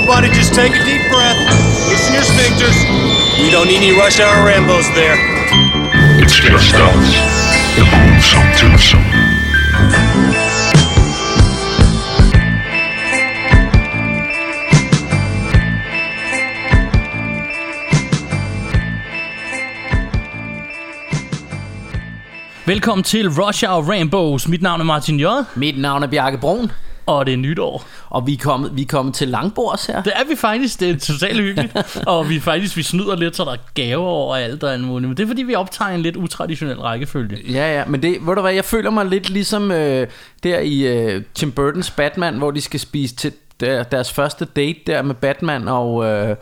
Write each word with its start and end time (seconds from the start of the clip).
Everybody 0.00 0.28
just 0.28 0.54
take 0.54 0.72
a 0.72 0.84
deep 0.86 1.02
breath. 1.12 1.36
Loosen 1.86 2.14
your 2.14 2.22
sphincters. 2.22 2.74
We 3.38 3.50
don't 3.50 3.66
need 3.68 3.76
any 3.76 3.92
rush 3.92 4.18
hour 4.18 4.48
Rambos 4.48 4.88
there. 4.94 5.14
It's 6.22 6.36
just 6.36 6.74
us, 6.74 7.08
the 7.76 7.84
Boomsome 7.84 8.50
Twosome. 8.56 9.04
Velkommen 22.66 23.04
til 23.04 23.28
Rush 23.28 23.64
Hour 23.64 23.90
Rainbows. 23.90 24.48
Mit 24.48 24.62
navn 24.62 24.80
er 24.80 24.84
Martin 24.84 25.20
J. 25.20 25.24
Mit 25.54 25.78
navn 25.78 26.02
er 26.02 26.06
Bjarke 26.06 26.38
Brun, 26.38 26.72
Og 27.06 27.26
det 27.26 27.32
er 27.32 27.36
nytår. 27.36 27.84
Og 28.10 28.26
vi 28.26 28.32
er 28.32 28.38
kommet, 28.38 28.76
vi 28.76 28.82
er 28.82 28.86
kommet 28.86 29.14
til 29.14 29.28
Langbords 29.28 29.86
her. 29.86 30.02
Det 30.02 30.12
er 30.16 30.24
vi 30.28 30.36
faktisk. 30.36 30.80
Det 30.80 30.90
er 30.90 30.98
totalt 30.98 31.40
hyggeligt. 31.40 31.76
og 32.06 32.28
vi 32.28 32.40
faktisk 32.40 32.76
vi 32.76 32.82
snyder 32.82 33.16
lidt, 33.16 33.36
så 33.36 33.44
der 33.44 33.52
er 33.52 33.56
gaver 33.74 34.06
over 34.06 34.36
alt 34.36 34.64
og 34.64 34.72
alt 34.72 34.84
muligt. 34.84 35.08
Men 35.08 35.16
det 35.16 35.22
er 35.22 35.26
fordi, 35.26 35.42
vi 35.42 35.54
optager 35.54 35.90
en 35.90 36.00
lidt 36.00 36.16
utraditionel 36.16 36.80
rækkefølge. 36.80 37.52
Ja, 37.52 37.78
ja, 37.78 37.84
men 37.84 38.02
det, 38.02 38.26
ved 38.26 38.34
du 38.34 38.40
hvad, 38.40 38.52
jeg 38.52 38.64
føler 38.64 38.90
mig 38.90 39.06
lidt 39.06 39.30
ligesom 39.30 39.70
øh, 39.70 40.06
der 40.42 40.58
i 40.58 40.80
øh, 40.80 41.22
Tim 41.34 41.52
Burtons 41.52 41.90
Batman, 41.90 42.34
hvor 42.34 42.50
de 42.50 42.60
skal 42.60 42.80
spise 42.80 43.16
til 43.16 43.32
der, 43.60 43.82
deres 43.82 44.12
første 44.12 44.44
date 44.44 44.80
der 44.86 45.02
med 45.02 45.14
Batman 45.14 45.68
og... 45.68 46.04
Øh, 46.04 46.36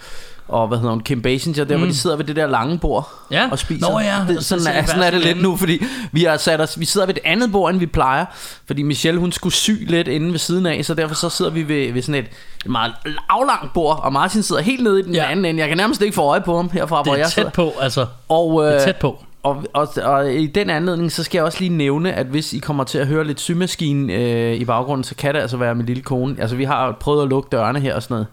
og 0.49 0.69
hvad 0.69 0.79
hedder 0.79 0.91
hun, 0.93 1.01
Kim 1.01 1.23
Basinger, 1.23 1.65
der 1.65 1.77
mm. 1.77 1.81
hvor 1.83 1.89
de 1.91 1.97
sidder 1.97 2.17
ved 2.17 2.25
det 2.25 2.37
der 2.37 2.47
lange 2.47 2.79
bord 2.79 3.09
Ja. 3.31 3.49
og 3.51 3.59
spiser. 3.59 3.91
Nå 3.91 3.99
ja, 4.01 4.17
det, 4.29 4.45
så 4.45 4.59
sådan, 4.61 4.77
er, 4.77 4.87
sådan 4.87 5.03
er 5.03 5.11
det 5.11 5.21
lidt 5.21 5.43
nu, 5.43 5.57
fordi 5.57 5.83
vi 6.13 6.25
har 6.25 6.37
sat 6.37 6.61
os, 6.61 6.81
vi 6.81 6.85
sidder 6.85 7.07
ved 7.07 7.15
et 7.17 7.21
andet 7.25 7.53
bord, 7.53 7.71
end 7.71 7.79
vi 7.79 7.87
plejer, 7.87 8.25
fordi 8.67 8.83
Michelle 8.83 9.21
hun 9.21 9.33
skulle 9.33 9.53
sy 9.55 9.71
lidt 9.87 10.09
inde 10.09 10.33
ved 10.33 10.39
siden 10.39 10.67
af, 10.67 10.85
så 10.85 10.95
derfor 10.95 11.15
så 11.15 11.29
sidder 11.29 11.51
vi 11.51 11.69
ved, 11.69 11.93
ved 11.93 12.03
sådan 12.03 12.15
et, 12.25 12.29
et 12.65 12.71
meget 12.71 12.93
aflangt 13.29 13.73
bord, 13.73 14.01
og 14.03 14.13
Martin 14.13 14.43
sidder 14.43 14.63
helt 14.63 14.83
nede 14.83 15.01
i 15.01 15.03
den 15.03 15.15
Ja. 15.15 15.31
anden 15.31 15.45
ende. 15.45 15.61
Jeg 15.61 15.69
kan 15.69 15.77
nærmest 15.77 16.03
ikke 16.03 16.15
få 16.15 16.23
øje 16.23 16.41
på 16.41 16.57
ham 16.57 16.71
herfra, 16.73 17.03
hvor 17.03 17.13
Det 17.13 17.21
er 17.21 17.25
jeg 17.25 17.31
sidder. 17.31 17.49
tæt 17.49 17.53
på, 17.55 17.73
altså. 17.81 18.07
Og, 18.29 18.63
Det 18.63 18.69
øh, 18.69 18.81
er 18.81 18.85
tæt 18.85 18.97
på. 18.97 19.25
og, 19.43 19.65
og, 19.73 19.89
og 20.03 20.33
i 20.35 20.47
den 20.47 20.71
anledning, 20.71 21.13
så 21.13 21.25
skal 21.25 21.39
jeg 21.39 21.45
også 21.45 21.61
lige 21.61 21.77
nævne, 21.77 22.13
at 22.13 22.27
hvis 22.27 22.53
I 22.53 22.59
kommer 22.59 22.85
til 22.85 22.99
at 22.99 23.07
høre 23.07 23.25
lidt 23.25 23.41
symaskine 23.41 24.13
øh, 24.13 24.55
i 24.55 24.65
baggrunden, 24.65 25.05
så 25.05 25.15
kan 25.15 25.35
det 25.35 25.41
altså 25.41 25.57
være 25.57 25.75
min 25.75 25.87
lille 25.87 26.03
kone. 26.03 26.37
Altså 26.41 26.57
vi 26.57 26.65
har 26.65 26.97
prøvet 27.01 27.23
at 27.23 27.29
lukke 27.29 27.49
dørene 27.53 27.81
her 27.81 27.95
og 27.95 28.03
sådan 28.03 28.15
noget. 28.15 28.27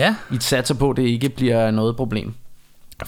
Ja, 0.00 0.14
Vi 0.30 0.36
satser 0.40 0.74
på, 0.74 0.90
at 0.90 0.96
det 0.96 1.02
ikke 1.02 1.28
bliver 1.28 1.70
noget 1.70 1.96
problem 1.96 2.34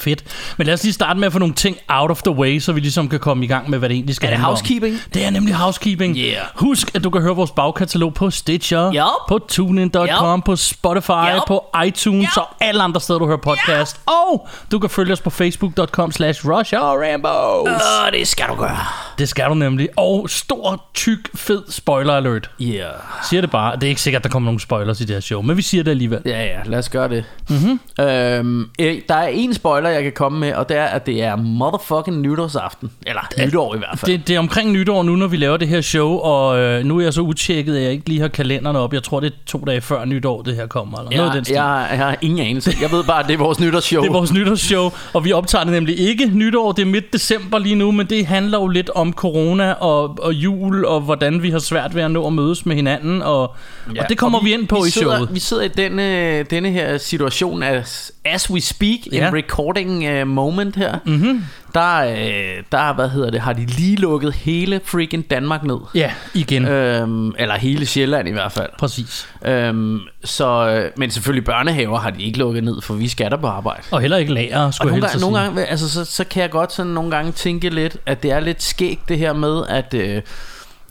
fedt. 0.01 0.25
Men 0.57 0.67
lad 0.67 0.75
os 0.75 0.83
lige 0.83 0.93
starte 0.93 1.21
med 1.21 1.27
at 1.27 1.33
få 1.33 1.39
nogle 1.39 1.55
ting 1.55 1.77
out 1.89 2.11
of 2.11 2.23
the 2.23 2.31
way, 2.33 2.59
så 2.59 2.73
vi 2.73 2.81
ligesom 2.81 3.09
kan 3.09 3.21
komme 3.21 3.45
i 3.45 3.49
gang 3.49 3.71
med, 3.71 3.79
hvad 3.79 3.89
det 3.89 3.95
egentlig 3.95 4.17
skal 4.17 4.27
Er 4.27 4.31
det 4.31 4.37
handle 4.39 4.49
om. 4.49 4.55
housekeeping? 4.55 5.01
Det 5.15 5.25
er 5.25 5.31
nemlig 5.31 5.55
housekeeping. 5.55 6.17
Yeah. 6.19 6.37
Husk, 6.55 6.91
at 6.95 7.05
du 7.05 7.11
kan 7.11 7.23
høre 7.23 7.37
vores 7.37 7.51
bagkatalog 7.51 8.15
på 8.15 8.31
Stitcher, 8.31 8.93
Yup. 8.95 9.29
på 9.29 9.39
TuneIn.com, 9.49 10.39
Yup. 10.39 10.45
på 10.45 10.57
Spotify, 10.57 11.11
Yup. 11.11 11.43
på 11.49 11.65
iTunes 11.87 12.29
Yup. 12.37 12.43
og 12.43 12.49
alle 12.61 12.83
andre 12.83 13.01
steder, 13.01 13.19
du 13.19 13.27
hører 13.27 13.37
podcast. 13.37 14.01
Og 14.07 14.49
du 14.73 14.79
kan 14.79 14.91
følge 14.91 15.13
os 15.13 15.21
på 15.21 15.31
Facebook.com 15.31 16.13
slash 16.13 16.49
Rush 16.49 16.75
Hour 16.75 17.05
Rambos. 17.13 17.69
Åh, 17.83 18.13
det 18.13 18.29
skal 18.29 18.47
du 18.49 18.55
gøre. 18.55 18.79
Det 19.19 19.29
skal 19.29 19.49
du 19.49 19.55
nemlig. 19.55 19.89
Og 19.97 20.31
stor, 20.31 20.85
tyk, 20.95 21.19
fed 21.35 21.63
spoiler 21.69 22.15
alert. 22.17 22.51
Yeah. 22.61 22.85
Siger 23.31 23.41
det 23.41 23.51
bare. 23.51 23.75
Det 23.77 23.83
er 23.85 23.89
ikke 23.89 24.01
sikkert, 24.01 24.21
at 24.21 24.25
der 24.25 24.31
kommer 24.31 24.45
nogle 24.45 24.61
spoilers 24.61 25.01
i 25.01 25.05
det 25.05 25.17
her 25.17 25.21
show, 25.21 25.43
men 25.43 25.57
vi 25.57 25.63
siger 25.63 25.85
det 25.85 25.91
alligevel. 25.91 26.21
Ja, 26.27 26.45
ja, 26.45 26.59
lad 26.65 26.79
os 26.79 26.89
gøre 26.89 27.09
det. 27.09 27.25
Mhm. 27.49 27.59
Mm-hmm. 27.99 28.05
Øhm, 28.07 28.69
øh, 28.79 29.01
der 29.09 29.15
er 29.15 29.27
en 29.29 29.55
spoiler, 29.55 29.82
jeg 29.89 30.03
kan 30.03 30.13
komme 30.13 30.39
med, 30.41 30.55
og 30.55 30.69
det 30.69 30.77
er, 30.77 30.85
at 30.85 31.07
det 31.07 31.23
er 31.23 31.37
motherfucking 31.37 32.21
nytårsaften. 32.21 32.91
Eller 33.07 33.21
nytår 33.47 33.75
i 33.75 33.79
hvert 33.79 33.99
fald. 33.99 34.13
Det, 34.13 34.29
det 34.29 34.35
er 34.37 34.39
omkring 34.39 34.73
nytår 34.73 35.03
nu, 35.03 35.17
når 35.17 35.27
vi 35.27 35.37
laver 35.37 35.57
det 35.57 35.69
her 35.69 35.81
show, 35.81 36.09
og 36.09 36.59
øh, 36.59 36.85
nu 36.85 36.99
er 36.99 37.03
jeg 37.03 37.13
så 37.13 37.21
utjekket, 37.21 37.77
at 37.77 37.83
jeg 37.83 37.93
ikke 37.93 38.09
lige 38.09 38.21
har 38.21 38.29
kalenderen 38.29 38.77
op. 38.77 38.95
Jeg 38.95 39.03
tror, 39.03 39.21
det 39.21 39.33
er 39.33 39.37
to 39.47 39.59
dage 39.59 39.81
før 39.81 40.05
nytår, 40.05 40.43
det 40.43 40.55
her 40.57 40.67
kommer. 40.67 40.99
Eller 40.99 41.17
noget 41.17 41.29
af 41.29 41.33
den 41.33 41.39
jeg, 41.39 41.45
stil. 41.45 41.55
jeg, 41.55 41.87
jeg 41.91 41.99
har 41.99 42.17
ingen 42.21 42.47
anelse. 42.47 42.73
Jeg 42.81 42.91
ved 42.93 43.05
bare, 43.05 43.21
at 43.21 43.27
det 43.27 43.35
er 43.35 43.39
vores 43.39 43.61
nytårsshow. 43.61 44.03
Det 44.03 44.09
er 44.09 44.13
vores 44.13 44.33
nytårsshow, 44.33 44.91
og 45.13 45.25
vi 45.25 45.33
optager 45.33 45.65
det 45.65 45.73
nemlig 45.73 45.99
ikke 45.99 46.31
nytår. 46.35 46.73
Det 46.73 46.83
er 46.83 46.87
midt 46.87 47.13
december 47.13 47.59
lige 47.59 47.75
nu, 47.75 47.91
men 47.91 48.07
det 48.07 48.27
handler 48.27 48.59
jo 48.61 48.69
lidt 48.69 48.91
om 48.91 49.13
corona 49.13 49.73
og, 49.73 50.19
og 50.23 50.35
jul, 50.35 50.85
og 50.85 51.01
hvordan 51.01 51.43
vi 51.43 51.51
har 51.51 51.59
svært 51.59 51.95
ved 51.95 52.03
at 52.03 52.11
nå 52.11 52.27
at 52.27 52.33
mødes 52.33 52.67
med 52.67 52.77
hinanden, 52.77 53.23
og, 53.23 53.55
ja, 53.95 54.03
og 54.03 54.09
det 54.09 54.19
kommer 54.19 54.39
og 54.39 54.45
vi, 54.45 54.53
ind 54.53 54.69
på 54.69 54.81
vi 54.83 54.89
i 54.89 54.91
sidder, 54.91 55.17
showet. 55.17 55.35
Vi 55.35 55.41
sidder 55.41 55.63
i 55.63 55.69
denne, 55.69 56.43
denne 56.43 56.71
her 56.71 56.99
situation 56.99 57.63
as, 57.63 58.13
as 58.25 58.51
we 58.51 58.61
speak, 58.61 58.99
Ja. 59.13 59.29
En 59.29 59.35
recording 59.35 60.21
uh, 60.21 60.27
moment 60.27 60.77
her. 60.77 60.99
Mm-hmm. 61.07 61.45
Der, 61.75 61.99
øh, 61.99 62.63
der, 62.73 62.95
hvad 62.95 63.09
hedder 63.09 63.31
det, 63.31 63.41
har 63.41 63.53
de 63.53 63.67
lige 63.67 63.97
lukket 63.97 64.35
hele 64.35 64.81
freaking 64.85 65.31
Danmark 65.31 65.65
ned. 65.65 65.77
Ja, 65.95 66.13
igen. 66.35 66.67
Øh. 66.67 67.03
Øhm, 67.03 67.35
eller 67.39 67.59
hele 67.59 67.87
Sjælland 67.87 68.29
i 68.29 68.33
hvert 68.33 68.53
fald. 68.53 68.71
Præcis. 68.79 69.29
Øhm, 69.45 70.01
så, 70.25 70.69
øh, 70.69 70.91
men 70.97 71.11
selvfølgelig 71.11 71.45
børnehaver 71.45 71.99
har 71.99 72.11
de 72.11 72.23
ikke 72.23 72.39
lukket 72.39 72.65
ned, 72.65 72.83
for 72.83 72.95
vi 72.95 73.09
skal 73.09 73.31
der 73.31 73.37
på 73.37 73.47
arbejde. 73.47 73.83
Og 73.91 74.01
heller 74.01 74.17
ikke 74.17 74.33
lager, 74.35 74.59
Og 74.59 74.75
skulle 74.75 74.95
jeg 74.95 75.01
nogle 75.01 75.09
gange, 75.09 75.21
nogle 75.21 75.39
gange 75.39 75.65
altså, 75.65 75.91
så, 75.91 76.05
så 76.05 76.25
kan 76.25 76.43
jeg 76.43 76.51
godt 76.51 76.73
sådan 76.73 76.93
nogle 76.93 77.11
gange 77.11 77.33
tænke 77.33 77.71
lidt, 77.71 77.97
at 78.07 78.23
det 78.23 78.31
er 78.31 78.41
lidt 78.41 78.63
skægt 78.63 79.09
det 79.09 79.19
her 79.19 79.33
med, 79.33 79.63
at 79.69 79.95
øh, 79.95 80.23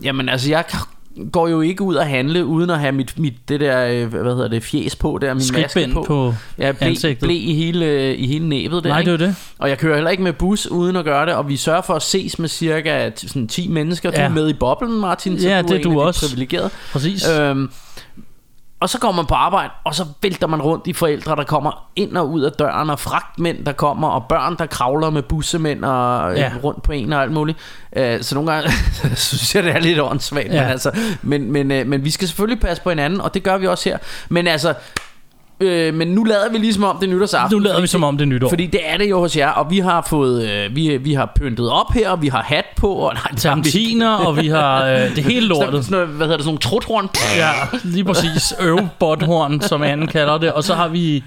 jamen 0.03 0.29
altså 0.29 0.49
jeg 0.49 0.63
går 1.31 1.47
jo 1.47 1.61
ikke 1.61 1.83
ud 1.83 1.95
og 1.95 2.05
handle 2.07 2.45
uden 2.45 2.69
at 2.69 2.79
have 2.79 2.91
mit, 2.91 3.19
mit 3.19 3.33
det 3.49 3.59
der, 3.59 3.87
øh, 3.87 4.07
hvad 4.07 4.23
hedder 4.35 4.47
det, 4.47 4.63
fjes 4.63 4.95
på 4.95 5.17
der, 5.21 5.33
min 5.33 5.43
maske 5.53 5.89
på. 5.93 6.03
på 6.07 6.33
Ja, 6.57 6.71
blæ, 6.71 6.87
ansigtet. 6.87 7.19
blæ 7.27 7.33
i 7.33 7.53
hele, 7.53 8.15
i 8.15 8.27
hele 8.27 8.49
næbet 8.49 8.83
der, 8.83 8.89
Nej, 8.89 9.01
det 9.01 9.13
er 9.13 9.17
det. 9.17 9.35
Og 9.59 9.69
jeg 9.69 9.77
kører 9.77 9.95
heller 9.95 10.11
ikke 10.11 10.23
med 10.23 10.33
bus 10.33 10.67
uden 10.67 10.95
at 10.95 11.05
gøre 11.05 11.25
det, 11.25 11.33
og 11.35 11.49
vi 11.49 11.55
sørger 11.57 11.81
for 11.81 11.93
at 11.93 12.01
ses 12.01 12.39
med 12.39 12.49
cirka 12.49 13.11
sådan 13.15 13.47
10 13.47 13.67
mennesker. 13.67 14.11
Du 14.11 14.17
Ja. 14.17 14.23
er 14.25 14.29
med 14.29 14.49
i 14.49 14.53
boblen, 14.53 14.99
Martin, 14.99 15.39
så 15.39 15.49
Ja, 15.49 15.61
du 15.61 15.67
det 15.67 15.77
er 15.79 15.83
du 15.83 16.01
også. 16.01 16.27
privilegerede. 16.29 16.69
Præcis. 16.91 17.29
Øhm, 17.29 17.69
og 18.81 18.89
så 18.89 18.99
kommer 18.99 19.21
man 19.21 19.25
på 19.27 19.35
arbejde, 19.35 19.69
og 19.83 19.95
så 19.95 20.05
vælter 20.21 20.47
man 20.47 20.61
rundt 20.61 20.87
i 20.87 20.93
forældre, 20.93 21.35
der 21.35 21.43
kommer 21.43 21.89
ind 21.95 22.17
og 22.17 22.29
ud 22.29 22.41
af 22.41 22.51
døren, 22.51 22.89
og 22.89 22.99
fragtmænd, 22.99 23.65
der 23.65 23.71
kommer, 23.71 24.07
og 24.07 24.25
børn, 24.29 24.55
der 24.57 24.65
kravler 24.65 25.09
med 25.09 25.21
bussemænd 25.21 25.85
og 25.85 26.33
Ja. 26.35 26.41
ja. 26.41 26.51
rundt 26.63 26.83
på 26.83 26.91
en 26.91 27.13
og 27.13 27.21
alt 27.21 27.31
muligt. 27.31 27.57
Øh, 27.95 28.23
så 28.23 28.35
nogle 28.35 28.51
gange 28.51 28.71
synes 29.15 29.55
jeg, 29.55 29.63
det 29.63 29.71
er 29.75 29.79
lidt 29.79 29.99
åndssvagt. 29.99 30.47
Ja. 30.47 30.53
Ja. 30.53 30.61
Men, 30.61 30.71
altså, 30.71 30.91
men, 31.21 31.51
men, 31.51 31.71
øh, 31.71 31.87
men 31.87 32.05
vi 32.05 32.09
skal 32.11 32.27
selvfølgelig 32.27 32.59
passe 32.61 32.83
på 32.83 32.89
hinanden, 32.89 33.21
og 33.21 33.33
det 33.33 33.43
gør 33.43 33.57
vi 33.57 33.67
også 33.67 33.89
her. 33.89 33.97
Men 34.29 34.47
altså, 34.47 34.73
øh, 35.61 35.93
men 35.93 36.07
nu 36.07 36.23
lader 36.23 36.51
vi 36.51 36.57
ligesom 36.57 36.83
om 36.83 36.97
det 37.01 37.09
er 37.09 37.13
nytårsaften. 37.13 37.57
Nu 37.57 37.63
lader 37.63 37.81
vi 37.81 37.87
som 37.87 38.03
om 38.03 38.17
det 38.17 38.25
er 38.25 38.29
nytår. 38.29 38.49
Fordi 38.49 38.65
det 38.65 38.79
er 38.83 38.97
det 38.97 39.09
jo 39.09 39.19
hos 39.19 39.37
jer, 39.37 39.49
og 39.49 39.71
vi 39.71 39.79
har 39.79 40.07
fået, 40.09 40.49
øh, 40.49 40.75
vi, 40.75 40.97
vi 40.97 41.13
har 41.13 41.31
pyntet 41.35 41.69
op 41.69 41.93
her, 41.93 42.09
og 42.09 42.21
vi 42.21 42.27
har 42.27 42.41
hat 42.43 42.65
på, 42.77 42.87
og 42.93 43.13
nej. 43.13 43.35
Termtiner, 43.37 44.09
og 44.27 44.37
vi 44.37 44.47
har 44.47 44.85
øh, 44.85 45.15
det 45.15 45.23
hele 45.23 45.47
Sådan, 45.47 45.47
lortet. 45.47 45.85
sådan, 45.85 45.95
noget, 45.97 46.07
hvad 46.07 46.25
hedder 46.27 46.37
det, 46.37 46.43
sådan 46.43 46.49
nogle 46.49 46.59
truthorn. 46.59 47.09
Ja, 47.37 47.51
lige 47.83 48.03
præcis. 48.03 48.53
Øvbotthorn, 48.61 49.61
som 49.61 49.83
anden 49.83 50.07
kalder 50.07 50.37
det. 50.37 50.51
Og 50.51 50.63
så 50.63 50.75
har 50.75 50.87
vi... 50.87 51.23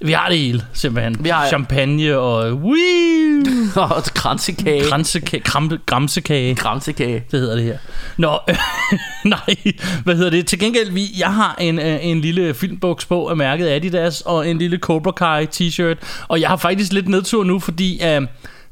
Vi 0.00 0.12
har 0.12 0.28
det 0.28 0.38
hele, 0.38 0.62
simpelthen. 0.72 1.16
Vi 1.20 1.28
har- 1.28 1.46
Champagne 1.48 2.18
og... 2.18 2.52
Wii! 2.54 3.42
og 3.76 4.02
kransekage. 4.04 4.82
Kransekage, 4.84 5.40
kram, 5.42 5.70
gramsekage. 5.86 6.54
Kransekage. 6.54 7.24
Det 7.30 7.40
hedder 7.40 7.54
det 7.54 7.64
her. 7.64 7.78
Nå, 8.16 8.38
nej, 9.24 9.56
hvad 10.04 10.16
hedder 10.16 10.30
det? 10.30 10.46
Til 10.46 10.58
gengæld, 10.58 10.90
vi, 10.92 11.02
jeg 11.18 11.28
har 11.34 11.56
en, 11.60 11.78
øh, 11.78 11.98
en 12.06 12.20
lille 12.20 12.54
filmbuks 12.54 13.04
på 13.06 13.26
af 13.26 13.36
mærket 13.36 13.66
Adidas, 13.78 14.20
og 14.20 14.48
en 14.48 14.58
lille 14.58 14.78
Cobra 14.78 15.12
Kai 15.12 15.46
t-shirt. 15.46 16.24
Og 16.28 16.40
jeg 16.40 16.48
har 16.48 16.56
faktisk 16.56 16.92
lidt 16.92 17.08
nedtur 17.08 17.44
nu, 17.44 17.58
fordi 17.58 18.00
øh, 18.04 18.22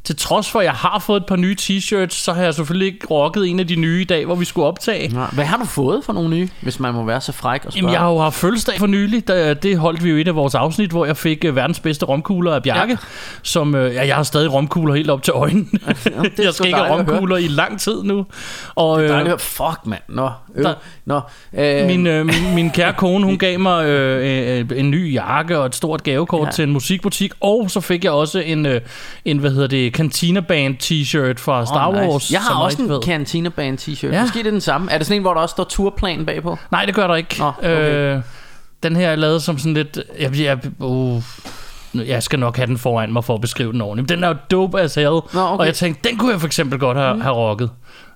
til 0.06 0.16
trods 0.16 0.50
for, 0.50 0.58
at 0.58 0.64
jeg 0.64 0.72
har 0.72 0.98
fået 0.98 1.20
et 1.20 1.26
par 1.26 1.36
nye 1.36 1.56
t-shirts, 1.60 2.14
så 2.14 2.32
har 2.32 2.42
jeg 2.42 2.54
selvfølgelig 2.54 2.86
ikke 2.94 3.06
rocket 3.10 3.48
en 3.48 3.60
af 3.60 3.66
de 3.66 3.76
nye 3.76 4.00
i 4.00 4.04
dag, 4.04 4.24
hvor 4.24 4.34
vi 4.34 4.44
skulle 4.44 4.66
optage. 4.66 5.10
Ja, 5.20 5.26
Hvad 5.32 5.44
har 5.44 5.56
du 5.56 5.64
fået 5.64 6.04
for 6.04 6.12
nogle 6.12 6.30
nye, 6.30 6.48
hvis 6.60 6.80
man 6.80 6.94
må 6.94 7.04
være 7.04 7.20
så 7.20 7.32
fræk 7.32 7.64
og 7.64 7.72
spørge? 7.72 7.82
Jamen, 7.82 7.92
jeg 7.92 8.00
har 8.00 8.10
jo 8.10 8.18
haft 8.18 8.34
fødselsdag 8.34 8.78
for 8.78 8.86
nylig. 8.86 9.28
Der, 9.28 9.54
det 9.54 9.78
holdt 9.78 10.04
vi 10.04 10.10
jo 10.10 10.16
i 10.16 10.20
et 10.20 10.28
af 10.28 10.34
vores 10.34 10.54
afsnit, 10.54 10.90
hvor 10.90 11.06
jeg 11.06 11.16
fik 11.16 11.44
øh, 11.44 11.56
verdens 11.56 11.80
bedste 11.80 12.06
romkugler 12.06 12.54
af 12.54 12.62
Bjarke. 12.62 12.90
Ja. 12.92 12.96
Som, 13.42 13.74
øh, 13.74 13.94
ja, 13.94 14.06
jeg 14.06 14.16
har 14.16 14.22
stadig 14.22 14.52
romkugler 14.52 14.94
helt 14.94 15.10
op 15.10 15.22
til 15.22 15.32
øjnene. 15.32 15.66
er 15.86 15.88
jeg 16.22 16.32
sgu 16.34 16.52
skal 16.52 16.66
ikke 16.66 16.78
have 16.78 16.88
dejligt 16.88 17.10
romkugler 17.10 17.36
i 17.36 17.46
lang 17.48 17.80
tid 17.80 18.02
nu. 18.02 18.26
Og, 18.74 19.02
øh, 19.02 19.08
Dejligt 19.08 19.24
at 19.24 19.26
høre. 19.28 19.38
Fuck, 19.38 19.86
mand. 19.86 20.02
Nå, 20.08 20.30
øh, 20.54 20.64
Der- 20.64 20.74
Nå 21.04 21.20
øh, 21.58 21.86
min, 21.86 22.06
øh, 22.06 22.26
min, 22.26 22.34
min 22.54 22.70
kære 22.70 22.92
kone, 22.92 23.24
hun 23.24 23.38
gav 23.38 23.60
mig 23.60 23.86
øh, 23.86 24.58
øh, 24.60 24.78
en 24.78 24.90
ny 24.90 25.12
jakke 25.12 25.58
og 25.58 25.66
et 25.66 25.74
stort 25.74 26.02
gavekort 26.02 26.40
ja. 26.40 26.46
Ja. 26.46 26.50
til 26.52 26.62
en 26.62 26.72
musikbutik. 26.72 27.32
Og 27.40 27.70
så 27.70 27.80
fik 27.80 28.04
jeg 28.04 28.12
også 28.12 28.38
en, 28.38 28.66
øh, 28.66 28.80
en 29.24 29.38
hvad 29.38 29.50
hedder 29.50 29.66
det, 29.66 29.92
Cantina 29.96 30.40
Band 30.40 30.74
t-shirt 30.82 31.38
fra 31.38 31.66
Star 31.66 31.88
åh, 31.88 31.94
nice. 31.94 32.08
Wars. 32.08 32.32
Jeg 32.32 32.40
har 32.40 32.54
også 32.54 32.82
en 32.82 32.88
fed. 32.88 33.00
Cantina 33.04 33.48
Band 33.48 33.78
t-shirt. 33.78 34.12
Ja. 34.12 34.20
Måske 34.22 34.38
det 34.38 34.46
er 34.46 34.50
den 34.50 34.60
samme. 34.60 34.92
Er 34.92 34.98
det 34.98 35.06
sådan 35.06 35.18
en, 35.18 35.22
hvor 35.22 35.34
der 35.34 35.40
også 35.40 35.52
står 35.52 35.64
turplan 35.64 36.26
bagpå? 36.26 36.58
Nej, 36.70 36.84
det 36.84 36.94
gør 36.94 37.06
der 37.06 37.14
ikke. 37.14 37.36
Nå, 37.38 37.52
okay. 37.58 38.14
øh, 38.14 38.22
den 38.82 38.96
her 38.96 39.08
er 39.08 39.16
lavet 39.16 39.42
som 39.42 39.58
sådan 39.58 39.74
lidt... 39.74 39.98
Jeg, 40.18 40.40
jeg, 40.40 40.58
uh, 40.78 41.22
jeg 42.00 42.22
skal 42.22 42.38
nok 42.38 42.56
have 42.56 42.66
den 42.66 42.78
foran 42.78 43.12
mig 43.12 43.24
for 43.24 43.34
at 43.34 43.40
beskrive 43.40 43.72
den 43.72 43.80
ordentligt. 43.80 44.10
Men 44.10 44.16
den 44.16 44.24
er 44.24 44.28
jo 44.28 44.34
dope 44.50 44.80
as 44.80 44.94
hell. 44.94 45.08
okay. 45.08 45.34
Og 45.34 45.66
jeg 45.66 45.74
tænkte, 45.74 46.08
den 46.08 46.18
kunne 46.18 46.32
jeg 46.32 46.40
for 46.40 46.46
eksempel 46.46 46.78
godt 46.78 46.98
have, 46.98 47.22
have 47.22 47.34
rocket. 47.34 47.70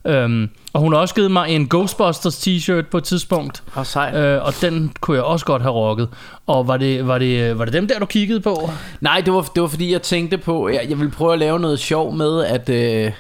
Um, 0.05 0.51
og 0.73 0.81
hun 0.81 0.93
har 0.93 1.01
også 1.01 1.15
givet 1.15 1.31
mig 1.31 1.51
en 1.51 1.69
Ghostbusters 1.69 2.47
t-shirt 2.49 2.83
på 2.91 2.99
et 2.99 3.05
tidspunkt. 3.05 3.63
Og 3.75 3.87
sej. 3.87 4.15
Øh, 4.15 4.45
og 4.45 4.53
den 4.61 4.93
kunne 5.01 5.17
jeg 5.17 5.25
også 5.25 5.47
godt 5.47 5.63
have 5.63 5.75
rocket. 5.75 6.09
Og 6.47 6.69
var 6.69 6.77
det, 6.77 7.07
var 7.07 7.19
det, 7.19 7.59
var 7.59 7.65
det 7.65 7.75
dem 7.75 7.89
der, 7.89 7.99
du 7.99 8.07
kiggede 8.07 8.41
på? 8.41 8.71
Nej, 9.01 9.21
det 9.21 9.33
var, 9.33 9.41
det 9.55 9.63
var 9.63 9.69
fordi, 9.69 9.93
jeg 9.93 10.03
tænkte 10.03 10.39
på, 10.39 10.69
jeg, 10.69 10.87
jeg 10.89 10.99
ville 10.99 11.13
prøve 11.13 11.33
at 11.33 11.39
lave 11.39 11.61
noget 11.61 11.79
sjov 11.79 12.15
med, 12.15 12.45
at... 12.45 12.69
Øh, 12.69 13.13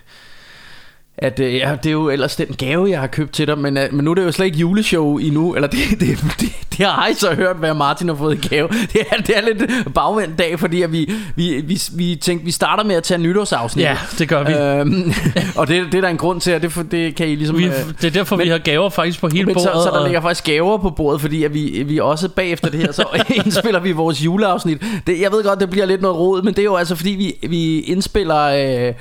at 1.22 1.40
øh, 1.40 1.54
ja, 1.54 1.76
det 1.82 1.86
er 1.88 1.92
jo 1.92 2.08
ellers 2.10 2.36
den 2.36 2.46
gave, 2.58 2.90
jeg 2.90 3.00
har 3.00 3.06
købt 3.06 3.32
til 3.32 3.46
dig, 3.46 3.58
men, 3.58 3.76
øh, 3.76 3.94
men 3.94 4.04
nu 4.04 4.10
er 4.10 4.14
det 4.14 4.24
jo 4.24 4.32
slet 4.32 4.46
ikke 4.46 4.58
juleshow 4.58 5.16
endnu, 5.18 5.54
eller 5.54 5.68
det, 5.68 5.78
det, 6.00 6.18
det, 6.40 6.48
det 6.78 6.86
har 6.86 7.06
I 7.08 7.14
så 7.14 7.34
hørt, 7.34 7.56
hvad 7.56 7.74
Martin 7.74 8.08
har 8.08 8.14
fået 8.14 8.44
i 8.44 8.48
gave. 8.48 8.68
Det 8.92 9.00
er, 9.10 9.16
det 9.16 9.36
er 9.36 9.40
lidt 9.40 9.94
bagvendt 9.94 10.38
dag, 10.38 10.58
fordi 10.60 10.82
at 10.82 10.92
vi, 10.92 11.12
vi, 11.36 11.60
vi, 11.60 11.80
vi 11.94 12.16
tænkte, 12.22 12.44
vi 12.44 12.50
starter 12.50 12.84
med 12.84 12.94
at 12.94 13.02
tage 13.02 13.18
nytårsafsnit. 13.18 13.84
Ja, 13.84 13.96
det 14.18 14.28
gør 14.28 14.44
vi. 14.44 14.52
Øhm, 14.52 15.12
og 15.60 15.68
det, 15.68 15.84
det 15.92 15.94
er 15.94 16.00
der 16.00 16.08
en 16.08 16.16
grund 16.16 16.40
til, 16.40 16.54
og 16.54 16.62
det, 16.62 16.86
det 16.90 17.14
kan 17.14 17.28
I 17.28 17.34
ligesom... 17.34 17.58
vi 17.58 17.64
øh, 17.64 17.72
det 18.00 18.04
er 18.04 18.10
derfor, 18.10 18.36
men- 18.36 18.44
vi 18.44 18.50
har 18.50 18.58
gaver 18.58 18.88
faktisk 18.88 19.20
på 19.20 19.28
hele 19.28 19.44
men 19.46 19.58
så, 19.58 19.68
bordet. 19.68 19.82
så 19.82 19.90
der 19.90 19.98
og- 19.98 20.04
ligger 20.04 20.20
faktisk 20.20 20.44
gaver 20.44 20.78
på 20.78 20.90
bordet, 20.90 21.20
fordi 21.20 21.44
at 21.44 21.54
vi, 21.54 21.82
vi 21.86 21.98
også 21.98 22.28
bagefter 22.28 22.70
det 22.70 22.80
her, 22.80 22.92
så 22.92 23.04
indspiller 23.34 23.80
vi 23.80 23.92
vores 23.92 24.24
juleafsnit. 24.24 24.82
Det, 25.06 25.20
jeg 25.20 25.32
ved 25.32 25.44
godt, 25.44 25.60
det 25.60 25.70
bliver 25.70 25.86
lidt 25.86 26.02
noget 26.02 26.16
rod, 26.16 26.42
men 26.42 26.54
det 26.54 26.58
er 26.60 26.64
jo 26.64 26.76
altså 26.76 26.94
fordi, 26.96 27.10
vi, 27.10 27.48
vi 27.48 27.80
indspiller... 27.80 28.40
Øh, 28.88 28.94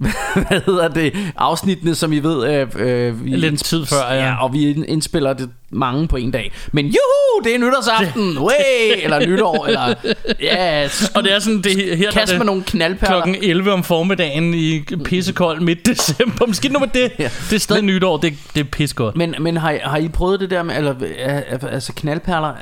hvad 0.48 0.60
hedder 0.66 0.88
det? 0.88 1.32
Afsnittene, 1.36 1.94
som 1.94 2.12
I 2.12 2.18
ved... 2.18 2.54
Øh, 2.54 2.68
øh, 2.76 3.24
vi 3.24 3.30
Lidt 3.30 3.64
tid 3.64 3.86
før, 3.86 4.14
ja. 4.14 4.26
ja. 4.26 4.42
og 4.42 4.52
vi 4.52 4.70
indspiller 4.70 5.32
det 5.32 5.50
mange 5.70 6.08
på 6.08 6.16
en 6.16 6.30
dag. 6.30 6.52
Men 6.72 6.86
juhu, 6.86 7.44
det 7.44 7.54
er 7.54 7.58
nytårsaften! 7.58 8.38
Way! 8.38 9.02
Eller 9.04 9.26
nytår, 9.26 9.66
eller... 9.68 9.94
Ja, 10.40 10.84
yes. 10.84 11.12
Og 11.14 11.22
det 11.24 11.32
er 11.34 11.38
sådan, 11.38 11.62
det, 11.62 11.76
her 11.76 11.96
der 11.96 12.06
er 12.06 12.10
Kast 12.12 12.32
med 12.32 12.38
det 12.38 12.46
nogle 12.46 12.62
knaldperler. 12.62 13.08
klokken 13.22 13.36
11 13.42 13.72
om 13.72 13.84
formiddagen 13.84 14.54
i 14.54 14.80
pissekold 15.04 15.60
midt 15.60 15.86
december. 15.86 16.46
Måske 16.46 16.68
nu 16.68 16.78
med 16.78 16.88
det. 16.88 17.12
Ja. 17.18 17.24
Det 17.50 17.52
er 17.52 17.58
stadig 17.60 17.82
nytår, 17.82 18.16
det, 18.16 18.34
det 18.54 18.60
er 18.60 18.64
pissegodt. 18.64 19.16
Men, 19.16 19.34
men 19.40 19.56
har, 19.56 19.70
I- 19.70 19.78
har 19.82 19.96
I 19.96 20.08
prøvet 20.08 20.40
det 20.40 20.50
der 20.50 20.62
med, 20.62 20.76
eller, 20.76 20.94
altså 21.68 21.92
knaldperler, 21.96 22.52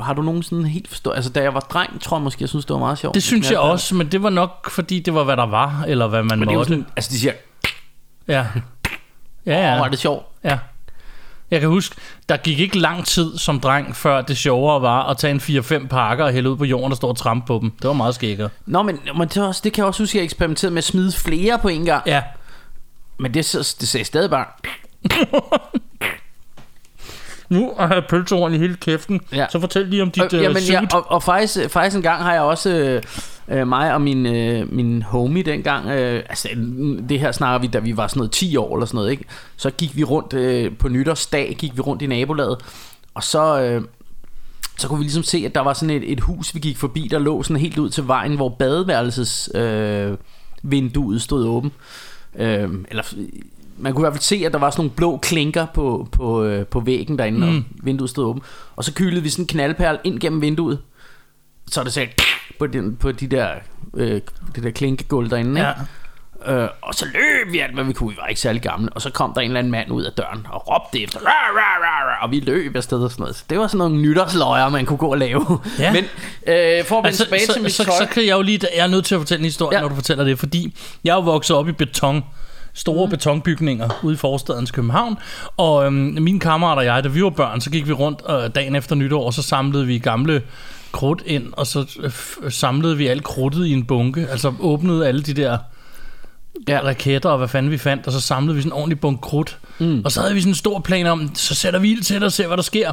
har 0.00 0.14
du 0.14 0.22
nogensinde 0.22 0.68
helt 0.68 0.88
forstået, 0.88 1.14
altså 1.16 1.30
da 1.30 1.42
jeg 1.42 1.54
var 1.54 1.60
dreng, 1.60 2.00
tror 2.02 2.16
jeg 2.16 2.22
måske, 2.22 2.42
jeg 2.42 2.48
synes, 2.48 2.64
det 2.64 2.74
var 2.74 2.80
meget 2.80 2.98
sjovt. 2.98 3.14
Det 3.14 3.22
synes 3.22 3.50
jeg 3.50 3.58
også, 3.58 3.94
men 3.94 4.06
det 4.12 4.22
var 4.22 4.30
nok, 4.30 4.70
fordi 4.70 5.00
det 5.00 5.14
var, 5.14 5.24
hvad 5.24 5.36
der 5.36 5.46
var, 5.46 5.84
eller 5.88 6.06
hvad 6.06 6.22
man 6.22 6.38
Men 6.38 6.48
det 6.48 6.56
måtte. 6.56 6.68
sådan, 6.68 6.86
altså 6.96 7.10
de 7.12 7.18
siger, 7.18 7.32
Ja. 8.28 8.44
Ja, 9.46 9.68
ja. 9.70 9.76
hvor 9.76 9.84
er 9.84 9.88
det 9.90 9.98
sjovt. 9.98 10.26
ja. 10.44 10.58
Jeg 11.50 11.60
kan 11.60 11.68
huske, 11.68 11.96
der 12.28 12.36
gik 12.36 12.60
ikke 12.60 12.78
lang 12.78 13.06
tid 13.06 13.38
som 13.38 13.60
dreng, 13.60 13.96
før 13.96 14.22
det 14.22 14.36
sjovere 14.36 14.82
var 14.82 15.02
at 15.10 15.16
tage 15.18 15.30
en 15.30 15.40
4-5 15.40 15.86
pakker 15.86 16.24
og 16.24 16.32
hælde 16.32 16.50
ud 16.50 16.56
på 16.56 16.64
jorden 16.64 16.90
og 16.92 16.96
stå 16.96 17.06
og 17.06 17.16
trampe 17.16 17.46
på 17.46 17.58
dem. 17.62 17.70
Det 17.70 17.88
var 17.88 17.94
meget 17.94 18.14
skækkert. 18.14 18.50
Nå, 18.66 18.82
men, 18.82 18.98
men 19.18 19.28
det, 19.28 19.46
også, 19.46 19.60
det 19.64 19.72
kan 19.72 19.82
jeg 19.82 19.86
også 19.86 20.02
huske, 20.02 20.12
at 20.12 20.20
jeg 20.20 20.24
eksperimenterede 20.24 20.74
med 20.74 20.78
at 20.78 20.84
smide 20.84 21.12
flere 21.12 21.58
på 21.58 21.68
en 21.68 21.84
gang. 21.84 22.02
Ja. 22.06 22.22
Men 23.18 23.34
det, 23.34 23.44
så- 23.44 23.76
det 23.80 23.88
sagde 23.88 24.04
stadig 24.04 24.30
bare, 24.30 24.44
Nu 27.48 27.72
har 27.78 27.94
jeg 27.94 28.02
pølsehorn 28.08 28.54
i 28.54 28.58
hele 28.58 28.76
kæften. 28.76 29.20
Ja. 29.32 29.46
Så 29.50 29.60
fortæl 29.60 29.86
lige 29.86 30.02
om 30.02 30.10
dit 30.10 30.22
og, 30.22 30.28
uh, 30.34 30.42
jamen, 30.42 30.62
ja, 30.62 30.78
suit. 30.78 30.94
og, 30.94 31.10
og 31.10 31.22
faktisk, 31.22 31.70
faktisk 31.70 31.96
en 31.96 32.02
gang 32.02 32.22
har 32.22 32.32
jeg 32.32 32.42
også, 32.42 32.70
øh, 32.70 33.02
øh, 33.48 33.68
mig 33.68 33.94
og 33.94 34.00
min, 34.00 34.26
øh, 34.26 34.72
min 34.72 35.02
homie 35.02 35.42
dengang, 35.42 35.86
øh, 35.86 36.22
altså 36.28 36.48
det 37.08 37.20
her 37.20 37.32
snakker 37.32 37.58
vi, 37.58 37.66
da 37.66 37.78
vi 37.78 37.96
var 37.96 38.06
sådan 38.06 38.18
noget 38.20 38.32
10 38.32 38.56
år 38.56 38.76
eller 38.76 38.86
sådan 38.86 38.96
noget, 38.96 39.10
ikke? 39.10 39.24
Så 39.56 39.70
gik 39.70 39.96
vi 39.96 40.04
rundt 40.04 40.32
øh, 40.32 40.76
på 40.78 40.88
nytårsdag, 40.88 41.56
gik 41.58 41.76
vi 41.76 41.80
rundt 41.80 42.02
i 42.02 42.06
nabolaget, 42.06 42.58
og 43.14 43.24
så... 43.24 43.62
Øh, 43.62 43.82
så 44.78 44.88
kunne 44.88 44.98
vi 44.98 45.04
ligesom 45.04 45.22
se, 45.22 45.42
at 45.46 45.54
der 45.54 45.60
var 45.60 45.72
sådan 45.72 45.96
et, 45.96 46.12
et 46.12 46.20
hus, 46.20 46.54
vi 46.54 46.60
gik 46.60 46.76
forbi, 46.76 47.08
der 47.10 47.18
lå 47.18 47.42
sådan 47.42 47.60
helt 47.60 47.78
ud 47.78 47.90
til 47.90 48.06
vejen, 48.08 48.36
hvor 48.36 48.48
badeværelses 48.48 49.50
øh, 49.54 50.16
vinduet 50.62 51.22
stod 51.22 51.46
åben. 51.46 51.72
Øh, 52.38 52.70
eller 52.90 53.02
man 53.78 53.92
kunne 53.92 54.02
i 54.02 54.04
hvert 54.04 54.12
fald 54.12 54.22
se, 54.22 54.42
at 54.46 54.52
der 54.52 54.58
var 54.58 54.70
sådan 54.70 54.80
nogle 54.80 54.90
blå 54.96 55.16
klinker 55.16 55.66
på, 55.74 56.08
på, 56.12 56.44
øh, 56.44 56.66
på 56.66 56.80
væggen 56.80 57.18
derinde, 57.18 57.38
mm. 57.38 57.56
og 57.56 57.62
vinduet 57.82 58.10
stod 58.10 58.24
åben. 58.24 58.42
Og 58.76 58.84
så 58.84 58.94
kylede 58.94 59.22
vi 59.22 59.28
sådan 59.28 59.42
en 59.42 59.46
knaldperl 59.46 59.98
ind 60.04 60.20
gennem 60.20 60.40
vinduet. 60.40 60.78
Så 61.70 61.80
er 61.80 61.84
det 61.84 61.92
sagde 61.92 62.08
på, 62.58 62.66
den, 62.66 62.96
på 62.96 63.12
de 63.12 63.26
der, 63.26 63.48
øh, 63.96 64.20
det 64.54 64.62
der 64.62 64.70
klinkegulv 64.70 65.30
derinde. 65.30 65.60
Ja. 65.60 65.70
Ikke? 65.70 65.82
Øh, 66.62 66.68
og 66.82 66.94
så 66.94 67.04
løb 67.04 67.52
vi 67.52 67.58
alt, 67.58 67.74
hvad 67.74 67.84
vi 67.84 67.92
kunne. 67.92 68.10
Vi 68.10 68.16
var 68.20 68.26
ikke 68.26 68.40
særlig 68.40 68.62
gamle. 68.62 68.88
Og 68.92 69.02
så 69.02 69.10
kom 69.10 69.32
der 69.34 69.40
en 69.40 69.46
eller 69.50 69.58
anden 69.58 69.70
mand 69.70 69.90
ud 69.90 70.02
af 70.04 70.12
døren 70.12 70.46
og 70.50 70.68
råbte 70.68 71.02
efter. 71.02 71.18
Rah, 71.18 71.26
rah, 71.26 71.82
rah, 71.82 72.08
rah, 72.08 72.24
og 72.24 72.30
vi 72.30 72.40
løb 72.40 72.76
afsted 72.76 72.98
og 72.98 73.10
sådan 73.10 73.22
noget. 73.22 73.36
Så 73.36 73.44
det 73.50 73.58
var 73.58 73.66
sådan 73.66 73.78
nogle 73.78 73.96
nytårsløjer, 74.02 74.68
man 74.68 74.86
kunne 74.86 74.96
gå 74.96 75.06
og 75.10 75.18
lave. 75.18 75.46
Ja. 75.78 75.92
Men 75.92 76.04
øh, 76.46 76.84
for 76.84 76.98
at 76.98 77.04
vende 77.04 77.06
Altså, 77.06 77.24
tilbage 77.24 77.46
så, 77.46 77.52
til 77.52 77.62
mit 77.62 77.72
så, 77.72 77.84
tøj. 77.84 77.94
så, 77.98 78.06
kan 78.06 78.26
jeg 78.26 78.32
jo 78.36 78.42
lige, 78.42 78.60
jeg 78.76 78.82
er 78.84 78.86
nødt 78.86 79.04
til 79.04 79.14
at 79.14 79.20
fortælle 79.20 79.40
en 79.40 79.44
historie, 79.44 79.74
Ja. 79.74 79.78
ja. 79.78 79.82
når 79.82 79.88
du 79.88 79.94
fortæller 79.94 80.24
det, 80.24 80.38
fordi 80.38 80.76
jeg 81.04 81.10
er 81.10 81.14
jo 81.16 81.20
vokset 81.20 81.56
op 81.56 81.68
i 81.68 81.72
beton, 81.72 82.24
store 82.74 83.06
mm. 83.06 83.10
betonbygninger 83.10 83.88
ude 84.02 84.14
i 84.14 84.16
forstadens 84.16 84.70
København, 84.70 85.16
og 85.56 85.84
øhm, 85.86 85.94
min 86.20 86.40
kammerat 86.40 86.78
og 86.78 86.84
jeg, 86.84 87.04
da 87.04 87.08
vi 87.08 87.22
var 87.22 87.30
børn, 87.30 87.60
så 87.60 87.70
gik 87.70 87.88
vi 87.88 87.92
rundt 87.92 88.22
øh, 88.30 88.50
dagen 88.54 88.76
efter 88.76 88.94
nytår, 88.94 89.26
og 89.26 89.32
så 89.34 89.42
samlede 89.42 89.86
vi 89.86 89.98
gamle 89.98 90.42
krudt 90.96 91.22
ind, 91.26 91.52
og 91.52 91.66
så 91.66 91.86
øh, 92.00 92.12
samlede 92.52 92.96
vi 92.96 93.06
alt 93.06 93.24
krudtet 93.24 93.66
i 93.66 93.72
en 93.72 93.84
bunke, 93.84 94.26
altså 94.30 94.52
åbnede 94.60 95.08
alle 95.08 95.22
de 95.22 95.34
der 95.34 95.58
Ja. 96.68 96.80
raketter 96.84 97.30
og 97.30 97.38
hvad 97.38 97.48
fanden 97.48 97.72
vi 97.72 97.78
fandt, 97.78 98.06
og 98.06 98.12
så 98.12 98.20
samlede 98.20 98.54
vi 98.56 98.60
sådan 98.62 98.68
en 98.68 98.76
ordentlig 98.76 99.00
bunke 99.00 99.20
krudt. 99.20 99.58
Mm. 99.78 100.02
Og 100.04 100.12
så 100.12 100.20
havde 100.20 100.34
vi 100.34 100.40
sådan 100.40 100.50
en 100.50 100.54
stor 100.54 100.80
plan 100.80 101.06
om, 101.06 101.30
så 101.34 101.54
sætter 101.54 101.80
vi 101.80 101.90
ild 101.92 102.02
til 102.02 102.16
det 102.16 102.22
og 102.22 102.32
ser, 102.32 102.46
hvad 102.46 102.56
der 102.56 102.62
sker. 102.62 102.92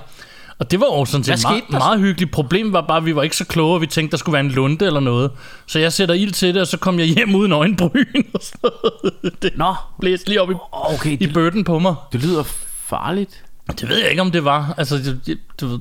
Og 0.60 0.72
det 0.72 0.80
var 0.80 0.86
jo 0.86 1.06
sådan 1.06 1.24
set 1.24 1.44
meget, 1.44 1.64
meget 1.70 2.00
hyggeligt. 2.00 2.32
Problemet 2.32 2.74
var 2.74 2.82
bare, 2.82 2.98
at 2.98 3.06
vi 3.06 3.16
var 3.16 3.24
ikke 3.24 3.36
så 3.38 3.46
kloge, 3.46 3.74
og 3.76 3.82
vi 3.82 3.88
tænkte, 3.88 4.12
der 4.12 4.18
skulle 4.18 4.34
være 4.34 4.40
en 4.46 4.52
lunde 4.52 4.86
eller 4.86 5.00
noget. 5.00 5.32
Så 5.68 5.80
jeg 5.80 5.94
sætter 5.94 6.16
ild 6.16 6.32
til 6.32 6.54
det, 6.54 6.62
og 6.62 6.68
så 6.68 6.78
kom 6.78 7.00
jeg 7.00 7.08
hjem 7.08 7.36
uden 7.36 7.52
øjenbryn 7.52 8.24
og 8.34 8.40
sådan 8.44 8.60
noget. 8.84 9.34
Det 9.42 9.52
Nå, 9.58 9.76
blæste 10.00 10.28
lige 10.30 10.42
op 10.42 10.52
i, 10.52 10.54
okay, 10.72 11.12
i 11.12 11.16
det, 11.26 11.34
bøtten 11.34 11.64
på 11.64 11.80
mig. 11.80 11.96
det 12.12 12.24
lyder 12.24 12.44
farligt. 12.88 13.44
Det 13.80 13.90
ved 13.90 13.98
jeg 13.98 14.10
ikke, 14.10 14.22
om 14.22 14.32
det 14.32 14.46
var. 14.46 14.74
Altså, 14.78 14.98
det, 14.98 15.20
det, 15.26 15.40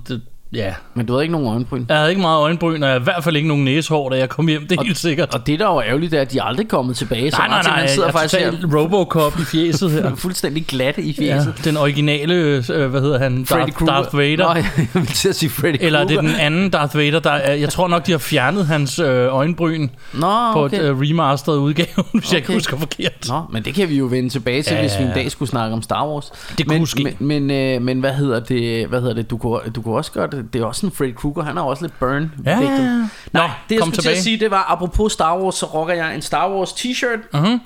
det, 0.09 0.23
ja. 0.53 0.75
Men 0.95 1.07
du 1.07 1.13
havde 1.13 1.23
ikke 1.25 1.33
nogen 1.33 1.49
øjenbryn. 1.49 1.85
Jeg 1.89 1.97
havde 1.97 2.11
ikke 2.11 2.21
meget 2.23 2.39
øjenbryn, 2.41 2.83
og 2.83 2.89
jeg 2.89 2.89
havde 2.89 3.01
i 3.01 3.05
hvert 3.05 3.25
fald 3.25 3.37
ikke 3.37 3.49
nogen 3.49 3.65
næsehår, 3.65 4.09
da 4.11 4.17
jeg 4.19 4.29
kom 4.29 4.49
hjem. 4.49 4.67
Det 4.69 4.79
er 4.79 4.83
helt 4.85 4.99
sikkert. 4.99 5.35
Og 5.35 5.47
det, 5.47 5.59
der 5.59 5.67
var 5.67 5.83
ærgerligt, 5.83 6.11
det 6.13 6.17
er, 6.17 6.21
at 6.21 6.33
de 6.33 6.39
er 6.39 6.43
aldrig 6.43 6.69
kommet 6.69 6.97
tilbage. 6.97 7.31
Så 7.31 7.37
Nej, 7.39 7.49
nej, 7.49 7.63
nej. 7.63 7.79
han 7.79 7.89
sidder 7.89 8.09
jeg 8.09 8.15
er 8.15 8.19
faktisk 8.19 8.41
her 8.43 8.79
Robocop 8.79 9.39
i 9.41 9.45
fjeset 9.45 9.91
her. 9.91 10.15
fuldstændig 10.25 10.65
glatte 10.67 11.03
i 11.03 11.17
Ja, 11.21 11.35
fjeset. 11.37 11.55
den 11.65 11.77
originale, 11.77 12.35
øh, 12.35 12.87
hvad 12.91 13.01
hedder 13.01 13.19
han? 13.19 13.47
Freddy 13.47 13.61
Darth, 13.61 13.73
Krueger. 13.73 14.03
Darth 14.03 14.17
Vader. 14.19 14.55
Nå, 14.55 14.55
jeg 14.79 14.89
vil 14.95 15.07
til 15.07 15.29
at 15.29 15.35
sige 15.37 15.51
Freddy 15.51 15.77
Eller 15.81 15.99
er 15.99 16.05
det 16.05 16.17
Krueger. 16.19 16.33
den 16.33 16.41
anden 16.41 16.71
Darth 16.71 16.97
Vader, 16.97 17.21
der 17.21 17.31
er, 17.31 17.53
jeg 17.55 17.69
tror 17.69 17.89
nok, 17.89 18.07
de 18.07 18.11
har 18.13 18.19
fjernet 18.19 18.67
hans 18.67 18.99
øh, 18.99 19.35
øjenbryn 19.35 19.89
Nå, 20.15 20.21
på 20.53 20.65
okay. 20.65 20.77
et 20.79 20.83
øh, 20.85 21.01
remasteret 21.01 21.57
udgave, 21.57 21.87
hvis 21.97 22.25
okay. 22.25 22.31
jeg 22.33 22.37
ikke 22.39 22.53
husker 22.53 22.77
forkert. 22.77 23.29
Nå, 23.29 23.43
men 23.53 23.63
det 23.63 23.75
kan 23.75 23.89
vi 23.89 23.99
jo 23.99 24.05
vende 24.05 24.29
tilbage 24.29 24.63
til, 24.63 24.75
Ja, 24.75 24.81
hvis 24.81 24.99
vi 24.99 25.03
en 25.03 25.09
ja. 25.09 25.15
dag 25.15 25.31
skulle 25.31 25.49
snakke 25.49 25.75
om 25.75 25.83
Star 25.83 26.07
Wars. 26.09 26.33
Det 26.59 26.67
kunne 26.67 26.79
men, 26.79 26.87
ske. 26.87 27.17
Men, 27.19 27.47
men, 27.47 27.51
øh, 27.51 27.83
men 27.83 28.01
hvad 28.01 28.13
hedder 28.13 28.41
det? 28.41 28.87
Hvad 28.87 29.01
hedder 29.01 29.15
det? 29.15 29.31
Du 29.31 29.37
kunne, 29.37 29.61
du 29.75 29.83
kunne 29.83 29.95
også 29.97 30.13
gøre 30.13 30.29
det. 30.53 30.61
Er 30.61 30.65
også 30.67 30.87
en 30.87 30.93
Freddy 30.93 31.15
Krueger. 31.15 31.43
Han 31.43 31.57
har 31.57 31.65
også 31.65 31.85
lidt 31.85 31.99
burn. 32.01 32.33
Ja, 32.45 32.51
ja, 32.51 32.61
ja. 32.61 32.69
Nej, 32.73 33.07
Nå, 33.33 33.41
det 33.69 33.75
jeg 33.75 33.79
skulle 33.81 33.93
til 33.93 34.03
tilbage. 34.03 34.17
at 34.17 34.23
sige, 34.23 34.41
det 34.41 34.51
var, 34.51 34.67
apropos 34.69 35.13
Star 35.13 35.39
Wars, 35.39 35.55
så 35.55 35.67
rocker 35.67 35.95
jeg 35.95 36.15
en 36.15 36.23
Star 36.23 36.51
Wars 36.51 36.73
t-shirt. 36.73 37.39
Mhm. 37.41 37.61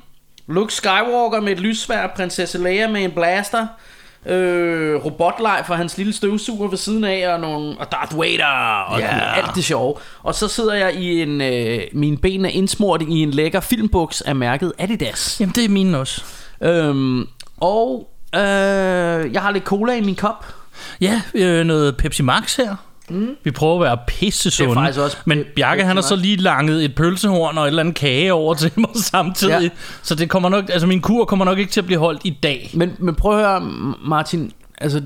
Luke 0.49 0.73
Skywalker 0.75 1.41
med 1.41 1.53
et 1.53 1.61
lyssvær, 1.61 2.07
prinsesse 2.17 2.59
Leia 2.59 2.89
med 2.89 3.05
en 3.05 3.11
blaster, 3.11 3.67
øh, 4.27 4.95
robotleg 5.05 5.63
for 5.67 5.75
hans 5.75 5.97
lille 5.99 6.13
støvsuger 6.13 6.69
ved 6.69 6.79
siden 6.79 7.05
af, 7.05 7.35
og, 7.35 7.41
nogle, 7.41 7.77
og 7.79 7.93
Darth 7.93 8.19
Vader, 8.19 8.85
og 8.89 9.01
Ja. 9.01 9.35
alt 9.37 9.55
det 9.55 9.65
sjove. 9.65 9.95
Og 10.23 10.35
så 10.35 10.49
sidder 10.49 10.75
jeg 10.75 10.95
i 10.95 11.23
en, 11.23 11.41
øh, 11.41 11.81
mine 11.93 12.17
ben 12.17 12.45
er 12.45 12.49
indsmurt 12.51 13.03
i 13.03 13.23
en 13.23 13.31
lækker 13.31 13.61
filmbuks 13.61 14.21
af 14.21 14.35
mærket 14.37 14.73
Adidas. 14.79 15.37
Jamen, 15.41 15.55
det 15.55 15.65
er 15.65 15.69
mine 15.69 15.99
også. 15.99 16.25
Øhm, 16.63 17.27
og 17.61 18.09
øh, 18.35 18.41
jeg 19.33 19.43
har 19.43 19.51
lidt 19.51 19.65
cola 19.65 19.93
i 19.93 20.01
min 20.01 20.15
kop. 20.17 20.47
Ja, 21.01 21.23
øh, 21.35 21.65
noget 21.65 21.97
Pepsi 21.97 22.23
Max 22.23 22.57
her. 22.57 22.77
Mm. 23.11 23.29
Vi 23.45 23.51
prøver 23.51 23.75
at 23.75 23.81
være 23.81 23.99
pisse 24.07 24.51
sunde. 24.51 24.71
Det 24.71 24.77
er 24.77 24.81
faktisk 24.81 25.01
også 25.01 25.17
Men 25.25 25.45
Bjarke, 25.57 25.85
han 25.85 25.97
har 25.97 26.03
så 26.03 26.17
lige 26.17 26.37
langet 26.37 26.85
et 26.85 26.95
pølsehorn 26.95 27.59
og 27.59 27.65
et 27.65 27.69
eller 27.69 27.81
andet 27.83 27.95
kage 27.95 28.33
over 28.33 28.55
til 28.55 28.73
mig 28.81 28.91
samtidig. 28.95 29.63
Ja. 29.63 29.69
Så 30.03 30.15
det 30.15 30.31
kommer 30.31 30.49
nok, 30.49 30.65
altså 30.71 30.87
min 30.87 31.01
kur 31.01 31.25
kommer 31.25 31.45
nok 31.45 31.59
ikke 31.59 31.73
til 31.73 31.81
at 31.81 31.87
blive 31.87 31.99
holdt 31.99 32.21
i 32.25 32.39
dag. 32.43 32.71
Men, 32.75 32.93
men 32.99 33.15
prøv 33.15 33.39
at 33.39 33.47
høre, 33.47 33.61
Martin. 34.05 34.53
Altså, 34.79 35.03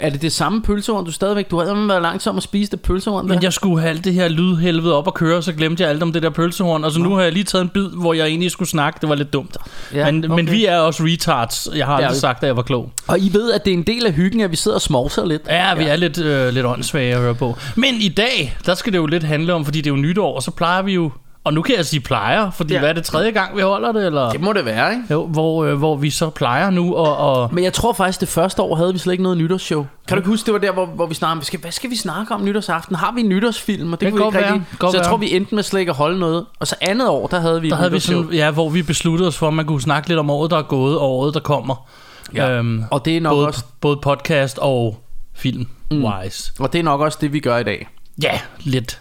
er 0.00 0.10
det 0.10 0.22
det 0.22 0.32
samme 0.32 0.62
pølsehorn, 0.62 1.04
du 1.04 1.12
stadigvæk... 1.12 1.50
Du 1.50 1.60
eddermame 1.60 1.88
været 1.88 2.02
langsom 2.02 2.36
at 2.36 2.42
spise 2.42 2.70
det 2.70 2.80
pølsehorn 2.80 3.28
der. 3.28 3.34
Men 3.34 3.42
jeg 3.42 3.52
skulle 3.52 3.80
have 3.80 3.90
alt 3.90 4.04
det 4.04 4.14
her 4.14 4.28
lydhelvede 4.28 4.96
op 4.96 5.06
og 5.06 5.14
køre, 5.14 5.42
så 5.42 5.52
glemte 5.52 5.82
jeg 5.82 5.90
alt 5.90 6.02
om 6.02 6.12
det 6.12 6.22
der 6.22 6.30
pølsehorn. 6.30 6.84
Og 6.84 6.92
så 6.92 6.98
nu 6.98 7.14
har 7.14 7.22
jeg 7.22 7.32
lige 7.32 7.44
taget 7.44 7.62
en 7.62 7.68
bid, 7.68 7.88
hvor 7.88 8.14
jeg 8.14 8.26
egentlig 8.26 8.50
skulle 8.50 8.68
snakke. 8.68 8.98
Det 9.00 9.08
var 9.08 9.14
lidt 9.14 9.32
dumt. 9.32 9.56
Ja, 9.94 10.10
men, 10.10 10.24
okay. 10.24 10.34
men 10.34 10.50
vi 10.50 10.66
er 10.66 10.78
også 10.78 11.02
retards. 11.02 11.68
Jeg 11.74 11.86
har 11.86 11.96
aldrig 11.96 12.16
sagt, 12.16 12.42
at 12.42 12.46
jeg 12.46 12.56
var 12.56 12.62
klog. 12.62 12.92
Og 13.06 13.18
I 13.18 13.30
ved, 13.32 13.52
at 13.52 13.64
det 13.64 13.70
er 13.70 13.76
en 13.76 13.82
del 13.82 14.06
af 14.06 14.12
hyggen, 14.12 14.40
at 14.40 14.50
vi 14.50 14.56
sidder 14.56 14.74
og 14.74 14.82
smovser 14.82 15.24
lidt. 15.24 15.42
Ja, 15.48 15.74
vi 15.74 15.84
ja. 15.84 15.88
er 15.88 15.96
lidt, 15.96 16.18
øh, 16.18 16.52
lidt 16.52 16.66
åndssvage 16.66 17.14
at 17.14 17.20
høre 17.20 17.34
på. 17.34 17.56
Men 17.76 17.94
i 17.94 18.08
dag, 18.08 18.56
der 18.66 18.74
skal 18.74 18.92
det 18.92 18.98
jo 18.98 19.06
lidt 19.06 19.24
handle 19.24 19.54
om, 19.54 19.64
fordi 19.64 19.80
det 19.80 19.90
er 19.90 19.94
jo 19.94 20.00
nytår, 20.00 20.34
og 20.34 20.42
så 20.42 20.50
plejer 20.50 20.82
vi 20.82 20.92
jo... 20.94 21.10
Og 21.44 21.54
nu 21.54 21.62
kan 21.62 21.76
jeg 21.76 21.86
sige 21.86 22.00
plejer, 22.00 22.50
fordi 22.50 22.72
Ja. 22.74 22.78
hvad 22.80 22.88
er 22.88 22.92
det 22.92 23.04
tredje 23.04 23.30
gang, 23.30 23.56
vi 23.56 23.62
holder 23.62 23.92
det? 23.92 24.06
Eller? 24.06 24.30
Det 24.30 24.40
må 24.40 24.52
det 24.52 24.64
være, 24.64 24.90
ikke? 24.92 25.04
Jo, 25.10 25.26
hvor, 25.26 25.64
øh, 25.64 25.74
hvor 25.78 25.96
vi 25.96 26.10
så 26.10 26.30
plejer 26.30 26.70
nu, 26.70 26.94
og, 26.94 27.16
og 27.16 27.54
Men 27.54 27.64
jeg 27.64 27.72
tror 27.72 27.92
faktisk, 27.92 28.20
det 28.20 28.28
første 28.28 28.62
år 28.62 28.76
havde 28.76 28.92
vi 28.92 28.98
slet 28.98 29.12
ikke 29.12 29.22
noget 29.22 29.38
nytårsshow. 29.38 29.86
Kan 30.08 30.16
du 30.16 30.20
ikke 30.20 30.28
huske, 30.30 30.46
det 30.46 30.52
var 30.54 30.58
der, 30.60 30.72
hvor, 30.72 30.86
hvor 30.86 31.06
vi 31.06 31.14
snakkede 31.14 31.32
om, 31.32 31.38
hvad 31.38 31.44
skal, 31.44 31.60
hvad 31.60 31.72
skal 31.72 31.90
vi 31.90 31.96
snakke 31.96 32.34
om 32.34 32.44
nytårsaften? 32.44 32.96
Har 32.96 33.12
vi 33.12 33.20
en 33.20 33.28
nytårsfilm? 33.28 33.92
Og 33.92 34.00
det, 34.00 34.06
Det 34.06 34.12
kunne 34.12 34.22
vi 34.22 34.26
ikke 34.38 34.38
være. 34.38 34.52
rigtig. 34.52 34.66
Så 34.80 34.86
jeg 34.86 34.92
være. 34.94 35.04
tror, 35.04 35.16
vi 35.16 35.36
endte 35.36 35.54
med 35.54 35.62
slet 35.62 35.80
ikke 35.80 35.90
at 35.90 35.96
holde 35.96 36.18
noget. 36.18 36.46
Og 36.60 36.66
så 36.66 36.76
andet 36.80 37.08
år, 37.08 37.26
der 37.26 37.40
havde 37.40 37.60
vi 37.60 37.68
der 37.70 37.76
havde 37.76 37.92
vi 37.92 37.98
sådan, 38.00 38.28
ja, 38.32 38.50
hvor 38.50 38.68
vi 38.70 38.82
besluttede 38.82 39.28
os 39.28 39.36
for, 39.38 39.48
at 39.48 39.54
man 39.54 39.66
kunne 39.66 39.80
snakke 39.80 40.08
lidt 40.08 40.18
om 40.18 40.30
året, 40.30 40.50
der 40.50 40.58
er 40.58 40.62
gået, 40.62 40.98
og 40.98 41.10
året, 41.10 41.34
der 41.34 41.40
kommer. 41.40 41.88
Ja. 42.34 42.50
Øhm, 42.50 42.84
Og 42.90 43.04
det 43.04 43.16
er 43.16 43.20
nok 43.20 43.30
både, 43.32 43.46
også- 43.46 43.64
både 43.80 43.96
podcast 44.02 44.58
og 44.58 44.96
film-wise. 45.34 46.52
Og 46.58 46.72
det 46.72 46.78
er 46.78 46.82
nok 46.82 47.00
også 47.00 47.18
det, 47.20 47.32
vi 47.32 47.40
gør 47.40 47.58
i 47.58 47.62
dag. 47.64 47.88
Ja, 48.22 48.40
lidt. 48.60 49.00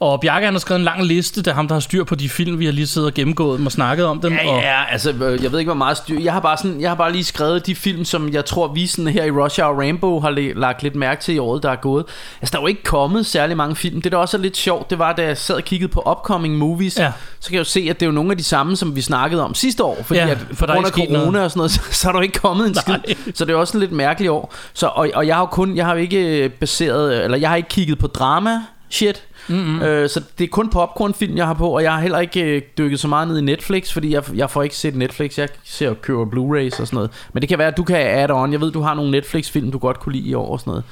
Og 0.00 0.20
Bjarke 0.20 0.44
han 0.44 0.54
har 0.54 0.58
skrevet 0.58 0.78
en 0.78 0.84
lang 0.84 1.04
liste, 1.04 1.42
det 1.42 1.50
er 1.50 1.54
ham, 1.54 1.68
der 1.68 1.74
har 1.74 1.80
styr 1.80 2.04
på 2.04 2.14
de 2.14 2.28
film, 2.28 2.58
vi 2.58 2.64
har 2.64 2.72
lige 2.72 2.86
siddet 2.86 3.06
og 3.08 3.14
gennemgået 3.14 3.60
og 3.66 3.72
snakket 3.72 4.06
om 4.06 4.20
dem. 4.20 4.32
Ja, 4.32 4.48
og, 4.54 4.60
ja, 4.60 4.84
altså, 4.92 5.10
øh, 5.12 5.42
jeg 5.42 5.52
ved 5.52 5.58
ikke, 5.58 5.68
hvor 5.68 5.74
meget 5.78 5.96
styr... 5.96 6.20
Jeg 6.20 6.32
har 6.32 6.40
bare, 6.40 6.56
sådan, 6.56 6.80
jeg 6.80 6.90
har 6.90 6.94
bare 6.94 7.12
lige 7.12 7.24
skrevet 7.24 7.66
de 7.66 7.74
film, 7.74 8.04
som 8.04 8.28
jeg 8.32 8.44
tror, 8.44 8.68
vi 8.68 8.86
sådan 8.86 9.08
her 9.08 9.24
i 9.24 9.30
Russia 9.30 9.64
og 9.64 9.78
Rainbow 9.78 10.20
har 10.20 10.30
lagt 10.56 10.82
lidt 10.82 10.94
mærke 10.96 11.20
til 11.22 11.34
i 11.34 11.38
året, 11.38 11.62
der 11.62 11.70
er 11.70 11.76
gået. 11.76 12.04
Altså, 12.40 12.52
der 12.52 12.58
er 12.58 12.62
jo 12.62 12.66
ikke 12.66 12.82
kommet 12.82 13.26
særlig 13.26 13.56
mange 13.56 13.76
film. 13.76 14.02
Det, 14.02 14.12
der 14.12 14.18
også 14.18 14.36
er 14.36 14.40
lidt 14.40 14.56
sjovt, 14.56 14.90
det 14.90 14.98
var, 14.98 15.12
da 15.12 15.22
jeg 15.22 15.36
sad 15.38 15.54
og 15.54 15.62
kiggede 15.62 15.92
på 15.92 16.02
upcoming 16.10 16.56
movies, 16.56 16.98
Ja. 16.98 17.12
så 17.40 17.48
kan 17.48 17.54
jeg 17.54 17.58
jo 17.58 17.64
se, 17.64 17.86
at 17.90 18.00
det 18.00 18.06
er 18.06 18.10
jo 18.10 18.12
nogle 18.14 18.30
af 18.30 18.36
de 18.36 18.44
samme, 18.44 18.76
som 18.76 18.96
vi 18.96 19.00
snakkede 19.00 19.44
om 19.44 19.54
sidste 19.54 19.84
år. 19.84 19.98
Fordi 20.02 20.20
Ja, 20.20 20.28
at 20.28 20.38
for 20.52 20.66
der 20.66 20.72
er 20.72 20.76
grund 20.76 20.86
af 20.86 20.90
ikke 20.90 21.00
sket 21.06 21.08
corona 21.16 21.28
noget. 21.32 21.44
og 21.44 21.50
sådan 21.50 21.58
noget, 21.58 21.70
så, 21.76 21.80
så 21.90 22.08
er 22.08 22.12
der 22.12 22.18
jo 22.18 22.22
ikke 22.22 22.38
kommet 22.40 22.68
en 22.68 22.74
skid. 22.74 22.94
Så 23.34 23.44
det 23.44 23.52
er 23.52 23.56
også 23.56 23.76
en 23.76 23.80
lidt 23.80 23.92
mærkeligt 23.92 24.30
år. 24.30 24.54
Så, 24.74 24.86
og, 24.86 25.08
og 25.14 25.26
jeg 25.26 25.34
har 25.34 25.42
jo 25.42 25.46
kun, 25.46 25.76
jeg 25.76 25.86
har 25.86 25.92
jo 25.94 26.00
ikke 26.00 26.48
baseret, 26.48 27.24
eller 27.24 27.38
jeg 27.38 27.48
har 27.48 27.56
ikke 27.56 27.68
kigget 27.68 27.98
på 27.98 28.06
drama 28.06 28.60
shit. 28.90 29.22
Mm-hmm. 29.48 29.82
Øh, 29.82 30.08
så 30.08 30.22
det 30.38 30.44
er 30.44 30.48
kun 30.48 30.70
popcornfilm, 30.70 31.36
jeg 31.36 31.46
har 31.46 31.54
på, 31.54 31.68
og 31.68 31.82
jeg 31.82 31.92
har 31.92 32.00
heller 32.00 32.18
ikke 32.18 32.42
øh, 32.42 32.62
dykket 32.78 33.00
så 33.00 33.08
meget 33.08 33.28
ned 33.28 33.38
i 33.38 33.42
Netflix, 33.42 33.92
fordi 33.92 34.14
jeg, 34.14 34.22
jeg 34.34 34.50
får 34.50 34.62
ikke 34.62 34.76
set 34.76 34.96
Netflix. 34.96 35.38
Jeg 35.38 35.48
ser 35.64 35.90
og 35.90 36.02
køber 36.02 36.24
Blu-rays 36.24 36.80
og 36.80 36.86
sådan 36.86 36.96
noget. 36.96 37.10
Men 37.32 37.40
det 37.40 37.48
kan 37.48 37.58
være, 37.58 37.68
at 37.68 37.76
du 37.76 37.84
kan 37.84 37.96
add 37.96 38.30
on. 38.30 38.52
Jeg 38.52 38.60
ved, 38.60 38.72
du 38.72 38.80
har 38.80 38.94
nogle 38.94 39.10
Netflix-film, 39.10 39.72
du 39.72 39.78
godt 39.78 40.00
kunne 40.00 40.12
lide 40.12 40.28
i 40.28 40.34
år 40.34 40.52
og 40.52 40.60
sådan 40.60 40.70
noget. 40.70 40.84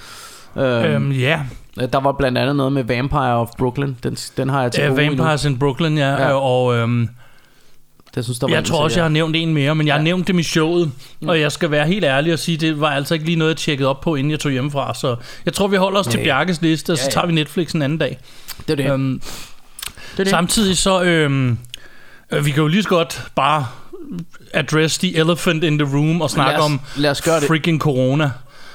Øh, 0.84 0.94
Øhm, 0.94 1.12
ja, 1.12 1.40
der 1.92 2.00
var 2.00 2.12
blandt 2.12 2.38
andet 2.38 2.56
noget 2.56 2.72
med 2.72 2.84
Vampire 2.84 3.34
of 3.34 3.48
Brooklyn. 3.58 3.94
Den, 4.02 4.14
den 4.14 4.48
har 4.48 4.62
jeg 4.62 4.72
til 4.72 4.90
uh. 4.90 4.96
Vampires 4.96 5.44
in 5.44 5.58
Brooklyn, 5.58 5.98
ja. 5.98 6.10
Ja. 6.10 6.28
ja. 6.28 6.32
Og 6.32 6.76
øhm, 6.76 7.08
Det 8.16 8.24
synes, 8.24 8.38
der 8.38 8.46
var 8.46 8.54
jeg 8.54 8.64
tror 8.64 8.76
så 8.78 8.82
også, 8.82 8.98
jeg 8.98 9.04
har 9.04 9.08
nævnt 9.08 9.36
en 9.36 9.54
mere, 9.54 9.74
men 9.74 9.86
jeg 9.86 9.94
har 9.94 9.98
Ja. 10.00 10.04
nævnt 10.04 10.28
dem 10.28 10.38
i 10.38 10.42
showet. 10.42 10.90
Og 11.26 11.40
jeg 11.40 11.52
skal 11.52 11.70
være 11.70 11.86
helt 11.86 12.04
ærlig 12.04 12.32
og 12.32 12.38
sige, 12.38 12.56
det 12.56 12.80
var 12.80 12.90
altså 12.90 13.14
ikke 13.14 13.26
lige 13.26 13.36
noget, 13.36 13.48
jeg 13.50 13.56
tjekkede 13.56 13.88
op 13.88 14.00
på, 14.00 14.14
inden 14.14 14.30
jeg 14.30 14.40
tog 14.40 14.52
hjemmefra. 14.52 14.94
Så 14.94 15.16
jeg 15.44 15.52
tror, 15.54 15.66
vi 15.68 15.76
holder 15.76 16.00
os 16.00 16.06
til 16.06 16.18
Nej. 16.18 16.24
Bjarkes 16.24 16.62
liste, 16.62 16.90
og 16.92 16.98
så 16.98 17.02
Ja, 17.02 17.06
ja. 17.06 17.10
tager 17.12 17.26
vi 17.26 17.32
Netflix 17.32 17.72
en 17.72 17.82
anden 17.82 17.98
dag. 17.98 18.18
Det 18.68 18.70
er 18.70 18.76
det. 18.84 18.92
Øhm, 18.92 19.20
det, 19.20 20.18
er 20.18 20.24
det. 20.24 20.28
Samtidig 20.30 20.78
så, 20.78 21.02
øhm, 21.02 21.58
øh, 22.32 22.46
vi 22.46 22.50
kan 22.50 22.62
jo 22.62 22.68
lige 22.68 22.82
så 22.82 22.88
godt 22.88 23.22
bare 23.34 23.66
address 24.54 24.98
the 24.98 25.16
elephant 25.16 25.64
in 25.64 25.78
the 25.78 25.88
room 25.96 26.20
og 26.20 26.30
snakke 26.30 26.52
lad 26.52 26.58
os, 26.58 26.64
om 26.64 26.80
lad 26.96 27.10
os 27.10 27.22
gøre 27.22 27.40
det. 27.40 27.46
freaking 27.48 27.80
corona. 27.80 28.30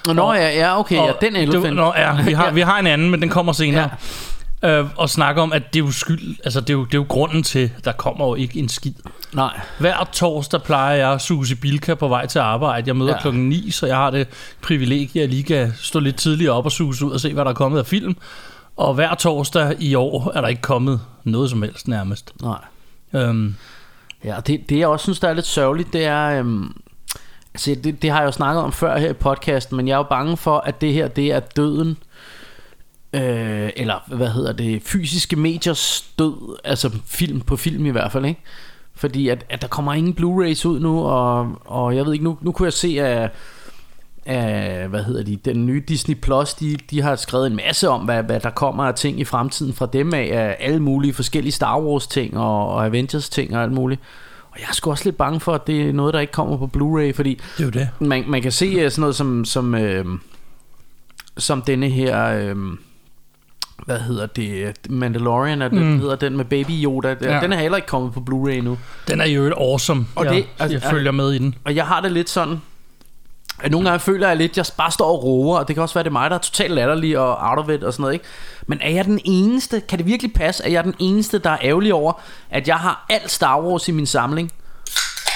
Nå 0.08 0.34
ja, 0.34 0.50
ja, 0.60 0.80
okay, 0.80 0.96
ja, 0.96 1.02
Og 1.02 1.18
den 1.22 1.36
elephant. 1.36 1.64
Det, 1.64 1.74
nå, 1.74 1.94
ja, 1.98 2.24
vi 2.24 2.34
har, 2.34 2.52
vi 2.60 2.62
har 2.62 2.80
en 2.80 2.88
anden, 2.88 3.10
men 3.12 3.22
den 3.22 3.30
kommer 3.30 3.54
senere. 3.54 3.82
Ja. 3.82 3.90
Øh, 4.64 4.86
og 4.98 5.10
snakke 5.10 5.42
om, 5.42 5.54
at 5.54 5.74
det 5.74 5.80
er 5.80 5.86
jo 5.86 5.92
skyld, 5.92 6.36
altså 6.44 6.62
det 6.62 6.70
er 6.70 6.74
jo, 6.74 6.86
det 6.86 6.94
er 6.94 6.98
jo 6.98 7.06
grunden 7.10 7.44
til, 7.44 7.72
der 7.86 7.92
kommer 7.92 8.28
jo 8.28 8.36
ikke 8.36 8.60
en 8.60 8.70
skid. 8.70 8.94
Nej. 9.34 9.60
Hver 9.80 10.10
torsdag 10.14 10.64
plejer 10.64 10.96
jeg 10.96 11.12
at 11.12 11.22
suge 11.22 11.56
Bilka 11.62 11.94
på 11.96 12.08
vej 12.08 12.26
til 12.26 12.40
arbejde. 12.40 12.88
Jeg 12.88 12.96
møder 12.96 13.12
Ja. 13.12 13.22
klokken 13.22 13.50
9, 13.50 13.72
så 13.72 13.86
jeg 13.88 13.96
har 13.96 14.10
det 14.10 14.28
privilegie, 14.62 15.24
at 15.24 15.30
lige 15.30 15.44
kan 15.44 15.74
stå 15.78 16.00
lidt 16.00 16.16
tidligere 16.16 16.54
op 16.54 16.66
og 16.66 16.72
suge 16.72 17.06
ud 17.06 17.12
og 17.12 17.20
se, 17.20 17.34
hvad 17.34 17.46
der 17.46 17.52
er 17.52 17.56
kommet 17.56 17.80
af 17.80 17.86
film. 17.86 18.16
Og 18.78 18.94
hver 18.94 19.16
torsdag 19.16 19.76
i 19.80 19.96
år 19.96 20.32
er 20.36 20.42
der 20.42 20.48
ikke 20.48 20.62
kommet 20.62 21.02
noget 21.24 21.50
som 21.50 21.62
helst 21.62 21.88
nærmest. 21.88 22.34
Nej. 22.42 22.60
Øhm, 23.14 23.56
Ja, 24.24 24.36
det, 24.48 24.70
det 24.70 24.80
jeg 24.80 24.88
også 24.88 25.04
synes, 25.04 25.20
der 25.20 25.28
er 25.30 25.34
lidt 25.34 25.46
sørgeligt, 25.46 25.94
det 25.94 26.06
er... 26.06 26.40
Øhm, 26.40 26.74
altså, 27.54 27.76
det, 27.84 28.02
det 28.02 28.10
har 28.12 28.20
jeg 28.20 28.26
jo 28.26 28.32
snakket 28.32 28.64
om 28.64 28.72
før 28.72 28.98
her 28.98 29.10
i 29.10 29.14
podcasten, 29.14 29.78
men 29.78 29.88
jeg 29.88 29.94
er 29.94 29.98
jo 29.98 30.04
bange 30.04 30.38
for, 30.38 30.58
at 30.58 30.82
det 30.82 30.94
her, 30.94 31.08
det 31.08 31.32
er 31.32 31.40
døden. 31.40 31.98
Øh, 33.14 33.70
eller 33.76 34.16
hvad 34.16 34.30
hedder 34.30 34.54
det? 34.54 34.82
Fysiske 34.84 35.36
mediers 35.36 36.06
død. 36.20 36.58
Altså 36.64 36.90
film 37.06 37.42
på 37.42 37.56
film 37.56 37.86
i 37.86 37.90
hvert 37.90 38.12
fald, 38.12 38.26
ikke? 38.26 38.42
Fordi 38.96 39.30
at, 39.30 39.46
at 39.50 39.62
der 39.62 39.68
kommer 39.68 39.94
ingen 39.94 40.14
Blu-rays 40.20 40.68
ud 40.68 40.80
nu, 40.80 41.04
og, 41.04 41.58
og 41.66 41.96
jeg 41.96 42.06
ved 42.06 42.14
ikke, 42.14 42.26
nu, 42.26 42.38
nu 42.42 42.52
kunne 42.52 42.66
jeg 42.66 42.74
se, 42.74 42.88
at 43.02 43.32
af, 44.26 44.88
hvad 44.88 45.04
hedder 45.04 45.24
de, 45.24 45.36
den 45.36 45.66
nye 45.66 45.84
Disney 45.88 46.16
Plus, 46.16 46.54
de, 46.54 46.78
de 46.90 47.02
har 47.02 47.16
skrevet 47.16 47.48
en 47.48 47.56
masse 47.56 47.90
om, 47.90 48.02
hvad, 48.02 48.24
hvad 48.24 48.40
der 48.40 48.50
kommer 48.50 48.84
af 48.84 48.96
ting 48.96 49.20
i 49.20 49.26
fremtiden 49.26 49.74
fra 49.74 49.86
dem 49.94 50.14
af, 50.14 50.30
af 50.34 50.56
alle 50.60 50.80
mulige 50.80 51.14
forskellige 51.14 51.52
Star 51.52 51.80
Wars 51.80 52.08
ting 52.08 52.38
og, 52.38 52.68
og 52.68 52.86
Avengers 52.86 53.30
ting 53.30 53.56
og 53.56 53.64
alt 53.64 53.72
muligt. 53.72 54.02
Og 54.52 54.60
jeg 54.60 54.66
er 54.70 54.74
sgu 54.74 54.90
også 54.90 55.06
lidt 55.06 55.18
bange 55.18 55.40
for, 55.40 55.54
at 55.54 55.68
det 55.68 55.90
er 55.90 55.94
noget, 55.94 56.14
der 56.14 56.20
ikke 56.20 56.34
kommer 56.34 56.58
på 56.58 56.70
Blu-ray, 56.78 57.16
fordi 57.16 57.40
det 57.58 57.64
er 57.64 57.64
jo 57.64 57.70
det. 57.70 57.90
man, 58.00 58.24
man 58.28 58.42
kan 58.42 58.52
se 58.52 58.66
øh, 58.66 58.92
sådan 58.92 59.02
noget 59.02 59.16
som, 59.16 59.46
som, 59.46 59.76
øh, 59.76 60.06
som 61.38 61.62
denne 61.62 61.90
her... 61.90 62.26
Øh, 62.28 62.56
hvad 63.86 64.00
hedder 64.00 64.26
det? 64.26 64.74
Mandalorian, 64.90 65.62
er 65.62 65.68
det, 65.68 65.82
mm. 65.82 66.00
hedder 66.00 66.16
den 66.16 66.38
med 66.38 66.46
Baby 66.46 66.72
Yoda. 66.72 67.16
Ja. 67.22 67.34
Ja. 67.36 67.42
Den 67.42 67.54
er 67.54 67.58
heller 67.58 67.76
ikke 67.76 67.88
kommet 67.88 68.14
på 68.14 68.20
Blu-ray 68.30 68.62
nu. 68.62 68.78
Den 69.08 69.22
er 69.22 69.26
jo 69.26 69.44
et 69.44 69.54
awesome. 69.58 70.06
Og 70.16 70.26
jeg, 70.26 70.34
det- 70.34 70.46
altså, 70.60 70.78
jeg 70.82 70.92
følger 70.92 71.12
med 71.12 71.32
i 71.32 71.38
den. 71.38 71.56
Og 71.66 71.76
jeg 71.76 71.88
har 71.88 72.02
det 72.02 72.12
lidt 72.12 72.30
sådan 72.30 72.62
at 73.64 73.72
nogle 73.72 73.90
gange 73.90 74.00
føler 74.00 74.28
jeg 74.28 74.38
lidt, 74.38 74.52
at 74.52 74.58
jeg 74.58 74.66
bare 74.78 74.92
står 74.92 75.06
og 75.06 75.24
roer, 75.24 75.60
og 75.60 75.68
det 75.68 75.76
kan 75.76 75.84
også 75.84 75.94
være, 75.94 76.04
det 76.04 76.10
er 76.10 76.12
mig, 76.12 76.30
der 76.30 76.36
er 76.36 76.40
totalt 76.40 76.72
latterlig 76.74 77.20
og 77.20 77.38
out 77.50 77.60
of 77.60 77.70
it 77.70 77.84
og 77.84 77.94
sådan 77.94 78.02
noget, 78.02 78.14
ikke? 78.14 78.26
Men 78.68 78.80
er 78.82 78.90
jeg 78.90 79.06
den 79.06 79.20
eneste, 79.26 79.80
kan 79.90 79.98
det 80.00 80.06
virkelig 80.08 80.34
passe, 80.34 80.66
at 80.66 80.72
jeg 80.72 80.78
er 80.78 80.82
den 80.82 80.96
eneste, 81.00 81.38
der 81.40 81.50
er 81.50 81.58
ærgerlig 81.64 81.94
over, 81.94 82.14
at 82.50 82.68
jeg 82.68 82.76
har 82.76 83.06
alt 83.10 83.32
Star 83.32 83.62
Wars 83.62 83.88
i 83.88 83.92
min 83.92 84.06
samling? 84.06 84.52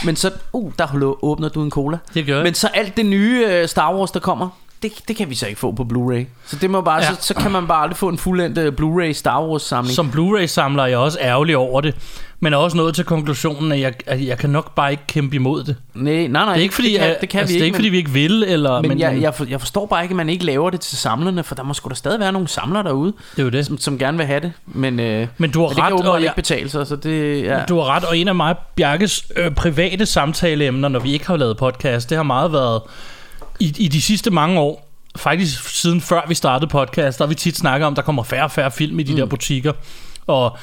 Men 0.06 0.16
så, 0.16 0.32
uh, 0.54 0.72
der 0.80 1.16
åbner 1.22 1.50
du 1.50 1.64
en 1.64 1.72
cola. 1.72 1.98
Det 2.14 2.26
gør 2.26 2.36
jeg. 2.36 2.44
Men 2.44 2.54
så 2.54 2.68
alt 2.74 2.98
det 2.98 3.06
nye 3.06 3.46
øh, 3.50 3.68
Star 3.68 3.96
Wars, 3.96 4.12
der 4.12 4.20
kommer, 4.20 4.50
det, 4.84 4.92
det 5.08 5.16
kan 5.16 5.30
vi 5.30 5.36
så 5.36 5.48
ikke 5.48 5.60
få 5.60 5.72
på 5.72 5.84
Blu-ray. 5.94 6.26
Så 6.46 6.56
det 6.62 6.70
må 6.70 6.82
bare, 6.82 7.02
ja. 7.04 7.14
Så, 7.14 7.18
så 7.22 7.34
kan 7.34 7.52
man 7.52 7.68
bare 7.68 7.82
aldrig 7.84 7.98
få 7.98 8.10
en 8.10 8.18
fuldendt 8.18 8.80
Blu-ray 8.82 9.12
Star 9.14 9.44
Wars 9.46 9.62
samling. 9.62 9.96
Som 9.96 10.12
Blu-ray-samler 10.12 10.84
er 10.84 10.88
jeg 10.88 10.98
også 10.98 11.18
ærgerlig 11.22 11.58
over 11.58 11.82
det. 11.82 11.96
Men 12.40 12.54
er 12.54 12.58
også 12.58 12.78
nået 12.78 12.96
til 12.96 13.04
konklusionen, 13.04 13.72
at 13.72 13.80
jeg, 13.80 13.94
at 14.06 14.26
jeg 14.28 14.38
kan 14.38 14.50
nok 14.50 14.76
bare 14.76 14.92
ikke 14.92 15.04
kæmpe 15.08 15.36
imod 15.36 15.64
det. 15.64 15.76
Nej, 15.94 16.14
nej, 16.14 16.28
nej. 16.28 16.46
Det 16.54 16.60
er 16.60 16.64
ikke 16.64 16.76
fordi, 16.76 16.92
det 16.92 17.00
kan, 17.00 17.10
at- 17.10 17.22
det 17.22 17.30
kan 17.30 17.40
altså, 17.40 17.54
vi 17.54 17.60
det 17.60 17.62
er 17.62 17.66
ikke. 17.66 17.68
ikke, 17.68 17.76
fordi 17.78 17.90
vi 17.90 17.98
ikke 17.98 18.10
vil, 18.10 18.44
eller, 18.48 18.82
men, 18.82 18.88
men 18.90 19.00
jeg, 19.00 19.22
jeg, 19.22 19.36
for, 19.36 19.46
jeg 19.50 19.60
forstår 19.60 19.86
bare 19.86 20.04
ikke, 20.04 20.14
at 20.14 20.18
man 20.18 20.30
ikke 20.30 20.46
laver 20.46 20.70
det 20.70 20.80
til 20.82 20.98
samlerne, 20.98 21.44
for 21.44 21.56
der 21.56 21.64
må 21.64 21.74
sgu 21.74 21.90
da 21.90 21.96
stadig 21.96 22.20
være 22.20 22.32
nogle 22.32 22.48
samlere 22.48 22.84
derude, 22.84 23.14
det 23.36 23.40
er 23.40 23.44
jo 23.44 23.50
det. 23.50 23.66
som, 23.66 23.78
som 23.78 23.98
gerne 24.00 24.18
vil 24.18 24.26
have 24.26 24.40
det. 24.40 24.52
Men, 24.66 25.00
øh, 25.00 25.28
Men 25.38 25.52
du 25.52 25.60
har 25.62 25.68
men 25.68 25.76
det 25.76 25.84
ret, 25.84 25.94
kan 26.02 26.08
og 26.10 26.16
jeg- 26.16 26.24
ikke 26.24 26.36
betale 26.36 26.70
sig, 26.70 26.88
så 26.88 26.96
det... 26.96 27.44
Ja. 27.44 27.60
Du 27.70 27.76
har 27.80 27.96
ret, 27.96 28.04
og 28.04 28.18
en 28.18 28.28
af 28.28 28.36
mig 28.36 28.56
Bjarkes 28.76 29.26
øh, 29.36 29.52
private 29.52 30.06
samtaleemner, 30.06 30.90
når 30.90 31.00
vi 31.00 31.14
ikke 31.14 31.28
har 31.28 31.38
lavet 31.38 31.58
podcast, 31.58 32.10
det 32.10 32.16
har 32.18 32.24
meget 32.24 32.54
været 32.54 32.82
i, 33.60 33.74
i 33.78 33.88
de 33.88 34.02
sidste 34.02 34.32
mange 34.32 34.60
år, 34.60 34.90
faktisk 35.16 35.70
siden 35.70 36.02
før 36.02 36.22
vi 36.28 36.36
startede 36.36 36.70
podcast, 36.70 37.20
der 37.20 37.26
har 37.26 37.30
vi 37.30 37.36
tit 37.36 37.58
snakket 37.58 37.88
om, 37.88 37.94
at 37.94 37.98
der 37.98 38.04
kommer 38.04 38.24
færre 38.24 38.44
og 38.44 38.52
færre 38.52 38.72
film 38.72 39.00
i 39.00 39.04
de 39.04 39.12
mm. 39.12 39.18
der 39.18 39.26
butikker. 39.26 39.74
Og 40.28 40.58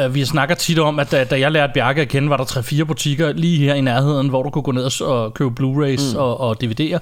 øh, 0.00 0.14
vi 0.14 0.24
snakker 0.24 0.54
tit 0.54 0.78
om, 0.78 0.98
at 0.98 1.10
da, 1.10 1.24
da 1.24 1.40
jeg 1.40 1.52
lærte 1.52 1.72
Bjarke 1.74 2.00
at 2.00 2.08
kende, 2.08 2.30
var 2.30 2.36
der 2.36 2.44
3-4 2.44 2.84
butikker 2.84 3.32
lige 3.32 3.58
her 3.58 3.74
i 3.74 3.80
nærheden, 3.80 4.28
hvor 4.28 4.42
du 4.42 4.50
kunne 4.50 4.62
gå 4.62 4.72
ned 4.72 5.02
og 5.02 5.34
købe 5.34 5.50
Blu-rays 5.60 6.12
mm. 6.12 6.18
og, 6.18 6.40
og 6.40 6.56
DVD'er. 6.64 6.98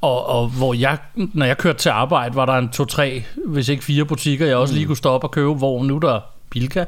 Og, 0.00 0.26
og 0.26 0.48
hvor 0.48 0.74
jeg, 0.74 0.98
når 1.14 1.46
jeg 1.46 1.58
kørte 1.58 1.78
til 1.78 1.88
arbejde, 1.88 2.34
var 2.34 2.46
der 2.46 2.52
en 2.52 2.70
2-3, 2.76 3.22
hvis 3.46 3.68
ikke 3.68 3.84
fire 3.84 4.04
butikker, 4.04 4.46
jeg 4.46 4.56
også 4.56 4.74
lige 4.74 4.86
kunne 4.86 4.96
stoppe 4.96 5.26
og 5.26 5.30
købe, 5.30 5.54
hvor 5.54 5.82
nu 5.82 5.96
er 5.96 6.00
der 6.00 6.20
Bilka. 6.50 6.84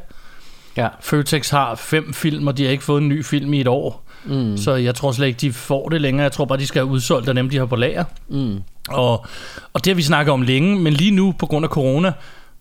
ja. 0.76 0.88
Føtex 1.00 1.50
har 1.50 1.74
fem 1.74 2.14
film, 2.14 2.46
og 2.46 2.58
de 2.58 2.64
har 2.64 2.70
ikke 2.70 2.84
fået 2.84 3.02
en 3.02 3.08
ny 3.08 3.24
film 3.24 3.52
i 3.52 3.60
et 3.60 3.68
år. 3.68 4.04
Mm. 4.24 4.56
Så 4.56 4.74
jeg 4.74 4.94
tror 4.94 5.12
slet 5.12 5.26
ikke, 5.26 5.40
de 5.40 5.52
får 5.52 5.88
det 5.88 6.00
længere. 6.00 6.22
Jeg 6.22 6.32
tror 6.32 6.44
bare, 6.44 6.58
de 6.58 6.66
skal 6.66 6.80
have 6.80 6.90
udsolgt 6.90 7.28
af 7.28 7.34
dem, 7.34 7.50
de 7.50 7.58
har 7.58 7.66
på 7.66 7.76
lager. 7.76 8.04
Mm. 8.28 8.62
Og, 8.88 9.26
og 9.72 9.84
det 9.84 9.86
har 9.86 9.94
vi 9.94 10.02
snakket 10.02 10.32
om 10.32 10.42
længe, 10.42 10.78
men 10.78 10.92
lige 10.92 11.10
nu, 11.10 11.34
på 11.38 11.46
grund 11.46 11.64
af 11.64 11.70
corona, 11.70 12.12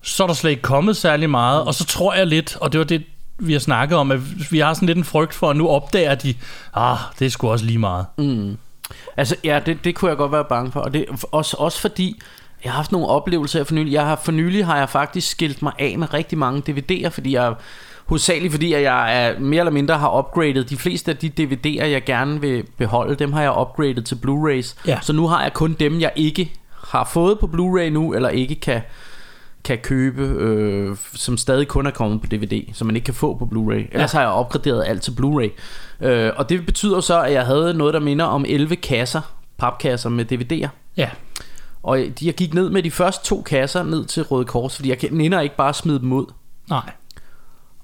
så 0.02 0.24
er 0.24 0.28
der 0.28 0.34
slet 0.34 0.50
ikke 0.50 0.62
kommet 0.62 0.98
særlig 0.98 1.30
meget. 1.30 1.64
Og 1.64 1.74
så 1.74 1.86
tror 1.86 2.14
jeg 2.14 2.28
lidt, 2.28 2.58
og 2.62 2.72
det 2.72 2.80
var 2.80 2.86
det, 2.86 3.04
vi 3.40 3.54
har 3.54 3.60
snakket 3.60 3.98
om, 3.98 4.12
at 4.12 4.52
vi 4.52 4.60
har 4.60 4.74
sådan 4.74 4.86
lidt 4.86 4.98
en 4.98 5.04
frygt 5.04 5.34
for, 5.34 5.50
at 5.50 5.56
nu 5.56 5.70
opdager 5.70 6.16
de, 6.16 6.34
ah, 6.74 6.98
det 7.20 7.26
er 7.26 7.30
sgu 7.30 7.50
også 7.50 7.66
lige 7.66 7.80
meget. 7.80 8.06
Mm. 8.18 8.58
Altså, 9.18 9.36
ja, 9.44 9.60
det, 9.66 9.84
det 9.84 9.96
kunne 9.96 10.10
jeg 10.10 10.18
godt 10.18 10.32
være 10.32 10.46
bange 10.50 10.72
for. 10.72 10.80
Og 10.80 10.94
det, 10.94 11.06
også, 11.32 11.58
også 11.60 11.80
fordi, 11.80 12.22
jeg 12.64 12.72
har 12.72 12.78
haft 12.78 12.92
nogle 12.92 13.08
oplevelser 13.08 13.64
for 13.64 13.74
nylig. 13.74 13.94
Jeg 13.94 14.06
har, 14.06 14.22
for 14.24 14.32
nylig 14.32 14.66
har 14.66 14.78
jeg 14.78 14.90
faktisk 14.90 15.32
skilt 15.32 15.62
mig 15.62 15.74
af 15.80 15.98
med 15.98 16.14
rigtig 16.14 16.38
mange 16.38 16.62
DVD'er, 16.70 17.10
fordi 17.10 17.34
jeg 17.34 17.54
hovedsageligt 18.12 18.54
fordi, 18.54 18.74
at 18.74 18.82
jeg 18.82 19.26
er, 19.26 19.40
mere 19.40 19.60
eller 19.60 19.72
mindre 19.72 19.98
har 19.98 20.18
upgradet 20.20 20.70
de 20.70 20.78
fleste 20.78 21.12
af 21.12 21.18
de 21.18 21.32
DVD'er, 21.40 21.86
jeg 21.86 22.04
gerne 22.06 22.42
vil 22.42 22.64
beholde, 22.78 23.16
dem 23.16 23.34
har 23.34 23.42
jeg 23.42 23.52
upgradet 23.60 24.06
til 24.06 24.16
Blu-rays. 24.16 24.76
Ja. 24.88 25.00
Så 25.02 25.14
nu 25.14 25.28
har 25.28 25.44
jeg 25.44 25.54
kun 25.54 25.74
dem, 25.80 26.00
jeg 26.00 26.12
ikke 26.16 26.54
har 26.84 27.04
fået 27.14 27.40
på 27.40 27.46
Blu-ray 27.54 27.90
nu, 27.90 28.14
eller 28.14 28.30
ikke 28.30 28.56
kan, 28.56 28.82
kan 29.64 29.78
købe, 29.78 30.22
øh, 30.22 30.96
som 31.14 31.38
stadig 31.38 31.68
kun 31.68 31.86
er 31.86 31.92
kommet 31.92 32.22
på 32.22 32.28
DVD, 32.28 32.74
som 32.74 32.88
man 32.88 32.96
ikke 32.96 33.06
kan 33.06 33.14
få 33.14 33.38
på 33.38 33.46
Blu-ray. 33.46 33.88
Ellers 33.94 34.14
Ja. 34.14 34.18
har 34.20 34.26
jeg 34.26 34.30
opgraderet 34.36 34.84
alt 34.88 35.02
til 35.02 35.12
Blu-ray. 35.12 35.50
Øh, 36.06 36.32
og 36.36 36.50
det 36.50 36.66
betyder 36.66 37.00
så, 37.00 37.22
at 37.22 37.34
jeg 37.34 37.46
havde 37.46 37.74
noget, 37.74 37.94
der 37.94 38.00
minder 38.00 38.26
om 38.26 38.46
11 38.48 38.76
kasser, 38.76 39.22
papkasser 39.58 40.10
med 40.10 40.32
DVD'er. 40.32 40.70
Ja, 40.98 41.10
Og 41.84 41.98
de, 41.98 42.26
jeg 42.26 42.34
gik 42.34 42.54
ned 42.54 42.70
med 42.70 42.84
de 42.84 42.92
første 42.92 43.26
to 43.26 43.42
kasser 43.42 43.84
ned 43.84 44.06
til 44.06 44.24
Røde 44.24 44.46
Kors, 44.46 44.76
fordi 44.76 44.90
jeg 44.90 44.98
nænder 45.12 45.42
ikke 45.42 45.56
bare 45.56 45.70
at 45.70 45.76
smide 45.76 46.00
dem 46.00 46.12
ud. 46.14 46.26
nej. 46.70 46.90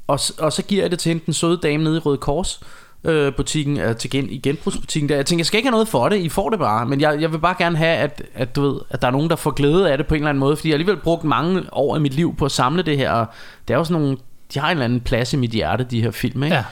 Og, 0.08 0.20
og 0.40 0.54
så 0.54 0.64
giver 0.64 0.84
jeg 0.84 0.92
det 0.92 1.00
til 1.00 1.10
hende, 1.10 1.26
den 1.26 1.34
søde 1.34 1.58
dame 1.64 1.84
nede 1.84 1.96
i 1.98 2.00
Røde 2.00 2.18
Kors 2.18 2.62
øh, 3.04 3.36
butikken, 3.36 3.80
øh, 3.80 3.96
til 3.96 4.10
gen, 4.10 4.30
i 4.30 4.38
genbrugsbutikken 4.38 5.10
der. 5.10 5.16
Jeg 5.16 5.26
tænker, 5.26 5.40
jeg 5.40 5.46
skal 5.46 5.58
ikke 5.58 5.68
have 5.68 5.72
noget 5.72 5.88
for 5.88 6.10
det, 6.10 6.18
I 6.18 6.30
får 6.30 6.50
det 6.50 6.60
bare. 6.60 6.86
Men 6.86 7.02
jeg, 7.02 7.22
jeg 7.22 7.32
vil 7.32 7.38
bare 7.38 7.56
gerne 7.58 7.78
have, 7.78 7.98
at, 7.98 8.22
at, 8.34 8.56
du 8.56 8.62
ved, 8.62 8.80
at 8.90 9.02
der 9.02 9.08
er 9.08 9.12
nogen, 9.12 9.30
der 9.30 9.36
får 9.36 9.52
glæde 9.52 9.92
af 9.92 9.98
det 9.98 10.08
på 10.08 10.16
en 10.16 10.22
eller 10.22 10.30
anden 10.30 10.40
måde. 10.40 10.56
Fordi 10.56 10.70
jeg 10.70 10.74
har 10.74 10.76
alligevel 10.76 11.02
brugt 11.02 11.24
mange 11.24 11.64
år 11.72 11.96
af 11.96 12.02
mit 12.02 12.14
liv 12.14 12.36
på 12.36 12.46
at 12.46 12.52
samle 12.52 12.84
det 12.84 12.98
her. 12.98 13.12
Og 13.12 13.26
det 13.68 13.74
er 13.74 13.78
jo 13.78 13.84
sådan 13.84 14.02
nogle, 14.02 14.18
de 14.54 14.60
har 14.60 14.68
en 14.68 14.72
eller 14.72 14.86
anden 14.86 15.02
plads 15.02 15.34
i 15.34 15.38
mit 15.38 15.52
hjerte, 15.52 15.84
de 15.84 16.02
her 16.02 16.12
film, 16.12 16.44
ikke? 16.44 16.56
Ja. 16.56 16.64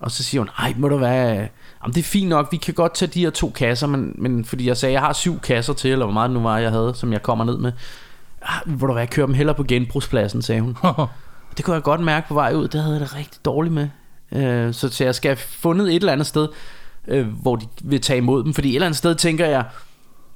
Og 0.00 0.10
så 0.10 0.24
siger 0.24 0.40
hun, 0.40 0.50
ej, 0.58 0.74
må 0.76 0.88
du 0.88 0.96
være... 0.96 1.48
Jamen, 1.82 1.94
det 1.94 1.98
er 1.98 2.04
fint 2.04 2.28
nok, 2.28 2.48
vi 2.50 2.56
kan 2.56 2.74
godt 2.74 2.94
tage 2.94 3.10
de 3.14 3.20
her 3.20 3.30
to 3.30 3.50
kasser, 3.50 3.86
men, 3.86 4.14
men 4.18 4.44
fordi 4.44 4.68
jeg 4.68 4.76
sagde, 4.76 4.92
jeg 4.92 5.00
har 5.00 5.12
syv 5.12 5.40
kasser 5.40 5.72
til, 5.72 5.92
eller 5.92 6.04
hvor 6.06 6.12
meget 6.12 6.28
det 6.28 6.36
nu 6.36 6.42
var, 6.42 6.58
jeg 6.58 6.70
havde, 6.70 6.92
som 6.94 7.12
jeg 7.12 7.22
kommer 7.22 7.44
ned 7.44 7.58
med. 7.58 7.72
Ah, 8.42 8.80
må 8.80 8.86
du 8.86 8.92
være, 8.92 9.06
kører 9.06 9.26
dem 9.26 9.34
heller 9.34 9.52
på 9.52 9.64
genbrugspladsen, 9.64 10.42
sagde 10.42 10.60
hun. 10.60 10.76
Det 11.56 11.64
kunne 11.64 11.74
jeg 11.74 11.82
godt 11.82 12.00
mærke 12.00 12.28
på 12.28 12.34
vej 12.34 12.52
ud, 12.54 12.68
det 12.68 12.80
havde 12.80 12.92
jeg 12.94 13.00
det 13.00 13.16
rigtig 13.16 13.44
dårligt 13.44 13.74
med. 13.74 13.88
Øh, 14.32 14.74
så, 14.74 14.88
så 14.88 15.04
jeg 15.04 15.14
skal 15.14 15.28
have 15.28 15.36
fundet 15.36 15.88
et 15.88 15.94
eller 15.96 16.12
andet 16.12 16.26
sted, 16.26 16.48
øh, 17.08 17.26
hvor 17.42 17.56
de 17.56 17.66
vil 17.82 18.00
tage 18.00 18.16
imod 18.16 18.44
dem. 18.44 18.54
Fordi 18.54 18.68
et 18.68 18.74
eller 18.74 18.86
andet 18.86 18.98
sted 18.98 19.14
tænker 19.14 19.46
jeg, 19.46 19.64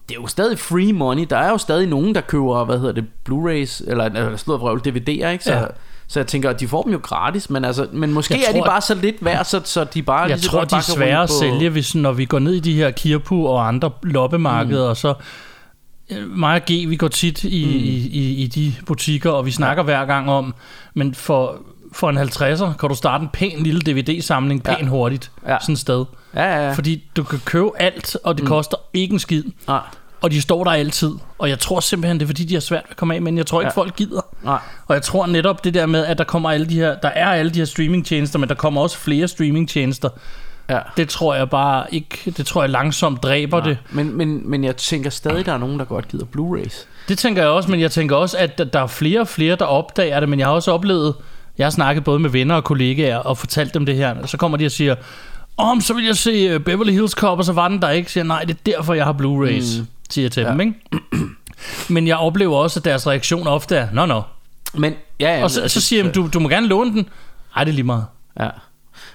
det 0.08 0.16
er 0.16 0.20
jo 0.20 0.26
stadig 0.26 0.58
free 0.58 0.92
money. 0.92 1.26
Der 1.30 1.36
er 1.36 1.50
jo 1.50 1.58
stadig 1.58 1.86
nogen, 1.88 2.14
der 2.14 2.20
køber, 2.20 2.64
hvad 2.64 2.78
hedder 2.78 2.92
det, 2.92 3.04
Blu-rays, 3.28 3.90
eller, 3.90 4.04
eller 4.04 4.36
slået 4.36 4.60
vrøvl, 4.60 4.80
DVD'er, 4.88 5.08
ikke? 5.28 5.44
Så, 5.44 5.52
Ja. 5.52 5.64
så 6.08 6.20
jeg 6.20 6.26
tænker, 6.26 6.50
at 6.50 6.60
de 6.60 6.68
får 6.68 6.82
dem 6.82 6.92
jo 6.92 7.00
gratis, 7.02 7.50
men, 7.50 7.64
altså, 7.64 7.86
men 7.92 8.12
måske 8.12 8.34
Jeg 8.34 8.42
er 8.48 8.52
de 8.52 8.58
tror- 8.58 8.66
bare 8.66 8.80
så 8.80 8.94
lidt 8.94 9.24
værd, 9.24 9.44
så, 9.44 9.60
så 9.64 9.84
de 9.84 10.02
bare 10.02 10.20
Jeg 10.28 10.40
tror, 10.40 10.64
de 10.64 10.76
er 10.76 10.80
svære 10.80 11.22
at 11.22 11.30
sælge, 11.30 11.70
hvis, 11.70 11.94
når 11.94 12.12
vi 12.12 12.24
går 12.24 12.38
ned 12.38 12.52
i 12.54 12.60
de 12.60 12.74
her 12.74 12.90
Kirpu 12.90 13.46
og 13.46 13.68
andre 13.68 13.90
loppemarkeder, 14.02 14.84
mm. 14.84 14.90
og 14.90 14.96
så 14.96 15.14
mig 16.26 16.54
og 16.54 16.60
G, 16.70 16.88
vi 16.88 16.96
går 16.96 17.08
tit 17.08 17.44
i, 17.44 17.64
mm. 17.64 17.70
i, 17.72 17.88
i, 18.20 18.34
i 18.42 18.46
de 18.46 18.74
butikker, 18.86 19.30
og 19.30 19.46
vi 19.46 19.50
snakker 19.50 19.82
ja. 19.82 19.84
hver 19.84 20.04
gang 20.04 20.30
om, 20.30 20.54
men 20.94 21.14
for, 21.14 21.58
for 21.92 22.10
en 22.10 22.18
50'er 22.18 22.72
kan 22.80 22.88
du 22.88 22.94
starte 22.94 23.22
en 23.22 23.28
pæn 23.32 23.62
lille 23.62 23.80
DVD-samling 23.80 24.62
pæn 24.62 24.74
Ja. 24.80 24.86
hurtigt, 24.86 25.30
Ja. 25.48 25.56
sådan 25.60 25.72
et 25.72 25.78
sted. 25.78 26.04
Ja, 26.34 26.42
ja, 26.44 26.66
ja. 26.66 26.72
Fordi 26.72 27.04
du 27.16 27.22
kan 27.22 27.40
købe 27.44 27.70
alt, 27.78 28.16
og 28.24 28.34
det 28.34 28.42
mm. 28.44 28.48
koster 28.48 28.76
ikke 28.94 29.12
en 29.12 29.18
skid, 29.18 29.44
Nej, 29.68 29.80
og 30.20 30.30
de 30.30 30.40
står 30.42 30.64
der 30.64 30.70
altid. 30.70 31.10
Og 31.38 31.48
jeg 31.48 31.58
tror 31.58 31.80
simpelthen, 31.80 32.18
det 32.20 32.24
er 32.24 32.26
fordi, 32.26 32.44
de 32.44 32.54
har 32.54 32.60
svært 32.60 32.82
ved 32.84 32.90
at 32.90 32.96
komme 32.96 33.14
af, 33.14 33.22
men 33.22 33.38
jeg 33.38 33.46
tror 33.46 33.60
ikke, 33.60 33.72
Ja. 33.76 33.80
folk 33.82 33.96
gider. 33.96 34.20
nej. 34.44 34.58
Og 34.86 34.94
jeg 34.94 35.02
tror 35.02 35.26
netop 35.26 35.64
det 35.64 35.74
der 35.74 35.86
med, 35.86 36.06
at 36.06 36.18
der 36.18 36.24
kommer 36.24 36.50
alle 36.50 36.66
de 36.68 36.74
her, 36.74 36.94
der 37.02 37.08
er 37.08 37.26
alle 37.26 37.50
de 37.50 37.58
her 37.58 37.64
streamingtjenester, 37.66 38.38
men 38.38 38.48
der 38.48 38.54
kommer 38.54 38.80
også 38.80 38.98
flere 38.98 39.28
streamingtjenester. 39.28 40.08
Ja. 40.70 40.78
Det 40.96 41.08
tror 41.08 41.34
jeg 41.34 41.50
bare 41.50 41.94
ikke, 41.94 42.32
det 42.36 42.46
tror 42.46 42.62
jeg 42.62 42.70
langsomt 42.70 43.22
dræber 43.22 43.58
Nej. 43.58 43.68
det. 43.68 43.78
Men, 43.90 44.16
men, 44.16 44.50
men 44.50 44.64
jeg 44.64 44.76
tænker 44.76 45.10
stadig, 45.10 45.46
der 45.46 45.52
er 45.52 45.58
nogen, 45.58 45.78
der 45.78 45.84
godt 45.84 46.08
gider 46.08 46.24
Blu-rays. 46.36 46.86
Det 47.08 47.18
tænker 47.18 47.42
jeg 47.42 47.50
også, 47.50 47.70
men 47.70 47.80
jeg 47.80 47.90
tænker 47.90 48.16
også, 48.16 48.36
at 48.38 48.58
der- 48.58 48.82
er 48.82 48.86
flere 48.86 49.20
og 49.20 49.28
flere, 49.28 49.56
der 49.56 49.64
opdager 49.64 50.20
det, 50.20 50.28
men 50.28 50.38
jeg 50.38 50.46
har 50.48 50.54
også 50.54 50.72
oplevet, 50.72 51.14
jeg 51.58 51.66
har 51.66 51.70
snakket 51.70 52.04
både 52.04 52.18
med 52.18 52.30
venner 52.30 52.54
og 52.54 52.64
kollegaer 52.64 53.16
og 53.16 53.38
fortalt 53.38 53.74
dem 53.74 53.86
det 53.86 53.96
her, 53.96 54.26
så 54.26 54.36
kommer 54.36 54.58
de 54.58 54.66
og 54.66 54.70
siger, 54.72 54.94
om 55.56 55.80
så 55.80 55.94
vil 55.94 56.04
jeg 56.04 56.16
se 56.16 56.30
øh, 56.30 56.60
Beverly 56.60 56.92
Hills 56.92 57.12
Cop, 57.12 57.38
og 57.38 57.44
så 57.44 57.52
var 57.52 57.68
den 57.68 57.82
der 57.82 57.90
ikke. 57.90 58.12
Siger 58.12 58.24
nej, 58.24 58.44
det 58.44 58.50
er 58.56 58.60
derfor, 58.66 58.94
jeg 58.94 59.04
har 59.04 59.12
Blu-rays, 59.12 59.80
mm. 59.80 59.86
siger 60.10 60.24
jeg 60.24 60.32
til 60.32 60.42
Ja. 60.42 60.50
dem, 60.50 60.60
ikke? 60.60 60.74
Men 61.88 62.06
jeg 62.08 62.16
oplever 62.16 62.56
også, 62.56 62.80
at 62.80 62.84
deres 62.84 63.06
reaktion 63.06 63.46
ofte 63.46 63.76
er, 63.76 63.88
nå, 63.92 64.06
nå. 64.06 64.22
Men, 64.74 64.94
ja, 65.20 65.36
ja, 65.38 65.42
Og 65.44 65.50
så, 65.50 65.68
så 65.68 65.80
siger 65.80 66.04
jeg, 66.04 66.14
du, 66.14 66.28
du 66.34 66.40
må 66.40 66.48
gerne 66.48 66.66
låne 66.66 66.90
den. 66.92 67.08
Ej, 67.56 67.64
det 67.64 67.70
er 67.70 67.74
lige 67.74 67.84
meget. 67.86 68.04
Ja. 68.40 68.48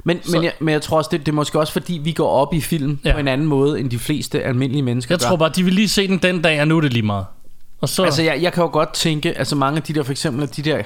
Men, 0.08 0.24
Så- 0.24 0.32
men, 0.32 0.44
jeg, 0.44 0.54
men 0.60 0.72
jeg 0.72 0.82
tror 0.82 0.98
også, 0.98 1.10
det, 1.12 1.20
det 1.20 1.28
er 1.28 1.36
måske 1.36 1.60
også 1.60 1.74
fordi, 1.74 2.00
vi 2.04 2.12
går 2.12 2.30
op 2.30 2.54
i 2.54 2.62
film 2.62 3.00
Ja. 3.06 3.14
på 3.14 3.20
en 3.20 3.28
anden 3.28 3.48
måde, 3.48 3.80
end 3.80 3.90
de 3.90 4.00
fleste 4.00 4.44
almindelige 4.44 4.82
mennesker 4.84 5.16
Jeg 5.16 5.20
gør. 5.20 5.28
tror 5.28 5.36
bare, 5.38 5.52
de 5.56 5.64
vil 5.64 5.74
lige 5.74 5.90
se 5.90 6.08
den 6.08 6.18
den 6.18 6.42
dag, 6.42 6.62
og 6.62 6.68
nu 6.68 6.78
er 6.78 6.82
det 6.82 6.94
lige 6.94 7.06
meget. 7.06 7.26
Og 7.82 7.90
så, 7.90 8.04
Altså, 8.04 8.22
jeg, 8.24 8.42
jeg 8.42 8.54
kan 8.54 8.64
jo 8.64 8.70
godt 8.70 8.94
tænke, 8.94 9.38
altså 9.38 9.56
mange 9.56 9.78
af 9.78 9.84
de 9.84 9.94
der, 9.94 10.04
for 10.04 10.12
eksempel 10.12 10.50
de 10.56 10.62
der 10.62 10.82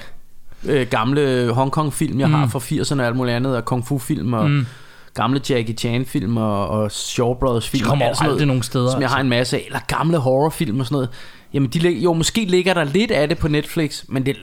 øh, 0.64 0.86
gamle 0.86 1.52
Hongkong-film, 1.52 2.20
jeg 2.20 2.28
mm. 2.28 2.34
har 2.34 2.46
fra 2.46 2.58
80'erne 2.58 3.00
og 3.00 3.06
alt 3.06 3.16
muligt 3.16 3.36
andet, 3.36 3.56
og 3.56 3.64
Kung 3.64 3.86
Fu-film, 3.86 4.32
og 4.32 4.50
mm. 4.50 4.66
gamle 5.14 5.40
Jackie 5.50 5.74
Chan-film, 5.74 6.36
og, 6.36 6.68
og 6.68 6.92
Shaw 6.92 7.34
Brothers-film. 7.34 7.82
de 7.82 7.88
kommer 7.88 8.06
jo 8.06 8.14
aldrig 8.30 8.46
nogen 8.46 8.62
steder. 8.62 8.90
Som 8.90 9.00
jeg 9.00 9.10
har 9.10 9.20
en 9.20 9.28
masse 9.28 9.56
af, 9.56 9.62
eller 9.66 9.78
gamle 9.86 10.18
horrorfilm 10.18 10.80
og 10.80 10.86
sådan 10.86 10.94
noget. 10.94 11.08
Jamen, 11.54 11.68
de, 11.68 11.90
jo, 11.90 12.12
måske 12.12 12.44
ligger 12.44 12.74
der 12.74 12.84
lidt 12.84 13.10
af 13.10 13.28
det 13.28 13.38
på 13.38 13.48
Netflix, 13.48 14.04
men 14.08 14.26
det 14.26 14.36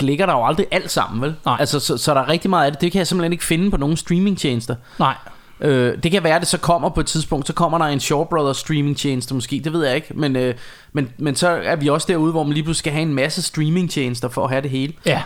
ligger 0.00 0.26
der 0.26 0.32
jo 0.32 0.46
aldrig 0.46 0.66
alt 0.70 0.90
sammen, 0.90 1.22
vel? 1.22 1.34
Nej. 1.44 1.56
Altså, 1.60 1.80
så, 1.80 1.96
så 1.96 2.14
der 2.14 2.20
er 2.20 2.28
rigtig 2.28 2.50
meget 2.50 2.66
af 2.66 2.72
det. 2.72 2.80
Det 2.80 2.92
kan 2.92 2.98
jeg 2.98 3.06
simpelthen 3.06 3.32
ikke 3.32 3.44
finde 3.44 3.70
på 3.70 3.76
nogen 3.76 3.96
streamingtjenester. 3.96 4.76
Nej, 4.98 5.14
Øh, 5.60 6.02
det 6.02 6.10
kan 6.10 6.24
være, 6.24 6.34
at 6.34 6.40
det 6.40 6.48
så 6.48 6.58
kommer 6.58 6.88
på 6.88 7.00
et 7.00 7.06
tidspunkt, 7.06 7.46
så 7.46 7.52
kommer 7.52 7.78
der 7.78 7.84
en 7.84 8.00
Shaw 8.00 8.24
Brothers 8.24 8.56
streaming 8.56 8.96
tjeneste 8.96 9.34
måske, 9.34 9.60
det 9.64 9.72
ved 9.72 9.86
jeg 9.86 9.94
ikke, 9.96 10.14
men, 10.14 10.36
øh, 10.36 10.54
men, 10.92 11.10
men 11.18 11.36
så 11.36 11.48
er 11.48 11.76
vi 11.76 11.88
også 11.88 12.06
derude, 12.10 12.32
hvor 12.32 12.42
man 12.42 12.52
lige 12.52 12.64
pludselig 12.64 12.78
skal 12.78 12.92
have 12.92 13.02
en 13.02 13.14
masse 13.14 13.42
streaming 13.42 13.90
tjenester 13.90 14.28
for 14.28 14.44
at 14.44 14.50
have 14.50 14.62
det 14.62 14.70
hele. 14.70 14.92
ja. 15.06 15.22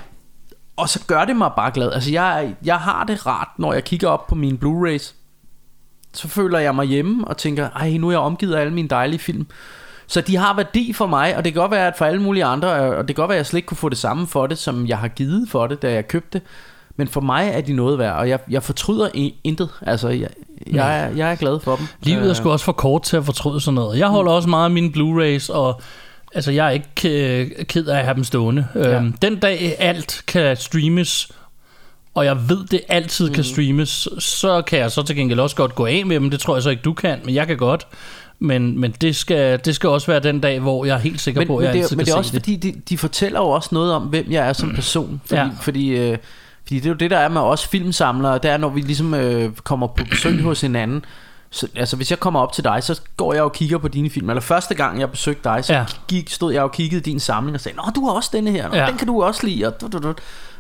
Og 0.77 0.89
så 0.89 1.01
gør 1.07 1.25
det 1.25 1.37
mig 1.37 1.51
bare 1.57 1.71
glad. 1.71 1.93
Altså 1.93 2.11
jeg, 2.13 2.55
jeg 2.65 2.77
har 2.77 3.05
det 3.05 3.27
rart, 3.27 3.49
når 3.59 3.73
jeg 3.73 3.85
kigger 3.85 4.09
op 4.09 4.27
på 4.27 4.35
mine 4.35 4.59
Blu-rays. 4.65 5.15
Så 6.15 6.29
føler 6.29 6.59
jeg 6.59 6.75
mig 6.75 6.87
hjemme 6.87 7.29
og 7.29 7.37
tænker, 7.37 7.69
ej 7.71 7.91
nu 7.91 8.09
er 8.09 8.13
jeg 8.13 8.21
omgivet 8.21 8.55
af 8.55 8.61
alle 8.61 8.73
mine 8.73 8.89
dejlige 8.89 9.19
film. 9.19 9.47
Så 10.09 10.21
de 10.21 10.37
har 10.37 10.55
værdi 10.57 10.93
for 10.93 11.07
mig, 11.07 11.37
og 11.37 11.45
det 11.45 11.53
kan 11.53 11.61
godt 11.61 11.71
være, 11.71 11.87
at 11.87 11.95
for 11.99 12.05
alle 12.05 12.23
mulige 12.23 12.45
andre, 12.45 12.69
og 12.73 13.09
det 13.09 13.17
kan 13.17 13.23
godt 13.23 13.29
være, 13.29 13.37
at 13.37 13.41
jeg 13.41 13.47
slet 13.47 13.59
ikke 13.59 13.67
kunne 13.67 13.77
få 13.77 13.89
det 13.89 13.99
samme 13.99 14.27
for 14.27 14.47
det, 14.47 14.59
som 14.59 14.87
jeg 14.87 14.99
har 14.99 15.09
givet 15.09 15.49
for 15.51 15.67
det, 15.67 15.83
da 15.83 15.93
jeg 15.93 16.09
købte 16.09 16.39
det. 16.39 16.43
Men 16.97 17.09
for 17.09 17.21
mig 17.21 17.51
er 17.55 17.61
de 17.61 17.73
noget 17.73 17.99
værd, 17.99 18.15
og 18.17 18.29
jeg, 18.29 18.39
jeg 18.51 18.63
fortryder 18.63 19.09
intet. 19.45 19.69
Altså, 19.87 20.09
jeg, 20.09 20.29
jeg, 20.73 21.01
er, 21.01 21.09
jeg 21.17 21.31
er 21.31 21.35
glad 21.37 21.61
for 21.61 21.77
dem. 21.77 21.87
Livet 22.03 22.23
er 22.25 22.29
Øh, 22.31 22.37
sgu 22.37 22.51
også 22.51 22.65
for 22.65 22.73
kort 22.73 23.03
til 23.03 23.17
at 23.17 23.25
fortryde 23.25 23.61
sådan 23.61 23.75
noget. 23.75 23.99
Jeg 23.99 24.09
holder 24.09 24.33
også 24.33 24.49
meget 24.49 24.65
af 24.65 24.71
mine 24.71 24.89
Blu-rays, 24.97 25.53
og 25.53 25.81
altså, 26.35 26.51
jeg 26.53 26.67
er 26.67 26.71
ikke 26.71 27.41
øh, 27.41 27.65
ked 27.65 27.87
af 27.87 27.99
at 27.99 28.05
have 28.05 28.15
dem 28.15 28.25
stående. 28.25 28.67
Ja. 28.75 28.81
Øhm, 28.97 29.13
den 29.13 29.37
dag 29.37 29.77
alt 29.79 30.23
kan 30.27 30.57
streames, 30.57 31.29
og 32.15 32.25
jeg 32.25 32.49
ved, 32.49 32.67
det 32.67 32.81
altid 32.89 33.27
Mhm. 33.27 33.35
kan 33.35 33.45
streames, 33.45 34.09
så 34.19 34.63
kan 34.63 34.79
jeg 34.79 34.91
så 34.91 35.03
til 35.03 35.17
gengæld 35.17 35.41
også 35.41 35.57
godt 35.57 35.75
gå 35.75 35.87
af 35.87 36.03
med 36.07 36.17
dem. 36.21 36.31
Det 36.31 36.41
tror 36.41 36.57
jeg 36.57 36.63
så 36.63 36.71
ikke, 36.71 36.83
du 36.83 36.93
kan, 36.93 37.19
men 37.25 37.35
jeg 37.35 37.47
kan 37.47 37.57
godt. 37.57 37.87
Men, 38.41 38.81
men 38.81 38.91
det, 39.01 39.17
skal, 39.17 39.61
det 39.65 39.75
skal 39.75 39.89
også 39.89 40.07
være 40.07 40.21
den 40.21 40.41
dag, 40.41 40.61
hvor 40.61 40.85
jeg 40.85 40.95
er 40.95 40.99
helt 40.99 41.21
sikker 41.21 41.41
men, 41.41 41.49
på, 41.49 41.57
at 41.57 41.61
men, 41.61 41.65
jeg 41.67 41.75
det, 41.85 41.93
er- 41.93 41.97
men 41.97 42.07
det 42.07 42.13
er 42.13 42.17
også 42.17 42.33
det. 42.33 42.41
fordi, 42.41 42.57
de, 42.57 42.75
de 42.89 42.99
fortæller 42.99 43.41
jo 43.41 43.47
også 43.49 43.69
noget 43.73 43.93
om, 43.93 44.03
hvem 44.03 44.27
jeg 44.31 44.49
er 44.49 44.53
som 44.53 44.75
person. 44.75 45.21
Fordi, 45.27 45.41
Ja. 45.41 45.49
fordi, 45.61 45.89
øh, 45.89 46.19
fordi 46.63 46.77
det 46.77 46.85
er 46.87 46.91
jo 46.91 46.95
det, 46.97 47.11
der 47.11 47.19
er 47.19 47.29
med 47.29 47.41
os 47.41 47.67
filmsamlere, 47.67 48.35
det 48.39 48.51
er, 48.51 48.57
når 48.57 48.69
vi 48.69 48.81
ligesom 48.81 49.15
øh, 49.15 49.53
kommer 49.65 49.87
på 49.87 50.05
besøg 50.11 50.43
hos 50.43 50.61
hinanden. 50.61 51.05
Så, 51.51 51.67
altså, 51.77 51.97
hvis 51.97 52.11
jeg 52.11 52.21
kommer 52.21 52.41
op 52.41 52.53
til 52.53 52.65
dig, 52.65 52.83
så 52.83 53.01
går 53.17 53.35
jeg 53.35 53.43
og 53.43 53.53
kigger 53.53 53.79
på 53.79 53.89
dine 53.89 54.11
film. 54.11 54.31
Eller 54.31 54.41
første 54.41 54.75
gang, 54.75 55.01
jeg 55.01 55.11
besøgte 55.11 55.41
dig, 55.49 55.65
så 55.65 55.73
Ja. 55.75 55.85
gik, 56.09 56.31
stod 56.31 56.53
jeg 56.53 56.63
og 56.63 56.73
kiggede 56.73 57.01
din 57.01 57.21
samling 57.21 57.55
og 57.55 57.61
sagde, 57.61 57.77
Nå, 57.77 57.83
du 57.95 58.07
har 58.07 58.13
også 58.13 58.31
denne 58.33 58.51
her. 58.51 58.69
Nå, 58.69 58.77
Ja. 58.77 58.87
Den 58.87 58.97
kan 58.97 59.07
du 59.07 59.23
også 59.23 59.47
lide. 59.47 59.67
Og 59.67 59.81
du, 59.81 59.87
du, 59.93 59.99
du. 60.09 60.15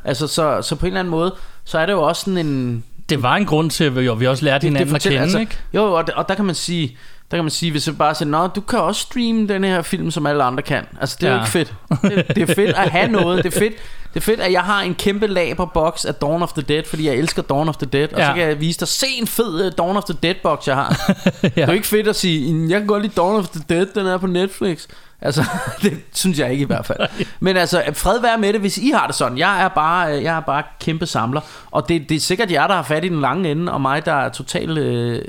Altså, 0.04 0.26
så, 0.26 0.62
så 0.62 0.76
på 0.76 0.86
en 0.86 0.90
eller 0.90 1.00
anden 1.00 1.10
måde, 1.10 1.34
så 1.64 1.78
er 1.78 1.86
det 1.86 1.92
jo 1.92 2.02
også 2.02 2.22
sådan 2.24 2.46
en... 2.46 2.84
Det 3.08 3.22
var 3.22 3.36
en 3.36 3.46
grund 3.46 3.70
til, 3.70 3.84
at 3.84 3.96
vi, 4.20 4.26
også 4.26 4.44
lærte 4.44 4.64
hinanden 4.64 4.94
at 4.96 5.02
kende, 5.02 5.18
altså, 5.18 5.38
ikke? 5.38 5.56
Jo, 5.74 5.84
og, 5.84 6.04
og 6.16 6.28
der 6.28 6.34
kan 6.34 6.44
man 6.44 6.54
sige, 6.54 6.96
der 7.30 7.36
kan 7.36 7.44
man 7.44 7.50
sige, 7.50 7.70
hvis 7.70 7.86
jeg 7.86 7.98
bare 7.98 8.14
siger, 8.14 8.28
Nå, 8.28 8.46
du 8.46 8.60
kan 8.60 8.78
også 8.78 9.00
streame 9.00 9.48
den 9.48 9.64
her 9.64 9.82
film, 9.82 10.10
som 10.10 10.26
alle 10.26 10.44
andre 10.44 10.62
kan. 10.62 10.84
Altså, 11.00 11.16
det 11.20 11.28
er 11.28 11.32
Ja. 11.32 11.38
ikke 11.40 11.50
fedt. 11.50 11.74
Det, 12.02 12.28
det 12.36 12.50
er 12.50 12.54
fedt 12.54 12.76
at 12.76 12.90
have 12.90 13.08
noget. 13.08 13.44
Det 13.44 13.54
er 13.54 13.58
fedt, 13.58 13.74
det 14.14 14.20
er 14.20 14.24
fedt, 14.24 14.40
at 14.40 14.52
jeg 14.52 14.60
har 14.62 14.80
en 14.82 14.94
kæmpe 14.94 15.26
laberbox 15.26 16.04
af 16.04 16.14
Dawn 16.14 16.42
of 16.42 16.52
the 16.52 16.62
Dead, 16.62 16.82
fordi 16.88 17.06
jeg 17.06 17.14
elsker 17.14 17.42
Dawn 17.42 17.68
of 17.68 17.76
the 17.76 17.86
Dead. 17.86 18.12
Og 18.12 18.18
Ja. 18.18 18.26
så 18.26 18.32
kan 18.34 18.42
jeg 18.48 18.60
vise 18.60 18.80
dig, 18.80 18.88
se 18.88 19.06
en 19.20 19.26
fed 19.26 19.66
uh, 19.66 19.72
Dawn 19.78 19.96
of 19.96 20.04
the 20.04 20.16
Dead 20.22 20.34
box, 20.42 20.66
jeg 20.68 20.74
har. 20.74 20.96
ja. 21.42 21.48
Det 21.48 21.58
er 21.62 21.66
jo 21.66 21.72
ikke 21.72 21.86
fedt 21.86 22.08
at 22.08 22.16
sige, 22.16 22.66
jeg 22.70 22.78
kan 22.80 22.86
godt 22.86 23.02
lide 23.02 23.12
Dawn 23.16 23.36
of 23.36 23.48
the 23.48 23.62
Dead, 23.68 23.86
den 23.94 24.06
er 24.06 24.18
på 24.18 24.26
Netflix. 24.26 24.86
Altså, 25.20 25.44
det 25.82 26.00
synes 26.12 26.38
jeg 26.38 26.50
ikke 26.52 26.62
i 26.62 26.66
hvert 26.66 26.86
fald. 26.86 26.98
Men 27.40 27.56
altså, 27.56 27.82
fred 27.94 28.20
være 28.20 28.38
med 28.38 28.52
det, 28.52 28.60
hvis 28.60 28.78
I 28.78 28.90
har 28.90 29.06
det 29.06 29.14
sådan. 29.16 29.38
Jeg 29.38 29.62
er 29.64 29.68
bare, 29.68 30.16
øh, 30.16 30.22
jeg 30.22 30.36
er 30.36 30.40
bare 30.40 30.62
kæmpe 30.80 31.06
samler. 31.06 31.40
Og 31.70 31.88
det, 31.88 32.08
det 32.08 32.14
er 32.14 32.20
sikkert 32.20 32.50
jer, 32.52 32.66
der 32.66 32.74
har 32.74 32.82
fat 32.82 33.04
i 33.04 33.08
den 33.08 33.20
lange 33.20 33.50
ende, 33.50 33.72
og 33.72 33.80
mig, 33.80 34.04
der 34.04 34.12
er 34.14 34.28
totalt 34.28 34.78
øh, 34.78 35.22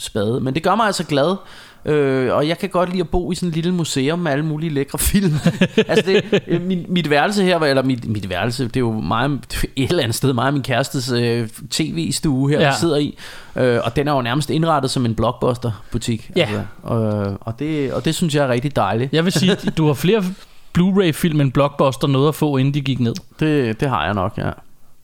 spade. 0.00 0.40
Men 0.40 0.54
det 0.54 0.62
gør 0.62 0.74
mig 0.74 0.86
altså 0.86 1.04
glad. 1.04 1.36
Øh, 1.84 2.34
og 2.34 2.48
jeg 2.48 2.58
kan 2.58 2.68
godt 2.68 2.88
lide 2.90 3.00
at 3.00 3.08
bo 3.08 3.32
i 3.32 3.34
sådan 3.34 3.48
et 3.48 3.54
lille 3.54 3.74
museum 3.74 4.18
med 4.18 4.32
alle 4.32 4.44
mulige 4.44 4.70
lækre 4.70 4.98
film. 4.98 5.32
altså 5.88 6.04
det, 6.06 6.42
øh, 6.46 6.62
min, 6.62 6.86
mit 6.88 7.10
værelse 7.10 7.44
her, 7.44 7.58
eller 7.58 7.82
mit, 7.82 8.08
mit 8.08 8.28
værelse, 8.30 8.64
det 8.64 8.76
er 8.76 8.80
jo 8.80 8.92
meget, 8.92 9.30
et 9.76 9.90
eller 9.90 10.02
andet 10.02 10.14
sted, 10.14 10.32
mig 10.32 10.46
og 10.46 10.52
min 10.52 10.62
kærestes 10.62 11.12
øh, 11.12 11.48
tv-stue 11.70 12.50
her, 12.50 12.60
Ja. 12.60 12.72
sidder 12.80 12.96
i. 12.96 13.18
Øh, 13.56 13.80
og 13.84 13.96
den 13.96 14.08
er 14.08 14.12
jo 14.12 14.22
nærmest 14.22 14.50
indrettet 14.50 14.90
som 14.90 15.04
en 15.06 15.14
blockbuster-butik. 15.14 16.30
Ja. 16.36 16.40
Altså, 16.40 16.62
og, 16.82 17.36
og, 17.40 17.58
det, 17.58 17.92
og 17.92 18.04
det 18.04 18.14
synes 18.14 18.34
jeg 18.34 18.44
er 18.44 18.48
rigtig 18.48 18.76
dejligt. 18.76 19.12
Jeg 19.12 19.24
vil 19.24 19.32
sige, 19.32 19.54
du 19.78 19.86
har 19.86 19.94
flere 19.94 20.24
Blu-ray-film 20.72 21.40
end 21.40 21.52
Blockbuster 21.52 22.08
nåede 22.08 22.28
at 22.28 22.34
få, 22.34 22.56
inden 22.56 22.74
de 22.74 22.80
gik 22.80 23.00
ned. 23.00 23.14
Det, 23.40 23.80
det 23.80 23.88
har 23.88 24.04
jeg 24.04 24.14
nok, 24.14 24.38
ja. 24.38 24.50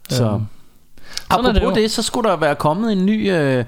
Så. 0.09 0.24
Øhm, 0.24 0.42
Apropos 1.30 1.59
er 1.62 1.66
det 1.66 1.74
det, 1.74 1.90
så 1.90 2.02
skulle 2.02 2.30
der 2.30 2.37
være 2.37 2.54
kommet 2.54 2.92
en 2.92 3.06
ny 3.06 3.32
øh, 3.32 3.64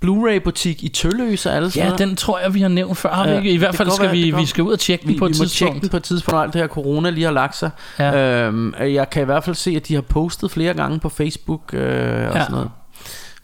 Blu-ray-butik 0.00 0.84
i 0.84 0.88
Tølløse 0.88 1.50
alle 1.50 1.66
Ja, 1.66 1.70
steder. 1.70 1.96
den 1.96 2.16
tror 2.16 2.38
jeg, 2.38 2.54
vi 2.54 2.60
har 2.60 2.68
nævnt 2.68 2.98
før. 2.98 3.12
Har 3.14 3.24
vi 3.24 3.30
Ja, 3.30 3.36
ikke? 3.38 3.50
I 3.50 3.56
hvert 3.56 3.70
det 3.70 3.76
fald 3.78 3.90
skal 3.90 4.02
være, 4.04 4.12
vi, 4.12 4.30
det 4.30 4.36
vi 4.36 4.46
skal 4.46 4.64
ud 4.64 4.72
og 4.72 4.78
tjekke 4.78 5.02
den 5.02 5.14
vi, 5.14 5.18
på 5.18 5.26
et 5.26 5.28
vi 5.32 5.36
må 5.38 5.44
tjekke 5.44 5.48
tidspunkt. 5.48 5.80
den 5.82 5.88
på 5.90 5.96
et 5.96 6.02
tidspunkt, 6.02 6.32
når 6.36 6.42
alt 6.42 6.52
det 6.52 6.60
her 6.60 6.68
corona 6.68 7.10
lige 7.10 7.24
har 7.24 7.32
lagt 7.32 7.56
sig. 7.56 7.70
Ja. 7.98 8.42
Øhm, 8.46 8.74
jeg 8.80 9.10
kan 9.10 9.22
i 9.22 9.24
hvert 9.24 9.44
fald 9.44 9.56
se, 9.56 9.70
at 9.76 9.88
de 9.88 9.94
har 9.94 10.00
postet 10.02 10.50
flere 10.50 10.74
gange 10.74 10.98
på 11.00 11.08
Facebook 11.08 11.60
øh, 11.74 11.80
og 11.80 11.88
Ja. 11.88 12.30
sådan 12.32 12.46
noget. 12.50 12.70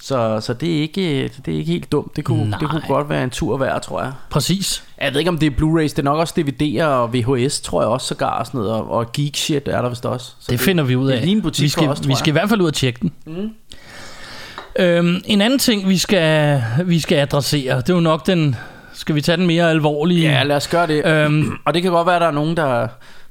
Så, 0.01 0.41
så 0.41 0.53
det, 0.53 0.77
er 0.77 0.81
ikke, 0.81 1.23
det 1.47 1.55
er 1.55 1.59
ikke 1.59 1.73
helt 1.73 1.93
dumt. 1.93 2.17
Det 2.17 2.25
kunne, 2.25 2.51
Nej. 2.51 2.59
det 2.59 2.69
kunne 2.71 2.83
godt 2.89 3.09
være 3.09 3.25
en 3.25 3.31
tur 3.31 3.57
værd, 3.57 3.83
tror 3.83 4.03
jeg. 4.03 4.13
Præcis. 4.31 4.85
Jeg 5.01 5.13
ved 5.13 5.19
ikke, 5.21 5.29
om 5.29 5.39
det 5.39 5.47
er 5.47 5.51
Blu-rays. 5.51 5.83
Det 5.83 5.99
er 5.99 6.03
nok 6.03 6.19
også 6.19 6.35
DVD'er 6.41 6.85
og 6.85 7.15
VHS, 7.15 7.61
tror 7.61 7.83
jeg 7.83 7.89
også 7.89 8.07
sågar. 8.07 8.39
Og, 8.39 8.47
sådan 8.47 8.59
noget, 8.61 8.73
og, 8.75 8.91
og 8.91 9.13
geek 9.13 9.37
shit 9.37 9.69
er 9.69 9.83
der 9.83 9.89
vist 9.89 10.07
også. 10.07 10.27
Så 10.41 10.47
Det 10.53 10.61
finder 10.61 10.85
vi 10.85 10.97
ud 10.97 11.07
det 11.07 11.13
af. 11.13 11.17
er 11.17 11.21
lige 11.25 11.33
en 11.37 11.43
butik 11.43 11.63
vi 11.63 11.69
skal, 11.69 11.87
tror 11.87 11.95
vi 12.07 12.15
skal 12.15 12.29
i 12.29 12.33
hvert 12.33 12.49
fald 12.49 12.61
ud 12.61 12.67
og 12.67 12.75
tjekke 12.75 12.99
den. 13.03 13.13
Mm. 13.27 13.51
Øhm, 14.79 15.23
en 15.25 15.41
anden 15.41 15.59
ting, 15.59 15.89
vi 15.89 15.99
skal, 15.99 16.63
vi 16.85 17.01
skal 17.01 17.19
adressere, 17.19 17.77
det 17.77 17.91
er 17.91 17.95
jo 17.95 18.01
nok 18.01 18.27
den... 18.27 18.57
Skal 18.95 19.15
vi 19.15 19.21
tage 19.21 19.37
den 19.37 19.47
mere 19.47 19.71
alvorlige? 19.71 20.31
Ja, 20.31 20.43
lad 20.43 20.57
os 20.57 20.69
gøre 20.69 20.87
det. 20.87 21.07
Øhm, 21.07 21.53
Og 21.65 21.75
det 21.75 21.83
kan 21.83 21.91
godt 21.91 22.07
være, 22.07 22.15
at 22.17 22.21
der 22.21 22.27
er 22.27 22.31
nogen, 22.33 22.57
der, 22.57 22.87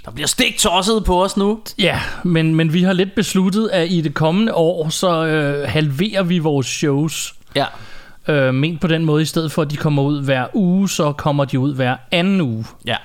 der 0.06 0.12
bliver 0.12 0.28
stiktosset 0.28 1.04
på 1.06 1.24
os 1.24 1.38
nu. 1.38 1.60
ja, 1.80 2.00
men, 2.24 2.56
men 2.56 2.74
vi 2.74 2.84
har 2.84 2.94
lidt 2.94 3.16
besluttet, 3.16 3.70
at 3.74 3.92
i 3.92 4.02
det 4.02 4.14
kommende 4.14 4.54
år, 4.54 4.90
så 4.90 5.26
øh, 5.26 5.70
halverer 5.70 6.24
vi 6.24 6.40
vores 6.40 6.68
shows. 6.68 7.34
Ja. 7.56 7.66
Øh, 8.28 8.54
ment 8.54 8.82
på 8.82 8.88
den 8.88 9.06
måde, 9.06 9.22
i 9.22 9.26
stedet 9.26 9.52
for 9.52 9.62
at 9.62 9.72
de 9.72 9.76
kommer 9.78 10.04
ud 10.04 10.24
hver 10.24 10.46
uge, 10.54 10.90
så 10.90 11.12
kommer 11.12 11.46
de 11.46 11.60
ud 11.60 11.76
hver 11.76 11.96
anden 12.12 12.42
uge. 12.42 12.66
Ja. 12.86 12.96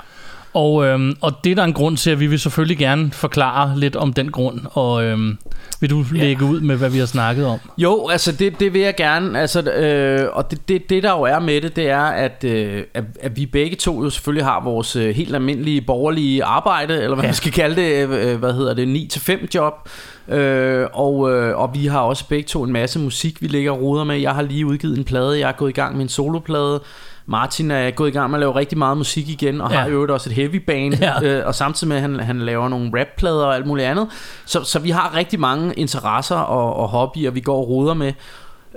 Og, 0.56 0.86
øhm, 0.86 1.16
og 1.20 1.32
det 1.44 1.50
er 1.50 1.54
der 1.54 1.64
en 1.64 1.72
grund 1.72 1.96
til, 1.96 2.10
at 2.10 2.20
vi 2.20 2.26
vil 2.26 2.38
selvfølgelig 2.38 2.78
gerne 2.78 3.12
forklare 3.12 3.78
lidt 3.78 3.96
om 3.96 4.12
den 4.12 4.30
grund. 4.30 4.60
Og 4.70 5.04
øhm, 5.04 5.38
vil 5.80 5.90
du 5.90 6.04
lægge 6.12 6.44
ud 6.44 6.60
med, 6.60 6.76
hvad 6.76 6.90
vi 6.90 6.98
har 6.98 7.06
snakket 7.06 7.46
om? 7.46 7.58
Jo, 7.78 8.08
altså 8.08 8.32
det, 8.32 8.60
det 8.60 8.72
vil 8.72 8.80
jeg 8.80 8.94
gerne. 8.96 9.40
Altså, 9.40 9.62
øh, 9.62 10.28
og 10.32 10.50
det, 10.50 10.68
det, 10.68 10.90
det 10.90 11.02
der 11.02 11.10
jo 11.10 11.22
er 11.22 11.38
med 11.38 11.60
det, 11.60 11.76
det 11.76 11.88
er, 11.88 12.02
at, 12.02 12.44
øh, 12.44 12.82
at, 12.94 13.04
at 13.20 13.36
vi 13.36 13.46
begge 13.46 13.76
to 13.76 14.04
jo 14.04 14.10
selvfølgelig 14.10 14.44
har 14.44 14.64
vores 14.64 14.96
øh, 14.96 15.14
helt 15.14 15.34
almindelige 15.34 15.80
borgerlige 15.80 16.44
arbejde, 16.44 16.94
eller 16.94 17.14
hvad 17.14 17.24
ja. 17.24 17.28
man 17.28 17.34
skal 17.34 17.52
kalde 17.52 17.76
det, 17.82 18.08
øh, 18.08 18.38
hvad 18.38 18.52
hedder 18.52 18.74
det, 18.74 19.16
9-5 19.16 19.46
job. 19.54 19.88
Øh, 20.28 20.86
og, 20.92 21.32
øh, 21.32 21.58
og 21.58 21.70
vi 21.74 21.86
har 21.86 22.00
også 22.00 22.28
begge 22.28 22.46
to 22.46 22.62
en 22.62 22.72
masse 22.72 22.98
musik, 22.98 23.42
vi 23.42 23.46
ligger 23.46 23.72
og 23.72 23.80
ruder 23.80 24.04
med. 24.04 24.16
Jeg 24.16 24.34
har 24.34 24.42
lige 24.42 24.66
udgivet 24.66 24.98
en 24.98 25.04
plade, 25.04 25.38
jeg 25.38 25.48
er 25.48 25.52
gået 25.52 25.70
i 25.70 25.72
gang 25.72 25.96
med 25.96 26.02
en 26.02 26.08
soloplade. 26.08 26.80
Martin 27.26 27.70
er 27.70 27.90
gået 27.90 28.08
i 28.08 28.12
gang 28.12 28.30
med 28.30 28.38
at 28.38 28.40
lave 28.40 28.54
rigtig 28.54 28.78
meget 28.78 28.96
musik 28.96 29.28
igen, 29.28 29.60
og 29.60 29.70
ja. 29.70 29.76
har 29.76 29.88
jo 29.88 30.06
også 30.10 30.30
et 30.30 30.34
heavy 30.36 30.56
band, 30.56 30.94
ja. 30.94 31.22
øh, 31.22 31.46
og 31.46 31.54
samtidig 31.54 31.88
med, 31.88 31.96
at 31.96 32.02
han, 32.02 32.20
han 32.20 32.38
laver 32.38 32.68
nogle 32.68 33.00
rapplader 33.00 33.44
og 33.44 33.54
alt 33.54 33.66
muligt 33.66 33.86
andet. 33.86 34.08
Så, 34.44 34.64
så 34.64 34.78
vi 34.78 34.90
har 34.90 35.14
rigtig 35.14 35.40
mange 35.40 35.74
interesser 35.74 36.36
og, 36.36 36.76
og 36.76 36.88
hobbyer, 36.88 37.30
vi 37.30 37.40
går 37.40 37.56
og 37.56 37.68
ruder 37.68 37.94
med. 37.94 38.12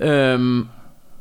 Øhm, 0.02 0.68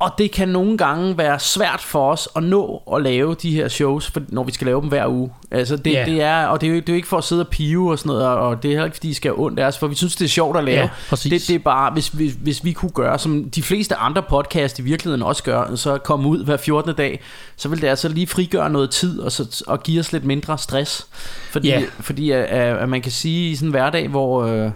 og 0.00 0.10
det 0.18 0.30
kan 0.30 0.48
nogle 0.48 0.78
gange 0.78 1.18
være 1.18 1.38
svært 1.38 1.80
for 1.80 2.10
os 2.12 2.28
at 2.36 2.42
nå 2.42 2.82
at 2.94 3.02
lave 3.02 3.34
de 3.34 3.50
her 3.50 3.68
shows, 3.68 4.10
for, 4.10 4.20
når 4.28 4.44
vi 4.44 4.52
skal 4.52 4.66
lave 4.66 4.80
dem 4.80 4.88
hver 4.88 5.06
uge. 5.08 5.30
Altså 5.50 5.76
det, 5.76 5.92
yeah. 5.96 6.06
det 6.06 6.22
er, 6.22 6.46
og 6.46 6.60
det 6.60 6.66
er, 6.66 6.70
jo, 6.70 6.76
det 6.76 6.88
er 6.88 6.92
jo 6.92 6.96
ikke 6.96 7.08
for 7.08 7.18
at 7.18 7.24
sidde 7.24 7.42
og 7.42 7.48
pive 7.48 7.90
og 7.90 7.98
sådan 7.98 8.10
noget, 8.10 8.26
og 8.26 8.62
det 8.62 8.68
er 8.68 8.72
heller 8.72 8.84
ikke 8.84 8.96
fordi, 8.96 9.08
I 9.08 9.14
skal 9.14 9.28
have 9.30 9.44
ondt 9.44 9.58
af 9.58 9.66
os, 9.66 9.78
for 9.78 9.86
vi 9.86 9.94
synes, 9.94 10.16
det 10.16 10.24
er 10.24 10.28
sjovt 10.28 10.56
at 10.56 10.64
lave. 10.64 10.90
Præcis. 11.08 11.30
det, 11.42 11.48
det 11.48 11.54
er 11.54 11.58
bare, 11.64 11.92
hvis, 11.92 12.08
hvis, 12.08 12.32
hvis 12.32 12.64
vi 12.64 12.72
kunne 12.72 12.90
gøre, 12.90 13.18
som 13.18 13.50
de 13.50 13.62
fleste 13.62 13.94
andre 13.96 14.22
podcast 14.22 14.78
i 14.78 14.82
virkeligheden 14.82 15.22
også 15.22 15.42
gør, 15.42 15.74
så 15.74 15.98
komme 15.98 16.28
ud 16.28 16.44
hver 16.44 16.56
14. 16.56 16.94
dag, 16.94 17.20
så 17.56 17.68
vil 17.68 17.80
det 17.80 17.88
altså 17.88 18.08
lige 18.08 18.26
frigøre 18.26 18.70
noget 18.70 18.90
tid, 18.90 19.20
og, 19.20 19.32
så, 19.32 19.64
og 19.66 19.82
give 19.82 20.00
os 20.00 20.12
lidt 20.12 20.24
mindre 20.24 20.58
stress. 20.58 21.06
Fordi, 21.50 21.68
Ja. 21.68 21.82
fordi 22.00 22.30
at, 22.30 22.44
at, 22.44 22.76
at 22.76 22.88
man 22.88 23.02
kan 23.02 23.12
sige 23.12 23.50
i 23.50 23.54
sådan 23.56 23.68
en 23.68 23.70
hverdag, 23.70 24.08
hvor... 24.08 24.44
Øh, 24.44 24.70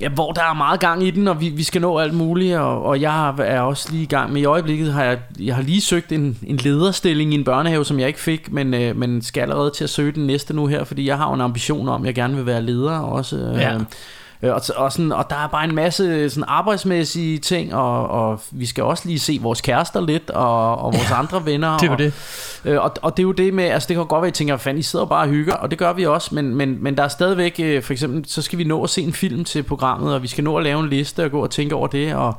Ja, 0.00 0.08
hvor 0.08 0.32
der 0.32 0.42
er 0.42 0.54
meget 0.54 0.80
gang 0.80 1.02
i 1.06 1.10
den, 1.10 1.28
og 1.28 1.40
vi, 1.40 1.48
vi 1.48 1.62
skal 1.62 1.80
nå 1.80 1.98
alt 1.98 2.14
muligt, 2.14 2.56
og, 2.56 2.82
og 2.82 3.00
jeg 3.00 3.34
er 3.38 3.60
også 3.60 3.88
lige 3.92 4.02
i 4.02 4.06
gang 4.06 4.32
med 4.32 4.42
i 4.42 4.44
øjeblikket, 4.44 4.92
har 4.92 5.04
jeg, 5.04 5.18
jeg 5.40 5.54
har 5.54 5.62
lige 5.62 5.80
søgt 5.80 6.12
en, 6.12 6.38
en 6.46 6.56
lederstilling 6.56 7.32
i 7.32 7.36
en 7.36 7.44
børnehave, 7.44 7.84
som 7.84 7.98
jeg 8.00 8.08
ikke 8.08 8.20
fik, 8.20 8.52
men, 8.52 8.74
øh, 8.74 8.96
men 8.96 9.22
skal 9.22 9.40
allerede 9.40 9.70
til 9.70 9.84
at 9.84 9.90
søge 9.90 10.12
den 10.12 10.26
næste 10.26 10.54
nu 10.54 10.66
her, 10.66 10.84
fordi 10.84 11.06
jeg 11.06 11.16
har 11.16 11.28
jo 11.28 11.34
en 11.34 11.40
ambition 11.40 11.88
om, 11.88 12.02
at 12.02 12.06
jeg 12.06 12.14
gerne 12.14 12.36
vil 12.36 12.46
være 12.46 12.62
leder 12.62 12.98
også. 12.98 13.36
Øh, 13.36 13.54
Ja 13.60 13.78
øh, 14.42 14.54
og, 14.54 14.60
og, 14.76 14.92
sådan, 14.92 15.12
og 15.12 15.30
der 15.30 15.36
er 15.36 15.46
bare 15.46 15.64
en 15.64 15.74
masse 15.74 16.30
sådan 16.30 16.44
arbejdsmæssige 16.48 17.38
ting, 17.38 17.74
og, 17.74 18.08
og 18.08 18.40
vi 18.50 18.66
skal 18.66 18.84
også 18.84 19.08
lige 19.08 19.18
se 19.18 19.38
vores 19.42 19.60
kærester 19.60 20.00
lidt, 20.00 20.30
og, 20.30 20.78
og 20.78 20.92
vores 20.94 21.10
andre 21.10 21.46
venner. 21.46 21.78
Det 21.78 21.86
er 21.86 21.92
og, 21.92 21.98
det. 21.98 22.12
Øh, 22.64 22.82
og, 22.82 22.92
og 23.02 23.16
det 23.16 23.22
er 23.22 23.24
jo 23.24 23.32
det 23.32 23.54
med, 23.54 23.64
altså 23.64 23.86
det 23.88 23.96
kan 23.96 24.06
godt 24.06 24.22
være, 24.22 24.28
at 24.28 24.34
I 24.34 24.38
tænker, 24.38 24.56
fanden, 24.56 24.78
I 24.80 24.82
sidder 24.82 25.04
bare 25.04 25.22
og 25.22 25.28
hygger, 25.28 25.54
og 25.54 25.70
det 25.70 25.78
gør 25.78 25.92
vi 25.92 26.06
også, 26.06 26.34
men, 26.34 26.54
men, 26.54 26.76
men 26.82 26.96
der 26.96 27.02
er 27.02 27.08
stadigvæk, 27.08 27.54
øh, 27.58 27.82
for 27.82 27.92
eksempel, 27.92 28.24
så 28.28 28.42
skal 28.42 28.58
vi 28.58 28.64
nå 28.64 28.82
at 28.84 28.90
se 28.90 29.02
en 29.02 29.12
film 29.12 29.44
til 29.44 29.62
programmet, 29.62 30.14
og 30.14 30.22
vi 30.22 30.28
skal 30.28 30.44
nå 30.44 30.56
at 30.56 30.64
lave 30.64 30.80
en 30.80 30.88
liste 30.88 31.24
og 31.24 31.30
gå 31.30 31.42
og 31.42 31.50
tænke 31.50 31.74
over 31.74 31.86
det, 31.86 32.14
og 32.14 32.34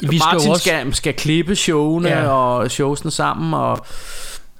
Vi 0.00 0.18
skal 0.18 0.28
Martin 0.34 0.50
også- 0.50 0.62
skal, 0.62 0.94
skal 0.94 1.14
klippe 1.14 1.56
showene 1.56 2.08
Ja. 2.08 2.20
ja. 2.22 2.28
og 2.28 2.70
showsene 2.70 3.10
sammen, 3.10 3.54
og 3.54 3.78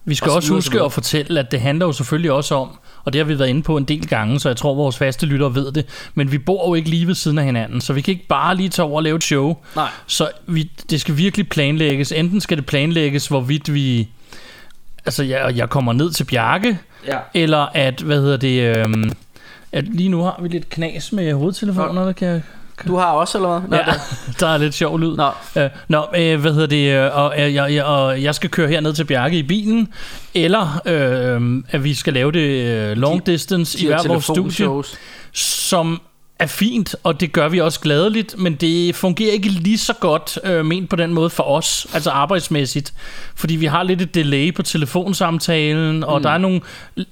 Vi 0.05 0.15
skal 0.15 0.29
Og 0.29 0.33
så 0.33 0.37
også 0.37 0.53
huske 0.55 0.83
at 0.83 0.93
fortælle, 0.93 1.41
at 1.41 1.51
det 1.51 1.61
handler 1.61 1.87
jo 1.87 1.93
selvfølgelig 1.93 2.33
også 2.33 2.55
om, 2.55 2.69
og 3.05 3.13
det 3.13 3.19
har 3.19 3.25
vi 3.25 3.39
været 3.39 3.49
inde 3.49 3.63
på 3.63 3.77
en 3.77 3.85
del 3.85 4.09
gange, 4.09 4.41
så 4.41 4.49
jeg 4.49 4.57
tror, 4.57 4.75
vores 4.75 4.97
faste 4.99 5.27
lyttere 5.27 5.55
ved 5.55 5.73
det, 5.73 5.87
men 6.15 6.33
vi 6.33 6.39
bor 6.39 6.69
jo 6.69 6.75
ikke 6.75 6.91
lige 6.91 7.07
ved 7.07 7.15
siden 7.15 7.39
af 7.39 7.45
hinanden, 7.45 7.81
så 7.81 7.93
vi 7.93 8.01
kan 8.01 8.13
ikke 8.13 8.27
bare 8.27 8.57
lige 8.57 8.69
tage 8.69 8.87
over 8.87 8.97
og 8.97 9.03
lave 9.03 9.17
et 9.17 9.25
show. 9.25 9.57
Nej. 9.77 9.89
Så 10.07 10.31
vi, 10.47 10.71
det 10.91 11.01
skal 11.01 11.17
virkelig 11.17 11.49
planlægges. 11.49 12.13
Enten 12.13 12.41
skal 12.41 12.57
det 12.57 12.67
planlægges, 12.67 13.27
hvorvidt 13.27 13.75
vi... 13.75 14.09
Altså, 15.07 15.23
jeg, 15.23 15.57
jeg 15.57 15.71
kommer 15.71 15.93
ned 15.93 16.11
til 16.11 16.25
Bjarke, 16.25 16.79
Ja. 17.07 17.19
eller 17.35 17.67
at, 17.75 18.01
hvad 18.01 18.21
hedder 18.21 18.37
det... 18.37 18.77
Øhm, 18.77 19.13
at 19.73 19.85
lige 19.89 20.09
nu 20.09 20.23
har 20.23 20.39
vi 20.43 20.49
lidt 20.49 20.69
knas 20.69 21.13
med 21.13 21.33
hovedtelefonerne, 21.35 22.15
kan 22.15 22.29
jeg... 22.29 22.43
du 22.87 22.97
har 22.97 23.07
også, 23.07 23.39
eller 23.39 23.61
hvad? 23.61 23.69
Nå, 23.69 23.77
Ja, 23.77 23.85
der 24.41 24.47
er 24.47 24.59
lidt 24.59 24.75
sjov 24.75 25.01
lyd. 25.01 25.17
Nå. 25.17 25.31
Øh, 25.57 25.71
nå, 25.89 26.07
øh, 26.17 26.41
hvad 26.41 26.53
hedder 26.53 26.67
det, 26.67 26.93
øh, 26.93 27.17
og, 27.17 27.35
øh, 27.41 27.55
jeg, 27.55 27.75
jeg, 27.75 27.85
og 27.85 28.23
jeg 28.23 28.35
skal 28.35 28.51
køre 28.51 28.69
herned 28.69 28.93
til 28.93 29.05
Bjarke 29.05 29.39
i 29.39 29.43
bilen, 29.43 29.89
eller 30.35 30.81
øh, 30.87 31.63
at 31.69 31.85
vi 31.85 31.95
skal 31.95 32.13
lave 32.13 32.33
det 32.33 32.67
øh, 32.67 32.97
long 32.97 33.27
distance 33.27 33.79
De 33.79 33.85
i 33.85 33.87
hver 33.87 34.09
vores 34.09 34.25
studie, 34.25 34.83
som 35.33 36.01
er 36.43 36.47
fint, 36.47 36.97
og 37.05 37.21
det 37.21 37.33
gør 37.33 37.49
vi 37.49 37.61
også 37.61 37.81
gladeligt, 37.81 38.39
men 38.39 38.55
det 38.55 38.95
fungerer 38.95 39.33
ikke 39.33 39.49
lige 39.49 39.79
så 39.79 39.93
godt 40.01 40.39
øh, 40.45 40.65
ment 40.67 40.91
på 40.91 40.97
den 40.97 41.15
måde 41.15 41.31
for 41.31 41.43
os, 41.43 41.87
altså 41.95 42.11
arbejdsmæssigt, 42.11 42.93
fordi 43.35 43.57
vi 43.57 43.67
har 43.67 43.83
lidt 43.83 44.03
et 44.03 44.15
delay 44.15 44.55
på 44.55 44.63
telefonsamtalen, 44.63 45.97
Mm. 45.97 46.03
og 46.03 46.23
der 46.23 46.31
er 46.31 46.39
nogle 46.39 46.61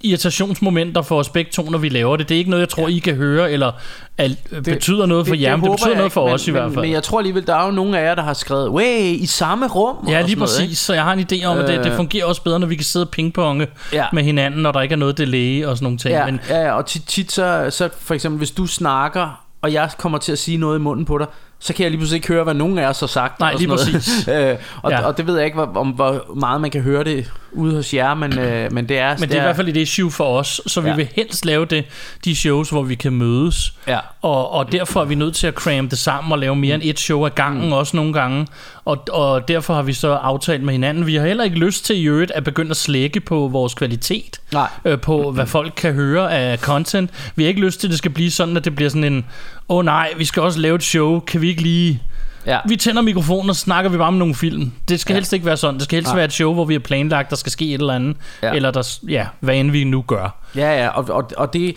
irritationsmomenter 0.03 1.03
for 1.03 1.19
os 1.19 1.29
begge 1.29 1.51
to, 1.51 1.63
når 1.71 1.79
vi 1.79 1.89
laver 1.89 2.17
det. 2.17 2.29
Det 2.29 2.35
er 2.35 2.39
ikke 2.39 2.51
noget, 2.51 2.61
jeg 2.61 2.69
tror, 2.69 2.89
I 2.89 2.99
kan 2.99 3.15
høre, 3.15 3.53
eller 3.53 3.73
al, 4.19 4.37
det, 4.51 4.65
betyder 4.65 5.07
noget 5.07 5.27
for 5.29 5.35
jer, 5.35 5.57
men 5.57 5.61
det 5.61 5.69
håber 5.69 5.77
betyder 5.77 5.97
noget 5.97 6.13
for 6.13 6.27
ikke, 6.29 6.35
os 6.35 6.47
men, 6.47 6.57
i 6.57 6.59
hvert 6.59 6.73
fald. 6.73 6.85
Men 6.85 6.93
jeg 6.93 7.03
tror 7.03 7.19
alligevel, 7.19 7.47
der 7.47 7.55
er 7.55 7.65
jo 7.65 7.71
nogle 7.71 7.99
af 7.99 8.05
jer, 8.05 8.15
der 8.15 8.23
har 8.23 8.35
skrevet, 8.35 8.69
way, 8.69 9.01
i 9.01 9.27
samme 9.27 9.69
rum. 9.69 9.97
Ja, 10.09 10.13
lige 10.21 10.21
sådan 10.29 10.39
noget, 10.39 10.51
præcis. 10.59 10.79
Så 10.79 10.95
jeg 10.95 11.05
har 11.05 11.13
en 11.13 11.27
idé 11.33 11.45
om, 11.45 11.59
at 11.59 11.69
det, 11.69 11.79
det 11.79 11.91
Øh. 11.91 11.97
fungerer 11.97 12.25
også 12.25 12.43
bedre, 12.43 12.59
når 12.59 12.67
vi 12.67 12.75
kan 12.77 12.85
sidde 12.85 13.05
og 13.05 13.11
pingponge 13.11 13.67
Ja. 13.93 14.05
med 14.13 14.23
hinanden, 14.23 14.63
når 14.63 14.73
der 14.73 14.81
ikke 14.81 14.93
er 14.93 14.97
noget 14.97 15.19
delay 15.19 15.65
og 15.65 15.77
sådan 15.77 15.85
nogle 15.85 15.99
ting. 15.99 16.15
Ja, 16.15 16.27
Men 16.27 16.41
ja, 16.49 16.61
ja, 16.61 16.73
og 16.73 16.87
tit, 16.87 17.03
tit 17.07 17.33
så, 17.33 17.67
så 17.71 17.89
for 18.01 18.15
eksempel, 18.15 18.39
hvis 18.39 18.51
du 18.51 18.67
snakker, 18.67 19.20
og 19.63 19.73
jeg 19.73 19.91
kommer 19.99 20.19
til 20.19 20.33
at 20.33 20.39
sige 20.39 20.57
noget 20.57 20.79
i 20.79 20.83
munden 20.83 21.05
på 21.05 21.19
dig, 21.19 21.27
så 21.61 21.75
kan 21.75 21.83
jeg 21.83 21.91
lige 21.91 21.99
pludselig 21.99 22.17
ikke 22.17 22.29
høre, 22.29 22.45
hvad 22.45 22.55
nogen 22.55 22.79
af 22.79 22.87
os 22.87 23.01
har 23.01 23.07
sagt. 23.07 23.41
Nej, 23.41 23.55
lige 23.55 23.69
præcis. 23.69 24.29
øh, 24.29 24.57
og, 24.83 24.91
Ja. 24.91 25.07
og 25.07 25.17
det 25.17 25.27
ved 25.27 25.37
jeg 25.37 25.45
ikke, 25.45 25.55
hvor, 25.55 25.81
om 25.81 25.89
hvor 25.89 26.35
meget 26.37 26.61
man 26.61 26.71
kan 26.71 26.81
høre 26.81 27.05
det 27.05 27.31
ude 27.53 27.75
hos 27.75 27.95
jer, 27.95 28.15
men, 28.15 28.39
øh, 28.39 28.73
men 28.73 28.89
det 28.89 28.99
er... 28.99 29.17
Men 29.19 29.29
det 29.29 29.37
er 29.37 29.41
i 29.41 29.45
hvert 29.45 29.57
fald 29.57 29.69
et 29.69 29.77
issue 29.77 30.11
for 30.11 30.39
os, 30.39 30.61
så 30.67 30.81
vi 30.81 30.89
Ja. 30.89 30.97
vil 30.97 31.09
helst 31.17 31.45
lave 31.45 31.65
det, 31.65 31.85
de 32.25 32.37
shows, 32.37 32.71
hvor 32.71 32.83
vi 32.83 32.95
kan 32.95 33.13
mødes. 33.13 33.73
Ja. 33.89 33.99
Og, 34.23 34.51
og 34.53 34.73
derfor 34.73 35.01
er 35.01 35.05
vi 35.05 35.15
nødt 35.15 35.35
til 35.35 35.47
at 35.47 35.55
cramme 35.55 35.91
det 35.91 35.99
sammen 35.99 36.33
og 36.33 36.39
lave 36.39 36.57
mere 36.57 36.75
end 36.75 36.83
et 36.85 37.01
show 37.01 37.27
ad 37.27 37.31
gangen 37.31 37.67
mm. 37.67 37.73
også 37.73 37.97
nogle 37.97 38.13
gange. 38.13 38.47
Og, 38.85 39.05
og 39.13 39.49
derfor 39.49 39.75
har 39.75 39.83
vi 39.83 39.93
så 39.93 40.13
aftalt 40.13 40.63
med 40.63 40.73
hinanden. 40.73 41.07
Vi 41.07 41.17
har 41.17 41.27
heller 41.27 41.45
ikke 41.45 41.57
lyst 41.59 41.85
til 41.85 41.97
i 41.97 42.05
øvrigt 42.05 42.31
at 42.31 42.45
begynde 42.45 42.71
at 42.71 42.77
slække 42.77 43.21
på 43.21 43.49
vores 43.49 43.75
kvalitet. 43.75 44.41
Nej. 44.53 44.69
Øh, 44.85 45.01
på 45.01 45.31
hvad 45.31 45.47
folk 45.47 45.73
kan 45.77 45.93
høre 45.93 46.33
af 46.33 46.59
content. 46.59 47.11
Vi 47.37 47.43
har 47.43 47.49
ikke 47.49 47.61
lyst 47.61 47.81
til, 47.81 47.87
at 47.87 47.91
det 47.91 47.99
skal 47.99 48.11
blive 48.11 48.31
sådan, 48.31 48.57
at 48.57 48.65
det 48.65 48.75
bliver 48.77 48.89
sådan 48.91 49.05
en, 49.05 49.27
åh 49.71 49.77
oh, 49.77 49.85
nej, 49.85 50.13
vi 50.17 50.25
skal 50.25 50.43
også 50.43 50.59
lave 50.59 50.75
et 50.75 50.83
show. 50.83 51.21
Kan 51.21 51.41
vi 51.41 51.49
ikke 51.49 51.63
lige... 51.63 52.03
Ja. 52.47 52.59
Vi 52.69 52.77
tænder 52.77 53.03
mikrofonen 53.03 53.51
og 53.51 53.57
snakker 53.57 53.91
vi 53.91 53.97
bare 53.97 54.09
om 54.09 54.15
nogle 54.15 54.35
film. 54.35 54.73
Det 54.89 55.01
skal 55.01 55.13
ja. 55.13 55.17
Helst 55.17 55.33
ikke 55.33 55.47
være 55.47 55.57
sådan. 55.57 55.75
Det 55.75 55.85
skal 55.85 55.97
helst 55.97 56.09
Nej. 56.09 56.17
være 56.17 56.25
et 56.25 56.33
show, 56.33 56.55
hvor 56.55 56.65
vi 56.65 56.75
har 56.75 56.81
planlagt, 56.81 57.31
der 57.31 57.37
skal 57.37 57.53
ske 57.53 57.75
et 57.75 57.81
eller 57.81 57.95
andet. 57.95 58.17
Ja. 58.43 58.53
Eller 58.53 58.71
der, 58.71 58.99
ja, 59.09 59.27
hvad 59.41 59.57
end 59.57 59.71
vi 59.71 59.85
nu 59.85 60.05
gør. 60.07 60.41
Ja, 60.57 60.83
ja, 60.83 60.89
og, 60.89 61.05
og, 61.09 61.31
og 61.37 61.53
det, 61.53 61.77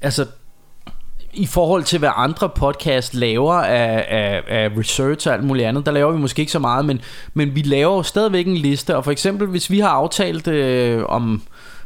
altså, 0.00 0.26
i 1.32 1.46
forhold 1.46 1.82
til 1.82 1.98
hvad 1.98 2.10
andre 2.16 2.48
podcast 2.48 3.14
laver 3.14 3.54
af, 3.54 4.06
af, 4.08 4.42
af 4.48 4.70
research 4.78 5.28
og 5.28 5.34
alt 5.34 5.44
muligt 5.44 5.68
andet, 5.68 5.86
der 5.86 5.92
laver 5.92 6.12
vi 6.12 6.18
måske 6.18 6.40
ikke 6.40 6.52
så 6.52 6.58
meget, 6.58 6.84
men, 6.84 7.00
men 7.34 7.54
vi 7.54 7.62
laver 7.62 7.96
jo 7.96 8.02
stadigvæk 8.02 8.46
en 8.46 8.56
liste, 8.56 8.96
og 8.96 9.04
for 9.04 9.10
eksempel 9.10 9.48
hvis 9.48 9.70
vi 9.70 9.80
har 9.80 9.88
aftalt 9.88 10.48
øh, 10.48 11.04
om 11.08 11.42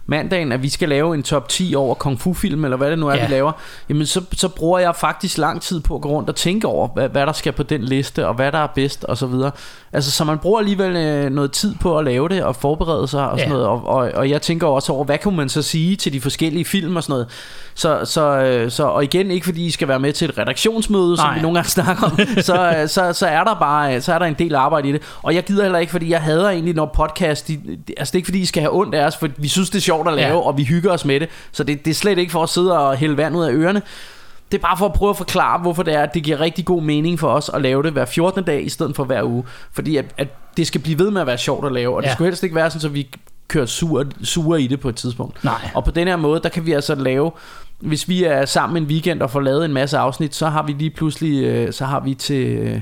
mandagen, 0.07 0.53
at 0.53 0.63
vi 0.63 0.69
skal 0.69 0.89
lave 0.89 1.15
en 1.15 1.23
top 1.23 1.49
10 1.49 1.75
over 1.77 1.95
kung 1.95 2.21
fu 2.21 2.35
film, 2.35 2.65
eller 2.65 2.77
hvad 2.77 2.91
det 2.91 2.99
nu 2.99 3.09
er, 3.09 3.15
Ja. 3.15 3.27
vi 3.27 3.33
laver, 3.33 3.53
jamen 3.89 4.07
så, 4.07 4.21
så 4.33 4.49
bruger 4.49 4.79
jeg 4.79 4.97
faktisk 4.97 5.39
lang 5.39 5.63
tid 5.63 5.81
på 5.81 5.95
at 5.95 6.01
gå 6.01 6.09
rundt 6.09 6.29
og 6.29 6.37
tænke 6.37 6.67
over, 6.69 6.89
hvad, 6.95 7.09
hvad 7.09 7.27
der 7.27 7.33
skal 7.33 7.53
på 7.53 7.63
den 7.63 7.83
liste, 7.83 8.27
og 8.27 8.35
hvad 8.35 8.53
der 8.53 8.59
er 8.59 8.67
bedst, 8.75 9.05
og 9.05 9.17
så 9.19 9.27
videre. 9.27 9.51
Altså, 9.93 10.11
så 10.11 10.25
man 10.25 10.39
bruger 10.39 10.59
alligevel 10.59 10.97
øh, 10.97 11.31
noget 11.31 11.53
tid 11.53 11.75
på 11.81 11.99
at 11.99 12.05
lave 12.05 12.29
det, 12.29 12.43
og 12.45 12.57
forberede 12.57 13.09
sig, 13.09 13.31
og 13.31 13.39
sådan 13.39 13.53
Ja. 13.53 13.59
noget, 13.59 13.67
og, 13.67 13.87
og, 13.87 14.11
og 14.15 14.31
jeg 14.31 14.43
tænker 14.43 14.67
også 14.67 14.93
over, 14.93 15.05
hvad 15.05 15.19
kunne 15.19 15.37
man 15.37 15.49
så 15.49 15.63
sige 15.63 15.97
til 15.97 16.13
de 16.13 16.21
forskellige 16.21 16.65
film 16.65 16.97
og 16.97 17.03
sådan 17.03 17.13
noget. 17.13 17.27
Så, 17.75 18.01
så, 18.05 18.23
øh, 18.39 18.71
så 18.71 18.85
og 18.85 19.05
igen, 19.05 19.31
ikke 19.31 19.45
fordi 19.47 19.67
I 19.67 19.71
skal 19.71 19.89
være 19.89 20.01
med 20.01 20.13
til 20.13 20.29
et 20.29 20.39
redaktionsmøde, 20.39 21.17
som 21.17 21.27
Nej. 21.27 21.35
vi 21.35 21.43
nogle 21.43 21.55
gange 21.57 21.71
snakker 21.71 22.05
om, 22.07 22.19
så, 22.43 22.75
øh, 22.83 22.89
så, 22.89 23.13
så 23.13 23.27
er 23.27 23.45
der 23.45 23.55
bare 23.55 24.01
så 24.01 24.15
er 24.15 24.19
der 24.19 24.27
en 24.27 24.35
del 24.39 24.55
arbejde 24.55 24.89
i 24.89 24.93
det. 24.93 25.03
Og 25.23 25.35
jeg 25.35 25.45
gider 25.45 25.63
heller 25.63 25.79
ikke, 25.79 25.91
fordi 25.93 26.11
jeg 26.11 26.21
hader 26.23 26.51
egentlig, 26.51 26.75
når 26.75 26.87
podcast, 26.87 27.49
de- 27.49 27.61
altså 27.97 28.13
det 28.13 28.15
er 28.15 28.19
ikke 28.19 28.27
fordi, 28.27 28.39
I 28.41 28.45
skal 28.45 28.61
have 28.63 28.75
ondt 28.75 28.95
af 28.95 29.07
os, 29.07 29.17
for 29.17 29.29
vi 29.37 29.49
synes, 29.49 29.71
det 29.71 29.77
er 29.79 29.83
sjovt 29.83 29.96
at 30.09 30.15
lave, 30.15 30.29
Ja. 30.29 30.41
og 30.47 30.59
vi 30.59 30.65
hygger 30.65 30.93
os 30.93 31.05
med 31.05 31.21
det. 31.21 31.29
Så 31.53 31.65
det, 31.65 31.85
det 31.85 31.91
er 31.91 31.95
slet 31.95 32.19
ikke 32.19 32.33
for 32.33 32.43
at 32.43 32.49
sidde 32.49 32.79
og 32.79 32.97
hælde 32.97 33.17
vand 33.17 33.37
ud 33.37 33.45
af 33.45 33.53
ørerne. 33.53 33.83
Det 34.53 34.59
er 34.59 34.63
bare 34.63 34.77
for 34.77 34.87
at 34.87 34.93
prøve 34.93 35.11
at 35.11 35.17
forklare, 35.17 35.59
hvorfor 35.59 35.83
det 35.83 35.95
er, 35.95 36.03
at 36.03 36.15
det 36.15 36.23
giver 36.23 36.41
rigtig 36.41 36.65
god 36.65 36.83
mening 36.83 37.19
for 37.21 37.29
os 37.29 37.51
at 37.55 37.63
lave 37.63 37.83
det 37.83 37.93
hver 37.93 38.05
14. 38.05 38.45
dag, 38.45 38.65
i 38.67 38.69
stedet 38.69 38.97
for 38.97 39.05
hver 39.05 39.23
uge. 39.23 39.45
Fordi 39.73 39.97
at, 39.97 40.05
at 40.19 40.29
det 40.57 40.67
skal 40.67 40.81
blive 40.81 40.99
ved 40.99 41.11
med 41.11 41.21
at 41.21 41.27
være 41.27 41.39
sjovt 41.39 41.67
at 41.67 41.73
lave, 41.73 41.97
og 41.97 42.03
det 42.03 42.09
Ja. 42.09 42.13
skulle 42.15 42.29
helst 42.29 42.43
ikke 42.43 42.55
være 42.57 42.71
sådan, 42.71 42.81
så 42.81 42.89
vi 42.89 43.09
kører 43.49 43.67
sure, 43.67 44.05
sure 44.23 44.63
i 44.63 44.67
det 44.67 44.81
på 44.81 44.89
et 44.89 44.97
tidspunkt. 44.97 45.45
Nej. 45.45 45.71
Og 45.75 45.85
på 45.85 45.91
den 45.91 46.09
her 46.09 46.17
måde, 46.17 46.41
der 46.43 46.49
kan 46.49 46.67
vi 46.67 46.73
altså 46.73 46.95
lave, 46.95 47.31
hvis 47.81 48.09
vi 48.09 48.25
er 48.25 48.45
sammen 48.45 48.83
en 48.83 48.89
weekend 48.89 49.23
og 49.23 49.31
får 49.31 49.41
lavet 49.41 49.65
en 49.65 49.73
masse 49.73 49.99
afsnit, 49.99 50.35
så 50.35 50.49
har 50.49 50.63
vi 50.63 50.73
lige 50.73 50.91
pludselig, 50.91 51.45
øh, 51.45 51.73
så 51.73 51.85
har 51.85 52.01
vi 52.01 52.15
til, 52.15 52.47
øh, 52.47 52.81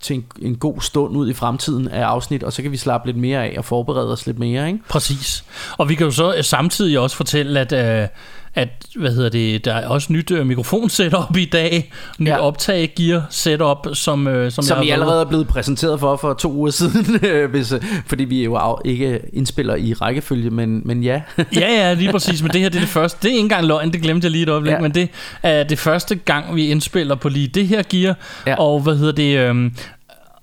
til 0.00 0.16
en, 0.16 0.24
en 0.38 0.56
god 0.56 0.80
stund 0.80 1.16
ud 1.16 1.30
i 1.30 1.32
fremtiden 1.32 1.88
af 1.88 2.04
afsnit, 2.04 2.42
og 2.42 2.52
så 2.52 2.62
kan 2.62 2.72
vi 2.72 2.76
slappe 2.76 3.08
lidt 3.08 3.16
mere 3.16 3.44
af 3.44 3.54
og 3.58 3.64
forberede 3.64 4.12
os 4.12 4.26
lidt 4.26 4.38
mere, 4.38 4.66
ikke? 4.66 4.80
Præcis. 4.88 5.44
Og 5.78 5.88
vi 5.88 5.94
kan 5.94 6.06
jo 6.06 6.10
så 6.10 6.34
øh, 6.34 6.44
samtidig 6.44 6.98
også 6.98 7.16
fortælle, 7.16 7.60
at, 7.60 7.72
øh, 8.02 8.08
at 8.56 8.68
hvad 8.96 9.14
hedder 9.14 9.28
det, 9.28 9.64
der 9.64 9.74
er 9.74 9.88
også 9.88 10.12
nyt 10.12 10.30
øh, 10.30 10.46
mikrofon-setup 10.46 11.36
i 11.36 11.44
dag, 11.44 11.92
nyt 12.18 12.28
Ja. 12.28 12.34
ja. 12.34 12.40
optag-gear-setup, 12.40 13.88
som, 13.94 14.26
øh, 14.26 14.52
som, 14.52 14.64
Som 14.64 14.76
jeg 14.76 14.84
vi 14.84 14.88
har 14.88 14.94
allerede 14.94 15.20
er 15.20 15.24
blevet 15.24 15.48
præsenteret 15.48 16.00
for 16.00 16.16
for 16.16 16.34
to 16.34 16.52
uger 16.52 16.70
siden, 16.70 17.06
øh, 17.26 17.50
hvis, 17.50 17.72
øh, 17.72 17.80
fordi 18.06 18.24
vi 18.24 18.44
jo 18.44 18.54
af- 18.54 18.80
ikke 18.84 19.20
indspiller 19.32 19.74
i 19.74 19.92
rækkefølge, 19.92 20.50
men, 20.50 20.82
men 20.84 21.02
ja. 21.04 21.22
Ja, 21.56 21.72
ja, 21.72 21.94
lige 21.94 22.12
præcis, 22.12 22.42
men 22.42 22.50
det 22.52 22.60
her 22.60 22.68
det 22.68 22.76
er 22.76 22.80
det 22.80 22.88
første. 22.88 23.18
Det 23.22 23.28
er 23.28 23.32
ikke 23.32 23.40
engang 23.40 23.66
løgn, 23.66 23.92
det 23.92 24.02
glemte 24.02 24.24
jeg 24.24 24.30
lige 24.32 24.42
et 24.42 24.48
øjeblik, 24.48 24.72
Ja. 24.72 24.80
men 24.80 24.94
det 24.94 25.08
er 25.42 25.62
det 25.62 25.78
første 25.78 26.14
gang, 26.14 26.56
vi 26.56 26.66
indspiller 26.66 27.14
på 27.14 27.28
lige 27.28 27.48
det 27.48 27.68
her 27.68 27.82
gear, 27.90 28.14
Ja. 28.46 28.54
og 28.54 28.80
hvad 28.80 28.96
hedder 28.96 29.12
det... 29.12 29.38
Øhm, 29.38 29.74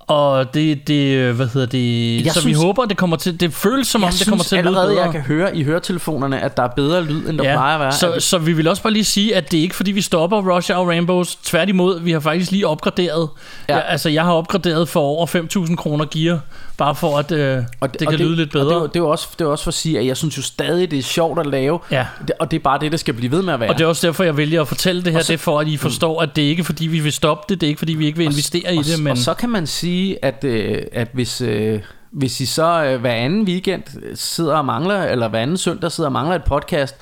og 0.08 0.54
det, 0.54 0.88
det, 0.88 1.34
hvad 1.34 1.48
hedder 1.54 1.68
det, 1.68 2.26
Jeg 2.26 2.34
så 2.34 2.42
synes- 2.42 2.58
vi 2.60 2.66
håber, 2.66 2.86
det 2.86 2.98
kommer 2.98 3.18
til, 3.18 3.40
det 3.40 3.54
føles 3.54 3.88
som 3.88 4.04
om, 4.04 4.10
det 4.20 4.28
kommer 4.28 4.44
til 4.44 4.56
at 4.56 4.64
lyde 4.66 4.70
allerede, 4.70 4.90
bedre. 4.90 5.04
jeg 5.04 5.12
kan 5.12 5.22
høre 5.22 5.58
i 5.58 5.64
høretelefonerne, 5.64 6.42
at 6.42 6.58
der 6.58 6.64
er 6.64 6.68
bedre 6.68 7.04
lyd, 7.04 7.30
end 7.30 7.38
der 7.38 7.44
plejer 7.44 7.74
at 7.76 7.80
være. 7.80 7.92
Så, 7.92 8.16
så 8.20 8.38
vi 8.38 8.54
vil 8.54 8.68
også 8.68 8.84
bare 8.84 8.94
lige 8.94 9.04
sige, 9.04 9.36
at 9.36 9.52
det 9.52 9.58
er 9.58 9.62
ikke 9.62 9.76
fordi, 9.76 9.92
vi 9.92 10.02
stopper 10.02 10.56
Rush 10.56 10.72
Hour 10.74 10.88
Rainbows. 10.88 11.36
Tværtimod, 11.36 12.00
vi 12.00 12.12
har 12.12 12.20
faktisk 12.20 12.52
lige 12.52 12.68
opgraderet. 12.68 13.30
Ja. 13.70 13.74
Ja. 13.74 13.80
Jeg, 13.80 13.86
altså, 13.90 14.10
jeg 14.10 14.24
har 14.24 14.32
opgraderet 14.34 14.90
for 14.90 15.00
over 15.00 15.28
5.000 15.68 15.76
kroner 15.76 16.06
gear, 16.06 16.40
bare 16.78 16.96
for 16.96 17.18
at 17.18 17.32
øh, 17.32 17.64
og 17.80 17.92
det, 17.94 18.00
det 18.00 18.10
kan 18.10 18.20
lyde 18.20 18.36
lidt 18.36 18.52
bedre. 18.52 18.66
Og 18.66 18.70
det, 18.72 18.76
er 18.76 18.80
jo- 18.82 18.88
det, 18.94 19.00
er 19.00 19.04
også, 19.04 19.28
det 19.40 19.46
er 19.46 19.50
også 19.50 19.64
for 19.64 19.72
at 19.72 19.76
sige, 19.76 20.00
at 20.00 20.06
jeg 20.06 20.18
synes 20.18 20.38
jo 20.38 20.42
stadig, 20.42 20.92
det 20.92 21.00
er 21.00 21.04
sjovt 21.04 21.40
at 21.40 21.46
lave. 21.46 21.80
Ja. 21.92 22.06
Det, 22.22 22.32
og 22.40 22.52
det 22.52 22.58
er 22.58 22.64
bare 22.64 22.80
det, 22.80 22.92
der 22.92 22.98
skal 22.98 23.14
blive 23.14 23.32
ved 23.32 23.42
med 23.42 23.54
at 23.54 23.60
være. 23.60 23.70
Og 23.70 23.78
det 23.78 23.84
er 23.84 23.88
også 23.88 24.08
derfor, 24.08 24.24
jeg 24.24 24.38
vælger 24.38 24.62
at 24.62 24.68
fortælle 24.68 25.04
det 25.04 25.12
her. 25.12 25.20
Og 25.20 25.26
så- 25.26 25.32
det 25.34 25.40
er 25.40 25.44
for, 25.44 25.60
at 25.60 25.68
I 25.68 25.78
forstår, 25.78 26.22
at 26.22 26.36
det 26.36 26.44
er 26.44 26.50
ikke 26.50 26.64
fordi, 26.64 26.88
vi 26.88 27.00
vil 27.00 27.14
stoppe 27.14 27.46
det. 27.54 27.62
Det 27.62 27.68
er 27.68 27.70
ikke 27.70 27.80
fordi, 27.80 27.94
vi 27.94 28.06
ikke 28.06 28.18
vil 28.18 28.26
investere 28.26 28.76
i 28.76 28.78
og, 28.78 28.86
det. 28.86 29.00
Men 29.00 29.12
og 29.12 29.18
så 29.18 29.34
kan 29.34 29.50
man 29.50 29.68
sige, 29.68 29.93
at, 30.22 30.44
øh, 30.44 30.82
at 30.92 31.08
hvis, 31.14 31.42
øh, 31.42 31.82
hvis 32.12 32.42
I 32.42 32.46
så 32.46 32.86
øh, 32.86 33.02
hver 33.02 33.14
anden 33.14 33.44
weekend 33.44 33.84
sidder 34.16 34.56
og 34.56 34.66
mangler, 34.66 35.04
eller 35.04 35.28
hver 35.28 35.40
anden 35.40 35.58
søndag 35.58 35.92
sidder 35.92 36.08
og 36.08 36.14
mangler 36.14 36.36
et 36.36 36.44
podcast, 36.44 36.96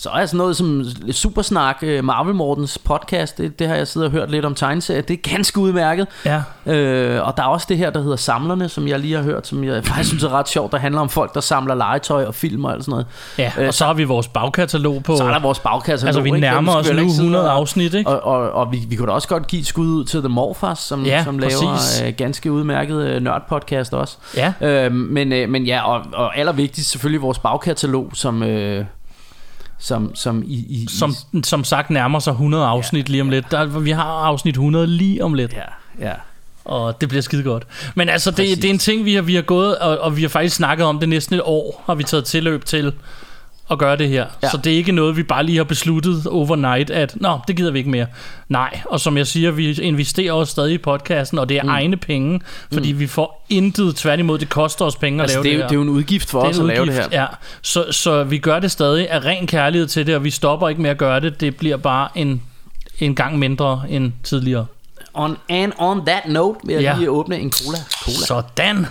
så 0.00 0.10
er 0.10 0.26
sådan 0.26 0.38
noget 0.38 0.56
som 0.56 0.84
Supersnak, 1.12 1.76
øh, 1.82 2.04
Marvel 2.04 2.34
Mortens 2.34 2.78
podcast, 2.78 3.38
det, 3.38 3.58
det 3.58 3.68
har 3.68 3.74
jeg 3.74 3.88
siddet 3.88 4.06
og 4.06 4.12
hørt 4.12 4.30
lidt 4.30 4.44
om 4.44 4.54
tegneserier, 4.54 5.02
det 5.02 5.14
er 5.26 5.30
ganske 5.34 5.60
udmærket. 5.60 6.06
ja, 6.24 6.42
Øh, 6.66 7.26
og 7.26 7.36
der 7.36 7.42
er 7.42 7.46
også 7.46 7.66
det 7.68 7.78
her, 7.78 7.90
der 7.90 8.02
hedder 8.02 8.16
Samlerne, 8.16 8.68
som 8.68 8.88
jeg 8.88 8.98
lige 9.00 9.14
har 9.16 9.22
hørt, 9.22 9.46
som 9.46 9.64
jeg 9.64 9.84
faktisk 9.86 10.08
synes 10.08 10.24
er 10.24 10.28
ret 10.28 10.48
sjovt, 10.48 10.72
der 10.72 10.78
handler 10.78 11.00
om 11.00 11.08
folk, 11.08 11.34
der 11.34 11.40
samler 11.40 11.74
legetøj 11.74 12.24
og 12.24 12.34
film 12.34 12.64
og 12.64 12.72
alt 12.72 12.84
sådan 12.84 12.90
noget. 12.90 13.06
ja. 13.38 13.52
Øh, 13.62 13.68
og 13.68 13.74
så 13.74 13.84
har 13.84 13.94
vi 13.94 14.04
vores 14.04 14.28
bagkatalog 14.28 15.02
på... 15.02 15.16
Så 15.16 15.24
er 15.24 15.30
der 15.30 15.40
vores 15.40 15.58
bagkasse. 15.58 16.06
altså, 16.06 16.20
vi 16.22 16.30
nærmer 16.30 16.76
os 16.76 16.90
nu 16.92 17.06
100 17.06 17.50
afsnit, 17.50 17.94
ikke? 17.94 18.10
Og, 18.10 18.42
og, 18.42 18.50
og 18.52 18.72
vi, 18.72 18.78
vi 18.88 18.96
kunne 18.96 19.08
da 19.08 19.12
også 19.12 19.28
godt 19.28 19.46
give 19.46 19.60
et 19.60 19.66
skud 19.66 19.86
ud 19.86 20.04
til 20.04 20.20
The 20.20 20.28
Morfars, 20.28 20.78
som, 20.78 21.04
Ja, 21.04 21.24
som 21.24 21.38
laver 21.38 21.74
præcis. 21.76 22.02
øh, 22.06 22.12
ganske 22.16 22.52
udmærket 22.52 22.96
øh, 23.06 23.22
nørdpodcast 23.22 23.94
også. 23.94 24.16
Ja. 24.36 24.52
Øh, 24.60 24.92
men, 24.92 25.32
øh, 25.32 25.48
men 25.48 25.64
ja, 25.66 25.80
og, 25.92 26.00
og 26.14 26.38
allervigtigst 26.38 26.90
selvfølgelig 26.90 27.22
vores 27.22 27.38
bagkatalog, 27.38 28.10
som... 28.14 28.42
Øh, 28.42 28.84
som, 29.78 30.14
som 30.14 30.42
i, 30.46 30.54
i, 30.54 30.86
Som, 30.90 31.14
som 31.44 31.64
sagt 31.64 31.90
nærmer 31.90 32.18
sig 32.18 32.30
100 32.30 32.64
afsnit 32.64 33.08
lige 33.08 33.20
om 33.20 33.30
lidt. 33.30 33.50
Der, 33.50 33.64
vi 33.64 33.90
har 33.90 34.02
afsnit 34.02 34.54
100 34.54 34.86
lige 34.86 35.24
om 35.24 35.34
lidt. 35.34 35.52
Ja, 35.52 36.06
ja. 36.08 36.14
Og 36.64 37.00
det 37.00 37.08
bliver 37.08 37.22
skide 37.22 37.42
godt. 37.42 37.66
Men 37.94 38.08
altså, 38.08 38.32
Præcis. 38.32 38.54
det, 38.54 38.62
det 38.62 38.68
er 38.68 38.72
en 38.72 38.78
ting, 38.78 39.04
vi 39.04 39.14
har, 39.14 39.22
vi 39.22 39.34
har 39.34 39.42
gået, 39.42 39.78
og, 39.78 39.98
og 39.98 40.16
vi 40.16 40.22
har 40.22 40.28
faktisk 40.28 40.56
snakket 40.56 40.86
om 40.86 40.98
det 40.98 41.08
næsten 41.08 41.34
et 41.34 41.42
år, 41.44 41.82
har 41.86 41.94
vi 41.94 42.02
taget 42.02 42.24
tilløb 42.24 42.64
til 42.64 42.92
at 43.70 43.78
gøre 43.78 43.96
det 43.96 44.08
her. 44.08 44.26
Ja. 44.42 44.48
Så 44.50 44.56
det 44.56 44.72
er 44.72 44.76
ikke 44.76 44.92
noget, 44.92 45.16
vi 45.16 45.22
bare 45.22 45.44
lige 45.44 45.56
har 45.56 45.64
besluttet 45.64 46.26
overnight, 46.26 46.90
at 46.90 47.12
nå, 47.20 47.38
det 47.48 47.56
gider 47.56 47.70
vi 47.70 47.78
ikke 47.78 47.90
mere. 47.90 48.06
Nej, 48.48 48.80
og 48.84 49.00
som 49.00 49.16
jeg 49.16 49.26
siger, 49.26 49.50
vi 49.50 49.72
investerer 49.72 50.32
også 50.32 50.50
stadig 50.50 50.74
i 50.74 50.78
podcasten, 50.78 51.38
og 51.38 51.48
det 51.48 51.56
er 51.56 51.62
mm. 51.62 51.68
egne 51.68 51.96
penge, 51.96 52.40
fordi 52.72 52.92
mm. 52.92 52.98
vi 52.98 53.06
får 53.06 53.44
intet, 53.48 53.96
tværtimod, 53.96 54.38
det 54.38 54.48
koster 54.48 54.84
os 54.84 54.96
penge 54.96 55.22
Altså, 55.22 55.38
at 55.38 55.44
det, 55.44 55.50
lave 55.52 55.56
jo- 55.56 55.62
det, 55.62 55.70
det 55.70 55.74
er 55.74 55.78
jo 55.78 55.82
en 55.82 55.88
udgift 55.88 56.30
for 56.30 56.40
her. 56.42 56.48
os 56.48 56.56
Det 56.56 56.60
at 56.60 56.62
en 56.64 56.68
lave 56.68 56.86
det 56.86 56.92
udgift, 56.92 57.10
her. 57.10 57.20
Ja, 57.20 57.26
så, 57.62 57.84
så 57.92 58.24
vi 58.24 58.38
gør 58.38 58.58
det 58.58 58.70
stadig 58.70 59.10
af 59.10 59.24
ren 59.24 59.46
kærlighed 59.46 59.88
til 59.88 60.06
det, 60.06 60.14
og 60.16 60.24
vi 60.24 60.30
stopper 60.30 60.68
ikke 60.68 60.82
med 60.82 60.90
at 60.90 60.98
gøre 60.98 61.20
det. 61.20 61.40
Det 61.40 61.56
bliver 61.56 61.76
bare 61.76 62.08
en, 62.14 62.42
en 62.98 63.14
gang 63.14 63.38
mindre 63.38 63.82
end 63.88 64.12
tidligere. 64.24 64.66
On, 65.14 65.36
and 65.48 65.72
on 65.78 66.06
that 66.06 66.22
note 66.28 66.60
vil 66.64 66.72
jeg 66.74 66.82
Ja. 66.82 66.94
lige 66.96 67.10
åbne 67.10 67.38
en 67.38 67.52
cola. 67.52 67.78
cola. 68.04 68.16
Sådan. 68.26 68.86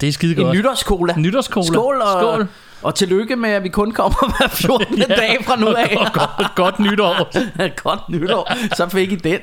Det 0.00 0.08
er 0.08 0.12
skide 0.12 0.36
En 0.36 0.42
godt. 0.44 0.56
nytårscola. 0.56 1.14
Nytårscola. 1.16 1.66
Skål 1.66 2.00
og, 2.00 2.20
Skål. 2.20 2.46
Og 2.84 2.94
tillykke 2.94 3.36
med, 3.36 3.50
at 3.50 3.62
vi 3.64 3.68
kun 3.68 3.90
kommer 3.92 4.18
hver 4.38 4.48
14. 4.48 4.98
ja. 4.98 5.04
dag 5.04 5.38
fra 5.46 5.56
nu 5.56 5.66
af. 5.68 5.96
Og 6.00 6.06
godt, 6.38 6.54
godt 6.56 6.78
nytår. 6.78 7.28
Godt 7.82 8.08
nytår. 8.08 8.52
Så 8.76 8.88
fik 8.88 9.12
I 9.12 9.16
den. 9.16 9.38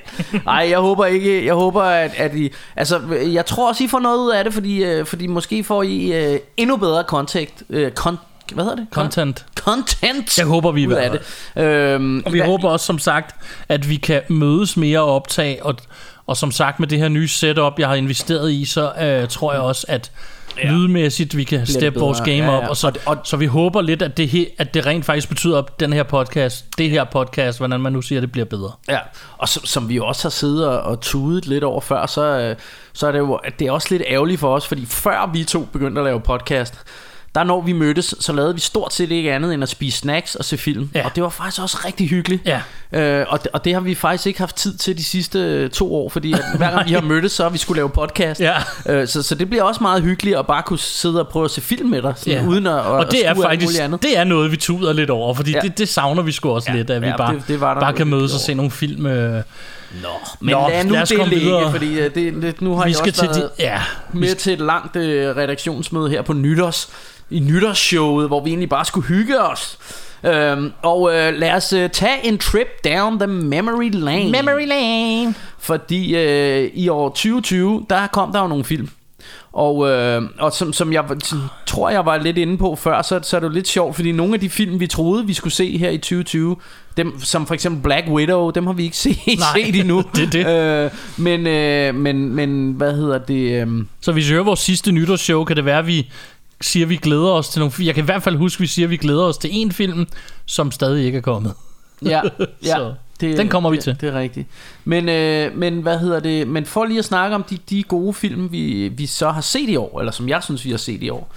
Nej, 0.46 0.68
jeg 0.70 0.80
håber 0.80 1.06
ikke. 1.06 1.46
Jeg 1.46 1.54
håber, 1.54 1.82
at, 1.82 2.12
at 2.18 2.36
I... 2.36 2.52
Altså, 2.76 3.00
jeg 3.34 3.46
tror 3.46 3.70
også, 3.70 3.84
I 3.84 3.88
får 3.88 4.00
noget 4.00 4.18
ud 4.18 4.32
af 4.32 4.44
det, 4.44 4.54
fordi, 4.54 4.84
øh, 4.84 5.06
fordi 5.06 5.28
måske 5.28 5.64
får 5.64 5.84
I 5.84 6.32
uh, 6.34 6.40
endnu 6.58 6.78
bedre 6.78 7.04
kontekst. 7.04 7.64
Uh, 7.70 7.90
kon, 7.96 8.18
hvad 8.54 8.64
hedder 8.64 8.78
det? 8.78 8.88
Content. 8.92 9.46
Content. 9.60 10.38
Jeg 10.38 10.46
håber, 10.46 10.72
vi 10.72 10.88
af 10.94 11.12
det. 11.12 11.22
Øhm, 11.64 12.24
Og 12.26 12.34
vi 12.34 12.40
hvad- 12.40 12.48
håber 12.48 12.70
også, 12.70 12.86
som 12.86 13.00
sagt, 13.00 13.36
at 13.70 13.90
vi 13.90 13.96
kan 13.96 14.22
mødes 14.30 14.78
mere 14.78 15.00
og 15.00 15.16
optage. 15.16 15.66
Og, 15.66 15.76
og 16.28 16.38
som 16.38 16.52
sagt, 16.52 16.80
med 16.80 16.88
det 16.88 16.98
her 17.00 17.08
nye 17.10 17.28
setup, 17.28 17.80
jeg 17.80 17.88
har 17.88 17.96
investeret 17.96 18.52
i, 18.52 18.66
så 18.66 18.92
øh, 19.02 19.28
tror 19.30 19.54
jeg 19.54 19.62
også, 19.62 19.86
at 19.90 20.12
ja. 20.64 20.72
lydmæssigt, 20.72 21.38
vi 21.38 21.44
kan 21.44 21.66
steppe 21.66 22.00
vores 22.00 22.18
game 22.20 22.32
Ja, 22.32 22.44
ja. 22.52 22.58
op. 22.58 22.70
Og 22.70 22.78
så, 22.78 22.88
Og 22.88 22.94
det- 22.94 23.02
og- 23.06 23.18
så 23.24 23.38
vi 23.38 23.46
håber 23.46 23.82
lidt, 23.82 24.02
at 24.02 24.18
det, 24.18 24.30
he, 24.30 24.48
at 24.58 24.74
det 24.74 24.86
rent 24.86 25.06
faktisk 25.06 25.30
betyder, 25.30 25.58
at 25.58 25.80
den 25.80 25.94
her 25.94 26.04
podcast, 26.04 26.66
det 26.78 26.90
her 26.90 27.04
podcast, 27.04 27.58
hvordan 27.60 27.80
man 27.82 27.94
nu 27.94 28.02
siger, 28.02 28.22
det 28.22 28.32
bliver 28.32 28.46
bedre. 28.46 28.72
Ja, 28.90 29.00
og 29.38 29.50
som, 29.50 29.66
som 29.66 29.90
vi 29.90 30.00
også 30.00 30.24
har 30.24 30.30
siddet 30.30 30.68
og, 30.68 30.80
og 30.82 31.02
tudet 31.02 31.46
lidt 31.48 31.64
over 31.64 31.82
før, 31.82 32.06
så, 32.06 32.22
øh, 32.24 32.56
så 32.94 33.08
er 33.08 33.12
det 33.12 33.20
jo 33.20 33.40
det 33.60 33.68
er 33.68 33.72
også 33.72 33.88
lidt 33.92 34.04
ærgerligt 34.08 34.40
for 34.40 34.56
os, 34.56 34.68
fordi 34.68 34.86
før 34.86 35.30
vi 35.34 35.44
to 35.44 35.68
begyndte 35.74 36.02
at 36.02 36.06
lave 36.06 36.20
podcast, 36.22 36.74
der 37.36 37.44
når 37.44 37.62
vi 37.62 37.74
mødtes, 37.74 38.16
så 38.20 38.34
lavede 38.34 38.54
vi 38.54 38.60
stort 38.60 38.94
set 38.94 39.12
ikke 39.12 39.34
andet 39.34 39.54
end 39.54 39.64
at 39.64 39.70
spise 39.70 39.98
snacks 39.98 40.36
og 40.36 40.46
se 40.46 40.58
film. 40.58 40.90
Ja. 40.96 41.06
Og 41.06 41.12
det 41.16 41.24
var 41.24 41.30
faktisk 41.30 41.62
også 41.62 41.78
rigtig 41.86 42.10
hyggeligt. 42.10 42.42
Ja. 42.46 42.62
Øh, 42.94 43.26
og, 43.30 43.44
det, 43.44 43.52
og 43.54 43.66
det 43.66 43.74
har 43.74 43.80
vi 43.82 43.96
faktisk 43.96 44.28
ikke 44.28 44.40
haft 44.40 44.56
tid 44.56 44.78
til 44.78 44.98
de 44.98 45.04
sidste 45.04 45.40
øh, 45.40 45.70
to 45.70 45.96
år, 45.96 46.10
fordi 46.10 46.34
at 46.34 46.42
hver 46.58 46.72
gang 46.72 46.88
vi 46.90 46.94
har 46.94 47.02
mødtes, 47.02 47.32
så 47.32 47.44
har 47.44 47.50
vi 47.50 47.58
skulle 47.58 47.78
lave 47.78 47.90
podcast. 47.90 48.42
Ja. 48.42 48.54
Øh, 48.90 49.08
så, 49.08 49.24
så 49.24 49.36
det 49.36 49.50
bliver 49.50 49.64
også 49.64 49.84
meget 49.84 50.04
hyggeligt 50.04 50.38
at 50.38 50.48
bare 50.48 50.64
kunne 50.64 50.80
sidde 50.80 51.20
og 51.20 51.28
prøve 51.28 51.46
at 51.46 51.52
se 51.52 51.62
film 51.62 51.90
med 51.90 52.02
dig, 52.02 52.14
sådan, 52.18 52.34
Ja. 52.34 52.48
uden 52.48 52.68
at, 52.68 52.74
Og 52.74 53.12
det 53.12 53.26
er 53.26 53.32
at 53.32 53.38
alt 53.38 53.46
faktisk 53.46 53.80
andet. 53.82 54.04
det 54.04 54.18
er 54.18 54.24
noget, 54.24 54.52
vi 54.52 54.58
tuder 54.58 54.94
lidt 54.94 55.10
over, 55.10 55.34
fordi 55.34 55.52
Ja. 55.52 55.60
det, 55.60 55.78
det 55.78 55.90
savner 55.90 56.22
vi 56.24 56.32
sgu 56.32 56.50
også 56.50 56.72
Ja. 56.72 56.78
lidt, 56.78 56.90
at 56.90 57.02
vi 57.02 57.08
Ja, 57.08 57.18
bare, 57.18 57.34
det- 57.36 57.44
det 57.48 57.62
var 57.62 57.80
bare 57.80 57.94
kan 57.94 58.08
mødes 58.08 58.34
og 58.34 58.40
se 58.40 58.54
nogle 58.54 58.72
film. 58.72 59.06
Øh, 59.06 59.44
Nå, 60.02 60.08
men 60.40 60.52
Nå, 60.56 60.68
lad 60.70 60.84
nu 60.86 60.94
lad 60.94 61.06
det 61.06 61.28
ligge, 61.28 61.46
videre. 61.46 61.72
fordi 61.72 62.00
øh, 62.00 62.16
det, 62.16 62.34
det, 62.42 62.62
nu 62.62 62.76
har 62.76 62.84
vi 62.86 62.90
I 62.92 62.94
skal 62.94 63.10
også 63.10 63.34
til 63.34 63.42
de, 63.42 63.50
ja, 63.60 63.82
vi 64.14 64.20
med 64.20 64.36
til 64.36 64.54
et 64.54 64.60
langt 64.60 64.96
øh, 64.96 65.36
redaktionsmøde 65.38 66.10
her 66.10 66.22
på 66.22 66.34
nytårs, 66.34 66.90
i 67.32 67.40
nytårsshowet, 67.40 68.28
hvor 68.28 68.44
vi 68.44 68.50
egentlig 68.50 68.70
bare 68.70 68.86
skulle 68.86 69.08
hygge 69.08 69.42
os. 69.42 69.78
Øhm, 70.26 70.72
og 70.82 71.14
øh, 71.16 71.34
lad 71.34 71.52
os 71.52 71.74
øh, 71.74 71.90
tage 71.90 72.26
en 72.28 72.38
trip 72.38 72.68
down 72.86 73.20
the 73.20 73.28
memory 73.28 73.90
lane. 73.94 74.32
Memory 74.32 74.68
Lane. 74.68 75.36
Fordi 75.60 76.16
øh, 76.16 76.70
i 76.74 76.90
år 76.90 77.10
2020, 77.10 77.86
der 77.90 78.08
kom 78.08 78.32
der 78.32 78.42
jo 78.42 78.48
nogle 78.48 78.64
film. 78.64 78.90
Og, 79.54 79.90
øh, 79.90 80.22
og 80.40 80.52
som, 80.54 80.74
som 80.74 80.94
jeg 80.94 81.04
tror, 81.66 81.90
jeg 81.90 82.06
var 82.06 82.18
lidt 82.18 82.38
inde 82.38 82.58
på 82.58 82.76
før, 82.76 83.02
så, 83.02 83.20
så 83.24 83.36
er 83.36 83.40
det 83.40 83.48
jo 83.48 83.54
lidt 83.54 83.68
sjovt, 83.68 83.96
fordi 83.96 84.12
nogle 84.12 84.34
af 84.34 84.40
de 84.40 84.50
film, 84.50 84.80
vi 84.80 84.88
troede, 84.88 85.26
vi 85.28 85.34
skulle 85.34 85.54
se 85.54 85.78
her 85.78 85.90
i 85.90 85.98
2020, 85.98 86.56
dem, 86.98 87.20
som 87.20 87.48
for 87.48 87.54
eksempel 87.54 87.82
Black 87.84 88.08
Widow, 88.10 88.50
dem 88.50 88.66
har 88.66 88.74
vi 88.74 88.84
ikke 88.84 88.98
set, 89.08 89.18
Nej, 89.28 89.62
set 89.64 89.76
endnu. 89.76 90.04
det 90.16 90.34
det. 90.34 90.48
Øh, 90.48 90.92
men, 91.18 91.48
øh, 91.48 91.96
men, 91.96 92.36
men, 92.36 92.72
hvad 92.72 92.94
hedder 92.96 93.18
det? 93.18 93.62
Øh, 93.62 93.68
Så 94.02 94.12
hvis 94.12 94.30
I 94.30 94.32
hører 94.34 94.44
vores 94.44 94.60
sidste 94.60 94.92
nytårsshow, 94.92 95.44
kan 95.44 95.56
det 95.56 95.66
være, 95.66 95.80
at 95.80 95.88
vi 95.88 96.12
siger, 96.62 96.86
vi 96.86 96.96
glæder 96.96 97.30
os 97.32 97.50
til 97.50 97.60
nogle. 97.60 97.74
Jeg 97.80 97.96
kan 97.96 98.04
i 98.04 98.06
hvert 98.06 98.24
fald 98.24 98.36
huske, 98.36 98.58
at 98.58 98.62
vi 98.62 98.68
siger, 98.68 98.86
at 98.86 98.90
vi 98.90 98.98
glæder 98.98 99.24
os 99.24 99.38
til 99.38 99.50
en 99.54 99.72
film, 99.72 100.08
som 100.46 100.72
stadig 100.72 101.06
ikke 101.06 101.18
er 101.18 101.22
kommet. 101.22 101.54
Ja, 102.06 102.22
ja 102.66 102.76
Så 102.78 102.94
den 103.20 103.50
kommer 103.50 103.70
vi 103.70 103.76
det, 103.76 103.84
til. 103.84 103.98
Det 104.02 104.10
er 104.10 104.20
rigtigt. 104.20 104.48
Men, 104.86 105.10
øh, 105.10 105.58
men 105.58 105.82
hvad 105.82 106.00
hedder 106.00 106.20
det? 106.20 106.48
Men 106.48 106.66
for 106.66 106.86
lige 106.86 107.00
at 107.00 107.06
snakke 107.06 107.36
om 107.36 107.44
de, 107.44 107.58
de 107.70 107.84
gode 107.84 108.14
film, 108.14 108.52
vi, 108.52 108.88
vi 108.88 109.06
så 109.06 109.30
har 109.30 109.42
set 109.42 109.70
i 109.70 109.76
år, 109.76 110.00
eller 110.00 110.12
som 110.12 110.30
jeg 110.30 110.44
synes, 110.44 110.66
vi 110.66 110.72
har 110.72 110.78
set 110.78 111.04
i 111.04 111.10
år. 111.10 111.34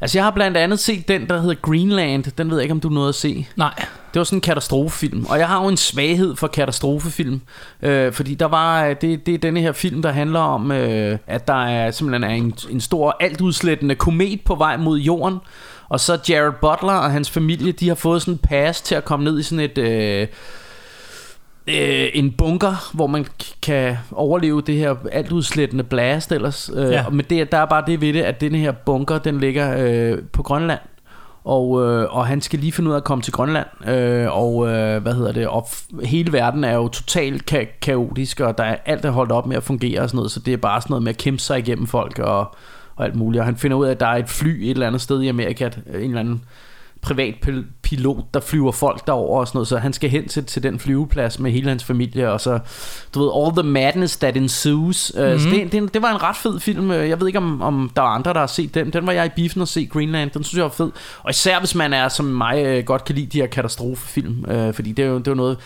Altså 0.00 0.18
jeg 0.18 0.24
har 0.24 0.30
blandt 0.30 0.56
andet 0.56 0.78
set 0.78 1.08
den, 1.08 1.28
der 1.28 1.40
hedder 1.40 1.54
Greenland. 1.54 2.24
Den 2.24 2.50
ved 2.50 2.56
jeg 2.56 2.62
ikke, 2.62 2.72
om 2.72 2.80
du 2.80 2.88
nåede 2.88 3.08
at 3.08 3.14
se. 3.14 3.46
Nej. 3.56 3.74
Det 4.14 4.20
var 4.20 4.24
sådan 4.24 4.36
en 4.36 4.40
katastrofefilm. 4.40 5.26
Og 5.28 5.38
jeg 5.38 5.48
har 5.48 5.62
jo 5.62 5.68
en 5.68 5.76
svaghed 5.76 6.36
for 6.36 6.46
katastrofefilm. 6.46 7.40
Øh, 7.82 8.12
fordi 8.12 8.34
der 8.34 8.46
var, 8.46 8.84
øh, 8.84 8.96
det, 9.00 9.26
det 9.26 9.34
er 9.34 9.38
denne 9.38 9.60
her 9.60 9.72
film, 9.72 10.02
der 10.02 10.12
handler 10.12 10.40
om, 10.40 10.72
øh, 10.72 11.18
at 11.26 11.48
der 11.48 11.66
er 11.66 11.90
simpelthen 11.90 12.30
er 12.30 12.34
en, 12.34 12.54
en 12.70 12.80
stor 12.80 13.16
altudslættende 13.20 13.94
komet 13.94 14.40
på 14.44 14.54
vej 14.54 14.76
mod 14.76 14.98
jorden. 14.98 15.38
Og 15.88 16.00
så 16.00 16.18
Jared 16.28 16.52
Butler 16.52 16.92
og 16.92 17.10
hans 17.10 17.30
familie, 17.30 17.72
de 17.72 17.88
har 17.88 17.94
fået 17.94 18.22
sådan 18.22 18.34
en 18.34 18.38
pass 18.38 18.80
til 18.80 18.94
at 18.94 19.04
komme 19.04 19.24
ned 19.24 19.38
i 19.38 19.42
sådan 19.42 19.64
et... 19.64 19.78
Øh, 19.78 20.26
øh, 21.66 22.08
en 22.14 22.30
bunker, 22.32 22.90
hvor 22.94 23.06
man 23.06 23.26
kan 23.62 23.96
overleve 24.12 24.60
det 24.62 24.74
her 24.76 24.94
altudslættende 25.12 25.84
blast 25.84 26.32
ellers. 26.32 26.70
Øh, 26.74 26.90
Ja. 26.90 27.08
Men 27.08 27.26
det, 27.30 27.52
der 27.52 27.58
er 27.58 27.66
bare 27.66 27.84
det 27.86 28.00
ved 28.00 28.12
det, 28.12 28.22
at 28.22 28.40
den 28.40 28.54
her 28.54 28.72
bunker, 28.72 29.18
den 29.18 29.40
ligger 29.40 29.74
øh, 29.78 30.18
på 30.32 30.42
Grønland. 30.42 30.80
Og, 31.44 31.82
øh, 31.84 32.16
og 32.16 32.26
han 32.26 32.40
skal 32.40 32.58
lige 32.58 32.72
finde 32.72 32.88
ud 32.88 32.94
af 32.94 32.98
at 32.98 33.04
komme 33.04 33.22
til 33.22 33.32
Grønland 33.32 33.66
øh, 33.88 34.26
Og 34.36 34.68
øh, 34.68 35.02
hvad 35.02 35.14
hedder 35.14 35.32
det 35.32 35.46
Og 35.48 35.68
hele 36.04 36.32
verden 36.32 36.64
er 36.64 36.74
jo 36.74 36.88
totalt 36.88 37.52
ka- 37.52 37.78
kaotisk 37.82 38.40
Og 38.40 38.58
der 38.58 38.64
er 38.64 38.76
alt 38.86 39.04
er 39.04 39.10
holdt 39.10 39.32
op 39.32 39.46
med 39.46 39.56
at 39.56 39.62
fungere 39.62 40.00
og 40.00 40.08
sådan 40.08 40.16
noget 40.16 40.30
Så 40.30 40.40
det 40.40 40.52
er 40.52 40.56
bare 40.56 40.80
sådan 40.80 40.92
noget 40.92 41.02
med 41.02 41.10
at 41.10 41.16
kæmpe 41.16 41.38
sig 41.38 41.58
igennem 41.58 41.86
folk 41.86 42.18
Og, 42.18 42.54
og 42.96 43.04
alt 43.04 43.14
muligt 43.14 43.40
Og 43.40 43.44
han 43.46 43.56
finder 43.56 43.76
ud 43.76 43.86
af 43.86 43.90
at 43.90 44.00
der 44.00 44.06
er 44.06 44.16
et 44.16 44.28
fly 44.28 44.48
Et 44.64 44.70
eller 44.70 44.86
andet 44.86 45.00
sted 45.00 45.22
i 45.22 45.28
Amerika 45.28 45.64
En 45.66 45.94
eller 45.94 46.20
anden 46.20 46.44
privatpilot, 47.06 48.34
der 48.34 48.40
flyver 48.40 48.72
folk 48.72 49.06
derover 49.06 49.40
og 49.40 49.48
sådan 49.48 49.56
noget, 49.56 49.68
så 49.68 49.78
han 49.78 49.92
skal 49.92 50.10
hen 50.10 50.28
til, 50.28 50.44
til 50.44 50.62
den 50.62 50.78
flyveplads 50.78 51.38
med 51.38 51.50
hele 51.50 51.68
hans 51.68 51.84
familie, 51.84 52.32
og 52.32 52.40
så, 52.40 52.58
du 53.14 53.22
ved, 53.22 53.30
all 53.36 53.62
the 53.62 53.72
madness 53.72 54.16
that 54.16 54.36
ensues. 54.36 55.12
Mm-hmm. 55.14 55.34
Uh, 55.34 55.40
så 55.40 55.48
det, 55.48 55.72
det, 55.72 55.94
det 55.94 56.02
var 56.02 56.10
en 56.10 56.22
ret 56.22 56.36
fed 56.36 56.60
film. 56.60 56.90
Øh, 56.90 57.08
Jeg 57.08 57.20
ved 57.20 57.26
ikke, 57.26 57.38
om, 57.38 57.62
om 57.62 57.90
der 57.96 58.02
er 58.02 58.06
andre, 58.06 58.32
der 58.32 58.40
har 58.40 58.46
set 58.46 58.74
den. 58.74 58.92
Den 58.92 59.06
var 59.06 59.12
jeg 59.12 59.26
i 59.26 59.30
biffen 59.36 59.62
og 59.62 59.68
se 59.68 59.86
Greenland. 59.92 60.30
Den 60.30 60.44
synes 60.44 60.58
jeg 60.58 60.64
var 60.64 60.70
fed. 60.70 60.90
Og 61.22 61.30
især 61.30 61.58
hvis 61.58 61.74
man 61.74 61.92
er, 61.92 62.08
som 62.08 62.24
mig, 62.24 62.64
øh, 62.64 62.84
godt 62.84 63.04
kan 63.04 63.14
lide 63.14 63.26
de 63.26 63.40
her 63.40 63.46
katastrofefilm, 63.46 64.44
uh, 64.50 64.74
fordi 64.74 64.92
det 64.92 65.04
er 65.04 65.08
jo, 65.08 65.18
det 65.18 65.28
er 65.28 65.34
noget, 65.34 65.58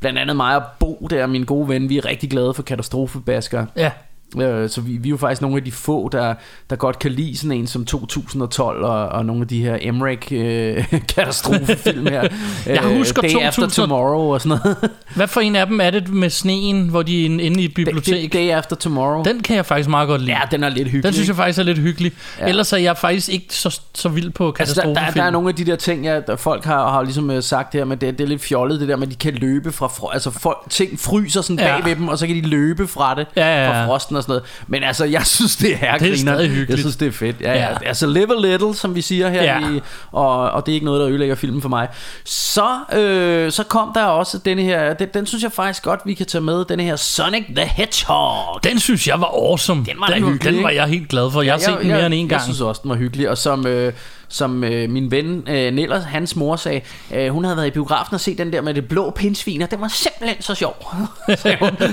blandt 0.00 0.18
andet 0.18 0.36
mig 0.36 0.56
og 0.56 0.62
Bo, 0.80 1.06
der 1.10 1.26
min 1.26 1.44
gode 1.44 1.68
ven, 1.68 1.88
vi 1.88 1.98
er 1.98 2.04
rigtig 2.04 2.30
glade 2.30 2.54
for 2.54 2.62
katastrofebasker. 2.62 3.66
Ja. 3.76 3.90
Øh, 4.36 4.70
Så 4.70 4.80
vi, 4.80 4.92
vi 4.96 5.08
er 5.08 5.10
jo 5.10 5.16
faktisk 5.16 5.42
nogle 5.42 5.56
af 5.56 5.64
de 5.64 5.72
få, 5.72 6.08
der, 6.12 6.34
der 6.70 6.76
godt 6.76 6.98
kan 6.98 7.10
lide 7.10 7.36
sådan 7.36 7.52
en 7.52 7.66
som 7.66 7.84
2012 7.84 8.84
og, 8.84 9.08
og 9.08 9.26
nogle 9.26 9.42
af 9.42 9.48
de 9.48 9.62
her 9.62 9.78
Emmerich 9.80 10.28
øh, 10.32 10.84
katastrofefilm 11.14 12.06
her. 12.06 12.22
Jeg 12.66 12.84
Øh, 12.84 12.96
husker 12.96 13.22
Day 13.22 13.28
After 13.28 13.62
2000 13.62 13.70
Tomorrow 13.70 14.20
og 14.32 14.40
sådan 14.40 14.58
noget. 14.64 14.90
Hvad 15.16 15.26
for 15.28 15.40
en 15.40 15.56
af 15.56 15.66
dem 15.66 15.80
er 15.80 15.90
det 15.90 16.08
med 16.08 16.30
sneen, 16.30 16.88
hvor 16.88 17.02
de 17.02 17.20
er 17.22 17.24
inde 17.40 17.62
i 17.62 17.64
et 17.64 17.74
bibliotek? 17.74 18.32
Day 18.32 18.50
After 18.50 18.76
Tomorrow. 18.76 19.22
Den 19.22 19.40
kan 19.40 19.56
jeg 19.56 19.66
faktisk 19.66 19.88
meget 19.88 20.08
godt 20.08 20.20
lide. 20.20 20.32
ja, 20.36 20.40
den 20.50 20.64
er 20.64 20.68
lidt 20.68 20.88
hyggelig. 20.88 21.02
Den 21.04 21.12
synes 21.12 21.28
jeg 21.28 21.36
faktisk 21.36 21.58
er 21.58 21.62
lidt 21.62 21.78
hyggelig. 21.78 22.12
Ja. 22.38 22.42
Ja. 22.44 22.48
Ellers 22.48 22.72
er 22.72 22.76
jeg 22.76 22.96
faktisk 22.96 23.28
ikke 23.28 23.46
så, 23.50 23.80
så 23.94 24.08
vild 24.08 24.30
på 24.30 24.54
Altså, 24.58 24.74
der, 24.74 24.80
katastrofefilm. 24.80 25.14
der, 25.14 25.20
der 25.20 25.26
er 25.26 25.30
nogle 25.30 25.48
af 25.48 25.54
de 25.54 25.64
der 25.64 25.76
ting, 25.76 26.04
ja, 26.04 26.20
der 26.20 26.36
folk 26.36 26.64
har, 26.64 26.90
har 26.90 27.02
ligesom 27.02 27.30
øh, 27.30 27.42
sagt 27.42 27.74
her, 27.74 27.84
men 27.84 27.98
det, 27.98 28.18
det 28.18 28.24
er 28.24 28.28
lidt 28.28 28.42
fjollet, 28.42 28.80
det 28.80 28.88
der 28.88 28.96
med, 28.96 29.06
at 29.06 29.10
de 29.12 29.16
kan 29.16 29.34
løbe 29.34 29.72
fra 29.72 29.86
fro- 29.86 30.12
altså 30.12 30.30
folk, 30.30 30.58
ting 30.70 31.00
fryser 31.00 31.42
sådan 31.42 31.58
Ja. 31.58 31.76
bag 31.76 31.84
ved 31.90 31.96
dem, 31.96 32.08
og 32.08 32.18
så 32.18 32.26
kan 32.26 32.36
de 32.36 32.40
løbe 32.40 32.86
fra 32.86 33.14
det, 33.14 33.26
Ja, 33.36 33.46
ja, 33.46 33.64
ja. 33.64 33.70
fra 33.70 33.86
frosten 33.86 34.16
og 34.18 34.22
sådan 34.22 34.32
noget. 34.32 34.44
Men 34.66 34.82
altså, 34.82 35.04
jeg 35.04 35.26
synes, 35.26 35.56
det 35.56 35.78
er 35.80 35.98
Det 35.98 36.12
er 36.12 36.16
stadig 36.16 36.48
hyggeligt. 36.48 36.70
Jeg 36.70 36.78
synes, 36.78 36.96
det 36.96 37.08
er 37.08 37.12
fedt. 37.12 37.40
Ja, 37.40 37.52
ja. 37.52 37.58
Ja. 37.70 37.76
Altså, 37.86 38.06
live 38.06 38.36
a 38.36 38.40
little, 38.50 38.74
som 38.74 38.94
vi 38.94 39.00
siger 39.00 39.28
her, 39.28 39.42
Ja. 39.42 39.58
i, 39.70 39.80
og, 40.12 40.50
og 40.50 40.66
det 40.66 40.72
er 40.72 40.74
ikke 40.74 40.86
noget, 40.86 41.00
der 41.00 41.08
ødelægger 41.08 41.34
filmen 41.34 41.62
for 41.62 41.68
mig. 41.68 41.88
Så, 42.24 42.66
øh, 42.96 43.52
så 43.52 43.62
kom 43.64 43.90
der 43.94 44.04
også 44.04 44.38
denne 44.38 44.62
her, 44.62 44.94
den, 44.94 45.08
den 45.14 45.26
synes 45.26 45.42
jeg 45.44 45.52
faktisk 45.52 45.82
godt, 45.82 46.00
vi 46.04 46.14
kan 46.14 46.26
tage 46.26 46.42
med, 46.42 46.64
denne 46.64 46.82
her 46.82 46.96
Sonic 46.96 47.44
the 47.56 47.66
Hedgehog. 47.66 48.60
Den 48.64 48.78
synes 48.80 49.08
jeg 49.08 49.20
var 49.20 49.26
awesome. 49.26 49.84
Den 49.84 49.94
var 50.00 50.06
den, 50.06 50.24
hyggelig, 50.24 50.54
den 50.54 50.62
var 50.62 50.70
jeg 50.70 50.84
helt 50.86 51.08
glad 51.08 51.30
for. 51.30 51.42
Jeg 51.42 51.52
har 51.54 51.58
set 51.58 51.78
den 51.80 51.88
mere 51.88 52.06
end 52.06 52.14
en 52.14 52.20
Jeg 52.20 52.28
gang. 52.28 52.42
synes 52.42 52.60
også, 52.60 52.80
den 52.82 52.88
var 52.90 52.96
hyggelig. 52.96 53.30
Og 53.30 53.38
som, 53.38 53.66
øh, 53.66 53.92
som 54.28 54.64
øh, 54.64 54.90
min 54.90 55.10
ven 55.10 55.44
øh, 55.48 55.72
Nellers, 55.74 56.04
hans 56.04 56.36
mor 56.36 56.56
sagde, 56.56 56.80
øh, 57.14 57.28
hun 57.28 57.44
havde 57.44 57.56
været 57.56 57.66
i 57.66 57.70
biografen 57.70 58.14
og 58.14 58.20
set 58.20 58.38
den 58.38 58.52
der 58.52 58.60
med 58.60 58.74
det 58.74 58.88
blå 58.88 59.10
pindsvin, 59.10 59.62
og 59.62 59.70
den 59.70 59.80
var 59.80 59.88
simpelthen 59.88 60.42
så 60.42 60.54
sjov. 60.54 60.92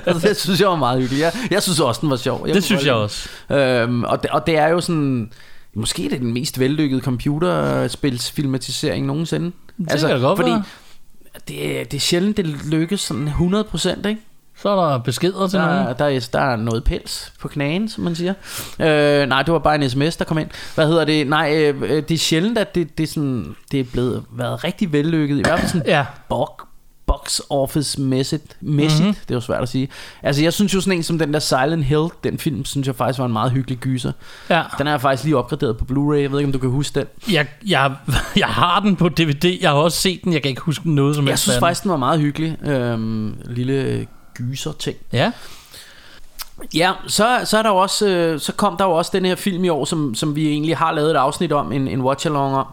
altså, 0.06 0.28
det 0.28 0.38
synes 0.38 0.60
jeg 0.62 0.69
var 0.69 0.76
meget 0.76 1.02
hyggelig. 1.02 1.21
Jeg, 1.21 1.34
jeg 1.52 1.63
synes 1.63 1.80
også, 1.80 2.02
den 2.02 2.10
var 2.10 2.15
sjov. 2.15 2.48
Jeg 2.48 2.56
det 2.56 2.63
synes 2.63 2.86
jeg 2.86 2.93
også. 2.93 3.30
Øhm, 3.52 4.04
og, 4.04 4.24
det, 4.24 4.32
og 4.32 4.48
det 4.48 4.58
er 4.58 4.67
jo 4.67 4.82
sådan... 4.82 5.30
Måske 5.78 6.06
er 6.06 6.10
det 6.10 6.21
den 6.21 6.34
mest 6.34 6.60
vellykkede 6.60 7.02
computerspilsfilmatisering 7.02 9.06
nogensinde. 9.06 9.52
Altså, 9.88 10.08
kan 10.08 10.21
godt 10.21 10.38
fordi 10.39 10.52
være. 10.52 10.63
det, 11.48 11.80
er- 11.80 11.84
det 11.84 11.98
er 11.98 12.02
sjældent, 12.02 12.38
det 12.38 12.45
lykkes 12.65 13.02
sådan 13.02 13.28
100%, 13.28 14.08
ikke? 14.08 14.21
Så 14.62 14.70
er 14.70 14.89
der 14.89 14.98
beskeder 14.98 15.48
til 15.48 15.60
Der, 15.60 15.65
nogen. 15.65 15.96
der, 16.00 16.06
er, 16.06 16.28
der 16.34 16.39
er 16.39 16.56
noget 16.56 16.84
pels 16.84 17.34
på 17.39 17.48
knagen, 17.48 17.89
som 17.89 18.04
man 18.04 18.15
siger. 18.15 18.34
Øh, 18.80 19.28
nej, 19.30 19.41
det 19.44 19.54
var 19.54 19.60
bare 19.60 19.76
en 19.76 19.89
sms, 19.89 20.15
der 20.18 20.26
kom 20.26 20.38
ind. 20.38 20.50
Hvad 20.76 20.88
hedder 20.88 21.06
det? 21.06 21.28
Nej, 21.28 21.56
øh, 21.56 21.82
øh, 21.82 21.89
det 21.89 22.12
er 22.12 22.18
sjældent, 22.18 22.58
at 22.58 22.76
det, 22.76 22.98
det, 22.98 23.04
er, 23.04 23.08
sådan, 23.08 23.56
det 23.72 23.80
er 23.80 23.84
blevet 23.84 24.24
været 24.32 24.63
rigtig 24.63 24.91
vellykket. 24.94 25.38
I 25.38 25.41
hvert 25.41 25.60
fald 25.60 25.72
sådan 25.72 25.88
Ja. 25.88 26.06
box, 26.30 26.50
box 27.08 27.39
office 27.50 28.02
mæssigt. 28.02 28.58
mæssigt 28.62 29.02
mm-hmm. 29.04 29.15
Det 29.28 29.32
er 29.32 29.36
jo 29.36 29.41
svært 29.41 29.62
at 29.62 29.70
sige. 29.70 29.89
Altså, 30.24 30.44
jeg 30.44 30.54
synes 30.54 30.74
jo 30.74 30.82
sådan 30.82 30.98
en 30.98 31.04
som 31.04 31.20
den 31.20 31.34
der 31.34 31.39
Silent 31.39 31.84
Hill, 31.86 32.08
den 32.24 32.38
film, 32.39 32.65
synes 32.65 32.88
jeg 32.88 32.96
faktisk 32.96 33.20
var 33.20 33.26
en 33.26 33.34
meget 33.34 33.52
hyggelig 33.52 33.78
gyser. 33.78 34.12
Ja. 34.50 34.63
Den 34.78 34.88
er 34.88 34.91
jeg 34.91 35.02
faktisk 35.02 35.24
lige 35.24 35.38
opgraderet 35.38 35.78
på 35.78 35.86
Blu-ray. 35.91 36.15
Jeg 36.22 36.32
ved 36.32 36.39
ikke, 36.39 36.48
om 36.48 36.52
du 36.54 36.60
kan 36.60 36.70
huske 36.70 37.00
den. 37.00 37.34
Jeg, 37.34 37.48
jeg, 37.68 37.91
jeg 38.38 38.48
har 38.48 38.80
den 38.80 38.96
på 38.96 39.10
DVD. 39.10 39.58
Jeg 39.62 39.70
har 39.70 39.78
også 39.78 39.98
set 39.98 40.20
den. 40.24 40.34
Jeg 40.34 40.41
kan 40.41 40.50
ikke 40.50 40.62
huske 40.62 40.91
noget 40.96 41.15
som 41.15 41.26
Jeg 41.26 41.32
helst 41.32 41.44
synes 41.44 41.56
af 41.56 41.60
den. 41.60 41.65
faktisk, 41.68 41.84
den 41.84 41.91
var 41.91 41.98
meget 41.98 42.20
hyggelig. 42.20 42.58
Øhm, 42.68 43.36
lille 43.46 44.08
gyser 44.38 44.71
ting. 44.80 44.98
Ja. 45.13 45.32
Ja, 46.74 46.91
så, 47.08 47.39
så, 47.45 47.58
er 47.58 47.62
der 47.63 47.69
også, 47.69 48.08
øh, 48.08 48.39
så 48.39 48.52
kom 48.54 48.78
der 48.78 48.86
jo 48.86 48.91
også 48.91 49.12
den 49.13 49.26
her 49.26 49.36
film 49.36 49.63
i 49.63 49.69
år, 49.69 49.86
som, 49.86 50.15
som 50.15 50.36
vi 50.36 50.48
egentlig 50.48 50.78
har 50.78 50.91
lavet 50.91 51.12
et 51.12 51.15
afsnit 51.15 51.52
om, 51.52 51.71
en, 51.71 51.88
en 51.88 52.02
watch-along 52.02 52.56
om, 52.56 52.65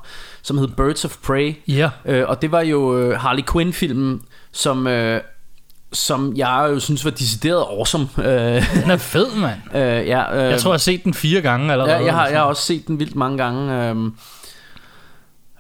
som 0.43 0.59
hed 0.59 0.69
Birds 0.69 1.05
of 1.05 1.17
Prey. 1.27 1.55
Ja. 1.69 1.91
Øh, 2.05 2.29
og 2.29 2.43
det 2.43 2.53
var 2.53 2.61
jo 2.61 2.99
øh, 2.99 3.19
Harley 3.21 3.43
Quinn-filmen, 3.53 4.23
som, 4.53 4.87
øh, 4.87 5.21
som 5.93 6.33
jeg 6.37 6.69
jo 6.71 6.81
synes 6.81 7.05
var 7.05 7.11
decideret 7.11 7.61
awesome. 7.71 8.09
Øh, 8.19 8.25
Den 8.83 8.91
er 8.91 8.97
fed, 8.97 9.35
mand. 9.37 9.61
øh, 9.77 10.09
ja, 10.09 10.37
øh, 10.37 10.51
Jeg 10.51 10.61
tror, 10.61 10.71
jeg 10.71 10.75
har 10.75 10.79
set 10.79 11.05
den 11.05 11.15
fire 11.15 11.41
gange 11.41 11.73
allerede. 11.73 11.95
Ja, 11.97 12.05
jeg 12.05 12.15
har, 12.15 12.27
jeg 12.27 12.39
har 12.39 12.45
også 12.47 12.63
set 12.63 12.87
den 12.87 12.99
vildt 12.99 13.15
mange 13.17 13.39
gange. 13.39 13.89
øhm. 13.89 14.15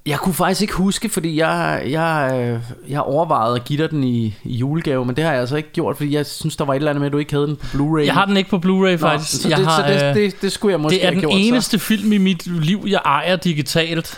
Jeg 0.06 0.18
kunne 0.18 0.34
faktisk 0.34 0.62
ikke 0.62 0.74
huske, 0.74 1.08
fordi 1.08 1.36
jeg, 1.36 1.82
jeg, 1.86 2.30
øh, 2.34 2.60
jeg 2.90 3.00
overvejede 3.00 3.54
at 3.54 3.64
give 3.64 3.82
dig 3.82 3.90
den 3.90 4.04
i, 4.04 4.34
i 4.44 4.54
julegave, 4.56 5.04
men 5.04 5.16
det 5.16 5.24
har 5.24 5.30
jeg 5.30 5.40
altså 5.40 5.56
ikke 5.56 5.72
gjort, 5.72 5.96
fordi 5.96 6.14
jeg 6.14 6.26
synes, 6.26 6.56
der 6.56 6.64
var 6.64 6.72
et 6.72 6.76
eller 6.76 6.90
andet 6.90 7.00
med, 7.00 7.06
at 7.06 7.12
du 7.12 7.18
ikke 7.18 7.32
havde 7.32 7.46
den 7.46 7.56
på 7.56 7.66
Blu-ray. 7.66 8.04
Jeg 8.04 8.14
har 8.14 8.24
den 8.24 8.36
ikke 8.36 8.50
på 8.50 8.58
Bluray 8.58 8.92
Nå, 8.92 8.96
faktisk. 8.96 9.42
så, 9.42 9.48
jeg 9.48 9.58
det, 9.58 9.66
har, 9.66 9.82
så 9.82 9.92
det, 9.92 10.08
øh, 10.08 10.14
det, 10.14 10.42
det 10.42 10.52
skulle 10.52 10.72
jeg 10.72 10.80
måske 10.80 10.94
det 10.94 11.06
er 11.06 11.10
den 11.10 11.20
gjort, 11.20 11.32
eneste 11.36 11.78
film 11.78 12.12
i 12.12 12.18
mit 12.18 12.46
liv, 12.46 12.84
jeg 12.86 13.00
ejer 13.04 13.36
digitalt. 13.36 14.06
Så. 14.06 14.16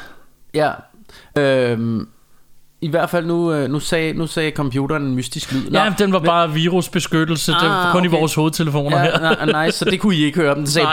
Ja. 0.54 0.70
Øhm, 1.38 2.08
I 2.84 2.88
hvert 2.88 3.10
fald 3.10 3.26
nu, 3.26 3.52
øh, 3.52 3.70
nu, 3.70 3.80
sagde, 3.80 4.12
nu 4.12 4.26
sagde 4.26 4.50
computeren 4.50 5.02
en 5.02 5.14
mystisk 5.14 5.52
lyd. 5.52 5.70
Nå, 5.70 5.78
Ja, 5.78 5.92
den 5.98 6.12
var 6.12 6.18
bare 6.18 6.52
virusbeskyttelse. 6.52 7.52
det 7.52 7.60
var 7.62 7.86
Ah, 7.86 7.92
kun 7.92 8.00
okay. 8.00 8.08
i 8.08 8.10
vores 8.20 8.34
hovedtelefoner 8.34 8.98
Ja, 8.98 9.02
her. 9.04 9.46
nej, 9.46 9.66
nice, 9.66 9.78
så 9.78 9.84
det 9.84 10.00
kunne 10.00 10.14
I 10.16 10.24
ikke 10.24 10.40
høre. 10.40 10.54
Den 10.54 10.66
sagde 10.66 10.88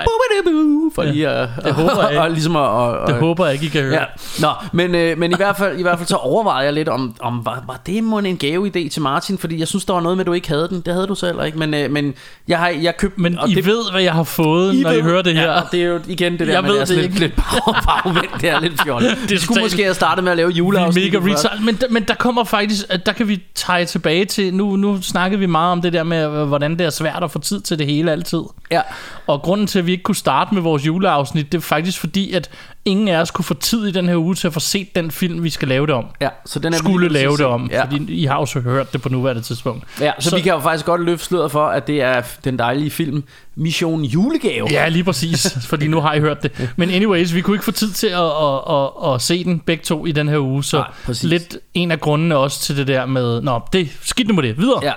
for 0.95 1.03
lige 1.03 1.27
at, 1.27 1.49
det 1.65 1.73
håber 1.73 2.01
jeg 2.01 2.09
ikke. 2.11 2.21
og, 2.21 2.29
ligesom 2.31 2.55
at, 2.55 2.61
og, 2.61 2.97
og, 2.99 3.07
Det 3.07 3.15
håber 3.15 3.45
jeg 3.45 3.53
ikke, 3.53 3.65
I 3.65 3.69
kan 3.69 3.81
høre. 3.81 3.93
Ja. 3.93 4.03
Nå, 4.39 4.47
men, 4.73 4.95
øh, 4.95 5.17
men 5.17 5.31
i, 5.31 5.35
hvert 5.35 5.57
fald, 5.57 5.79
i 5.79 5.81
hvert 5.81 5.97
fald 5.97 6.07
så 6.07 6.15
overvejede 6.15 6.65
jeg 6.65 6.73
lidt 6.73 6.89
om, 6.89 7.15
om 7.21 7.45
var, 7.45 7.63
var 7.67 7.79
det 7.85 8.03
må 8.03 8.19
en 8.19 8.39
gaveidé 8.43 8.89
til 8.89 9.01
Martin, 9.01 9.37
fordi 9.37 9.59
jeg 9.59 9.67
synes, 9.67 9.85
der 9.85 9.93
var 9.93 10.01
noget 10.01 10.17
med, 10.17 10.23
at 10.23 10.27
du 10.27 10.33
ikke 10.33 10.47
havde 10.49 10.67
den. 10.69 10.81
Det 10.81 10.93
havde 10.93 11.07
du 11.07 11.15
så 11.15 11.25
heller 11.25 11.43
ikke, 11.43 11.57
men, 11.59 11.73
øh, 11.73 11.91
men 11.91 12.13
jeg 12.47 12.57
har 12.59 12.67
jeg 12.69 12.97
købt 12.97 13.17
Men 13.19 13.39
og 13.39 13.49
I 13.49 13.53
det, 13.55 13.65
ved, 13.65 13.91
hvad 13.91 14.01
jeg 14.01 14.13
har 14.13 14.23
fået, 14.23 14.75
når 14.75 14.91
I 14.91 14.95
ved- 14.95 15.01
hører 15.01 15.21
det 15.21 15.33
her. 15.35 15.51
Ja, 15.53 15.59
det 15.71 15.81
er 15.81 15.85
jo 15.87 15.99
igen 16.07 16.31
det 16.31 16.47
der 16.47 16.53
Jeg 16.53 16.61
med, 16.61 16.71
ved 16.71 16.79
det 16.79 16.81
er 16.81 16.85
det 16.85 16.95
lidt, 16.95 17.05
ikke. 17.05 17.19
lidt 17.19 17.35
bag, 17.65 17.75
bagvendt, 18.03 18.41
det 18.41 18.49
er 18.49 18.59
lidt 18.59 18.81
fjollet. 18.83 19.17
Det 19.29 19.35
er 19.35 19.39
skulle 19.39 19.61
måske 19.61 19.83
have 19.83 19.93
startet 19.93 20.23
med 20.23 20.31
at 20.31 20.37
lave 20.37 20.49
er 20.51 20.55
juleafsnit. 20.55 21.13
mega 21.13 21.31
retard. 21.31 21.59
Men, 21.61 21.75
men 21.89 22.03
der 22.03 22.13
kommer 22.13 22.43
faktisk, 22.43 22.85
at 22.89 23.05
der 23.05 23.11
kan 23.11 23.27
vi 23.27 23.43
tage 23.55 23.85
tilbage 23.85 24.25
til, 24.25 24.53
nu, 24.53 24.75
nu 24.75 25.01
snakkede 25.01 25.39
vi 25.39 25.45
meget 25.45 25.71
om 25.71 25.81
det 25.81 25.93
der 25.93 26.03
med, 26.03 26.25
øh, 26.25 26.47
hvordan 26.47 26.71
det 26.71 26.85
er 26.85 26.89
svært 26.89 27.23
at 27.23 27.31
få 27.31 27.39
tid 27.39 27.61
til 27.61 27.79
det 27.79 27.87
hele 27.87 28.11
altid. 28.11 28.41
Ja, 28.71 28.81
Og 29.27 29.41
grunden 29.41 29.67
til, 29.67 29.79
at 29.79 29.85
vi 29.85 29.91
ikke 29.91 30.03
kunne 30.03 30.15
starte 30.15 30.53
med 30.53 30.61
vores 30.61 30.85
juleafsnit, 30.85 31.51
det 31.51 31.57
er 31.57 31.61
faktisk 31.61 31.99
fordi, 31.99 32.33
at 32.33 32.49
ingen 32.85 33.07
af 33.07 33.17
os 33.21 33.31
kunne 33.31 33.45
få 33.45 33.53
tid 33.53 33.87
i 33.87 33.91
den 33.91 34.07
her 34.09 34.15
uge 34.15 34.35
til 34.35 34.47
at 34.47 34.53
få 34.53 34.59
set 34.59 34.95
den 34.95 35.11
film, 35.11 35.43
vi 35.43 35.49
skal 35.49 35.67
lave 35.67 35.87
det 35.87 35.95
om. 35.95 36.05
ja, 36.21 36.29
så 36.45 36.59
den 36.59 36.73
er 36.73 36.77
Skulle 36.77 37.09
lave 37.09 37.37
det 37.37 37.45
om, 37.45 37.69
Ja. 37.71 37.83
fordi 37.83 38.13
I 38.13 38.25
har 38.25 38.35
jo 38.39 38.45
så 38.45 38.59
hørt 38.59 38.93
det 38.93 39.01
på 39.01 39.09
nuværende 39.09 39.41
tidspunkt. 39.41 39.83
Ja, 39.99 40.11
så, 40.19 40.23
Så- 40.23 40.29
så 40.29 40.35
vi 40.35 40.41
kan 40.41 40.53
jo 40.53 40.59
faktisk 40.59 40.85
godt 40.85 41.01
løfte 41.01 41.25
sløret 41.25 41.51
for, 41.51 41.65
at 41.67 41.87
det 41.87 42.01
er 42.01 42.21
den 42.43 42.59
dejlige 42.59 42.91
film 42.91 43.23
Mission 43.55 44.03
Julegave. 44.03 44.67
Ja, 44.71 44.87
lige 44.89 45.03
præcis, 45.03 45.57
fordi 45.67 45.87
nu 45.87 46.01
har 46.01 46.13
I 46.13 46.19
hørt 46.19 46.43
det. 46.43 46.71
Men 46.75 46.89
anyways, 46.89 47.33
vi 47.33 47.41
kunne 47.41 47.55
ikke 47.55 47.65
få 47.65 47.71
tid 47.71 47.91
til 47.91 48.07
at, 48.07 48.19
at, 48.21 48.59
at, 49.05 49.13
at 49.13 49.21
se 49.21 49.43
den 49.43 49.59
begge 49.59 49.83
to 49.83 50.05
i 50.05 50.11
den 50.11 50.29
her 50.29 50.39
uge, 50.39 50.63
så 50.63 50.77
Nej, 50.77 50.87
præcis. 51.05 51.23
lidt 51.23 51.57
en 51.73 51.91
af 51.91 51.99
grundene 51.99 52.37
også 52.37 52.59
til 52.61 52.77
det 52.77 52.87
der 52.87 53.05
med, 53.05 53.41
nå, 53.41 53.61
det, 53.73 53.89
skidt 54.03 54.27
nu 54.27 54.33
med 54.33 54.43
det, 54.43 54.57
videre. 54.57 54.79
Ja. 54.83 54.93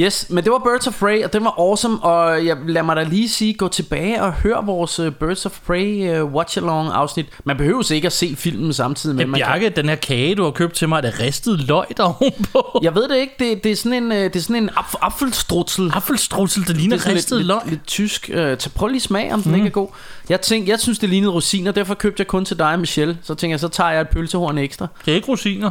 Yes, 0.00 0.26
men 0.30 0.44
det 0.44 0.52
var 0.52 0.58
Birds 0.58 0.86
of 0.86 0.98
Prey, 1.00 1.24
og 1.24 1.32
den 1.32 1.44
var 1.44 1.54
awesome, 1.58 1.98
og 2.04 2.46
jeg 2.46 2.56
lad 2.66 2.82
mig 2.82 2.96
da 2.96 3.02
lige 3.02 3.28
sige, 3.28 3.54
gå 3.54 3.68
tilbage 3.68 4.22
og 4.22 4.32
hør 4.32 4.60
vores 4.60 5.00
uh, 5.00 5.12
Birds 5.12 5.46
of 5.46 5.60
Prey 5.66 6.20
uh, 6.22 6.32
watch-along 6.34 6.92
afsnit. 6.92 7.26
Man 7.44 7.56
behøver 7.56 7.92
ikke 7.92 8.06
at 8.06 8.12
se 8.12 8.36
filmen 8.36 8.72
samtidig 8.72 9.16
med. 9.16 9.24
Men 9.24 9.30
man 9.30 9.40
kan- 9.40 9.46
Bjarke, 9.46 9.68
den 9.68 9.88
her 9.88 9.96
kage, 9.96 10.34
du 10.34 10.44
har 10.44 10.50
købt 10.50 10.74
til 10.74 10.88
mig, 10.88 10.96
er 10.96 11.00
det 11.00 11.20
ristet 11.20 11.60
løg 11.60 11.84
der 11.96 12.02
ovenpå? 12.22 12.80
Jeg 12.82 12.94
ved 12.94 13.08
det 13.08 13.16
ikke, 13.16 13.34
det, 13.38 13.64
det 13.64 13.72
er 13.72 13.76
sådan 13.76 14.02
en, 14.02 14.12
uh, 14.12 14.18
det 14.18 14.36
er 14.36 14.40
sådan 14.40 14.62
en 14.62 14.70
apf- 14.70 14.98
apfelstrutsel. 15.00 15.92
Apfelstrussel, 15.94 16.66
det 16.68 16.76
ligner 16.76 16.96
Det 16.96 17.06
ristet 17.06 17.36
lidt, 17.38 17.46
løg. 17.46 17.58
lidt, 17.64 17.70
lidt 17.70 17.86
tysk. 17.86 18.30
Uh, 18.32 18.36
tag, 18.36 18.58
prøv 18.74 18.88
lige 18.88 19.00
smag, 19.00 19.32
om 19.32 19.42
den 19.42 19.54
ikke 19.54 19.66
er 19.66 19.70
god. 19.70 19.88
Jeg 20.28 20.40
tænkte, 20.40 20.70
jeg 20.70 20.80
synes, 20.80 20.98
det 20.98 21.08
lignede 21.08 21.32
rosiner, 21.32 21.72
derfor 21.72 21.94
købte 21.94 22.20
jeg 22.20 22.26
kun 22.26 22.44
til 22.44 22.58
dig, 22.58 22.78
Michelle. 22.80 23.18
Så 23.22 23.34
tænker 23.34 23.52
jeg, 23.52 23.60
så 23.60 23.68
tager 23.68 23.90
jeg 23.90 24.00
et 24.00 24.08
pølsehorn 24.08 24.58
ekstra. 24.58 24.86
Det 25.04 25.10
er 25.10 25.14
ikke 25.16 25.28
rosiner. 25.28 25.70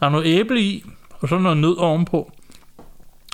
Der 0.00 0.06
er 0.06 0.10
noget 0.10 0.26
æble 0.26 0.60
i, 0.62 0.84
og 1.20 1.28
så 1.28 1.38
noget 1.38 1.58
nød 1.58 1.76
ovenpå. 1.78 2.32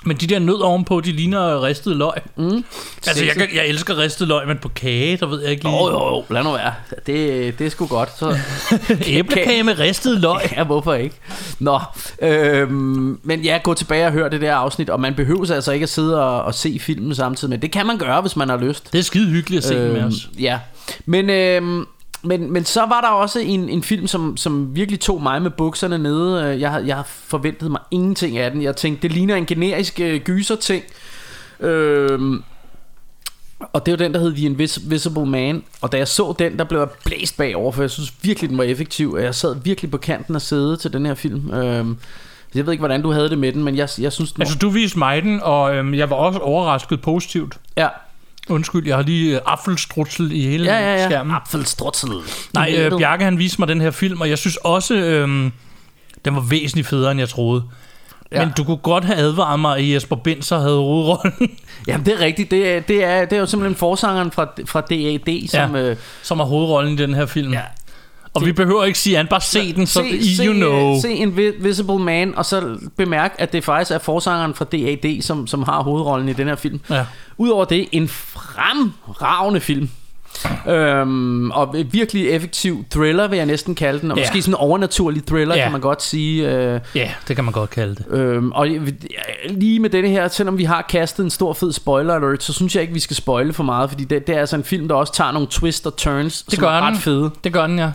Men 0.05 0.17
de 0.17 0.27
der 0.27 0.39
nød 0.39 0.55
ovenpå, 0.61 1.01
de 1.01 1.11
ligner 1.11 1.63
ristet 1.63 1.95
løg. 1.97 2.11
Mm. 2.35 2.63
Altså, 3.07 3.25
jeg, 3.25 3.33
kan- 3.35 3.55
jeg 3.55 3.67
elsker 3.67 3.97
ristet 3.97 4.27
løg, 4.27 4.47
men 4.47 4.57
på 4.57 4.69
kage, 4.69 5.17
der 5.17 5.25
ved 5.25 5.41
jeg 5.41 5.51
ikke 5.51 5.63
lige. 5.63 5.75
Jo, 5.77 5.89
jo, 5.89 6.07
jo, 6.15 6.23
lad 6.29 6.43
nu 6.43 6.51
være. 6.51 6.73
Det, 7.05 7.59
det 7.59 7.65
er 7.67 7.69
sgu 7.69 7.87
godt. 7.87 8.09
Så, 8.19 8.37
Æblekage 9.07 9.63
med 9.63 9.79
ristet 9.79 10.19
løg. 10.21 10.39
Ja, 10.57 10.63
hvorfor 10.63 10.93
ikke? 10.93 11.15
Nå, 11.59 11.79
øhm, 12.21 13.19
men 13.23 13.41
ja, 13.41 13.59
gå 13.63 13.73
tilbage 13.73 14.05
og 14.05 14.11
hør 14.11 14.29
det 14.29 14.41
der 14.41 14.55
afsnit, 14.55 14.89
og 14.89 14.99
man 14.99 15.15
behøver 15.15 15.51
altså 15.53 15.71
ikke 15.71 15.83
at 15.83 15.89
sidde 15.89 16.23
og, 16.23 16.41
og 16.41 16.53
se 16.55 16.79
filmen 16.81 17.15
samtidig 17.15 17.49
med. 17.49 17.57
Det 17.57 17.71
kan 17.71 17.85
man 17.85 17.97
gøre, 17.97 18.21
hvis 18.21 18.35
man 18.35 18.49
har 18.49 18.57
lyst. 18.57 18.93
Det 18.93 18.99
er 18.99 19.03
skide 19.03 19.29
hyggeligt 19.29 19.57
at 19.63 19.67
se 19.69 19.75
den 19.83 19.93
med 19.93 19.97
Øhm, 20.01 20.07
os. 20.07 20.29
Ja, 20.39 20.59
men, 21.05 21.29
øhm, 21.29 21.85
men, 22.23 22.53
men 22.53 22.65
så 22.65 22.79
var 22.85 23.01
der 23.01 23.07
også 23.07 23.39
en, 23.39 23.69
en 23.69 23.83
film, 23.83 24.07
som, 24.07 24.37
som 24.37 24.75
virkelig 24.75 24.99
tog 24.99 25.21
mig 25.23 25.41
med 25.41 25.51
bukserne 25.51 25.97
nede. 25.97 26.43
Øh, 26.43 26.61
Jeg, 26.61 26.83
jeg 26.85 26.95
har 26.95 27.07
forventet 27.07 27.71
mig 27.71 27.81
ingenting 27.91 28.37
af 28.37 28.51
den. 28.51 28.61
Jeg 28.61 28.75
tænkte, 28.75 29.01
det 29.07 29.11
ligner 29.11 29.35
en 29.35 29.45
generisk 29.45 29.99
øh, 29.99 30.21
gyser-ting. 30.21 30.83
Øhm, 31.59 32.43
Og 33.73 33.85
det 33.85 33.91
er 33.91 33.95
jo 33.95 34.05
den, 34.05 34.13
der 34.13 34.19
hed 34.19 34.33
The 34.35 34.45
Invisible 34.45 35.25
Man. 35.25 35.63
Og 35.81 35.91
da 35.91 35.97
jeg 35.97 36.07
så 36.07 36.35
den, 36.39 36.57
der 36.57 36.63
blev 36.63 36.79
jeg 36.79 36.89
blæst 37.05 37.37
bagover, 37.37 37.71
for 37.71 37.83
jeg 37.83 37.91
synes 37.91 38.13
virkelig, 38.21 38.49
den 38.49 38.57
var 38.57 38.63
effektiv. 38.63 39.13
Og 39.13 39.23
jeg 39.23 39.35
sad 39.35 39.55
virkelig 39.63 39.91
på 39.91 39.97
kanten 39.97 40.35
af 40.35 40.41
sædet 40.41 40.79
til 40.79 40.93
den 40.93 41.05
her 41.05 41.15
film. 41.15 41.51
Øhm, 41.53 41.97
jeg 42.55 42.65
ved 42.65 42.73
ikke, 42.73 42.81
hvordan 42.81 43.01
du 43.01 43.11
havde 43.11 43.29
det 43.29 43.37
med 43.37 43.51
den, 43.53 43.63
men 43.63 43.75
jeg, 43.77 43.89
jeg 43.99 44.13
synes, 44.13 44.31
den 44.31 44.39
var... 44.39 44.45
Altså, 44.45 44.57
du 44.57 44.69
viste 44.69 44.99
mig 44.99 45.21
den, 45.23 45.39
og 45.43 45.75
øhm, 45.75 45.93
jeg 45.93 46.09
var 46.09 46.15
også 46.15 46.39
overrasket 46.39 47.01
positivt. 47.01 47.57
Ja, 47.77 47.87
Undskyld, 48.49 48.87
jeg 48.87 48.95
har 48.95 49.03
lige 49.03 49.35
øh, 49.35 49.41
affelstrutsel 49.45 50.31
i 50.31 50.41
hele 50.41 50.65
ja, 50.65 50.79
ja, 50.79 50.95
ja. 50.95 51.05
skærmen. 51.05 51.35
Apfelstrutzel. 51.35 52.09
Nej, 52.53 52.75
øh, 52.77 52.91
Bjarke 52.97 53.23
han 53.23 53.39
viste 53.39 53.61
mig 53.61 53.67
den 53.67 53.81
her 53.81 53.91
film, 53.91 54.21
og 54.21 54.29
jeg 54.29 54.37
synes 54.37 54.55
også, 54.55 54.95
øhm, 54.95 55.51
den 56.25 56.35
var 56.35 56.41
væsentligt 56.41 56.87
federe, 56.87 57.11
end 57.11 57.19
jeg 57.19 57.29
troede. 57.29 57.63
Ja. 58.31 58.45
Men 58.45 58.53
du 58.57 58.63
kunne 58.63 58.77
godt 58.77 59.05
have 59.05 59.17
advaret 59.17 59.59
mig, 59.59 59.77
at 59.77 59.89
Jesper 59.89 60.15
Binzer 60.15 60.59
havde 60.59 60.77
hovedrollen, 60.77 61.33
Jamen, 61.87 62.05
det 62.05 62.13
er 62.13 62.19
rigtigt. 62.19 62.51
Det 62.51 62.69
er, 62.69 62.79
det 62.79 63.03
er, 63.03 63.25
det 63.25 63.35
er 63.35 63.39
jo 63.39 63.45
simpelthen 63.45 63.75
forsangeren 63.75 64.31
fra, 64.31 64.47
fra 64.65 64.81
DAD, 64.81 65.47
som... 65.47 65.75
Ja. 65.75 65.81
Øh, 65.81 65.97
som 66.23 66.39
har 66.39 66.45
hovedrollen 66.45 66.93
i 66.93 66.97
den 66.97 67.13
her 67.13 67.25
film. 67.25 67.53
Ja. 67.53 67.61
Og 68.41 68.45
vi 68.45 68.51
behøver 68.51 68.83
ikke 68.83 68.99
sige, 68.99 69.19
at 69.19 69.29
bare 69.29 69.41
se 69.41 69.73
den, 69.73 69.87
så 69.87 70.03
se, 70.11 70.35
se, 70.35 70.43
you 70.45 70.53
know. 70.53 71.01
se 71.01 71.13
Invisible 71.13 71.99
Man, 71.99 72.37
og 72.37 72.45
så 72.45 72.77
bemærk, 72.97 73.35
at 73.37 73.53
det 73.53 73.63
faktisk 73.63 73.91
er 73.91 73.97
forsangeren 73.99 74.53
fra 74.53 74.65
DAD, 74.65 75.21
som, 75.21 75.47
som 75.47 75.63
har 75.63 75.83
hovedrollen 75.83 76.29
i 76.29 76.33
den 76.33 76.47
her 76.47 76.55
film. 76.55 76.79
Ja. 76.89 77.05
Udover 77.37 77.65
det, 77.65 77.87
en 77.91 78.07
fremragende 78.07 79.59
film. 79.59 79.89
Øhm, 80.67 81.51
og 81.51 81.75
virkelig 81.91 82.29
effektiv 82.29 82.85
thriller, 82.91 83.27
vil 83.27 83.37
jeg 83.37 83.45
næsten 83.45 83.75
kalde 83.75 83.99
den. 83.99 84.11
Og 84.11 84.17
Ja. 84.17 84.23
måske 84.23 84.41
sådan 84.41 84.51
en 84.51 84.55
overnaturlig 84.55 85.25
thriller, 85.25 85.55
Ja. 85.55 85.63
kan 85.63 85.71
man 85.71 85.81
godt 85.81 86.03
sige. 86.03 86.49
Øh, 86.51 86.79
Ja, 86.95 87.11
det 87.27 87.35
kan 87.35 87.45
man 87.45 87.53
godt 87.53 87.69
kalde 87.69 87.95
det. 87.95 88.05
Øhm, 88.19 88.51
og 88.51 88.67
lige 89.49 89.79
med 89.79 89.89
denne 89.89 90.09
her, 90.09 90.27
selvom 90.27 90.57
vi 90.57 90.63
har 90.63 90.81
kastet 90.89 91.23
en 91.23 91.29
stor 91.29 91.53
fed 91.53 91.73
spoiler 91.73 92.13
alert, 92.15 92.43
så 92.43 92.53
synes 92.53 92.75
jeg 92.75 92.81
ikke, 92.81 92.93
vi 92.93 92.99
skal 92.99 93.15
spoile 93.15 93.53
for 93.53 93.63
meget, 93.63 93.89
fordi 93.89 94.03
det, 94.03 94.27
det 94.27 94.35
er 94.35 94.39
altså 94.39 94.55
en 94.55 94.63
film, 94.63 94.87
der 94.87 94.95
også 94.95 95.13
tager 95.13 95.31
nogle 95.31 95.47
twists 95.51 95.85
og 95.85 95.95
turns, 95.95 96.43
Det 96.43 96.53
som 96.53 96.61
gør 96.61 96.69
er 96.69 96.81
ret 96.81 96.91
den. 96.93 97.01
fede. 97.01 97.31
Det 97.43 97.53
gør 97.53 97.67
den, 97.67 97.79
ja. 97.79 97.91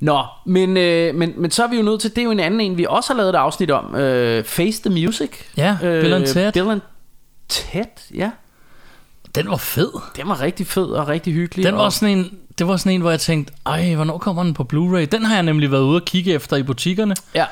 Nå, 0.00 0.24
men, 0.46 0.76
øh, 0.76 1.14
men, 1.14 1.32
men 1.36 1.50
så 1.50 1.64
er 1.64 1.68
vi 1.68 1.76
jo 1.76 1.82
nødt 1.82 2.00
til, 2.00 2.10
det 2.10 2.18
er 2.18 2.22
jo 2.24 2.30
en 2.30 2.40
anden 2.40 2.60
en, 2.60 2.78
vi 2.78 2.86
også 2.88 3.12
har 3.12 3.16
lavet 3.16 3.28
et 3.30 3.34
afsnit 3.38 3.70
om, 3.70 3.94
øh, 3.94 4.44
Face 4.44 4.82
the 4.90 5.04
Music. 5.04 5.30
Ja, 5.56 5.76
Bill 5.80 6.12
and 6.12 6.26
Ted. 6.26 6.52
Bill 6.52 6.70
and 6.70 6.80
Ted, 7.48 7.84
ja. 8.14 8.30
Den 9.34 9.50
var 9.50 9.56
fed. 9.56 9.90
Den 10.16 10.28
var 10.28 10.40
rigtig 10.40 10.66
fed 10.66 10.84
og 10.86 11.08
rigtig 11.08 11.32
hyggelig. 11.32 11.64
Den 11.64 11.74
var 11.76 11.80
og, 11.82 11.92
sådan 11.92 12.18
en, 12.18 12.30
det 12.58 12.68
var 12.68 12.76
sådan 12.76 12.92
en, 12.92 13.00
hvor 13.00 13.10
jeg 13.10 13.20
tænkte, 13.20 13.52
ej, 13.66 13.94
hvornår 13.94 14.18
kommer 14.18 14.42
den 14.42 14.54
på 14.54 14.66
Blu-ray? 14.72 15.04
Den 15.04 15.24
har 15.24 15.34
jeg 15.34 15.42
nemlig 15.42 15.70
været 15.72 15.82
ude 15.82 15.96
og 15.96 16.04
kigge 16.04 16.32
efter 16.32 16.56
i 16.56 16.62
butikkerne, 16.62 17.14
Ja, 17.34 17.46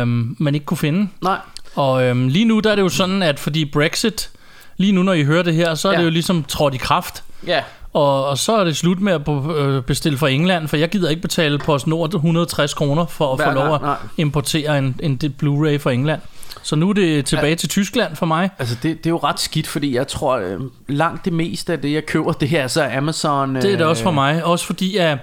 øhm, 0.00 0.36
men 0.38 0.54
ikke 0.54 0.66
kunne 0.66 0.78
finde. 0.78 1.08
nej. 1.22 1.38
Og 1.74 2.02
øhm, 2.04 2.28
lige 2.28 2.44
nu 2.44 2.60
der 2.60 2.70
er 2.70 2.74
det 2.74 2.82
jo 2.82 2.88
sådan, 2.88 3.22
at 3.22 3.40
fordi 3.40 3.64
Brexit, 3.64 4.30
lige 4.76 4.92
nu 4.92 5.02
når 5.02 5.12
I 5.12 5.24
hører 5.24 5.42
det 5.42 5.54
her, 5.54 5.74
så 5.74 5.88
er 5.88 5.92
Ja. 5.92 5.98
det 5.98 6.04
jo 6.04 6.10
ligesom 6.10 6.44
trådt 6.44 6.74
i 6.74 6.76
kraft. 6.76 7.24
Ja, 7.46 7.62
Og, 7.92 8.26
og 8.26 8.38
så 8.38 8.56
er 8.56 8.64
det 8.64 8.76
slut 8.76 9.00
med 9.00 9.12
at 9.12 9.28
øh, 9.56 9.82
bestille 9.82 10.18
fra 10.18 10.28
England, 10.28 10.68
for 10.68 10.76
jeg 10.76 10.88
gider 10.88 11.10
ikke 11.10 11.22
betale 11.22 11.58
PostNord 11.58 12.14
160 12.14 12.74
kroner 12.74 13.06
for 13.06 13.32
at 13.32 13.38
Hver 13.38 13.44
få 13.46 13.52
lov 13.52 13.74
at 13.74 13.82
nej. 13.82 13.96
importere 14.16 14.78
en, 14.78 14.96
en, 15.02 15.20
Blu-ray 15.42 15.76
fra 15.76 15.90
England. 15.92 16.20
Så 16.62 16.76
nu 16.76 16.88
er 16.88 16.92
det 16.92 17.24
tilbage 17.26 17.48
Ja. 17.48 17.54
til 17.54 17.68
Tyskland 17.68 18.16
for 18.16 18.26
mig. 18.26 18.50
altså 18.58 18.76
det, 18.82 18.98
det 18.98 19.06
er 19.06 19.10
jo 19.10 19.16
ret 19.16 19.40
skidt, 19.40 19.66
fordi 19.66 19.94
jeg 19.94 20.08
tror, 20.08 20.36
øh, 20.38 20.60
langt 20.88 21.24
det 21.24 21.32
meste 21.32 21.72
af 21.72 21.80
det, 21.80 21.92
jeg 21.92 22.06
køber, 22.06 22.32
det 22.40 22.52
er 22.52 22.62
altså 22.62 22.88
Amazon. 22.96 23.54
Det 23.54 23.72
er 23.72 23.76
det 23.76 23.86
også 23.86 24.02
for 24.02 24.10
øh, 24.10 24.14
mig. 24.14 24.44
Også 24.44 24.66
fordi, 24.66 24.96
at 24.96 25.18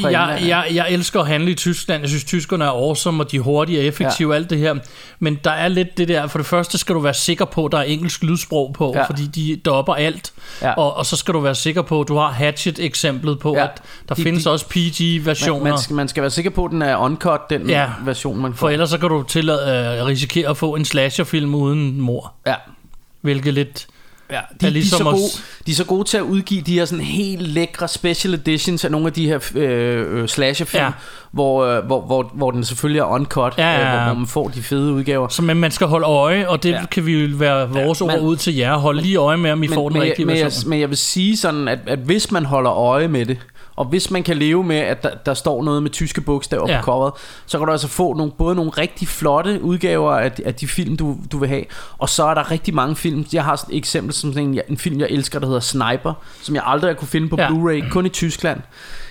Fra 0.00 0.08
jeg, 0.08 0.38
ja. 0.40 0.46
jeg, 0.56 0.74
jeg 0.74 0.86
elsker 0.90 1.20
at 1.20 1.26
handle 1.26 1.50
i 1.50 1.54
Tyskland. 1.54 2.00
Jeg 2.02 2.08
synes, 2.08 2.24
tyskerne 2.24 2.64
er 2.64 2.68
awesome, 2.68 3.22
og 3.22 3.30
de 3.30 3.36
er 3.36 3.40
hurtige 3.40 3.78
og 3.80 3.84
effektive 3.84 4.32
og 4.32 4.36
alt 4.36 4.50
det 4.50 4.58
her. 4.58 4.74
Men 5.18 5.38
der 5.44 5.50
er 5.50 5.68
lidt 5.68 5.98
det 5.98 6.08
der, 6.08 6.26
for 6.26 6.38
det 6.38 6.46
første 6.46 6.78
skal 6.78 6.94
du 6.94 7.00
være 7.00 7.14
sikker 7.14 7.44
på, 7.44 7.64
at 7.66 7.72
der 7.72 7.78
er 7.78 7.82
engelsk 7.82 8.22
lydsprog 8.22 8.72
på, 8.72 8.92
Ja. 8.96 9.04
fordi 9.06 9.26
de 9.26 9.56
dopper 9.64 9.94
alt. 9.94 10.32
Ja. 10.62 10.72
Og, 10.72 10.96
og 10.96 11.06
så 11.06 11.16
skal 11.16 11.34
du 11.34 11.40
være 11.40 11.54
sikker 11.54 11.82
på, 11.82 12.00
at 12.00 12.08
du 12.08 12.16
har 12.16 12.30
Hatchet-eksemplet 12.30 13.38
på, 13.38 13.54
Ja. 13.56 13.64
at 13.64 13.82
der 14.08 14.14
De- 14.14 14.22
findes 14.22 14.44
de- 14.44 14.50
også 14.50 14.66
PG-versioner. 14.68 15.62
Man, 15.64 15.70
man, 15.72 15.78
skal, 15.78 15.96
man 15.96 16.08
skal 16.08 16.20
være 16.20 16.30
sikker 16.30 16.50
på, 16.50 16.64
at 16.64 16.70
den 16.70 16.82
er 16.82 16.96
uncut, 16.96 17.40
den 17.50 17.68
Ja. 17.70 17.80
ja. 17.82 17.88
version, 18.04 18.40
man 18.42 18.52
får. 18.54 18.58
For 18.58 18.70
ellers 18.70 18.90
så 18.90 18.98
kan 18.98 19.08
du 19.08 19.22
tillade, 19.22 19.96
øh, 20.00 20.06
risikere 20.06 20.48
at 20.50 20.56
få 20.56 20.74
en 20.74 20.84
slasherfilm 20.84 21.54
uden 21.54 22.00
mor. 22.00 22.32
Ja. 22.46 22.54
Hvilket 23.20 23.54
lidt... 23.54 23.86
Ja, 24.30 24.36
er 24.36 24.42
de, 24.60 24.70
ligesom 24.70 24.98
de, 25.04 25.10
er 25.10 25.14
så 25.16 25.20
gode, 25.20 25.64
de 25.66 25.70
er 25.70 25.74
så 25.74 25.84
gode 25.84 26.04
til 26.08 26.16
at 26.16 26.22
udgive 26.22 26.60
de 26.62 26.74
her 26.74 26.84
sådan 26.84 27.04
helt 27.04 27.42
lækre 27.42 27.88
special 27.88 28.34
editions 28.34 28.84
af 28.84 28.90
nogle 28.90 29.06
af 29.06 29.12
de 29.12 29.26
her 29.26 29.38
øh, 29.54 30.20
øh, 30.22 30.28
slasherfilm, 30.28 30.82
Ja. 30.84 30.90
hvor, 31.32 31.64
øh, 31.64 31.84
hvor, 31.84 32.00
hvor, 32.00 32.30
hvor 32.34 32.50
den 32.50 32.64
selvfølgelig 32.64 33.00
er 33.00 33.04
uncut, 33.04 33.54
Ja, 33.58 33.72
ja, 33.72 33.78
øh, 33.78 33.80
ja. 33.86 33.90
hvor, 33.96 34.04
hvor 34.04 34.14
man 34.14 34.26
får 34.26 34.48
de 34.48 34.62
fede 34.62 34.92
udgaver. 34.92 35.28
Så 35.28 35.42
men 35.42 35.56
man 35.56 35.70
skal 35.70 35.86
holde 35.86 36.06
øje, 36.06 36.48
og 36.48 36.62
det 36.62 36.70
ja. 36.70 36.84
Kan 36.90 37.06
vi 37.06 37.12
jo 37.24 37.36
være 37.36 37.70
vores 37.70 38.00
ja, 38.00 38.06
men- 38.06 38.14
ord 38.16 38.22
ud 38.22 38.36
til 38.36 38.54
jer. 38.56 38.76
Hold 38.76 39.00
lige 39.00 39.16
øje 39.16 39.36
med, 39.36 39.50
om 39.50 39.62
I 39.62 39.68
får 39.68 39.88
den 39.88 39.98
men, 39.98 40.02
rigtige 40.08 40.26
men, 40.26 40.36
jeg, 40.36 40.44
version. 40.44 40.70
men 40.70 40.80
jeg 40.80 40.88
vil 40.88 40.96
sige 40.98 41.36
sådan, 41.36 41.68
at, 41.68 41.78
at 41.86 41.98
hvis 41.98 42.30
man 42.30 42.44
holder 42.44 42.72
øje 42.72 43.08
med 43.08 43.26
det, 43.26 43.38
og 43.76 43.84
hvis 43.84 44.10
man 44.10 44.22
kan 44.22 44.36
leve 44.36 44.64
med, 44.64 44.76
at 44.76 45.02
der, 45.02 45.10
der 45.26 45.34
står 45.34 45.62
noget 45.62 45.82
med 45.82 45.90
tyske 45.90 46.20
bogstaver 46.20 46.70
Ja. 46.70 46.80
på 46.80 46.84
coveret, 46.84 47.12
så 47.46 47.58
kan 47.58 47.66
du 47.66 47.72
altså 47.72 47.88
få 47.88 48.14
nogle, 48.14 48.32
både 48.38 48.54
nogle 48.54 48.70
rigtig 48.70 49.08
flotte 49.08 49.62
udgaver 49.62 50.12
af, 50.12 50.32
de- 50.32 50.46
af 50.46 50.54
de 50.54 50.68
film, 50.68 50.96
du, 50.96 51.16
du 51.32 51.38
vil 51.38 51.48
have, 51.48 51.64
og 51.98 52.08
så 52.08 52.24
er 52.24 52.34
der 52.34 52.50
rigtig 52.50 52.74
mange 52.74 52.96
film. 52.96 53.26
Jeg 53.32 53.44
har 53.44 53.52
et 53.52 53.64
eksempel 53.70 54.12
som 54.14 54.32
sådan 54.32 54.48
en, 54.48 54.60
en 54.68 54.78
film, 54.78 55.00
jeg 55.00 55.08
elsker, 55.10 55.38
der 55.38 55.46
hedder 55.46 55.60
Sniper, 55.60 56.12
som 56.42 56.54
jeg 56.54 56.62
aldrig 56.66 56.96
kunne 56.96 57.08
finde 57.08 57.28
på 57.28 57.36
ja. 57.38 57.48
Blu-ray, 57.48 57.88
kun 57.90 58.06
i 58.06 58.08
Tyskland. 58.08 58.60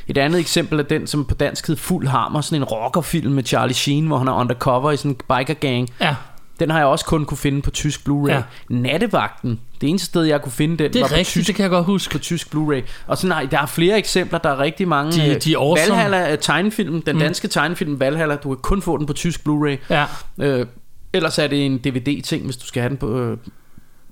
Et 0.08 0.18
andet 0.18 0.40
eksempel 0.40 0.80
er 0.80 0.84
den, 0.84 1.08
som 1.08 1.26
på 1.26 1.34
dansk 1.36 1.68
hed 1.68 1.76
Fuld 1.76 2.08
Hammer, 2.08 2.42
sådan 2.42 2.58
en 2.62 2.64
rockerfilm 2.64 3.32
med 3.32 3.44
Charlie 3.44 3.74
Sheen, 3.76 4.08
hvor 4.08 4.18
han 4.18 4.28
er 4.28 4.34
undercover 4.34 4.92
i 4.92 4.98
sådan 4.98 5.12
en 5.12 5.16
biker 5.16 5.54
gang. 5.54 5.90
Ja, 6.02 6.16
Den 6.60 6.70
har 6.70 6.78
jeg 6.78 6.88
også 6.88 7.06
kun 7.06 7.26
kunne 7.26 7.38
finde 7.38 7.62
på 7.62 7.72
tysk 7.72 8.02
Blu-ray. 8.10 8.32
Ja. 8.32 8.42
Nattevagten, 8.70 9.60
det 9.82 9.90
eneste 9.90 10.06
sted, 10.06 10.24
jeg 10.24 10.42
kunne 10.42 10.52
finde 10.52 10.84
den, 10.84 10.94
det 10.94 11.02
var 11.02 11.06
er 11.08 11.10
på 11.10 11.16
rigtigt, 11.16 11.28
tysk 11.34 11.48
det 11.48 11.56
kan 11.56 11.64
jeg 11.64 11.70
godt 11.70 11.86
huske. 11.86 12.12
på 12.12 12.18
tysk 12.20 12.56
Blu-ray. 12.56 12.82
Og 13.08 13.18
så 13.18 13.28
nej, 13.28 13.48
der 13.52 13.60
er 13.62 13.66
flere 13.66 13.98
eksempler, 13.98 14.40
der 14.40 14.50
er 14.50 14.60
rigtig 14.60 14.88
mange. 14.88 15.12
De- 15.12 15.30
øh, 15.36 15.42
de 15.42 15.54
er 15.54 15.58
awesome. 15.58 15.92
Valhalla 15.98 16.18
er 16.18 16.36
tegnefilm, 16.36 17.02
den 17.02 17.20
danske 17.20 17.48
tegnefilm 17.48 18.00
Valhalla, 18.00 18.36
du 18.36 18.50
kan 18.50 18.62
kun 18.62 18.82
få 18.82 18.98
den 18.98 19.06
på 19.06 19.14
tysk 19.14 19.42
Blu-ray. 19.48 19.78
Ja. 19.90 20.06
Øh, 20.40 20.66
ellers 21.14 21.40
er 21.40 21.48
det 21.48 21.66
en 21.66 21.78
DVD-ting, 21.78 22.44
hvis 22.46 22.58
du 22.58 22.66
skal 22.66 22.82
have 22.82 22.90
den 22.90 22.98
på, 22.98 23.20
øh, 23.20 23.38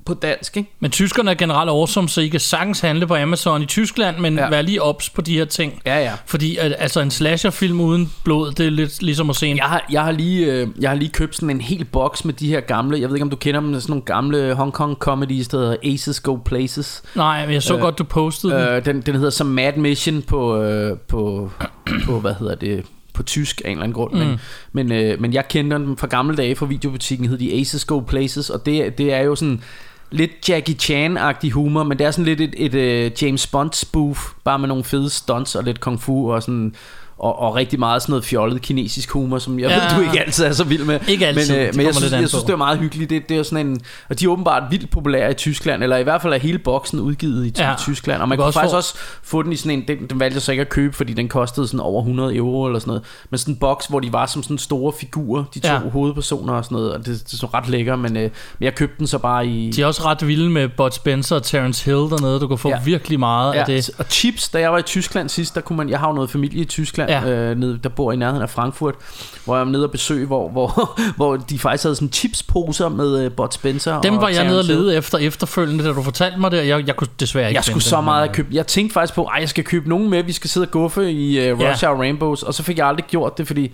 på 0.05 0.13
dansk, 0.13 0.57
ikke? 0.57 0.69
Men 0.79 0.91
tyskerne 0.91 1.31
er 1.31 1.35
generelt 1.35 1.69
awesome, 1.69 2.09
så 2.09 2.21
I 2.21 2.27
kan 2.27 2.39
sagtens 2.39 2.79
handle 2.79 3.07
på 3.07 3.15
Amazon 3.15 3.61
i 3.61 3.65
Tyskland, 3.65 4.17
men 4.17 4.37
ja. 4.37 4.49
Vær 4.49 4.61
lige 4.61 4.81
ops 4.81 5.09
på 5.09 5.21
de 5.21 5.33
her 5.33 5.45
ting. 5.45 5.81
Ja, 5.85 5.99
ja. 5.99 6.13
Fordi 6.25 6.57
at, 6.57 6.75
altså 6.77 7.01
en 7.01 7.11
slasherfilm 7.11 7.81
uden 7.81 8.13
blod, 8.23 8.51
det 8.51 8.65
er 8.65 8.69
lidt 8.69 9.01
ligesom 9.01 9.29
at 9.29 9.35
se 9.35 9.47
en... 9.47 9.57
Jeg 9.57 9.65
har, 9.65 9.85
jeg, 9.91 10.03
har 10.03 10.11
lige, 10.11 10.53
øh, 10.53 10.67
jeg 10.79 10.89
har 10.89 10.95
lige 10.95 11.09
købt 11.09 11.35
sådan 11.35 11.49
en 11.49 11.61
hel 11.61 11.85
boks 11.85 12.25
med 12.25 12.33
de 12.33 12.47
her 12.47 12.59
gamle, 12.59 12.99
jeg 12.99 13.09
ved 13.09 13.15
ikke 13.15 13.23
om 13.23 13.29
du 13.29 13.35
kender 13.35 13.59
dem, 13.59 13.73
sådan 13.73 13.91
nogle 13.91 14.05
gamle 14.05 14.53
Hong 14.53 14.73
Kong 14.73 14.95
comedies, 14.95 15.47
der 15.47 15.57
hedder 15.57 15.75
Aces 15.83 16.19
Go 16.19 16.35
Places. 16.35 17.03
Nej, 17.15 17.45
men 17.45 17.53
jeg 17.53 17.63
så 17.63 17.75
øh, 17.75 17.81
godt, 17.81 17.99
du 17.99 18.03
postede 18.03 18.53
øh, 18.53 18.59
den. 18.59 18.75
Øh, 18.75 18.85
den, 18.85 19.01
den 19.01 19.15
hedder 19.15 19.29
som 19.29 19.47
Mad 19.47 19.73
Mission 19.77 20.21
på, 20.21 20.61
øh, 20.61 20.97
på, 20.97 21.51
på, 22.05 22.19
hvad 22.19 22.33
hedder 22.39 22.55
det, 22.55 22.85
på 23.13 23.23
tysk 23.23 23.61
af 23.65 23.69
en 23.69 23.71
eller 23.71 23.83
anden 23.83 23.93
grund. 23.93 24.13
Mm. 24.13 24.19
Men, 24.19 24.39
men, 24.71 24.91
øh, 24.91 25.21
men 25.21 25.33
jeg 25.33 25.47
kender 25.47 25.77
dem 25.77 25.97
fra 25.97 26.07
gamle 26.07 26.35
dage 26.35 26.55
fra 26.55 26.65
videobutikken, 26.65 27.27
hed 27.27 27.37
de 27.37 27.59
Aces 27.59 27.85
Go 27.85 27.99
Places, 27.99 28.49
og 28.49 28.65
det, 28.65 28.97
det 28.97 29.13
er 29.13 29.21
jo 29.21 29.35
sådan 29.35 29.61
lidt 30.11 30.49
Jackie 30.49 30.75
Chan-agtig 30.81 31.51
humor, 31.51 31.83
men 31.83 31.99
det 31.99 32.07
er 32.07 32.11
sådan 32.11 32.25
lidt 32.25 32.41
et, 32.41 32.53
et, 32.57 32.75
et 32.75 33.21
James 33.21 33.47
Bond 33.47 33.73
spoof, 33.73 34.31
bare 34.43 34.59
med 34.59 34.67
nogle 34.67 34.83
fede 34.83 35.09
stunts 35.09 35.55
og 35.55 35.63
lidt 35.63 35.79
kung 35.79 36.01
fu 36.01 36.33
og 36.33 36.43
sådan 36.43 36.75
og, 37.21 37.39
og 37.39 37.55
rigtig 37.55 37.79
meget 37.79 38.01
sådan 38.01 38.11
noget 38.11 38.25
fjollet 38.25 38.61
kinesisk 38.61 39.11
humor, 39.11 39.39
som 39.39 39.59
jeg 39.59 39.69
Ja. 39.69 39.75
ved, 39.75 39.95
du 39.95 40.01
ikke 40.11 40.19
altid 40.25 40.45
er 40.45 40.51
så 40.51 40.63
vild 40.63 40.83
med. 40.83 40.99
Ikke 41.07 41.27
altid, 41.27 41.55
Men, 41.57 41.67
øh, 41.67 41.75
men 41.75 41.85
jeg 41.85 41.95
synes, 41.95 42.11
jeg 42.11 42.29
synes 42.29 42.43
det 42.43 42.53
er 42.53 42.57
meget 42.57 42.79
hyggeligt. 42.79 43.09
Det, 43.09 43.29
det 43.29 43.37
er 43.37 43.43
sådan 43.43 43.67
en, 43.67 43.81
og 44.09 44.19
de 44.19 44.25
er 44.25 44.29
åbenbart 44.29 44.63
vildt 44.71 44.89
populære 44.89 45.31
i 45.31 45.33
Tyskland, 45.33 45.83
eller 45.83 45.97
i 45.97 46.03
hvert 46.03 46.21
fald 46.21 46.33
er 46.33 46.37
hele 46.37 46.57
boksen 46.57 46.99
udgivet 46.99 47.45
i, 47.45 47.53
Ja. 47.57 47.73
Tyskland. 47.79 48.21
Og 48.21 48.29
man 48.29 48.37
kan 48.37 48.45
også 48.45 48.59
faktisk 48.59 48.71
få- 48.73 48.77
også 48.77 48.93
få 49.23 49.41
den 49.43 49.51
i 49.51 49.55
sådan 49.55 49.71
en, 49.79 49.83
den, 49.87 49.97
den 50.09 50.19
valgte 50.19 50.35
jeg 50.35 50.41
så 50.41 50.51
ikke 50.51 50.61
at 50.61 50.69
købe, 50.69 50.95
fordi 50.95 51.13
den 51.13 51.27
kostede 51.29 51.67
sådan 51.67 51.79
over 51.79 52.01
100 52.01 52.35
euro 52.35 52.65
eller 52.65 52.79
sådan 52.79 52.89
noget. 52.89 53.03
Men 53.29 53.37
sådan 53.37 53.53
en 53.53 53.57
boks, 53.59 53.85
hvor 53.85 53.99
de 53.99 54.13
var 54.13 54.25
som 54.25 54.43
sådan 54.43 54.57
store 54.57 54.93
figurer, 54.99 55.43
de 55.53 55.59
to 55.59 55.67
Ja. 55.67 55.79
hovedpersoner 55.79 56.53
og 56.53 56.65
sådan 56.65 56.75
noget, 56.75 56.93
og 56.93 56.99
det, 57.05 57.05
det 57.31 57.39
så 57.39 57.47
ret 57.53 57.69
lækker, 57.69 57.95
men, 57.95 58.17
øh, 58.17 58.23
men 58.23 58.31
jeg 58.65 58.75
købte 58.75 58.95
den 58.99 59.07
så 59.07 59.17
bare 59.17 59.47
i... 59.47 59.71
De 59.71 59.81
er 59.81 59.85
også 59.85 60.05
ret 60.05 60.27
vilde 60.27 60.49
med 60.49 60.69
Bud 60.77 60.91
Spencer 60.91 61.35
og 61.35 61.43
Terence 61.43 61.85
Hill 61.85 61.97
dernede. 61.97 62.39
Du 62.39 62.47
kan 62.47 62.57
få. 62.57 62.69
Ja. 62.69 62.79
virkelig 62.85 63.19
meget 63.19 63.53
ja. 63.53 63.59
af 63.59 63.65
det. 63.65 63.89
Og 63.97 64.05
chips, 64.09 64.49
da 64.49 64.59
jeg 64.59 64.71
var 64.71 64.77
i 64.77 64.81
Tyskland 64.81 65.29
sidst, 65.29 65.55
der 65.55 65.61
kunne 65.61 65.77
man, 65.77 65.89
jeg 65.89 65.99
har 65.99 66.07
jo 66.07 66.13
noget 66.13 66.29
familie 66.29 66.61
i 66.61 66.65
Tyskland, 66.65 67.10
Ja. 67.11 67.29
øh, 67.29 67.57
nede, 67.57 67.79
der 67.83 67.89
bor 67.89 68.11
i 68.11 68.15
nærheden 68.15 68.41
af 68.41 68.49
Frankfurt, 68.49 68.95
hvor 69.45 69.55
jeg 69.55 69.65
var 69.65 69.71
nede 69.71 69.83
og 69.83 69.91
besøge, 69.91 70.25
hvor, 70.25 70.49
hvor, 70.49 70.91
hvor 71.17 71.35
de 71.35 71.59
faktisk 71.59 71.83
havde 71.83 71.95
sådan 71.95 72.11
chipsposer 72.11 72.89
med 72.89 73.25
øh, 73.25 73.31
Bud 73.31 73.47
Spencer 73.51 74.01
Dem 74.01 74.15
og 74.15 74.21
var 74.21 74.29
jeg 74.29 74.45
nede 74.45 74.59
og 74.59 74.65
lede 74.65 74.95
efter 74.95 75.17
efterfølgende, 75.17 75.83
da 75.83 75.89
du 75.89 76.03
fortalte 76.03 76.39
mig 76.39 76.51
det. 76.51 76.67
Jeg, 76.67 76.87
jeg 76.87 76.95
kunne 76.95 77.07
desværre 77.19 77.47
ikke 77.47 77.57
Jeg 77.57 77.63
skulle 77.63 77.83
så 77.83 78.01
meget 78.01 78.21
men, 78.23 78.29
at 78.29 78.35
købe. 78.35 78.49
Jeg 78.51 78.67
tænkte 78.67 78.93
faktisk 78.93 79.15
på, 79.15 79.23
at 79.23 79.41
jeg 79.41 79.49
skal 79.49 79.63
købe 79.63 79.89
nogen 79.89 80.09
med. 80.09 80.23
Vi 80.23 80.31
skal 80.31 80.49
sidde 80.49 80.65
og 80.65 80.71
guffe 80.71 81.11
i 81.11 81.51
uh, 81.51 81.59
Rush 81.59 81.83
Ja. 81.83 81.89
Hour 81.89 81.99
Rainbows. 81.99 82.43
Og 82.43 82.53
så 82.53 82.63
fik 82.63 82.77
jeg 82.77 82.87
aldrig 82.87 83.05
gjort 83.05 83.37
det, 83.37 83.47
fordi 83.47 83.71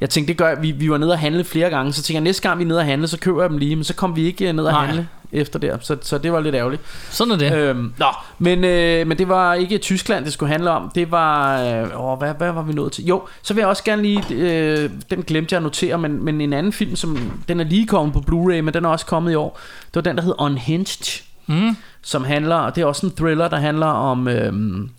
jeg 0.00 0.10
tænkte, 0.10 0.28
det 0.28 0.38
gør. 0.38 0.54
Vi, 0.60 0.70
vi 0.70 0.90
var 0.90 0.98
nede 0.98 1.12
og 1.12 1.18
handle 1.18 1.44
flere 1.44 1.70
gange. 1.70 1.92
Så 1.92 2.02
tænkte 2.02 2.14
jeg, 2.14 2.20
næste 2.20 2.42
gang 2.48 2.58
vi 2.58 2.64
er 2.64 2.68
nede 2.68 2.78
og 2.78 2.84
handle, 2.84 3.08
så 3.08 3.18
køber 3.18 3.42
jeg 3.42 3.50
dem 3.50 3.58
lige. 3.58 3.76
Men 3.76 3.84
så 3.84 3.94
kom 3.94 4.16
vi 4.16 4.26
ikke 4.26 4.48
øh, 4.48 4.54
ned 4.54 4.64
og 4.64 4.72
Nej. 4.72 4.86
handle 4.86 5.08
efter 5.32 5.58
det. 5.58 5.78
Så, 5.80 5.96
så 6.02 6.18
det 6.18 6.32
var 6.32 6.40
lidt 6.40 6.54
ærgerligt. 6.54 6.82
Sådan 7.10 7.32
er 7.32 7.36
det. 7.36 7.52
Øh, 7.52 7.68
Øhm, 7.68 7.92
nå, 7.98 8.06
men, 8.38 8.64
øh, 8.64 9.06
men 9.06 9.18
det 9.18 9.28
var 9.28 9.54
ikke 9.54 9.78
Tyskland, 9.78 10.24
det 10.24 10.32
skulle 10.32 10.52
handle 10.52 10.70
om. 10.70 10.90
Det 10.94 11.10
var... 11.10 11.62
Øh, 11.62 12.04
åh, 12.04 12.18
hvad, 12.18 12.34
hvad 12.34 12.52
var 12.52 12.62
vi 12.62 12.72
nået 12.72 12.92
til? 12.92 13.04
Jo, 13.04 13.22
så 13.42 13.54
vil 13.54 13.60
jeg 13.60 13.68
også 13.68 13.84
gerne 13.84 14.02
lige... 14.02 14.24
Øh, 14.30 14.90
den 15.10 15.22
glemte 15.22 15.52
jeg 15.52 15.56
at 15.56 15.62
notere, 15.62 15.98
men, 15.98 16.24
men 16.24 16.40
en 16.40 16.52
anden 16.52 16.72
film, 16.72 16.96
som... 16.96 17.18
Den 17.48 17.60
er 17.60 17.64
lige 17.64 17.86
kommet 17.86 18.12
på 18.12 18.18
Blu-ray, 18.18 18.60
men 18.60 18.74
den 18.74 18.84
er 18.84 18.88
også 18.88 19.06
kommet 19.06 19.32
i 19.32 19.34
år. 19.34 19.60
Det 19.86 19.94
var 19.94 20.00
den, 20.00 20.16
der 20.16 20.22
hed 20.22 20.34
Unhinged. 20.38 21.22
Mm. 21.50 21.76
som 22.02 22.24
handler, 22.24 22.70
det 22.70 22.82
er 22.82 22.86
også 22.86 23.06
en 23.06 23.12
thriller, 23.12 23.48
der 23.48 23.56
handler 23.56 23.86
om 23.86 24.28
øhm, 24.28 24.90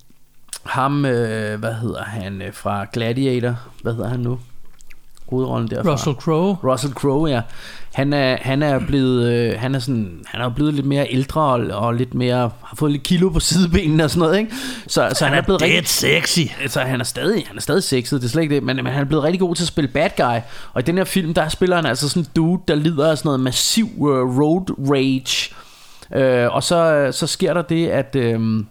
ham, 0.64 1.06
øh, 1.06 1.60
hvad 1.60 1.74
hedder 1.74 2.04
han, 2.04 2.41
øh, 2.41 2.54
fra 2.54 2.86
Gladiator, 2.93 3.56
hvad 3.82 3.93
hedder 3.93 4.10
han 4.10 4.20
nu? 4.20 4.39
Hovedrollen 5.30 5.70
derfra. 5.70 5.92
Russell 5.92 6.16
Crowe. 6.16 6.58
Russell 6.64 6.94
Crowe, 6.94 7.30
ja. 7.30 7.42
Han 7.94 8.14
er, 8.14 8.38
han 8.42 8.64
er 8.64 8.80
blevet, 8.80 9.34
øh, 9.34 9.60
han 9.60 9.76
er 9.76 9.80
sådan, 9.80 10.20
han 10.26 10.42
er 10.42 10.50
blevet 10.50 10.74
lidt 10.74 10.86
mere 10.86 11.08
ældre 11.10 11.42
og, 11.42 11.60
og 11.60 11.94
lidt 11.94 12.14
mere, 12.14 12.52
har 12.64 12.76
fået 12.76 12.92
lidt 12.92 13.04
kilo 13.04 13.30
på 13.30 13.40
sidebenene 13.40 14.04
og 14.04 14.10
sådan 14.10 14.20
noget, 14.20 14.40
ikke? 14.40 14.52
Så, 14.88 15.10
så 15.14 15.26
han, 15.26 15.38
er 15.38 15.42
blevet 15.42 15.62
rigtig, 15.62 15.88
sexy. 15.88 16.40
altså 16.62 16.80
han 16.80 17.00
er 17.00 17.04
stadig, 17.04 17.44
han 17.48 17.58
er 17.58 17.62
stadig 17.62 17.84
sexet, 17.84 18.22
det 18.22 18.28
er 18.28 18.32
slet 18.32 18.42
ikke 18.42 18.56
det, 18.56 18.64
men, 18.64 18.76
men 18.76 18.86
han 18.86 19.02
er 19.02 19.06
blevet 19.06 19.24
rigtig 19.24 19.40
god 19.40 19.56
til 19.56 19.64
at 19.64 19.68
spille 19.68 19.88
bad 19.88 20.10
guy. 20.18 20.40
Og 20.74 20.82
i 20.82 20.84
den 20.84 20.98
her 20.98 21.04
film, 21.04 21.34
der 21.34 21.50
spiller 21.50 21.76
han 21.76 21.86
altså 21.86 22.10
sådan 22.10 22.24
en 22.24 22.30
dude, 22.36 22.62
der 22.68 22.76
lider 22.76 23.12
af 23.12 23.18
sådan 23.18 23.28
noget 23.28 23.40
massiv 23.40 23.90
uh, 23.98 24.40
road 24.40 24.92
rage. 24.92 25.54
Uh, 26.16 26.56
og 26.56 26.64
så, 26.64 27.10
så 27.12 27.28
sker 27.28 27.54
der 27.54 27.62
det, 27.62 27.88
at... 27.88 28.16
Uh, 28.16 28.64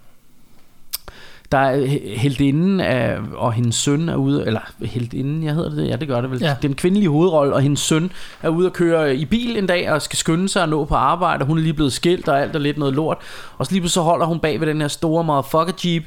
der 1.53 1.59
er 1.59 1.87
heldinden 2.17 2.81
af, 2.81 3.19
og 3.35 3.53
hendes 3.53 3.77
søn 3.77 4.09
er 4.09 4.17
ude, 4.17 4.47
eller 4.47 4.61
heldinden, 4.83 5.45
jeg 5.45 5.55
hedder 5.55 5.71
det, 5.71 5.89
ja 5.89 5.97
det 5.97 6.09
gør 6.09 6.21
det 6.21 6.31
vel. 6.31 6.41
Ja. 6.41 6.57
Den 6.63 6.75
kvindelige 6.75 7.09
hovedrolle 7.09 7.55
og 7.55 7.61
hendes 7.61 7.81
søn 7.81 8.11
er 8.43 8.49
ude 8.49 8.67
og 8.67 8.73
køre 8.73 9.17
i 9.17 9.25
bil 9.25 9.57
en 9.57 9.67
dag 9.67 9.93
og 9.93 10.03
skal 10.03 10.19
skynde 10.19 10.49
sig 10.49 10.63
at 10.63 10.69
nå 10.69 10.85
på 10.85 10.95
arbejde, 10.95 11.43
og 11.43 11.47
hun 11.47 11.59
er 11.59 11.63
lige 11.63 11.73
blevet 11.73 11.93
skilt 11.93 12.29
og 12.29 12.43
alt 12.43 12.55
er 12.55 12.59
lidt 12.59 12.79
noget 12.79 12.95
lort. 12.95 13.19
Og 13.59 13.67
så 13.67 13.73
lige 13.73 13.81
pludselig 13.81 13.95
så 13.95 14.03
holder 14.03 14.27
hun 14.27 14.39
bag 14.39 14.61
ved 14.61 14.67
den 14.67 14.81
her 14.81 14.89
store 14.89 15.25
motherfucker 15.25 15.73
jeep, 15.85 16.05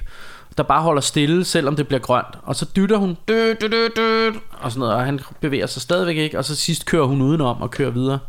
der 0.58 0.64
bare 0.64 0.82
holder 0.82 1.02
stille, 1.02 1.44
selvom 1.44 1.76
det 1.76 1.88
bliver 1.88 2.00
grønt. 2.00 2.38
Og 2.44 2.56
så 2.56 2.66
dytter 2.76 2.98
hun, 2.98 3.18
dø, 3.28 3.54
dø, 3.62 3.68
dø, 3.68 3.88
dø, 3.96 4.30
og 4.60 4.72
sådan 4.72 4.80
noget, 4.80 4.96
og 4.96 5.06
han 5.06 5.20
bevæger 5.40 5.68
sig 5.68 5.82
stadigvæk 5.82 6.18
ikke, 6.18 6.38
og 6.38 6.46
så 6.46 6.56
sidst 6.56 6.86
kører 6.86 7.06
hun 7.06 7.22
udenom 7.22 7.62
og 7.62 7.72
kører 7.72 7.92
videre. 7.92 8.20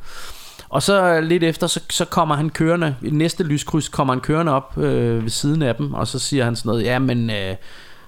Og 0.72 0.82
så 0.82 1.20
lidt 1.20 1.44
efter, 1.44 1.66
så, 1.66 1.80
så 1.90 2.04
kommer 2.04 2.34
han 2.34 2.50
kørende, 2.50 2.96
i 3.02 3.10
næste 3.10 3.44
lyskryds 3.44 3.88
kommer 3.88 4.14
han 4.14 4.20
kørende 4.20 4.52
op 4.52 4.78
øh, 4.78 5.22
ved 5.22 5.30
siden 5.30 5.62
af 5.62 5.74
dem, 5.74 5.94
og 5.94 6.06
så 6.06 6.18
siger 6.18 6.44
han 6.44 6.56
sådan 6.56 6.68
noget, 6.68 6.84
ja, 6.84 6.98
men... 6.98 7.30
Øh, 7.30 7.56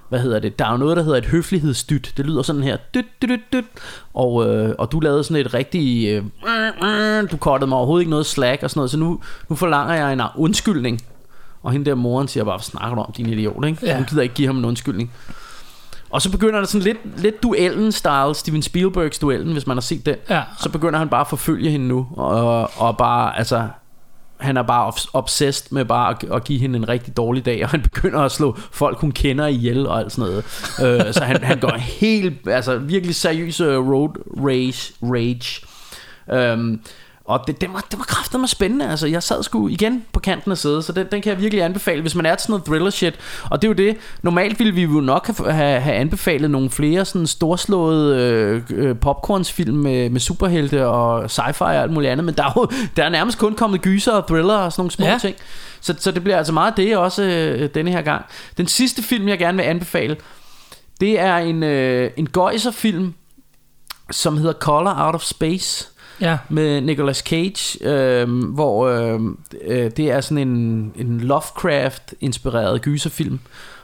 hvad 0.09 0.19
hedder 0.19 0.39
det? 0.39 0.59
Der 0.59 0.65
er 0.65 0.71
jo 0.71 0.77
noget, 0.77 0.97
der 0.97 1.03
hedder 1.03 1.17
et 1.17 1.25
høflighedsdyt. 1.25 2.13
Det 2.17 2.25
lyder 2.25 2.41
sådan 2.41 2.63
her. 2.63 2.77
Dyt, 2.93 3.05
dyt, 3.21 3.29
dyt, 3.29 3.39
dyt. 3.53 3.65
Og, 4.13 4.47
øh, 4.47 4.75
og 4.77 4.91
du 4.91 4.99
lavede 4.99 5.23
sådan 5.23 5.45
et 5.45 5.53
rigtig... 5.53 6.07
Øh, 6.83 7.31
du 7.31 7.37
kortede 7.37 7.67
mig 7.67 7.77
overhovedet 7.77 8.01
ikke 8.01 8.09
noget 8.09 8.25
slack 8.25 8.63
og 8.63 8.69
sådan 8.69 8.79
noget. 8.79 8.91
Så 8.91 8.97
nu, 8.97 9.19
nu 9.49 9.55
forlanger 9.55 9.95
jeg 9.95 10.13
en 10.13 10.21
undskyldning. 10.35 11.01
Og 11.63 11.71
hende 11.71 11.85
der 11.85 11.95
moren 11.95 12.27
siger 12.27 12.43
bare, 12.43 12.59
snakker 12.59 12.95
du 12.95 13.01
om, 13.01 13.13
din 13.17 13.29
idiot, 13.29 13.65
ikke? 13.65 13.85
Ja. 13.85 13.95
Hun 13.95 14.05
gider 14.05 14.21
ikke 14.21 14.35
give 14.35 14.47
ham 14.47 14.57
en 14.57 14.65
undskyldning. 14.65 15.11
Og 16.15 16.21
så 16.21 16.31
begynder 16.31 16.59
der 16.59 16.67
sådan 16.67 16.83
lidt, 16.83 17.21
lidt 17.21 17.35
duellen-style, 17.43 18.33
Steven 18.33 18.61
Spielbergs 18.61 19.19
duellen, 19.19 19.53
hvis 19.53 19.67
man 19.67 19.77
har 19.77 19.81
set 19.81 20.05
den. 20.05 20.15
Ja. 20.29 20.41
Så 20.59 20.69
begynder 20.69 20.99
han 20.99 21.09
bare 21.09 21.21
at 21.21 21.27
forfølge 21.27 21.71
hende 21.71 21.87
nu, 21.87 22.07
og, 22.17 22.71
og 22.77 22.97
bare, 22.97 23.37
altså, 23.37 23.67
han 24.37 24.57
er 24.57 24.63
bare 24.63 24.89
obs- 24.89 25.09
obsessed 25.13 25.67
med 25.71 25.85
bare 25.85 26.09
at, 26.09 26.23
at 26.33 26.43
give 26.43 26.59
hende 26.59 26.77
en 26.77 26.89
rigtig 26.89 27.17
dårlig 27.17 27.45
dag, 27.45 27.63
og 27.63 27.69
han 27.69 27.81
begynder 27.81 28.19
at 28.19 28.31
slå 28.31 28.57
folk, 28.71 28.99
hun 28.99 29.11
kender 29.11 29.47
ihjel 29.47 29.87
og 29.87 29.99
alt 29.99 30.11
sådan 30.11 30.29
noget. 30.29 31.07
øh, 31.07 31.13
så 31.13 31.23
han, 31.23 31.43
han 31.43 31.59
går 31.59 31.77
helt, 31.77 32.47
altså 32.47 32.77
virkelig 32.77 33.15
seriøs 33.15 33.59
øh, 33.59 33.77
road 33.77 34.09
rage. 34.45 34.93
rage. 35.03 35.65
Øhm, 36.31 36.81
og 37.27 37.43
det, 37.47 37.61
det, 37.61 37.73
var, 37.73 37.85
det 37.91 37.99
var 37.99 38.05
kraftedeme 38.05 38.47
spændende 38.47 38.89
Altså 38.89 39.07
jeg 39.07 39.23
sad 39.23 39.43
sgu 39.43 39.67
igen 39.67 40.05
på 40.13 40.19
kanten 40.19 40.51
af 40.51 40.57
sædet 40.57 40.85
Så 40.85 40.91
den, 40.91 41.07
den 41.11 41.21
kan 41.21 41.33
jeg 41.33 41.41
virkelig 41.41 41.63
anbefale 41.63 42.01
Hvis 42.01 42.15
man 42.15 42.25
er 42.25 42.35
til 42.35 42.41
sådan 42.43 42.51
noget 42.53 42.65
thriller 42.65 42.89
shit 42.89 43.15
Og 43.49 43.61
det 43.61 43.67
er 43.67 43.69
jo 43.69 43.73
det 43.73 43.97
Normalt 44.21 44.59
ville 44.59 44.73
vi 44.73 44.81
jo 44.81 44.87
nok 45.01 45.27
have, 45.27 45.53
have, 45.53 45.79
have 45.79 45.95
anbefalet 45.95 46.51
Nogle 46.51 46.69
flere 46.69 47.05
sådan 47.05 47.27
storslåede 47.27 48.19
øh, 48.19 48.61
øh, 48.69 48.95
Popcornsfilm 48.97 49.77
med, 49.77 50.09
med 50.09 50.19
superhelte 50.19 50.87
Og 50.87 51.25
sci-fi 51.25 51.61
og 51.61 51.75
alt 51.75 51.91
muligt 51.91 52.11
andet 52.11 52.23
Men 52.23 52.35
der 52.35 52.43
er 52.43 52.53
jo 52.57 52.67
der 52.95 53.03
er 53.03 53.09
nærmest 53.09 53.37
kun 53.37 53.55
kommet 53.55 53.81
gyser 53.81 54.11
og 54.11 54.27
thriller 54.27 54.55
Og 54.55 54.71
sådan 54.71 54.81
nogle 54.81 54.91
små 54.91 55.05
Ja. 55.05 55.11
ja. 55.11 55.17
ting 55.17 55.35
så, 55.81 55.95
så 55.99 56.11
det 56.11 56.23
bliver 56.23 56.37
altså 56.37 56.53
meget 56.53 56.77
det 56.77 56.97
også 56.97 57.23
øh, 57.23 57.69
denne 57.75 57.91
her 57.91 58.01
gang 58.01 58.25
Den 58.57 58.67
sidste 58.67 59.03
film 59.03 59.27
jeg 59.27 59.39
gerne 59.39 59.57
vil 59.57 59.63
anbefale 59.63 60.17
Det 61.01 61.19
er 61.19 61.37
en, 61.37 61.63
øh, 61.63 62.11
en 62.17 62.29
gøjserfilm 62.29 63.13
Som 64.11 64.37
hedder 64.37 64.53
Color 64.53 65.05
Out 65.05 65.15
of 65.15 65.21
Space 65.21 65.94
Ja. 66.21 66.37
med 66.49 66.81
Nicolas 66.81 67.17
Cage, 67.17 67.87
øh, 67.87 68.29
hvor 68.53 68.87
øh, 68.87 69.19
øh, 69.65 69.91
det 69.97 70.11
er 70.11 70.21
sådan 70.21 70.47
en, 70.47 70.93
en 70.95 71.19
Lovecraft-inspireret 71.19 72.81
gyserfilm, 72.81 73.39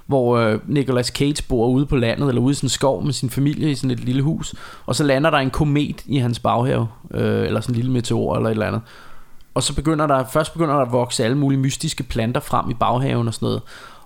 hvor 0.05 0.37
øh, 0.37 0.59
Nicolas 0.67 1.07
Cage 1.07 1.43
bor 1.49 1.67
ude 1.67 1.85
på 1.85 1.95
landet, 1.95 2.29
eller 2.29 2.41
ude 2.41 2.51
i 2.51 2.55
sådan 2.55 2.65
en 2.65 2.69
skov 2.69 3.05
med 3.05 3.13
sin 3.13 3.29
familie 3.29 3.71
i 3.71 3.75
sådan 3.75 3.91
et 3.91 3.99
lille 3.99 4.21
hus, 4.21 4.55
og 4.85 4.95
så 4.95 5.03
lander 5.03 5.29
der 5.29 5.37
en 5.37 5.49
komet 5.49 6.03
i 6.05 6.17
hans 6.17 6.39
baghave, 6.39 6.87
øh, 7.13 7.45
eller 7.45 7.61
sådan 7.61 7.75
en 7.75 7.75
lille 7.75 7.91
meteor 7.91 8.35
eller 8.35 8.49
et 8.49 8.53
eller 8.53 8.67
andet. 8.67 8.81
Og 9.53 9.63
så 9.63 9.75
begynder 9.75 10.07
der, 10.07 10.25
først 10.33 10.53
begynder 10.53 10.75
der 10.75 10.81
at 10.81 10.91
vokse 10.91 11.23
alle 11.23 11.37
mulige 11.37 11.59
mystiske 11.59 12.03
planter 12.03 12.39
frem 12.39 12.69
i 12.69 12.73
baghaven 12.73 13.27
og 13.27 13.33
sådan 13.33 13.45
noget. 13.45 13.61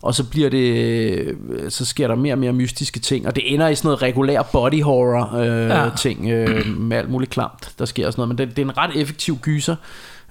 Og 0.05 0.15
så 0.15 0.23
bliver 0.23 0.49
det, 0.49 0.57
øh, 0.57 1.33
så 1.69 1.85
sker 1.85 2.07
der 2.07 2.15
mere 2.15 2.33
og 2.33 2.37
mere 2.39 2.53
mystiske 2.53 2.99
ting, 2.99 3.27
og 3.27 3.35
det 3.35 3.53
ender 3.53 3.67
i 3.67 3.75
sådan 3.75 3.87
noget 3.87 4.01
regulær 4.01 4.41
body 4.41 4.83
horror 4.83 5.35
øh, 5.35 5.47
Ja. 5.69 5.89
ting 6.01 6.29
øh, 6.29 6.77
med 6.77 6.97
alt 6.97 7.09
muligt 7.09 7.31
klamt, 7.31 7.69
der 7.79 7.85
sker 7.85 8.07
og 8.07 8.13
sådan 8.13 8.21
noget. 8.21 8.29
Men 8.39 8.47
det, 8.47 8.55
det 8.57 8.61
er 8.61 8.65
en 8.65 8.77
ret 8.77 8.91
effektiv 9.01 9.37
gyser. 9.37 9.75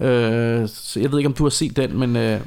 Øh, 0.01 0.69
så 0.69 1.01
jeg 1.01 1.11
ved 1.13 1.19
ikke 1.19 1.29
om 1.29 1.35
du 1.35 1.43
har 1.43 1.51
set 1.51 1.77
den, 1.77 1.99
men 1.99 2.17
øh, 2.17 2.41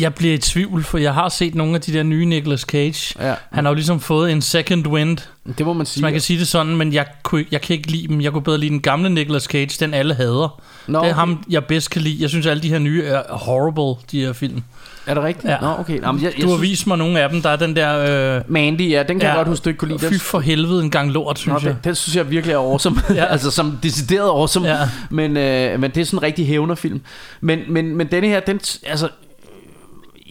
Jeg 0.00 0.14
bliver 0.14 0.34
i 0.34 0.38
tvivl, 0.38 0.84
for 0.84 0.98
jeg 0.98 1.14
har 1.14 1.28
set 1.28 1.54
nogle 1.54 1.74
af 1.74 1.80
de 1.80 1.92
der 1.92 2.02
nye 2.02 2.24
Nicolas 2.26 2.60
Cage. 2.60 3.14
ja, 3.28 3.34
Han 3.52 3.64
har 3.64 3.70
jo 3.70 3.74
ligesom 3.74 4.00
fået 4.00 4.32
en 4.32 4.42
second 4.42 4.86
wind, 4.86 5.18
det 5.58 5.66
må 5.66 5.72
man 5.72 5.86
sige. 5.86 6.02
man 6.02 6.12
kan 6.12 6.20
sige 6.20 6.38
det 6.38 6.48
sådan, 6.48 6.76
men 6.76 6.92
jeg, 6.92 7.06
kunne, 7.22 7.44
jeg 7.50 7.60
kan 7.60 7.76
ikke 7.76 7.90
lide 7.90 8.08
dem. 8.08 8.20
Jeg 8.20 8.32
kunne 8.32 8.42
bedre 8.42 8.58
lide 8.58 8.70
den 8.70 8.80
gamle 8.80 9.08
Nicolas 9.10 9.42
Cage, 9.42 9.84
den 9.84 9.94
alle 9.94 10.14
hader. 10.14 10.60
Nå, 10.86 10.98
det 10.98 11.04
er 11.06 11.10
okay. 11.10 11.14
ham, 11.14 11.44
jeg 11.50 11.64
bedst 11.64 11.90
kan 11.90 12.02
lide. 12.02 12.16
Jeg 12.20 12.28
synes, 12.30 12.46
alle 12.46 12.62
de 12.62 12.68
her 12.68 12.78
nye 12.78 13.02
er 13.04 13.22
horrible, 13.34 14.02
de 14.10 14.20
her 14.20 14.32
film. 14.32 14.62
Er 15.10 15.14
det 15.14 15.22
rigtigt? 15.24 15.50
Ja. 15.52 15.56
Nå, 15.60 15.74
okay. 15.78 15.98
Nå, 16.00 16.12
men 16.12 16.22
jeg, 16.22 16.32
jeg 16.36 16.42
Du 16.42 16.48
har 16.48 16.56
synes, 16.56 16.70
vist 16.70 16.86
mig 16.86 16.98
nogle 16.98 17.20
af 17.20 17.28
dem. 17.30 17.42
Der 17.42 17.50
er 17.50 17.56
den 17.56 17.76
der... 17.76 18.36
Øh, 18.36 18.42
Mandy, 18.48 18.90
ja, 18.90 18.98
den 19.02 19.06
kan 19.06 19.20
Ja. 19.22 19.28
jeg 19.28 19.36
godt 19.36 19.48
huske, 19.48 19.64
du 19.64 19.68
ikke 19.68 19.78
kunne 19.78 19.88
lide. 19.98 20.14
Fy 20.14 20.18
for 20.20 20.40
helvede 20.40 20.82
en 20.82 20.90
gang 20.90 21.10
lort, 21.12 21.26
Nå, 21.46 21.52
synes 21.58 21.62
jeg. 21.64 21.72
den, 21.72 21.80
den 21.84 21.94
synes 21.94 22.16
jeg 22.16 22.30
virkelig 22.30 22.54
er 22.54 22.58
awesome. 22.58 22.96
Ja. 23.10 23.14
ja. 23.14 23.24
altså 23.32 23.50
som 23.50 23.78
decideret 23.82 24.28
awesome. 24.28 24.68
Ja. 24.68 24.76
Men, 25.10 25.36
øh, 25.36 25.80
men 25.80 25.90
det 25.90 26.00
er 26.00 26.04
sådan 26.04 26.18
en 26.18 26.22
rigtig 26.22 26.46
hævnerfilm. 26.46 27.00
Men, 27.40 27.58
men, 27.68 27.96
men 27.96 28.06
denne 28.06 28.28
her, 28.28 28.40
den, 28.40 28.60
altså... 28.86 29.08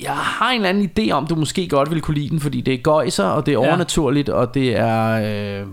Jeg 0.04 0.12
har 0.12 0.50
en 0.50 0.56
eller 0.56 0.70
anden 0.70 0.90
idé 1.00 1.12
om, 1.12 1.28
du 1.28 1.36
måske 1.36 1.68
godt 1.68 1.90
ville 1.90 2.02
kunne 2.02 2.16
lide 2.18 2.30
den, 2.30 2.40
fordi 2.40 2.62
det 2.62 2.74
er 2.74 2.78
gøjser, 2.78 3.24
og 3.26 3.46
det 3.46 3.52
er 3.54 3.60
Ja. 3.62 3.68
overnaturligt, 3.68 4.30
og 4.30 4.54
det 4.54 4.78
er... 4.80 5.60
Øh, 5.62 5.68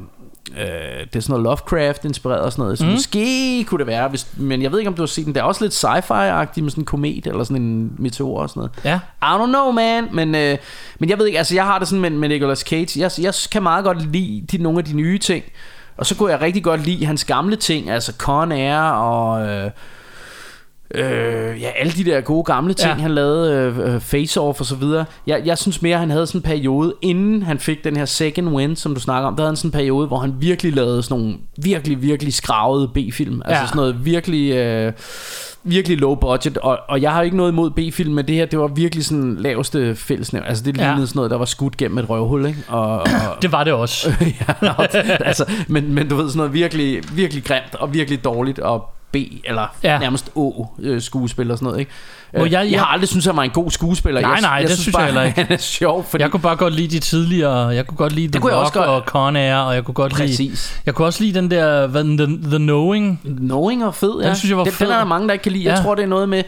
Øh, 0.53 1.07
det 1.13 1.17
er 1.17 1.21
sådan 1.21 1.43
noget 1.43 1.43
Lovecraft-inspireret 1.43 2.41
og 2.41 2.53
sådan 2.53 2.63
noget. 2.63 2.79
Så 2.79 2.85
Mm. 2.85 2.91
måske 2.91 3.65
kunne 3.65 3.79
det 3.79 3.87
være, 3.87 4.09
hvis, 4.09 4.27
men 4.37 4.63
jeg 4.63 4.73
ved 4.73 4.79
ikke, 4.79 4.89
om 4.89 4.95
du 4.95 5.03
har 5.03 5.07
set 5.07 5.25
den. 5.27 5.35
Det 5.35 5.41
er 5.41 5.45
også 5.45 5.65
lidt 5.65 5.85
sci-fi-agtigt 5.85 6.63
med 6.63 6.71
sådan 6.71 6.83
en 6.83 6.85
komet 6.85 7.27
eller 7.27 7.45
sådan 7.45 7.63
en 7.63 7.93
meteor 7.99 8.43
og 8.43 8.49
sådan 8.51 8.61
noget. 8.61 8.73
Ja. 8.85 9.01
I 9.23 9.43
don't 9.43 9.47
know, 9.47 9.71
man. 9.71 10.09
Men, 10.13 10.35
øh, 10.35 10.59
men 10.99 11.11
jeg 11.11 11.19
ved 11.19 11.27
ikke, 11.27 11.39
altså 11.39 11.55
jeg 11.55 11.65
har 11.65 11.79
det 11.79 11.89
sådan 11.89 12.01
med, 12.03 12.11
med 12.11 12.29
Nicolas 12.29 12.59
Cage. 12.61 13.01
Jeg, 13.01 13.11
jeg 13.21 13.35
kan 13.53 13.63
meget 13.63 13.85
godt 13.85 14.13
lide 14.13 14.45
de, 14.53 14.59
nogle 14.63 14.79
af 14.79 14.85
de 14.85 14.93
nye 14.97 15.19
ting. 15.19 15.45
Og 15.97 16.07
så 16.07 16.15
kunne 16.17 16.31
jeg 16.33 16.41
rigtig 16.41 16.65
godt 16.65 16.85
lide 16.87 17.07
hans 17.07 17.25
gamle 17.25 17.57
ting, 17.57 17.91
altså 17.91 18.13
Con 18.19 18.53
Air 18.53 18.81
og... 18.81 19.47
Øh, 19.49 19.71
Øh, 20.95 21.62
ja, 21.62 21.68
alle 21.78 21.93
de 21.93 22.05
der 22.05 22.20
gode 22.20 22.45
gamle 22.45 22.74
ting, 22.74 22.89
Ja. 22.91 22.95
ja. 22.97 23.03
han 23.03 23.11
lavede, 23.11 23.53
øh, 23.78 23.95
øh, 23.95 24.01
Face 24.01 24.41
Off 24.41 24.61
og 24.61 24.66
så 24.66 24.74
videre. 24.76 25.05
Jeg, 25.26 25.43
jeg 25.45 25.59
synes 25.59 25.82
mere, 25.82 25.99
han 25.99 26.11
havde 26.11 26.26
sådan 26.26 26.39
en 26.39 26.43
periode, 26.43 26.95
inden 27.03 27.43
han 27.43 27.59
fik 27.59 27.84
den 27.84 27.97
her 27.97 28.05
second 28.05 28.49
win, 28.49 28.76
som 28.76 28.95
du 28.95 29.01
snakker 29.01 29.28
om, 29.28 29.37
der 29.37 29.43
havde 29.43 29.51
han 29.51 29.57
sådan 29.57 29.68
en 29.68 29.72
periode, 29.72 30.07
hvor 30.07 30.18
han 30.18 30.34
virkelig 30.39 30.72
lavede 30.74 31.03
sådan 31.03 31.18
nogle 31.22 31.37
virkelig, 31.62 32.03
virkelig 32.03 32.34
skravede 32.34 32.89
B-film. 32.89 33.43
Altså 33.45 33.61
Ja. 33.61 33.66
sådan 33.66 33.76
noget 33.76 34.05
virkelig, 34.05 34.53
øh, 34.53 34.93
virkelig 35.64 35.99
low 35.99 36.14
budget. 36.14 36.59
Og, 36.59 36.78
og 36.89 37.03
jeg 37.03 37.12
har 37.12 37.22
ikke 37.22 37.37
noget 37.37 37.53
imod 37.53 37.70
B-film, 37.70 38.14
men 38.14 38.26
det 38.28 38.34
her, 38.34 38.47
det 38.47 38.59
var 38.59 38.66
virkelig 38.66 39.05
sådan 39.05 39.37
laveste 39.37 39.95
fællesnævn. 39.97 40.45
Altså 40.47 40.64
det 40.64 40.78
Ja. 40.78 40.82
lignede 40.89 41.07
sådan 41.07 41.18
noget, 41.18 41.30
der 41.30 41.39
var 41.39 41.45
skudt 41.45 41.76
gennem 41.76 41.99
et 41.99 42.11
røvhul, 42.11 42.47
ikke? 42.47 42.59
Og, 42.68 42.99
og, 43.01 43.07
Det 43.43 43.53
var 43.53 43.64
det 43.64 43.72
også. 43.72 44.12
ja, 44.62 44.68
og, 44.70 44.95
altså, 45.26 45.45
men, 45.68 45.95
men 45.95 46.09
du 46.09 46.16
ved 46.16 46.28
sådan 46.28 46.37
noget 46.39 46.53
virkelig, 46.53 47.03
virkelig 47.12 47.45
grimt 47.45 47.74
og 47.74 47.95
virkelig 47.95 48.24
dårligt 48.24 48.59
og 48.59 48.84
B 49.13 49.17
eller 49.45 49.67
Ja. 49.83 49.99
nærmest 49.99 50.31
Å 50.37 50.67
øh, 50.79 51.01
skuespiller 51.01 51.55
og 51.55 51.59
sådan 51.59 51.67
noget, 51.67 51.79
ikke? 51.81 51.91
Hvor 52.33 52.45
Øh, 52.45 52.53
jeg- 52.53 52.65
jeg, 52.65 52.73
jeg- 52.73 52.81
har 52.81 52.87
aldrig 52.87 53.09
synes 53.09 53.25
han 53.25 53.37
var 53.37 53.43
en 53.43 53.51
god 53.51 53.71
skuespiller. 53.71 54.21
Nej, 54.21 54.31
jeg, 54.31 54.41
nej, 54.41 54.61
det 54.61 54.71
synes 54.71 54.87
jeg 54.87 54.93
bare, 54.93 55.05
heller 55.05 55.23
ikke. 55.23 55.41
Han 55.43 55.53
er 55.53 55.57
sjov, 55.57 56.05
fordi 56.05 56.23
Jeg 56.23 56.31
kunne 56.31 56.41
bare 56.41 56.57
godt 56.57 56.75
lide 56.75 56.89
de 56.89 56.99
tidligere. 56.99 57.67
Jeg 57.67 57.87
kunne 57.87 57.97
godt 57.97 58.13
lide 58.13 58.39
The 58.39 58.49
jeg 58.49 58.57
Rock 58.57 58.73
godt. 58.75 58.87
og 58.87 59.03
Con 59.07 59.37
Air, 59.37 59.57
og 59.57 59.75
jeg 59.75 59.85
kunne 59.85 59.95
godt 59.95 60.19
lide... 60.19 60.29
præcis. 60.29 60.81
Jeg 60.87 60.95
kunne 60.95 61.07
også 61.07 61.23
lide 61.25 61.35
den 61.41 61.51
der, 61.51 61.87
hvad, 61.87 62.05
The, 62.05 62.39
The 62.51 62.59
Knowing. 62.59 63.21
Knowing 63.37 63.83
er 63.83 63.91
fed, 63.91 64.21
ja. 64.23 64.29
Den 64.29 64.37
synes 64.37 64.51
jeg 64.51 64.57
var 64.59 64.65
den, 64.65 64.73
fed. 64.73 64.87
Den 64.87 64.95
er 64.95 64.99
der 64.99 65.05
mange, 65.05 65.27
der 65.29 65.33
ikke 65.33 65.43
kan 65.43 65.53
lide. 65.53 65.65
Jeg 65.65 65.77
Ja. 65.79 65.83
tror, 65.83 65.95
det 65.95 66.03
er 66.03 66.07
noget 66.09 66.29
med... 66.29 66.43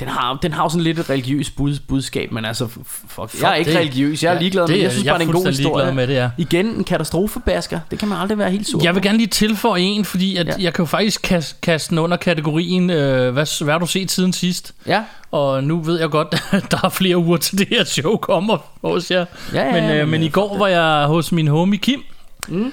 Den 0.00 0.08
har, 0.08 0.38
den 0.42 0.52
har 0.52 0.62
jo 0.62 0.68
sådan 0.68 0.82
lidt 0.82 0.98
et 0.98 1.10
religiøst 1.10 1.56
bud, 1.56 1.78
budskab, 1.88 2.32
men 2.32 2.44
altså, 2.44 2.64
f- 2.64 3.06
fuck, 3.08 3.42
jeg 3.42 3.50
er 3.50 3.54
ikke 3.54 3.70
det- 3.70 3.78
religiøs, 3.80 4.22
jeg 4.22 4.30
er 4.30 4.32
Ja, 4.34 4.38
ligeglad, 4.40 4.62
det 4.62 4.70
men 4.70 4.78
er- 4.78 4.82
jeg 4.82 4.92
synes 4.92 5.04
jeg 5.04 5.10
bare, 5.12 5.18
det 5.18 5.24
er 5.24 5.28
en 5.28 5.34
god 5.34 5.46
historie. 5.46 5.94
med 5.94 6.06
det, 6.06 6.14
ja. 6.14 6.30
Igen, 6.38 6.66
en 6.66 6.84
katastrofebasker, 6.84 7.80
det 7.90 7.98
kan 7.98 8.08
man 8.08 8.18
aldrig 8.18 8.38
være 8.38 8.50
helt 8.50 8.68
sur 8.68 8.82
Jeg 8.84 8.94
vil 8.94 9.02
gerne 9.02 9.18
lige 9.18 9.26
tilføje 9.28 9.80
en, 9.80 10.04
fordi 10.04 10.36
at 10.36 10.46
Ja. 10.46 10.52
jeg 10.58 10.72
kan 10.74 10.82
jo 10.82 10.86
faktisk 10.86 11.22
kaste, 11.22 11.56
kaste 11.62 11.90
den 11.90 11.98
under 11.98 12.16
kategorien, 12.16 12.90
øh, 12.90 13.32
hvad, 13.32 13.64
hvad 13.64 13.74
har 13.74 13.78
du 13.78 13.86
set 13.86 14.10
siden 14.10 14.32
sidst? 14.32 14.72
Ja, 14.86 15.02
Og 15.32 15.64
nu 15.64 15.80
ved 15.82 16.00
jeg 16.00 16.10
godt, 16.10 16.34
at 16.50 16.64
der 16.70 16.78
er 16.84 16.88
flere 16.88 17.16
uger 17.16 17.36
til 17.36 17.58
det 17.58 17.66
her 17.70 17.84
show 17.84 18.16
kommer 18.16 18.56
hos 18.84 19.10
jer. 19.10 19.24
ja, 19.54 19.64
ja. 19.66 19.72
Men, 19.80 19.84
ja, 19.90 20.00
øh, 20.02 20.08
men 20.08 20.22
i 20.22 20.28
går 20.28 20.58
var 20.58 20.66
jeg 20.66 21.06
hos 21.06 21.32
min 21.32 21.48
homie 21.48 21.78
Kim, 21.78 22.02
Mm. 22.48 22.72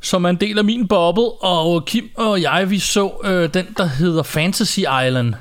som 0.00 0.24
er 0.24 0.28
en 0.28 0.36
del 0.36 0.58
af 0.58 0.64
min 0.64 0.88
boble, 0.88 1.42
og 1.42 1.84
Kim 1.86 2.04
og 2.16 2.42
jeg, 2.42 2.70
vi 2.70 2.78
så 2.78 3.10
øh, 3.24 3.54
den, 3.54 3.66
der 3.76 3.86
hedder 3.86 4.22
Fantasy 4.22 4.78
Island. 4.78 5.34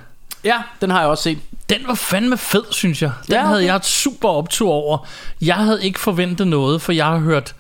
Ja, 0.44 0.56
den 0.82 0.90
har 0.90 1.00
jeg 1.00 1.10
også 1.10 1.24
set. 1.24 1.38
Den 1.70 1.78
var 1.88 1.96
fandme 1.96 2.38
fed, 2.38 2.64
synes 2.72 3.02
jeg. 3.02 3.12
Den 3.28 3.34
Ja, 3.34 3.40
okay. 3.42 3.48
havde 3.50 3.66
jeg 3.66 3.76
et 3.76 3.86
super 3.86 4.30
optur 4.30 4.72
over. 4.72 5.08
Jeg 5.42 5.56
havde 5.56 5.86
ikke 5.86 6.00
forventet 6.00 6.48
noget, 6.48 6.82
for 6.82 6.92
jeg 6.92 7.06
har 7.06 7.18
hørt 7.18 7.56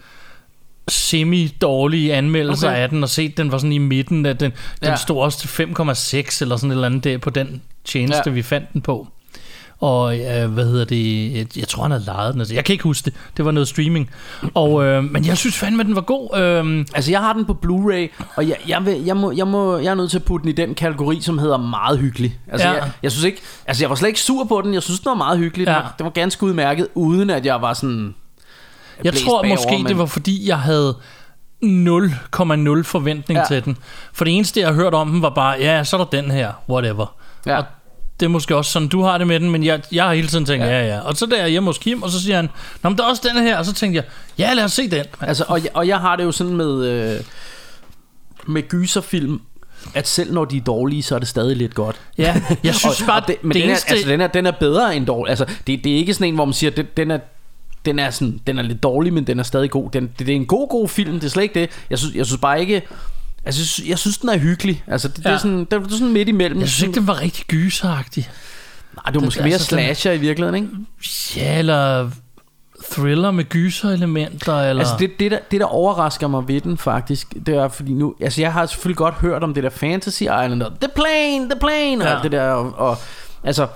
semi-dårlige 0.89 2.13
anmeldelser 2.13 2.67
Okay. 2.69 2.77
af 2.81 2.89
den, 2.89 3.03
og 3.03 3.09
set, 3.09 3.37
den 3.37 3.51
var 3.51 3.57
sådan 3.57 3.71
i 3.71 3.77
midten, 3.77 4.25
at 4.25 4.39
den, 4.39 4.51
den 4.81 4.89
Ja. 4.89 4.95
stod 4.95 5.21
også 5.21 5.39
til 5.39 5.47
5,6 5.47 6.41
eller 6.41 6.57
sådan 6.57 6.71
et 6.71 6.75
eller 6.75 6.85
andet 6.85 7.03
der 7.03 7.17
på 7.17 7.29
den 7.29 7.61
tjeneste, 7.85 8.21
ja. 8.25 8.31
vi 8.31 8.41
fandt 8.41 8.73
den 8.73 8.81
på. 8.81 9.07
Og 9.79 10.19
øh, 10.19 10.51
hvad 10.53 10.65
hedder 10.65 10.85
det? 10.85 11.33
Jeg, 11.37 11.57
jeg 11.57 11.67
tror, 11.67 11.81
han 11.83 11.91
havde 11.91 12.03
lejet 12.05 12.33
den. 12.33 12.41
Altså, 12.41 12.53
jeg 12.55 12.65
kan 12.65 12.73
ikke 12.73 12.83
huske 12.83 13.05
det. 13.05 13.13
Det 13.37 13.45
var 13.45 13.51
noget 13.51 13.67
streaming. 13.67 14.09
Og, 14.53 14.83
øh, 14.85 15.03
men 15.03 15.25
jeg 15.25 15.37
synes 15.37 15.57
fandme, 15.57 15.79
at 15.81 15.85
den 15.87 15.95
var 15.95 16.01
god. 16.01 16.37
Øh, 16.39 16.85
Altså, 16.93 17.11
jeg 17.11 17.19
har 17.19 17.33
den 17.33 17.45
på 17.45 17.57
Blu-ray, 17.65 18.23
og 18.35 18.47
jeg, 18.49 18.55
jeg, 18.67 18.85
vil, 18.85 19.03
jeg, 19.05 19.17
må, 19.17 19.31
jeg, 19.31 19.47
må, 19.47 19.77
jeg 19.77 19.89
er 19.91 19.95
nødt 19.95 20.11
til 20.11 20.17
at 20.17 20.23
putte 20.23 20.43
den 20.43 20.49
i 20.49 20.55
den 20.55 20.75
kategori, 20.75 21.21
som 21.21 21.37
hedder 21.37 21.57
meget 21.57 21.99
hyggelig. 21.99 22.39
Altså, 22.51 22.67
Ja. 22.67 22.73
jeg, 22.73 22.91
jeg 23.03 23.11
synes 23.11 23.23
ikke... 23.25 23.41
Altså, 23.65 23.83
jeg 23.83 23.89
var 23.89 23.95
slet 23.95 24.07
ikke 24.07 24.19
sur 24.21 24.43
på 24.43 24.61
den. 24.61 24.73
Jeg 24.73 24.83
synes, 24.83 24.99
den 24.99 25.09
var 25.09 25.15
meget 25.15 25.37
hyggelig. 25.39 25.67
Den, 25.67 25.73
Ja. 25.73 25.79
var, 25.81 25.93
den 25.97 26.03
var 26.03 26.09
ganske 26.11 26.43
udmærket, 26.45 26.87
uden 26.95 27.29
at 27.29 27.45
jeg 27.45 27.61
var 27.61 27.73
sådan... 27.73 28.15
Jeg 29.03 29.13
tror 29.13 29.41
bagover, 29.41 29.55
måske, 29.55 29.71
men- 29.77 29.85
det 29.85 29.97
var 29.97 30.05
fordi, 30.05 30.47
jeg 30.49 30.59
havde 30.59 30.95
0,0 31.63 32.83
forventning 32.83 33.39
ja. 33.39 33.45
til 33.47 33.65
den. 33.65 33.77
For 34.13 34.25
det 34.25 34.35
eneste, 34.35 34.59
jeg 34.59 34.67
har 34.69 34.75
hørt 34.75 34.93
om 34.93 35.11
den, 35.11 35.21
var 35.21 35.29
bare, 35.29 35.55
ja, 35.59 35.83
så 35.83 35.97
er 35.97 36.03
der 36.05 36.21
den 36.21 36.31
her, 36.31 36.51
whatever. 36.69 37.15
Ja. 37.45 37.57
Og 37.57 37.63
det 38.19 38.25
er 38.25 38.29
måske 38.29 38.55
også 38.55 38.71
sådan, 38.71 38.87
du 38.87 39.01
har 39.01 39.17
det 39.17 39.27
med 39.27 39.39
den, 39.39 39.51
men 39.51 39.63
jeg, 39.63 39.81
jeg 39.91 40.03
har 40.03 40.13
hele 40.13 40.27
tiden 40.27 40.45
tænkt, 40.45 40.65
Ja. 40.65 40.79
ja, 40.79 40.87
ja. 40.87 40.99
Og 40.99 41.15
så 41.17 41.25
der 41.25 41.35
er 41.35 41.41
jeg 41.41 41.49
hjemme 41.49 41.69
hos 41.69 41.77
Kim, 41.77 42.03
og 42.03 42.09
så 42.09 42.21
siger 42.21 42.35
han, 42.35 42.49
Nå, 42.83 42.89
men 42.89 42.97
der 42.97 43.03
er 43.03 43.07
også 43.07 43.29
den 43.33 43.43
her, 43.43 43.57
og 43.57 43.65
så 43.65 43.73
tænkte 43.73 43.95
jeg, 43.95 44.03
ja, 44.37 44.53
lad 44.53 44.63
os 44.63 44.71
se 44.73 44.89
den. 44.89 45.05
Altså, 45.21 45.45
og, 45.47 45.63
jeg, 45.63 45.69
og 45.73 45.87
jeg 45.87 45.99
har 45.99 46.15
det 46.15 46.23
jo 46.23 46.31
sådan 46.31 46.55
med, 46.55 46.85
øh, 46.85 47.19
med 48.47 48.63
gyserfilm, 48.69 49.41
at 49.93 50.07
selv 50.07 50.33
når 50.33 50.45
de 50.45 50.57
er 50.57 50.61
dårlige, 50.61 51.03
så 51.03 51.15
er 51.15 51.19
det 51.19 51.27
stadig 51.27 51.57
lidt 51.57 51.75
godt. 51.75 51.95
Ja, 52.17 52.41
jeg 52.63 52.75
synes 52.85 53.03
bare, 53.07 53.23
det, 53.27 53.35
men 53.41 53.53
det 53.53 53.61
den, 53.61 53.69
eneste... 53.69 53.89
er, 53.89 53.93
altså, 53.93 54.09
den, 54.09 54.21
er, 54.21 54.27
den 54.27 54.45
er 54.45 54.51
bedre 54.51 54.95
end 54.95 55.05
dårlig. 55.05 55.29
Altså, 55.29 55.45
det, 55.67 55.83
det 55.83 55.91
er 55.91 55.97
ikke 55.97 56.13
sådan 56.13 56.27
en, 56.27 56.35
hvor 56.35 56.45
man 56.45 56.53
siger, 56.53 56.71
at 56.77 56.97
den 56.97 57.11
er, 57.11 57.19
den 57.85 57.99
er, 57.99 58.09
sådan, 58.09 58.39
den 58.47 58.57
er 58.59 58.63
lidt 58.63 58.83
dårlig, 58.83 59.13
men 59.13 59.27
den 59.27 59.39
er 59.39 59.43
stadig 59.43 59.69
god. 59.71 59.89
Den, 59.91 60.03
det, 60.03 60.27
det 60.27 60.29
er 60.29 60.35
en 60.35 60.45
god, 60.45 60.69
god 60.69 60.87
film, 60.87 61.13
det 61.19 61.23
er 61.23 61.29
slet 61.29 61.43
ikke 61.43 61.59
det. 61.59 61.69
Jeg 61.89 61.99
synes, 61.99 62.15
jeg 62.15 62.25
synes 62.25 62.41
bare 62.41 62.61
ikke... 62.61 62.81
Altså, 63.47 63.83
jeg 63.87 63.97
synes, 63.99 64.17
den 64.17 64.29
er 64.29 64.37
hyggelig. 64.37 64.83
Altså, 64.87 65.07
det, 65.07 65.25
ja. 65.25 65.29
det, 65.29 65.33
er 65.35 65.37
sådan, 65.39 65.59
det, 65.59 65.71
det 65.71 65.83
er 65.85 65.89
sådan 65.89 66.13
midt 66.13 66.29
imellem. 66.29 66.59
Jeg 66.59 66.69
synes 66.69 66.87
ikke, 66.87 66.99
den 66.99 67.07
var 67.07 67.21
rigtig 67.21 67.45
gyseragtig. 67.47 68.29
Nej, 68.95 69.03
det 69.11 69.15
var 69.15 69.25
måske 69.25 69.41
mere 69.43 69.53
altså, 69.53 69.75
den- 69.75 69.83
slasher 69.85 70.11
i 70.11 70.17
virkeligheden, 70.17 70.55
ikke? 70.63 70.75
Ja, 71.35 71.59
eller 71.59 72.09
thriller 72.91 73.31
med 73.31 73.43
gyserelementer, 73.43 74.61
eller... 74.61 74.83
Altså 74.83 74.95
det, 74.99 75.11
det, 75.19 75.31
der, 75.31 75.39
det 75.51 75.59
der 75.59 75.65
overrasker 75.65 76.27
mig 76.27 76.47
ved 76.47 76.61
den 76.61 76.77
faktisk 76.77 77.33
Det 77.45 77.55
er 77.55 77.67
fordi 77.67 77.93
nu 77.93 78.15
Altså 78.21 78.41
jeg 78.41 78.53
har 78.53 78.65
selvfølgelig 78.65 78.97
godt 78.97 79.13
hørt 79.15 79.43
om 79.43 79.53
det 79.53 79.63
der 79.63 79.69
Fantasy 79.69 80.21
Island 80.21 80.63
og 80.63 80.71
The 80.81 80.89
Plane, 80.95 81.49
The 81.49 81.59
Plane 81.59 82.03
Og 82.03 82.07
Ja. 82.09 82.13
alt 82.15 82.23
det 82.23 82.31
der 82.31 82.49
og, 82.51 82.73
og 82.77 82.97
Altså 83.43 83.67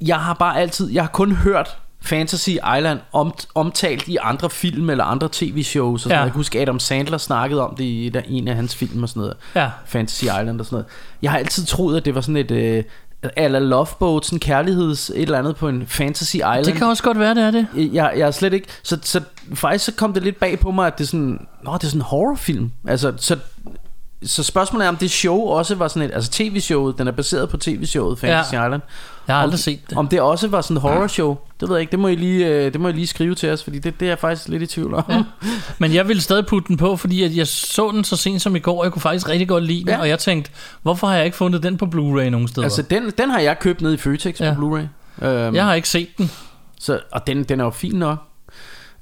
Jeg 0.00 0.20
har 0.20 0.34
bare 0.34 0.60
altid 0.60 0.90
Jeg 0.90 1.02
har 1.02 1.10
kun 1.10 1.32
hørt 1.32 1.76
Fantasy 2.06 2.48
Island 2.50 2.98
om, 3.12 3.34
omtalt 3.54 4.08
i 4.08 4.16
andre 4.22 4.50
film 4.50 4.90
eller 4.90 5.04
andre 5.04 5.28
tv-shows 5.32 5.94
og 5.94 6.00
sådan 6.00 6.12
Ja. 6.14 6.16
noget. 6.16 6.24
Jeg 6.26 6.32
kan 6.32 6.38
huske 6.38 6.60
Adam 6.60 6.78
Sandler 6.78 7.18
snakkede 7.18 7.68
om 7.68 7.76
det 7.76 7.84
i 7.84 8.10
der, 8.14 8.20
en 8.28 8.48
af 8.48 8.54
hans 8.56 8.76
film 8.76 9.02
og 9.02 9.08
sådan 9.08 9.20
noget 9.20 9.36
Ja. 9.54 9.70
Fantasy 9.86 10.22
Island 10.22 10.60
og 10.60 10.66
sådan 10.66 10.74
noget 10.76 10.86
Jeg 11.22 11.30
har 11.30 11.38
altid 11.38 11.64
troet 11.66 11.96
at 11.96 12.04
det 12.04 12.14
var 12.14 12.20
sådan 12.20 12.36
et 12.36 12.50
øh, 12.50 12.84
Eller 13.36 13.58
Love 13.58 13.86
Boat, 13.98 14.26
sådan 14.26 14.38
kærligheds 14.38 15.10
et 15.10 15.22
eller 15.22 15.38
andet 15.38 15.56
på 15.56 15.68
en 15.68 15.86
Fantasy 15.86 16.34
Island 16.36 16.64
Det 16.64 16.74
kan 16.74 16.86
også 16.86 17.02
godt 17.02 17.18
være, 17.18 17.34
det 17.34 17.42
er 17.42 17.50
det. 17.50 17.66
jeg, 17.74 18.12
jeg 18.16 18.26
er 18.26 18.30
slet 18.30 18.52
ikke 18.52 18.66
så, 18.82 18.98
så 19.02 19.20
faktisk 19.54 19.84
så 19.84 19.92
kom 19.92 20.12
det 20.12 20.22
lidt 20.22 20.40
bag 20.40 20.58
på 20.58 20.70
mig 20.70 20.86
at 20.86 20.98
det 20.98 21.04
er 21.04 21.08
sådan 21.08 21.46
nå 21.64 21.72
det 21.74 21.84
er 21.84 21.86
sådan 21.88 21.98
en 22.00 22.04
horrorfilm 22.04 22.70
altså 22.88 23.12
så 23.16 23.36
så 24.24 24.42
spørgsmålet 24.42 24.84
er 24.84 24.88
om 24.88 24.96
det 24.96 25.10
show 25.10 25.40
også 25.40 25.74
var 25.74 25.88
sådan 25.88 26.02
et 26.02 26.14
altså 26.14 26.30
tv-showet 26.30 26.98
den 26.98 27.08
er 27.08 27.12
baseret 27.12 27.48
på 27.48 27.56
tv-showet 27.56 28.18
Fantasy 28.18 28.52
Ja. 28.54 28.66
Island 28.66 28.82
Jeg 29.28 29.36
har 29.36 29.42
om, 29.42 29.46
aldrig 29.46 29.58
set 29.60 29.80
det. 29.90 29.98
om 29.98 30.08
det 30.08 30.20
også 30.20 30.48
var 30.48 30.60
sådan 30.60 30.76
et 30.76 30.80
horror 30.80 31.06
show 31.06 31.36
det 31.60 31.68
ved 31.68 31.76
jeg 31.76 31.80
ikke 31.80 31.90
det 31.90 31.98
må 31.98 32.08
I 32.08 32.14
lige 32.14 32.46
øh, 32.46 32.72
det 32.72 32.80
må 32.80 32.88
I 32.88 32.92
lige 32.92 33.06
skrive 33.06 33.34
til 33.34 33.50
os 33.50 33.64
fordi 33.64 33.78
det, 33.78 34.00
det 34.00 34.06
er 34.06 34.10
jeg 34.10 34.18
faktisk 34.18 34.48
lidt 34.48 34.62
i 34.62 34.66
tvivl 34.66 34.94
om 34.94 35.04
Ja. 35.08 35.22
Men 35.78 35.94
jeg 35.94 36.08
ville 36.08 36.22
stadig 36.22 36.46
putte 36.46 36.68
den 36.68 36.76
på, 36.76 36.96
fordi 36.96 37.22
at 37.22 37.36
jeg 37.36 37.46
så 37.46 37.90
den 37.90 38.04
så 38.04 38.16
sent 38.16 38.42
som 38.42 38.56
i 38.56 38.58
går, 38.58 38.78
og 38.78 38.84
jeg 38.84 38.92
kunne 38.92 39.02
faktisk 39.02 39.28
rigtig 39.28 39.48
godt 39.48 39.64
lide 39.64 39.80
den, 39.80 39.88
Ja. 39.88 39.98
og 40.00 40.08
jeg 40.08 40.18
tænkte, 40.18 40.50
hvorfor 40.82 41.06
har 41.06 41.14
jeg 41.16 41.24
ikke 41.24 41.36
fundet 41.36 41.62
den 41.62 41.76
på 41.76 41.84
Blu-ray 41.84 42.28
nogen 42.28 42.48
steder? 42.48 42.64
altså 42.64 42.82
den, 42.82 43.10
den 43.18 43.30
har 43.30 43.40
jeg 43.40 43.58
købt 43.58 43.80
ned 43.80 43.92
i 43.92 43.96
Føtex 43.96 44.40
Ja. 44.40 44.54
på 44.54 44.60
Blu-ray 44.60 45.26
øhm, 45.26 45.54
jeg 45.54 45.64
har 45.64 45.74
ikke 45.74 45.88
set 45.88 46.08
den. 46.18 46.30
Så, 46.80 47.00
og 47.12 47.26
den, 47.26 47.44
den 47.44 47.60
er 47.60 47.64
jo 47.64 47.70
fin 47.70 47.92
nok. 47.94 48.18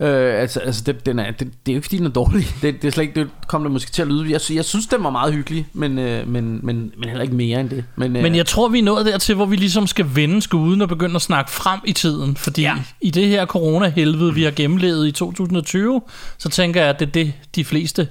Øh, 0.00 0.40
altså, 0.40 0.60
altså 0.60 0.82
det, 0.86 1.06
den 1.06 1.18
er, 1.18 1.30
det, 1.30 1.38
det 1.38 1.46
er 1.46 1.72
jo 1.72 1.76
ikke 1.76 1.84
fordi 1.84 1.96
den 1.96 2.06
er 2.06 2.10
dårlig 2.10 2.46
det, 2.62 2.82
det 2.82 2.88
er 2.88 2.92
slet 2.92 3.04
ikke, 3.04 3.20
det 3.20 3.30
kom 3.46 3.62
det 3.62 3.72
måske 3.72 3.90
til 3.90 4.02
at 4.02 4.08
lyde 4.08 4.30
Jeg, 4.30 4.40
jeg 4.50 4.64
synes 4.64 4.86
den 4.86 5.04
var 5.04 5.10
meget 5.10 5.34
hyggelig 5.34 5.66
Men, 5.72 5.98
øh, 5.98 6.28
men, 6.28 6.60
men, 6.62 6.92
men 6.96 7.08
heller 7.08 7.22
ikke 7.22 7.34
mere 7.34 7.60
end 7.60 7.70
det 7.70 7.84
Men, 7.96 8.16
øh, 8.16 8.22
Men 8.22 8.34
jeg 8.34 8.46
tror, 8.46 8.68
vi 8.68 8.78
er 8.78 8.82
nået 8.82 9.06
dertil, 9.06 9.34
hvor 9.34 9.46
vi 9.46 9.56
ligesom 9.56 9.86
skal 9.86 10.06
vende 10.14 10.42
skuden 10.42 10.82
og 10.82 10.88
begynde 10.88 11.14
at 11.14 11.22
snakke 11.22 11.50
frem 11.50 11.80
i 11.84 11.92
tiden. 11.92 12.36
Fordi 12.36 12.62
Ja. 12.62 12.74
ja. 12.76 12.82
i 13.00 13.10
det 13.10 13.28
her 13.28 13.46
corona-helvede, 13.46 14.34
vi 14.34 14.42
har 14.42 14.50
gennemlevet 14.50 15.08
i 15.08 15.12
2020, 15.12 16.02
så 16.38 16.48
tænker 16.48 16.80
jeg, 16.80 16.90
at 16.90 17.00
det 17.00 17.06
er 17.08 17.12
det, 17.12 17.32
de 17.54 17.64
fleste 17.64 18.08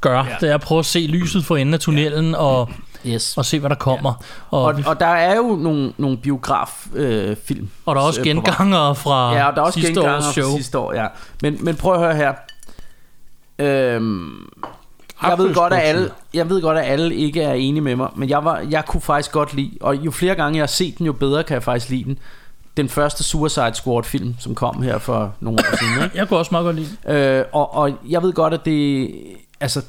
gør. 0.00 0.24
Ja. 0.24 0.36
Det 0.40 0.50
er 0.50 0.54
at 0.54 0.60
prøve 0.60 0.78
at 0.78 0.86
se 0.86 0.98
lyset 0.98 1.44
for 1.44 1.56
enden 1.56 1.74
af 1.74 1.80
tunnelen 1.80 2.34
og, 2.34 2.70
yes. 3.08 3.36
og 3.38 3.44
se, 3.44 3.60
hvad 3.60 3.70
der 3.70 3.76
kommer. 3.76 4.12
Og, 4.50 4.62
og, 4.62 4.74
og 4.86 5.00
der 5.00 5.06
er 5.06 5.36
jo 5.36 5.56
nogle, 5.56 5.92
nogle 5.96 6.16
biograffilm 6.16 6.96
øh, 6.96 7.36
film, 7.44 7.70
og 7.86 7.94
der 7.94 8.00
er 8.00 8.06
også 8.06 8.20
øh, 8.20 8.24
gengangere 8.24 8.94
fra 8.94 9.34
Ja, 9.34 9.46
og 9.48 9.56
der 9.56 9.62
er 9.62 9.66
også 9.66 9.80
sidste 9.80 9.94
genganger 9.94 10.16
års 10.16 10.24
fra 10.24 10.32
show. 10.32 10.56
sidste 10.56 10.78
år 10.78 10.94
ja. 10.94 11.06
men, 11.42 11.58
men 11.60 11.76
prøv 11.76 11.94
at 11.94 12.00
høre 12.00 12.16
her 12.16 12.32
øhm, 13.58 14.48
jeg 15.22 15.38
ved 15.38 15.54
godt 15.54 15.72
at 15.72 15.80
alle 15.82 16.10
jeg 16.34 16.48
ved 16.48 16.62
godt 16.62 16.78
at 16.78 16.84
alle 16.84 17.14
ikke 17.14 17.42
er 17.42 17.52
enige 17.52 17.80
med 17.80 17.96
mig, 17.96 18.08
men 18.16 18.28
jeg 18.28 18.44
var 18.44 18.58
jeg 18.70 18.84
kunne 18.84 19.00
faktisk 19.00 19.32
godt 19.32 19.54
lide 19.54 19.70
og 19.80 19.96
jo 19.96 20.10
flere 20.10 20.34
gange 20.34 20.56
jeg 20.56 20.62
har 20.62 20.66
set 20.66 20.98
den 20.98 21.06
jo 21.06 21.12
bedre 21.12 21.44
kan 21.44 21.54
jeg 21.54 21.62
faktisk 21.62 21.90
lide 21.90 22.04
den. 22.04 22.18
Den 22.76 22.88
første 22.88 23.24
Suicide 23.24 23.74
Squad 23.74 24.04
film 24.04 24.34
som 24.38 24.54
kom 24.54 24.82
her 24.82 24.98
for 24.98 25.34
nogle 25.40 25.58
år 25.58 25.76
siden, 25.76 26.04
ikke? 26.04 26.16
Jeg 26.18 26.28
kunne 26.28 26.38
også 26.38 26.48
meget 26.50 26.64
godt 26.64 26.76
lide. 26.76 26.96
Øh, 27.08 27.44
og, 27.52 27.74
og 27.74 27.92
jeg 28.08 28.22
ved 28.22 28.32
godt, 28.32 28.54
at 28.54 28.64
det... 28.64 29.10
Altså, 29.60 29.82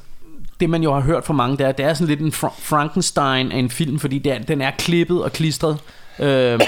det 0.59 0.69
man 0.69 0.83
jo 0.83 0.93
har 0.93 1.01
hørt 1.01 1.25
fra 1.25 1.33
mange, 1.33 1.57
det 1.57 1.65
er, 1.67 1.71
det 1.71 1.85
er 1.85 1.93
sådan 1.93 2.07
lidt 2.07 2.19
en 2.19 2.31
Fra- 2.31 2.53
Frankenstein 2.59 3.51
af 3.51 3.57
en 3.57 3.69
film, 3.69 3.99
fordi 3.99 4.17
det 4.19 4.31
er, 4.31 4.39
den 4.39 4.61
er 4.61 4.71
klippet 4.77 5.23
og 5.23 5.31
klistret. 5.31 5.77
Øh, 6.19 6.25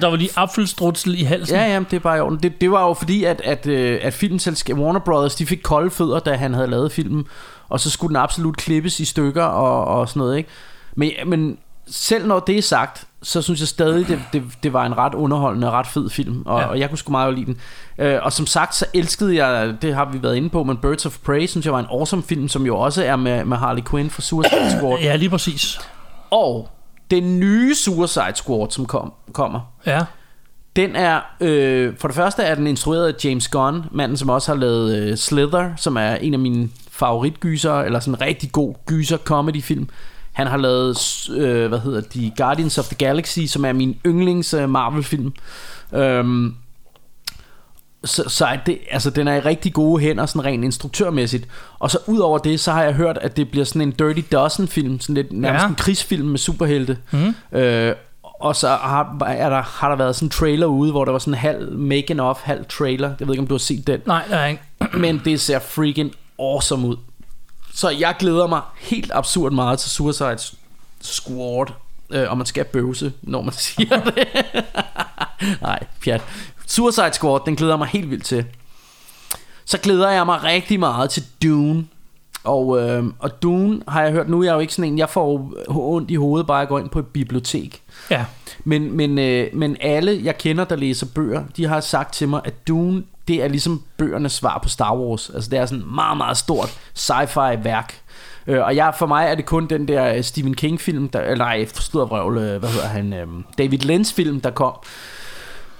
Der 0.00 0.06
var 0.06 0.16
lige 0.16 0.30
apfelstrutsel 0.36 1.20
i 1.20 1.22
halsen. 1.22 1.56
ja, 1.56 1.72
ja, 1.72 1.80
det 1.90 1.96
er 1.96 2.00
bare 2.00 2.16
i 2.16 2.20
orden. 2.20 2.38
Det, 2.42 2.60
det 2.60 2.70
var 2.70 2.86
jo 2.86 2.94
fordi, 2.94 3.24
at, 3.24 3.40
at, 3.44 3.66
øh, 3.66 3.98
at 4.02 4.14
filmselskab 4.14 4.78
Warner 4.78 5.00
Brothers, 5.00 5.34
de 5.34 5.46
fik 5.46 5.60
kolde 5.62 5.90
fødder, 5.90 6.18
da 6.18 6.34
han 6.34 6.54
havde 6.54 6.66
lavet 6.68 6.92
filmen, 6.92 7.26
og 7.68 7.80
så 7.80 7.90
skulle 7.90 8.08
den 8.08 8.16
absolut 8.16 8.56
klippes 8.56 9.00
i 9.00 9.04
stykker 9.04 9.42
og, 9.44 9.84
og 10.00 10.08
sådan 10.08 10.20
noget, 10.20 10.36
ikke? 10.36 10.48
Men, 10.94 11.10
men 11.26 11.58
selv 11.90 12.26
når 12.26 12.40
det 12.40 12.58
er 12.58 12.62
sagt, 12.62 13.04
så 13.22 13.42
synes 13.42 13.60
jeg 13.60 13.68
stadig, 13.68 14.08
det, 14.08 14.20
det, 14.32 14.42
det 14.62 14.72
var 14.72 14.86
en 14.86 14.98
ret 14.98 15.14
underholdende 15.14 15.66
og 15.66 15.72
ret 15.72 15.86
fed 15.86 16.10
film, 16.10 16.42
og, 16.46 16.60
ja. 16.60 16.66
Og 16.66 16.78
jeg 16.80 16.88
kunne 16.88 16.98
sgu 16.98 17.10
meget 17.12 17.34
lide 17.34 17.46
den. 17.46 17.58
Øh, 17.98 18.18
og 18.22 18.32
som 18.32 18.46
sagt, 18.46 18.74
så 18.74 18.86
elskede 18.94 19.44
jeg, 19.44 19.74
det 19.82 19.94
har 19.94 20.04
vi 20.12 20.22
været 20.22 20.36
inde 20.36 20.50
på, 20.50 20.64
men 20.64 20.76
Birds 20.76 21.06
of 21.06 21.18
Prey, 21.24 21.46
synes 21.46 21.66
jeg 21.66 21.72
var 21.72 21.78
en 21.80 21.86
awesome 21.90 22.22
film, 22.22 22.48
som 22.48 22.66
jo 22.66 22.78
også 22.78 23.04
er 23.04 23.16
med, 23.16 23.44
med 23.44 23.56
Harley 23.56 23.82
Quinn 23.90 24.10
fra 24.10 24.22
Suicide 24.22 24.70
Squad. 24.78 24.98
Ja, 25.00 25.16
lige 25.16 25.30
præcis. 25.30 25.80
Og 26.30 26.68
den 27.10 27.40
nye 27.40 27.74
Suicide 27.74 28.32
Squad, 28.34 28.70
som 28.70 28.86
kom, 28.86 29.12
kommer, 29.32 29.60
Ja. 29.86 30.00
den 30.76 30.96
er, 30.96 31.20
øh, 31.40 31.94
for 32.00 32.08
det 32.08 32.14
første 32.14 32.42
er 32.42 32.54
den 32.54 32.66
instrueret 32.66 33.12
af 33.12 33.24
James 33.24 33.48
Gunn, 33.48 33.84
manden 33.92 34.16
som 34.16 34.28
også 34.28 34.52
har 34.52 34.58
lavet 34.60 34.96
øh, 34.96 35.16
Slither, 35.16 35.70
som 35.76 35.96
er 35.96 36.14
en 36.14 36.32
af 36.34 36.40
mine 36.40 36.68
favoritgyser, 36.90 37.74
eller 37.80 38.00
sådan 38.00 38.14
en 38.14 38.20
rigtig 38.20 38.52
god 38.52 38.74
gyser 38.86 39.16
comedy 39.16 39.62
film. 39.62 39.88
Han 40.36 40.46
har 40.46 40.56
lavet, 40.56 41.28
øh, 41.36 41.68
hvad 41.68 41.78
hedder 41.78 42.00
de, 42.00 42.32
Guardians 42.36 42.78
of 42.78 42.84
the 42.84 42.96
Galaxy, 42.96 43.38
som 43.46 43.64
er 43.64 43.72
min 43.72 43.96
yndlings 44.06 44.54
øh, 44.54 44.68
Marvel 44.70 45.04
film. 45.04 45.32
Øhm, 45.94 46.54
så, 48.04 48.24
så 48.28 48.58
det, 48.66 48.78
altså, 48.90 49.10
den 49.10 49.28
er 49.28 49.34
i 49.34 49.40
rigtig 49.40 49.72
gode 49.72 50.00
hænder, 50.00 50.26
sådan 50.26 50.44
rent 50.44 50.64
instruktørmæssigt. 50.64 51.48
Og 51.78 51.90
så 51.90 51.98
ud 52.06 52.18
over 52.18 52.38
det, 52.38 52.60
så 52.60 52.72
har 52.72 52.82
jeg 52.82 52.92
hørt, 52.94 53.18
at 53.18 53.36
det 53.36 53.50
bliver 53.50 53.64
sådan 53.64 53.82
en 53.82 53.90
Dirty 53.90 54.20
Dozen 54.32 54.68
film, 54.68 55.00
sådan 55.00 55.14
lidt 55.14 55.32
nærmest 55.32 55.62
Ja. 55.62 55.68
en 55.68 55.74
krigsfilm 55.74 56.26
med 56.26 56.38
superhelte. 56.38 56.98
Mm. 57.10 57.58
Øh, 57.58 57.94
og 58.40 58.56
så 58.56 58.68
har, 58.68 59.16
er 59.26 59.50
der, 59.50 59.62
har 59.62 59.88
der 59.88 59.96
været 59.96 60.16
sådan 60.16 60.26
en 60.26 60.30
trailer 60.30 60.66
ude, 60.66 60.90
hvor 60.90 61.04
der 61.04 61.12
var 61.12 61.18
sådan 61.18 61.34
en 61.34 61.38
halv 61.38 61.72
making 61.78 62.20
of, 62.22 62.40
halv 62.42 62.64
trailer. 62.68 63.12
Jeg 63.20 63.28
ved 63.28 63.34
ikke, 63.34 63.42
om 63.42 63.46
du 63.46 63.54
har 63.54 63.58
set 63.58 63.86
den. 63.86 64.00
Nej, 64.06 64.48
ikke. 64.48 64.62
Men 64.98 65.22
det 65.24 65.40
ser 65.40 65.58
freaking 65.58 66.12
awesome 66.38 66.86
ud. 66.86 66.96
Så 67.76 67.88
jeg 67.88 68.16
glæder 68.18 68.46
mig 68.46 68.60
helt 68.78 69.10
absurd 69.14 69.52
meget 69.52 69.78
til 69.78 69.90
Suicide 69.90 70.38
Squad. 71.00 71.66
Øh, 72.10 72.30
og 72.30 72.36
man 72.36 72.46
skal 72.46 72.64
bøvse, 72.64 73.12
når 73.22 73.42
man 73.42 73.52
siger 73.66 74.00
det. 74.00 74.28
Nej, 75.60 75.86
pjat. 76.04 76.22
Suicide 76.66 77.12
Squad, 77.12 77.40
den 77.46 77.56
glæder 77.56 77.72
jeg 77.72 77.78
mig 77.78 77.88
helt 77.88 78.10
vildt 78.10 78.24
til. 78.24 78.44
Så 79.64 79.78
glæder 79.78 80.10
jeg 80.10 80.26
mig 80.26 80.42
rigtig 80.42 80.80
meget 80.80 81.10
til 81.10 81.24
Dune. 81.42 81.86
Og, 82.44 82.80
øh, 82.80 83.04
og 83.18 83.42
Dune 83.42 83.82
har 83.88 84.02
jeg 84.02 84.12
hørt, 84.12 84.28
nu 84.28 84.40
er 84.40 84.44
jeg 84.44 84.54
jo 84.54 84.58
ikke 84.58 84.74
sådan 84.74 84.92
en, 84.92 84.98
jeg 84.98 85.10
får 85.10 85.52
ondt 85.68 86.10
i 86.10 86.14
hovedet 86.14 86.46
bare 86.46 86.62
at 86.62 86.68
gå 86.68 86.78
ind 86.78 86.90
på 86.90 86.98
et 86.98 87.06
bibliotek. 87.06 87.82
Ja. 88.10 88.24
Men, 88.64 88.96
men, 88.96 89.18
øh, 89.18 89.46
men 89.52 89.76
alle, 89.80 90.20
jeg 90.24 90.38
kender, 90.38 90.64
der 90.64 90.76
læser 90.76 91.06
bøger, 91.14 91.44
de 91.56 91.66
har 91.66 91.80
sagt 91.80 92.14
til 92.14 92.28
mig, 92.28 92.40
at 92.44 92.68
Dune, 92.68 93.02
det 93.28 93.44
er 93.44 93.48
ligesom 93.48 93.82
bøgernes 93.96 94.32
svar 94.32 94.58
på 94.62 94.68
Star 94.68 94.96
Wars. 94.96 95.30
Altså 95.34 95.50
det 95.50 95.58
er 95.58 95.66
sådan 95.66 95.82
et 95.82 95.94
meget, 95.94 96.16
meget 96.16 96.36
stort 96.36 96.78
sci-fi 96.98 97.64
værk. 97.64 98.00
Øh, 98.46 98.64
og 98.64 98.76
jeg, 98.76 98.94
for 98.98 99.06
mig 99.06 99.26
er 99.26 99.34
det 99.34 99.46
kun 99.46 99.66
den 99.66 99.88
der 99.88 100.14
øh, 100.14 100.22
Stephen 100.22 100.54
King-film, 100.54 101.08
der, 101.08 101.20
eller 101.20 101.44
nej, 101.44 101.66
forstået 101.66 102.10
vrøvl, 102.10 102.38
øh, 102.38 102.58
hvad 102.58 102.68
hedder 102.68 102.86
han, 102.86 103.12
øh, 103.12 103.26
David 103.58 103.78
Lynch-film, 103.78 104.40
der 104.40 104.50
kom 104.50 104.72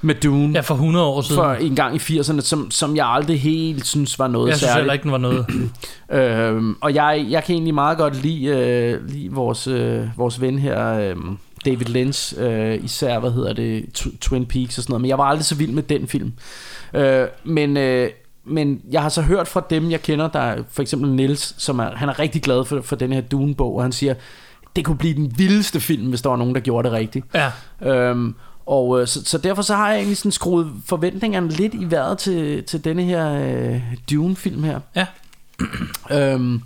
med 0.03 0.14
Dune. 0.14 0.53
Ja, 0.55 0.61
for 0.61 0.74
100 0.74 1.07
år 1.07 1.22
siden. 1.22 1.37
For 1.37 1.53
en 1.53 1.77
gang 1.77 1.97
i 1.97 1.99
80'erne, 1.99 2.41
som, 2.41 2.70
som 2.70 2.97
jeg 2.97 3.07
aldrig 3.07 3.41
helt 3.41 3.87
synes 3.87 4.18
var 4.18 4.29
noget 4.29 4.49
jeg 4.49 4.57
synes 4.57 4.68
særligt. 4.68 4.83
heller 4.83 4.93
ikke, 4.93 5.03
den 5.03 5.12
var 5.12 5.18
noget. 5.18 5.47
Øhm, 6.11 6.77
og 6.81 6.95
jeg, 6.95 7.27
jeg 7.29 7.45
kan 7.45 7.53
egentlig 7.53 7.74
meget 7.74 7.99
godt 7.99 8.22
lide, 8.22 8.47
øh, 8.47 9.09
lide 9.09 9.33
vores, 9.33 9.66
øh, 9.66 10.05
vores 10.16 10.41
ven 10.41 10.59
her, 10.59 10.93
øh, 10.93 11.16
David 11.67 11.87
Lynch, 11.87 12.35
øh, 12.39 12.85
især, 12.85 13.19
hvad 13.19 13.31
hedder 13.31 13.53
det, 13.53 13.85
Tw- 13.99 14.19
Twin 14.21 14.47
Peaks 14.47 14.79
og 14.79 14.83
sådan 14.83 14.93
noget, 14.93 15.01
men 15.01 15.09
jeg 15.09 15.19
var 15.19 15.25
aldrig 15.25 15.45
så 15.45 15.55
vild 15.55 15.73
med 15.73 15.83
den 15.83 16.09
film. 16.09 16.33
Øh, 16.95 17.27
men, 17.45 17.77
øh, 17.77 18.11
men 18.45 18.81
jeg 18.91 19.03
har 19.03 19.09
så 19.09 19.23
hørt 19.23 19.49
fra 19.49 19.67
dem, 19.71 19.91
jeg 19.91 20.03
kender, 20.03 20.29
der 20.29 20.41
er 20.41 20.62
for 20.71 20.83
eksempel 20.83 21.11
Nils, 21.11 21.55
som 21.59 21.79
er, 21.79 21.97
han 21.97 22.09
er 22.09 22.19
rigtig 22.19 22.43
glad 22.43 22.64
for, 22.64 22.81
for 22.81 22.97
den 22.97 23.12
her 23.12 23.21
Dune-bog, 23.21 23.77
og 23.77 23.83
han 23.83 23.93
siger, 23.93 24.14
det 24.77 24.85
kunne 24.85 24.99
blive 24.99 25.14
den 25.14 25.39
vildeste 25.39 25.81
film, 25.81 26.09
hvis 26.09 26.23
der 26.23 26.31
var 26.31 26.37
nogen, 26.37 26.55
der 26.55 26.61
gjorde 26.61 26.89
det 26.89 26.97
rigtigt. 26.97 27.27
Ja. 27.35 27.51
Øhm, 27.93 28.35
og 28.67 29.01
øh, 29.01 29.07
så, 29.07 29.25
så 29.25 29.39
derfor 29.39 29.62
så 29.62 29.75
har 29.75 29.89
jeg 29.89 29.97
egentlig 29.97 30.17
sådan 30.17 30.33
skruet 30.33 30.73
forventningerne 30.87 31.49
lidt 31.49 31.75
i 31.75 31.91
vejret 31.91 32.19
til, 32.19 32.64
til 32.64 32.85
denne 32.85 33.03
her 33.03 33.33
øh, 33.33 33.83
Dune-film 34.11 34.62
her. 34.62 34.81
Ja. 34.97 35.07
Øhm, 36.11 36.62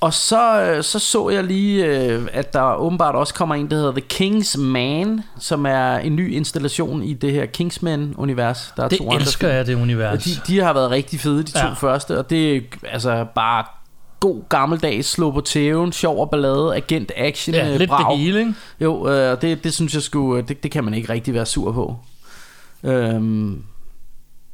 og 0.00 0.14
så, 0.14 0.62
øh, 0.62 0.82
så 0.84 0.98
så 0.98 1.28
jeg 1.30 1.44
lige, 1.44 1.84
øh, 1.86 2.28
at 2.32 2.52
der 2.52 2.74
åbenbart 2.74 3.14
også 3.14 3.34
kommer 3.34 3.54
en, 3.54 3.70
der 3.70 3.76
hedder 3.76 3.92
The 3.92 4.02
King's 4.14 4.58
Man, 4.60 5.20
som 5.38 5.66
er 5.66 5.96
en 5.96 6.16
ny 6.16 6.32
installation 6.34 7.02
i 7.02 7.12
det 7.14 7.32
her 7.32 7.46
Kingsman-univers. 7.46 8.72
Der 8.76 8.84
er 8.84 8.88
Det 8.88 8.98
to 8.98 9.04
andre 9.04 9.20
elsker 9.20 9.48
jeg, 9.48 9.66
det 9.66 9.74
univers. 9.74 10.24
de, 10.24 10.30
de 10.46 10.58
har 10.62 10.72
været 10.72 10.90
rigtig 10.90 11.20
fede, 11.20 11.42
de 11.42 11.50
to 11.50 11.58
Ja. 11.66 11.72
første, 11.72 12.18
og 12.18 12.30
det 12.30 12.56
er 12.56 12.60
altså 12.88 13.26
bare 13.34 13.64
god 14.20 14.42
gammeldags 14.48 15.08
slå 15.10 15.30
på 15.30 15.40
tæven, 15.40 15.92
sjov 15.92 16.20
og 16.20 16.30
ballade, 16.30 16.76
agent 16.76 17.12
action, 17.16 17.54
Ja, 17.54 17.72
øh, 17.72 17.78
lidt 17.78 17.90
brag. 17.90 18.10
det 18.12 18.18
hele, 18.18 18.38
ikke? 18.40 18.54
Jo, 18.80 19.08
øh, 19.08 19.40
det, 19.42 19.64
det 19.64 19.74
synes 19.74 19.94
jeg 19.94 20.02
skulle, 20.02 20.42
det, 20.48 20.62
det 20.62 20.70
kan 20.70 20.84
man 20.84 20.94
ikke 20.94 21.12
rigtig 21.12 21.34
være 21.34 21.46
sur 21.46 21.72
på. 21.72 21.96
Øhm, 22.84 23.62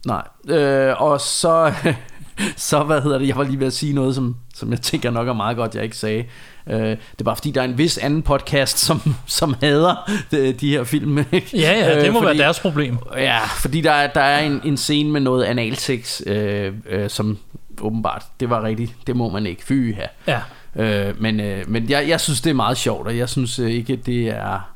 nej. 0.06 0.22
Øh, 0.48 1.02
og 1.02 1.20
så, 1.20 1.72
så, 2.56 2.82
hvad 2.82 3.00
hedder 3.02 3.18
det, 3.18 3.28
jeg 3.28 3.36
var 3.36 3.44
lige 3.44 3.60
ved 3.60 3.66
at 3.66 3.72
sige 3.72 3.92
noget, 3.92 4.14
som, 4.14 4.36
som 4.54 4.70
jeg 4.70 4.80
tænker 4.80 5.10
nok 5.10 5.28
er 5.28 5.32
meget 5.32 5.56
godt, 5.56 5.74
jeg 5.74 5.84
ikke 5.84 5.96
sagde. 5.96 6.24
Øh, 6.66 6.78
det 6.80 6.98
er 7.18 7.24
bare 7.24 7.36
fordi, 7.36 7.50
der 7.50 7.60
er 7.60 7.64
en 7.64 7.78
vis 7.78 7.98
anden 7.98 8.22
podcast, 8.22 8.78
som, 8.78 9.14
som 9.26 9.54
hader 9.62 10.10
de, 10.30 10.52
de 10.52 10.68
her 10.70 10.84
film. 10.84 11.18
Ja, 11.18 11.24
ja, 11.54 11.98
det 12.00 12.06
Øh, 12.06 12.12
må 12.12 12.20
fordi- 12.20 12.38
være 12.38 12.44
deres 12.46 12.60
problem. 12.60 12.98
Ja, 13.16 13.38
fordi 13.46 13.80
der, 13.80 13.92
er- 13.92 14.06
der 14.12 14.20
er 14.20 14.40
en, 14.46 14.60
en 14.64 14.76
scene 14.76 15.10
med 15.10 15.20
noget 15.20 15.44
analsex, 15.44 16.20
øh, 16.26 16.72
øh, 16.88 17.10
som 17.10 17.38
åbenbart, 17.80 18.22
det 18.40 18.50
var 18.50 18.62
rigtigt, 18.64 18.92
det 19.06 19.16
må 19.16 19.28
man 19.30 19.46
ikke, 19.46 19.64
fy 19.64 19.94
her. 19.94 20.08
Ja. 20.26 20.40
Øh, 20.76 21.20
men 21.22 21.40
øh, 21.40 21.70
men 21.70 21.90
jeg, 21.90 22.08
jeg 22.08 22.20
synes, 22.20 22.40
det 22.40 22.50
er 22.50 22.54
meget 22.54 22.76
sjovt, 22.76 23.06
og 23.06 23.16
jeg 23.18 23.28
synes 23.28 23.58
øh, 23.58 23.70
ikke, 23.70 23.92
at 23.92 24.06
det 24.06 24.28
er... 24.28 24.70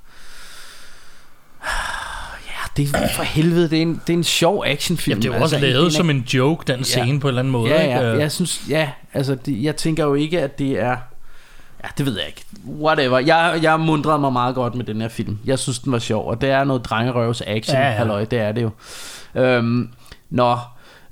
Ja, 2.78 2.98
det 2.98 3.04
er 3.10 3.14
for 3.14 3.22
helvede, 3.22 3.70
det 3.70 3.78
er 3.78 3.82
en, 3.82 4.00
det 4.06 4.12
er 4.12 4.16
en 4.18 4.24
sjov 4.24 4.64
actionfilm. 4.66 5.12
Jamen, 5.12 5.22
det 5.22 5.28
er 5.30 5.36
jo 5.36 5.42
også 5.42 5.56
Altså, 5.56 5.68
lavet 5.70 5.84
en- 5.86 5.92
som 5.92 6.10
en 6.10 6.18
joke, 6.34 6.72
den 6.72 6.84
scene 6.84 7.20
på 7.20 7.26
en 7.28 7.30
eller 7.30 7.38
anden 7.40 7.52
måde. 7.52 7.70
Ja, 7.70 7.80
ikke? 7.82 7.94
ja, 7.94 8.12
Øh, 8.14 8.20
jeg 8.20 8.32
synes, 8.32 8.60
ja, 8.68 8.90
altså, 9.14 9.34
det, 9.34 9.62
jeg 9.62 9.76
tænker 9.76 10.04
jo 10.04 10.14
ikke, 10.14 10.40
at 10.40 10.58
det 10.58 10.70
er... 10.80 10.96
Ja, 11.84 11.88
det 11.98 12.06
ved 12.06 12.16
jeg 12.18 12.26
ikke. 12.26 12.44
Whatever. 12.80 13.18
Jeg, 13.18 13.58
jeg 13.62 13.80
mundrede 13.80 14.18
mig 14.18 14.32
meget 14.32 14.54
godt 14.54 14.74
med 14.74 14.84
den 14.84 15.00
her 15.00 15.08
film. 15.08 15.38
Jeg 15.44 15.58
synes, 15.58 15.78
den 15.78 15.92
var 15.92 15.98
sjov, 15.98 16.28
og 16.28 16.40
det 16.40 16.50
er 16.50 16.64
noget 16.64 16.84
drengerøvs 16.84 17.42
action, 17.46 17.74
Ja, 17.76 17.80
ja, 17.80 17.86
ja. 17.86 17.92
ja. 17.92 17.98
halløj, 17.98 18.24
det 18.24 18.38
er 18.38 18.52
det 18.52 18.62
jo. 18.62 18.70
Øhm, 19.34 19.88
nå, 20.30 20.56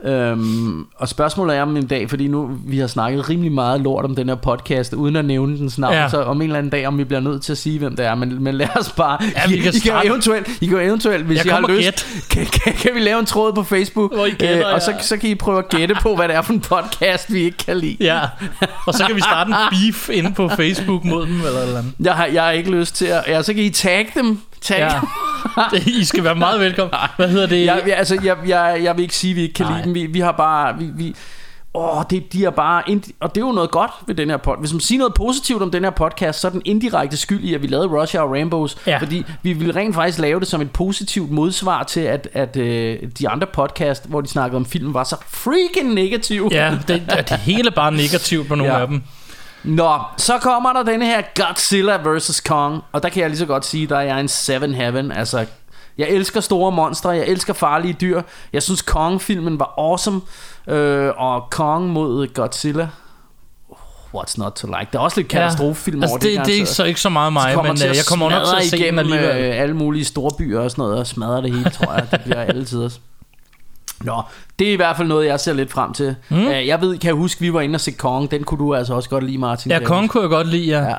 øhm, 0.05 0.87
og 0.97 1.09
spørgsmålet 1.09 1.57
er 1.57 1.63
om 1.63 1.77
en 1.77 1.87
dag, 1.87 2.11
fordi 2.11 2.29
nu 2.29 2.51
vi 2.67 2.79
har 2.79 2.87
snakket 2.87 3.29
rimelig 3.29 3.53
meget 3.53 3.81
lort 3.81 4.05
om 4.05 4.15
den 4.17 4.29
her 4.29 4.35
podcast, 4.37 4.93
uden 4.93 5.17
at 5.17 5.25
nævne 5.25 5.59
dens 5.59 5.79
navn, 5.79 5.95
Ja. 5.95 6.09
så 6.09 6.23
om 6.23 6.37
en 6.37 6.43
eller 6.43 6.59
anden 6.59 6.71
dag, 6.71 6.87
om 6.87 6.99
vi 6.99 7.05
bliver 7.05 7.21
nødt 7.21 7.43
til 7.43 7.53
at 7.53 7.59
sige, 7.59 7.79
hvem 7.79 7.97
det 7.97 8.07
er, 8.07 8.15
men, 8.15 8.43
men 8.43 8.55
lad 8.55 8.69
os 8.79 8.93
bare... 8.93 9.19
Ja, 9.23 9.41
vi 9.49 9.57
kan 9.57 9.73
I, 9.75 9.77
I, 9.77 9.81
kan 9.81 9.93
eventuelt, 10.05 10.49
I 10.61 10.67
kan 10.67 10.79
eventuelt, 10.79 11.25
hvis 11.25 11.37
Jeg 11.39 11.47
I 11.47 11.49
har 11.49 11.69
lyst, 11.77 12.07
kan, 12.31 12.47
kan, 12.47 12.73
kan, 12.73 12.91
vi 12.95 13.01
lave 13.01 13.19
en 13.21 13.27
tråd 13.27 13.53
på 13.53 13.63
Facebook, 13.63 14.15
Hvor 14.15 14.27
I 14.27 14.31
gætter, 14.31 14.67
og 14.67 14.83
så, 14.83 14.91
ja. 14.91 15.03
så 15.03 15.17
kan 15.17 15.31
I 15.31 15.35
prøve 15.35 15.59
at 15.59 15.69
gætte 15.69 15.95
på, 16.03 16.17
hvad 16.17 16.29
det 16.29 16.37
er 16.37 16.43
for 16.43 16.53
en 16.53 16.61
podcast, 16.61 17.33
vi 17.33 17.41
ikke 17.43 17.59
kan 17.59 17.77
lide. 17.77 17.97
Ja, 18.01 18.21
og 18.87 18.95
så 18.95 19.05
kan 19.07 19.17
vi 19.17 19.21
starte 19.21 19.51
en 19.51 19.57
beef 19.71 20.09
inde 20.13 20.33
på 20.35 20.49
Facebook 20.49 21.05
mod 21.05 21.27
dem, 21.27 21.37
eller 21.47 21.61
eller 21.61 21.79
andet. 21.79 21.93
Jeg 22.01 22.15
har, 22.15 22.27
jeg 22.27 22.43
har 22.45 22.51
ikke 22.51 22.71
lyst 22.71 22.97
til 22.97 23.07
at... 23.07 23.25
Ja, 23.29 23.43
så 23.43 23.55
kan 23.55 23.63
I 23.63 23.71
tagge 23.71 24.11
dem. 24.15 24.41
Tag 24.61 24.79
Ja. 24.79 24.85
ja. 24.95 25.01
I 26.01 26.05
skal 26.05 26.25
være 26.25 26.35
meget 26.35 26.61
velkommen. 26.61 26.95
Hvad 27.17 27.29
hedder 27.29 27.47
det? 27.47 27.65
Jeg, 27.65 27.83
jeg, 27.87 27.97
altså, 27.97 28.19
jeg, 28.25 28.37
jeg, 28.47 28.81
jeg 28.83 28.97
vil 28.97 29.03
ikke 29.03 29.17
sige, 29.17 29.31
at 29.31 29.37
vi 29.37 29.43
ikke 29.43 29.55
kan 29.55 29.67
Nej. 29.67 29.75
lide 29.77 29.85
dem. 29.85 29.95
Vi, 29.95 30.07
vi 30.07 30.21
har 30.21 30.33
bare... 30.33 30.79
Vi, 30.79 30.91
vi, 30.97 31.15
Åh, 31.79 32.03
det, 32.11 32.33
de 32.33 32.45
er 32.45 32.51
bare... 32.51 32.83
Og 33.21 33.35
det 33.35 33.41
er 33.43 33.47
jo 33.47 33.53
noget 33.53 33.71
godt 33.71 33.91
ved 34.07 34.15
den 34.15 34.31
her 34.31 34.37
podcast. 34.37 34.61
Hvis 34.63 34.73
man 34.73 34.81
siger 34.81 34.99
noget 34.99 35.15
positivt 35.15 35.63
om 35.63 35.71
den 35.71 35.85
her 35.85 35.91
podcast, 35.91 36.41
så 36.41 36.47
er 36.49 36.51
den 36.53 36.63
indirekte 36.65 37.17
skyld 37.17 37.45
i, 37.45 37.55
at 37.55 37.63
vi 37.63 37.67
lavede 37.67 37.89
Russia 37.89 38.21
og 38.21 38.31
Rainbows. 38.31 38.77
Ja. 38.87 38.99
Fordi 38.99 39.25
vi 39.43 39.53
ville 39.53 39.77
rent 39.77 39.95
faktisk 39.95 40.19
lave 40.19 40.41
det 40.41 40.49
som 40.49 40.61
et 40.61 40.71
positivt 40.71 41.31
modsvar 41.31 41.83
til, 41.83 42.01
at, 42.01 42.29
at 42.33 42.57
øh, 42.57 42.99
de 43.19 43.29
andre 43.29 43.47
podcast, 43.47 44.09
hvor 44.09 44.21
de 44.21 44.29
snakkede 44.29 44.57
om 44.57 44.67
film, 44.67 44.95
var 44.95 45.05
så 45.05 45.17
freaking 45.29 45.95
negative. 45.95 46.49
Ja, 46.53 46.79
det, 46.89 47.03
det, 47.29 47.39
hele 47.39 47.71
bare 47.71 47.93
negativt 47.93 48.49
på 48.49 48.55
nogle 48.55 48.73
Ja. 48.73 48.81
af 48.81 48.87
dem. 48.87 49.03
Nå, 49.67 49.99
så 50.17 50.39
kommer 50.39 50.73
der 50.73 50.83
denne 50.83 51.07
her 51.07 51.23
Godzilla 51.35 51.97
vs. 52.05 52.41
Kong, 52.41 52.83
og 52.93 53.03
der 53.03 53.09
kan 53.09 53.23
jeg 53.23 53.31
lige 53.31 53.39
så 53.39 53.47
godt 53.47 53.65
sige, 53.65 53.87
der 53.87 53.99
er 53.99 54.19
en 54.19 54.29
seven 54.29 54.75
heaven, 54.75 55.13
altså... 55.13 55.47
Jeg 55.99 56.09
elsker 56.09 56.41
store 56.41 56.73
monstre, 56.73 57.11
jeg 57.11 57.27
elsker 57.27 57.53
farlige 57.53 57.97
dyr. 58.01 58.23
Jeg 58.53 58.63
synes 58.63 58.83
Kong-filmen 58.83 59.59
var 59.59 59.75
awesome. 59.79 60.21
Øh, 60.69 61.13
og 61.17 61.51
Kong 61.51 61.89
mod 61.89 62.35
Godzilla. 62.35 62.89
What's 64.15 64.35
not 64.39 64.53
to 64.53 64.67
like? 64.67 64.89
Der 64.93 64.99
er 64.99 65.03
også 65.03 65.21
lidt 65.21 65.29
katastrofefilm 65.29 66.03
altså, 66.03 66.13
over 66.13 66.19
det, 66.19 66.23
det, 66.23 66.31
det 66.31 66.39
er 66.39 66.45
garanteret. 66.45 66.69
så 66.69 66.85
ikke 66.85 67.01
så 67.01 67.09
meget 67.09 67.33
mig, 67.33 67.57
men 67.63 67.73
øh, 67.73 67.81
jeg 67.81 68.05
kommer 68.09 68.31
nok 68.31 68.43
til 68.47 68.57
at 68.57 68.71
se 68.71 68.79
den 68.79 68.99
alligevel. 68.99 69.45
Øh, 69.45 69.61
alle 69.61 69.77
mulige 69.77 70.05
store 70.05 70.31
byer 70.39 70.61
og 70.61 70.71
sådan 70.71 70.83
noget, 70.83 70.99
og 70.99 71.07
smadre 71.07 71.43
det 71.43 71.53
hele, 71.55 71.71
tror 71.71 71.93
jeg. 71.93 72.07
Det 72.11 72.21
bliver 72.25 72.41
alle 72.41 72.65
tider. 72.65 72.91
Nå, 74.05 74.23
det 74.59 74.69
er 74.69 74.73
i 74.73 74.77
hvert 74.77 74.97
fald 74.97 75.09
noget, 75.09 75.27
jeg 75.27 75.41
ser 75.41 75.53
lidt 75.53 75.73
frem 75.73 75.93
til. 75.93 76.15
Mm. 76.29 76.47
Uh, 76.47 76.67
jeg 76.67 76.81
ved, 76.81 76.99
kan 76.99 77.09
jeg 77.09 77.15
huske, 77.15 77.41
vi 77.41 77.53
var 77.53 77.61
inde 77.61 77.77
og 77.77 77.81
se 77.81 77.91
Kong. 77.91 78.31
Den 78.31 78.45
kunne 78.45 78.59
du 78.59 78.75
altså 78.75 78.95
også 78.95 79.09
godt 79.09 79.25
lide, 79.25 79.39
Martin. 79.39 79.71
Ja, 79.71 79.79
Kong 79.79 80.11
kunne 80.11 80.23
jeg 80.23 80.31
godt 80.31 80.49
lide, 80.49 80.67
ja. 80.67 80.83
Ja. 80.83 80.97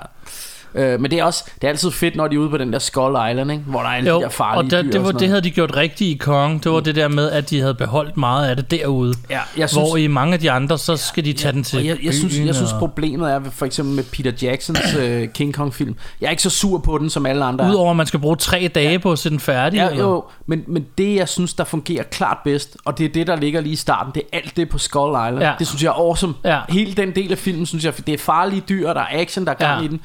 Øh, 0.76 1.00
men 1.00 1.12
det 1.12 1.20
er 1.20 1.24
også 1.24 1.44
det 1.56 1.64
er 1.64 1.70
altid 1.70 1.92
fedt, 1.92 2.16
når 2.16 2.28
de 2.28 2.36
er 2.36 2.40
ude 2.40 2.50
på 2.50 2.58
den 2.58 2.74
der 2.74 2.80
Skull 2.80 3.30
Island, 3.32 3.52
ikke? 3.52 3.64
hvor 3.68 3.82
der 3.82 3.90
er 3.90 4.02
de 4.02 4.08
Jo, 4.10 4.22
der 4.22 4.30
farlige 4.30 4.66
og 4.66 4.72
der, 4.72 4.82
dyr 4.84 4.92
det, 4.92 5.02
var, 5.02 5.08
og 5.14 5.20
det 5.20 5.28
havde 5.28 5.42
de 5.42 5.52
gjort 5.52 5.76
rigtigt 5.76 6.10
i 6.16 6.18
Kong. 6.18 6.64
Det 6.64 6.72
var 6.72 6.80
det 6.80 6.96
der 6.96 7.08
med, 7.08 7.32
at 7.32 7.50
de 7.50 7.60
havde 7.60 7.74
beholdt 7.76 8.18
meget 8.18 8.50
af 8.50 8.56
det 8.56 8.72
derude. 8.72 9.14
Ja, 9.30 9.40
jeg 9.58 9.70
synes, 9.70 9.90
Hvor 9.90 9.98
i 9.98 10.08
mange 10.08 10.34
af 10.34 10.40
de 10.40 10.52
andre, 10.52 10.78
så 10.78 10.96
skal 10.98 11.26
de 11.26 11.34
tage 11.34 11.52
den 11.52 11.64
til 11.64 11.80
og 11.80 11.86
jeg, 11.86 11.98
jeg, 12.04 12.14
synes, 12.14 12.40
jeg 12.40 12.56
synes 12.56 12.72
problemet 12.80 13.32
er 13.32 13.40
for 13.52 13.66
eksempel 13.66 13.96
med 13.96 14.04
Peter 14.04 14.32
Jacksons 14.42 14.96
øh, 15.00 15.28
King 15.28 15.54
Kong 15.54 15.74
film. 15.74 15.96
Jeg 16.22 16.28
er 16.28 16.32
ikke 16.32 16.44
så 16.44 16.50
sur 16.50 16.78
på 16.80 16.98
den 16.98 17.10
som 17.10 17.26
alle 17.26 17.46
andre. 17.46 17.66
er. 17.66 17.70
Udover 17.70 17.90
at 17.90 17.96
man 17.98 18.06
skal 18.08 18.20
bruge 18.20 18.36
tre 18.36 18.72
dage 18.76 19.00
på 19.00 19.12
at 19.12 19.20
se 19.20 19.30
den 19.30 19.40
færdig. 19.40 19.78
Ja, 19.78 19.90
eller? 19.90 20.04
jo, 20.04 20.26
men, 20.46 20.64
men 20.68 20.86
det 20.98 21.16
jeg 21.16 21.30
synes 21.30 21.54
der 21.54 21.64
fungerer 21.64 22.04
klart 22.04 22.38
bedst 22.44 22.78
Og 22.86 22.98
det 22.98 23.06
er 23.06 23.10
det 23.10 23.28
der 23.28 23.36
ligger 23.36 23.62
lige 23.62 23.74
i 23.74 23.76
starten 23.76 24.12
Det 24.16 24.24
er 24.34 24.38
alt 24.38 24.58
det 24.58 24.70
på 24.70 24.78
Skull 24.78 25.12
Island 25.12 25.40
Ja. 25.40 25.54
Det 25.60 25.68
synes 25.68 25.84
jeg 25.84 25.90
er 25.90 25.94
awesome 25.94 26.34
Ja. 26.46 26.60
Hele 26.70 26.94
den 26.94 27.16
del 27.16 27.32
af 27.32 27.38
filmen 27.38 27.66
synes 27.66 27.86
jeg 27.86 27.94
Det 28.06 28.14
er 28.14 28.18
farlige 28.18 28.64
dyr 28.70 28.94
Der 28.94 29.02
er 29.02 29.06
action 29.22 29.46
der 29.46 29.52
er 29.52 29.56
gang 29.56 29.80
Ja. 29.82 29.86
i 29.86 29.88
den 29.88 30.00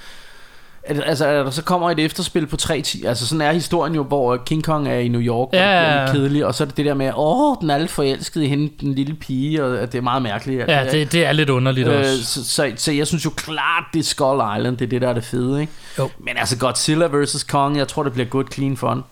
Altså 0.88 1.26
at 1.26 1.44
der 1.44 1.50
så 1.50 1.62
kommer 1.62 1.90
et 1.90 1.98
efterspil 1.98 2.46
på 2.46 2.56
tre 2.56 2.82
ti 2.82 3.04
Altså 3.04 3.26
sådan 3.26 3.40
er 3.40 3.52
historien 3.52 3.94
jo 3.94 4.02
Hvor 4.02 4.36
King 4.36 4.64
Kong 4.64 4.88
er 4.88 4.94
i 4.98 5.08
New 5.08 5.20
York 5.20 5.48
Og 5.48 5.54
Ja, 5.58 5.92
det 5.94 6.00
lidt 6.00 6.16
kedeligt 6.16 6.44
Og 6.44 6.54
så 6.54 6.64
er 6.64 6.66
det 6.66 6.76
det 6.76 6.84
der 6.86 6.94
med 6.94 7.12
Åh 7.16 7.56
den 7.60 7.70
er 7.70 7.74
alt 7.74 7.90
forelsket 7.90 8.42
i 8.42 8.46
hende 8.46 8.72
Den 8.80 8.94
lille 8.94 9.14
pige 9.14 9.64
Og 9.64 9.78
at 9.78 9.92
det 9.92 9.98
er 9.98 10.02
meget 10.02 10.22
mærkeligt 10.22 10.64
Ja, 10.68 10.84
det, 10.90 11.12
det 11.12 11.26
er 11.26 11.32
lidt 11.32 11.50
underligt 11.50 11.88
Øh, 11.88 11.98
også. 12.00 12.24
så, 12.24 12.44
så, 12.50 12.72
så 12.76 12.92
jeg 12.92 13.06
synes 13.06 13.24
jo 13.24 13.30
klart, 13.30 13.84
det 13.92 13.98
er 13.98 14.04
Skull 14.04 14.40
Island, 14.58 14.76
det 14.76 14.84
er 14.84 14.88
det, 14.88 15.00
der 15.02 15.08
er 15.08 15.12
det 15.12 15.24
fede, 15.24 15.60
ikke? 15.60 15.72
Jo. 15.98 16.10
Men 16.18 16.36
altså 16.36 16.58
Godzilla 16.58 17.06
vs. 17.12 17.42
Kong, 17.44 17.76
jeg 17.76 17.88
tror, 17.88 18.02
det 18.02 18.12
bliver 18.12 18.26
good 18.28 18.44
clean 18.52 18.76
fun. 18.76 19.04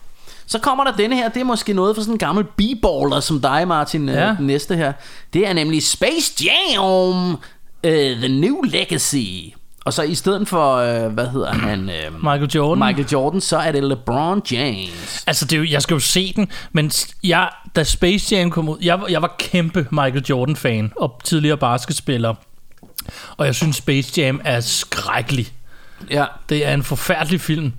Så 0.47 0.59
kommer 0.59 0.85
der 0.85 0.93
denne 0.93 1.17
her, 1.17 1.29
det 1.29 1.41
er 1.41 1.45
måske 1.45 1.73
noget 1.73 1.97
for 1.97 2.03
sådan 2.03 2.15
en 2.15 2.19
gammel 2.19 2.45
b-baller 2.45 3.21
som 3.21 3.41
dig, 3.41 3.69
Martin, 3.69 4.09
Ja. 4.09 4.27
ja. 4.29 4.35
den 4.39 4.47
næste 4.47 4.77
her. 4.77 4.93
Det 5.33 5.49
er 5.49 5.53
nemlig 5.53 5.83
Space 5.83 6.45
Jam, 6.45 7.31
uh, 7.31 7.37
The 8.21 8.29
New 8.29 8.63
Legacy. 8.63 9.55
Og 9.85 9.93
så 9.93 10.03
i 10.03 10.15
stedet 10.15 10.49
for, 10.49 10.75
uh, 11.07 11.13
hvad 11.13 11.27
hedder 11.29 11.53
han? 11.53 11.81
Uh, 11.81 12.15
Michael 12.25 12.51
Jordan. 12.55 12.87
Michael 12.89 13.09
Jordan, 13.13 13.41
så 13.41 13.57
er 13.59 13.73
det 13.73 13.85
LeBron 13.85 14.43
James. 14.53 15.25
Altså, 15.27 15.45
det 15.45 15.53
er 15.53 15.59
jo, 15.61 15.67
jeg 15.71 15.83
skal 15.83 15.95
jo 15.95 16.01
se 16.01 16.33
den, 16.37 16.49
men 16.73 16.91
jeg, 17.25 17.49
da 17.77 17.85
Space 17.85 18.37
Jam 18.37 18.51
kom 18.51 18.69
ud, 18.69 18.79
jeg, 18.83 19.01
var- 19.01 19.09
jeg 19.09 19.23
var 19.23 19.35
kæmpe 19.39 19.87
Michael 19.91 20.25
Jordan-fan, 20.31 20.93
og 20.97 21.21
tidligere 21.25 21.57
basketspiller. 21.57 22.35
Og 23.37 23.47
jeg 23.47 23.55
synes, 23.55 23.77
Space 23.77 24.21
Jam 24.21 24.41
er 24.45 24.61
skrækkelig. 24.61 25.53
Ja. 26.11 26.25
Det 26.49 26.67
er 26.67 26.75
en 26.75 26.83
forfærdelig 26.83 27.41
film. 27.41 27.73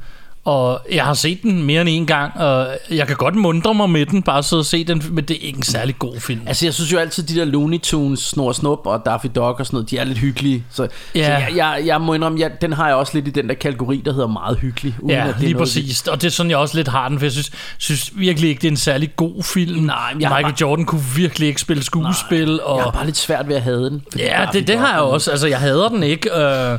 Og 0.46 0.82
jeg 0.92 1.06
har 1.06 1.14
set 1.14 1.44
den 1.44 1.64
mere 1.64 1.82
end 1.82 1.90
en 1.90 2.06
gang, 2.06 2.38
og 2.38 2.68
jeg 2.92 3.08
kan 3.08 3.16
godt 3.16 3.36
mundre 3.36 3.74
mig 3.74 3.90
med 3.90 4.06
den, 4.06 4.22
bare 4.24 4.44
så 4.44 4.60
at 4.60 4.66
se 4.66 4.84
den, 4.84 5.04
men 5.12 5.24
det 5.26 5.36
er 5.36 5.48
ikke 5.48 5.58
en 5.58 5.64
særlig 5.64 6.00
god 6.00 6.20
film. 6.20 6.42
Altså, 6.48 6.66
jeg 6.66 6.74
synes 6.74 6.94
jo 6.94 6.98
altid, 6.98 7.24
de 7.24 7.36
der 7.36 7.46
Looney 7.46 7.80
Tunes, 7.80 8.20
Snor 8.20 8.48
og 8.48 8.56
Snup 8.56 8.80
og 8.86 9.02
Daffy 9.06 9.26
Duck 9.36 9.60
og 9.60 9.66
sådan 9.66 9.76
noget, 9.76 9.90
de 9.92 9.98
er 9.98 10.04
lidt 10.04 10.18
hyggelige. 10.18 10.64
Så, 10.72 10.88
Ja. 11.16 11.26
så 11.26 11.32
jeg, 11.32 11.48
jeg, 11.56 11.82
jeg 11.86 12.02
må 12.02 12.14
indrømme, 12.14 12.40
jeg, 12.40 12.52
den 12.62 12.74
har 12.74 12.88
jeg 12.88 12.96
også 12.96 13.12
lidt 13.14 13.28
i 13.28 13.32
den 13.32 13.48
der 13.50 13.54
kategori, 13.56 14.02
der 14.06 14.14
hedder 14.14 14.28
meget 14.28 14.58
hyggelig. 14.58 14.96
Uden 15.00 15.12
Ja, 15.18 15.28
at 15.28 15.34
det 15.34 15.40
lige 15.42 15.54
noget, 15.54 15.68
præcis. 15.68 16.08
Og 16.08 16.22
det 16.22 16.28
er 16.28 16.32
sådan, 16.32 16.50
jeg 16.50 16.58
også 16.58 16.78
lidt 16.78 16.88
har 16.88 17.10
den, 17.10 17.20
for 17.20 17.26
jeg 17.26 17.32
synes, 17.32 17.52
synes 17.78 18.12
virkelig 18.16 18.50
ikke, 18.50 18.62
det 18.62 18.68
er 18.68 18.72
en 18.72 18.78
særlig 18.78 19.16
god 19.16 19.44
film. 19.44 19.84
Nej, 19.84 19.96
jeg 20.08 20.16
Michael 20.16 20.44
bare- 20.44 20.54
Jordan 20.62 20.86
kunne 20.86 21.04
virkelig 21.16 21.48
ikke 21.48 21.62
spille 21.62 21.84
skuespil. 21.84 22.62
og... 22.64 22.76
Jeg 22.78 22.84
har 22.84 22.92
bare 22.92 23.06
lidt 23.06 23.18
svært 23.18 23.48
ved 23.48 23.56
at 23.56 23.62
have 23.62 23.86
den. 23.90 24.02
Ja, 24.18 24.24
Daffy 24.28 24.58
det, 24.58 24.68
det 24.68 24.78
har 24.78 24.92
jeg 24.92 25.02
også. 25.02 25.32
Altså, 25.32 25.48
jeg 25.48 25.60
hader 25.60 25.90
den 25.90 26.04
ikke. 26.04 26.30
Øh, 26.40 26.78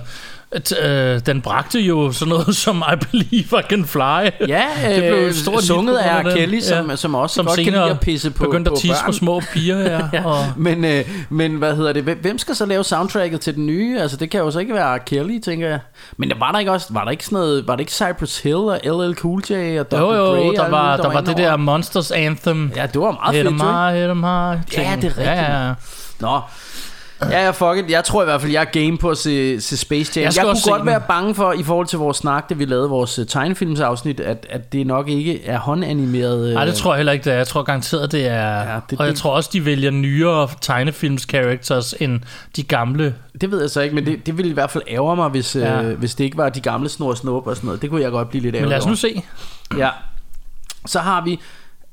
øh, 0.83 1.21
den 1.27 1.41
bragte 1.43 1.81
jo 1.81 2.13
sådan 2.13 2.29
noget 2.29 2.57
som 2.65 2.83
I 2.93 2.97
Believe 3.11 3.61
I 3.61 3.63
Can 3.71 3.85
Fly. 3.85 4.01
Ja, 4.49 4.63
det 4.95 4.97
blev 5.13 5.13
øh, 5.27 5.33
stort 5.35 5.63
sunget 5.63 5.97
af 5.99 6.25
den. 6.25 6.33
Kelly, 6.35 6.61
som, 6.61 6.91
Ja. 6.91 6.97
som 6.97 7.15
også 7.15 7.35
som 7.35 7.47
godt 7.47 7.57
kan 7.59 7.73
lide 7.73 7.83
at 7.91 8.01
pisse 8.01 8.31
på, 8.31 8.45
begyndte 8.45 8.69
på 8.69 8.75
at 8.75 8.81
tisse 8.81 8.97
børn. 9.03 9.07
på 9.07 9.13
små 9.13 9.41
piger. 9.53 9.79
Ja. 9.79 10.01
Ja, 10.13 10.25
Og, 10.27 10.45
men, 10.57 10.85
øh, 10.85 11.05
men 11.31 11.57
hvad 11.57 11.77
hedder 11.77 11.93
det? 11.93 12.03
Hvem- 12.03 12.39
skal 12.39 12.55
så 12.55 12.67
lave 12.67 12.85
soundtracket 12.85 13.41
til 13.41 13.55
den 13.55 13.67
nye? 13.67 13.99
Altså 14.01 14.17
det 14.17 14.31
kan 14.31 14.41
jo 14.41 14.51
så 14.51 14.59
ikke 14.59 14.75
være 14.75 14.95
R. 14.97 14.99
Kelly, 14.99 15.41
tænker 15.41 15.69
jeg. 15.69 15.79
Men 16.17 16.31
der 16.31 16.37
var 16.39 16.53
der 16.53 16.59
ikke 16.59 16.73
også 16.73 16.87
var 16.91 17.05
der 17.05 17.11
ikke 17.11 17.25
sådan 17.25 17.37
noget, 17.37 17.67
var 17.69 17.77
det 17.77 17.81
ikke 17.81 17.93
Cypress 17.93 18.41
Hill 18.43 18.57
og 18.57 18.81
LL 18.85 19.15
Cool 19.15 19.43
J 19.51 19.79
og 19.81 19.91
Dr. 19.91 19.99
jo, 19.99 20.07
Dre? 20.07 20.15
jo, 20.15 20.23
og 20.23 20.55
der 20.57 20.69
var, 20.71 20.91
mulige, 20.97 21.03
der 21.03 21.13
var 21.13 21.21
det 21.21 21.37
der? 21.37 21.57
Monsters 21.57 22.11
Anthem. 22.11 22.73
Ja, 22.77 22.87
det 22.87 23.01
var 23.01 23.11
meget 23.13 23.37
Hit 23.37 23.43
fedt, 23.47 23.55
'em 23.55 23.65
jo, 23.65 23.71
ikke? 23.71 23.79
high, 23.79 23.95
hit 23.95 24.11
'em 24.11 24.27
high. 24.27 24.61
Ja, 24.77 24.97
det 24.97 25.05
er 25.05 25.19
rigtigt. 25.19 25.19
Ja, 25.19 25.67
ja. 25.67 25.75
Nå. 26.21 26.41
Ja, 27.31 27.45
ja, 27.45 27.51
fuck 27.51 27.85
it. 27.85 27.91
Jeg 27.91 28.05
tror 28.05 28.23
i 28.23 28.25
hvert 28.25 28.41
fald, 28.41 28.53
jeg 28.53 28.61
er 28.61 28.65
game 28.85 28.99
på 28.99 29.11
at 29.11 29.19
se, 29.19 29.61
se 29.61 29.77
Space 29.77 30.13
Jam. 30.21 30.25
Jeg 30.25 30.37
Jeg, 30.37 30.45
kunne 30.45 30.57
godt 30.71 30.79
den. 30.81 30.87
være 30.87 31.03
bange 31.09 31.35
for, 31.35 31.53
i 31.53 31.63
forhold 31.63 31.87
til 31.87 31.99
vores 31.99 32.17
snak, 32.17 32.49
da 32.51 32.55
vi 32.55 32.65
lavede 32.65 32.89
vores 32.89 33.19
uh, 33.19 33.27
tegnefilmsafsnit, 33.27 34.21
at, 34.21 34.47
at 34.51 34.73
det 34.73 34.87
nok 34.87 35.09
ikke 35.09 35.45
er 35.45 35.59
håndanimeret. 35.59 36.55
Nej, 36.55 36.65
det 36.65 36.75
tror 36.75 36.93
jeg 36.93 36.97
heller 36.97 37.13
ikke, 37.13 37.25
det 37.25 37.33
er. 37.33 37.37
Jeg 37.37 37.47
tror 37.47 37.63
garanteret, 37.63 38.13
det 38.13 38.27
er... 38.27 38.73
Ja, 38.73 38.79
det- 38.91 38.99
og 38.99 39.05
jeg 39.05 39.13
det- 39.13 39.21
tror 39.21 39.31
også, 39.31 39.51
de 39.53 39.65
vælger 39.65 39.91
nyere 39.91 40.49
tegnefilms-characters 40.61 41.95
end 42.01 42.21
de 42.57 42.63
gamle. 42.63 43.15
Det 43.41 43.51
ved 43.51 43.61
jeg 43.61 43.71
så 43.71 43.81
ikke, 43.81 43.95
men 43.95 44.07
det, 44.07 44.27
det 44.27 44.37
ville 44.37 44.51
i 44.51 44.55
hvert 44.55 44.71
fald 44.71 44.83
ærge 44.89 45.17
mig, 45.17 45.29
hvis, 45.29 45.57
ja. 45.57 45.61
Ja. 45.81 45.83
øh, 45.83 45.99
hvis 45.99 46.15
det 46.15 46.25
ikke 46.25 46.37
var 46.37 46.49
de 46.49 46.61
gamle 46.61 46.89
snor 46.89 47.09
og 47.11 47.17
snup 47.17 47.47
og 47.47 47.57
sådan 47.57 47.67
noget. 47.67 47.83
Det 47.83 47.91
kunne 47.91 48.03
jeg 48.03 48.11
godt 48.11 48.29
blive 48.31 48.43
lidt 48.43 48.55
ærgerlig 48.55 48.65
Men 48.67 48.71
lad 48.71 48.79
os 48.79 48.85
over. 48.85 48.91
nu 48.91 48.97
se. 48.97 49.23
Ja. 49.79 49.89
Så 50.87 50.99
har 50.99 51.25
vi... 51.25 51.41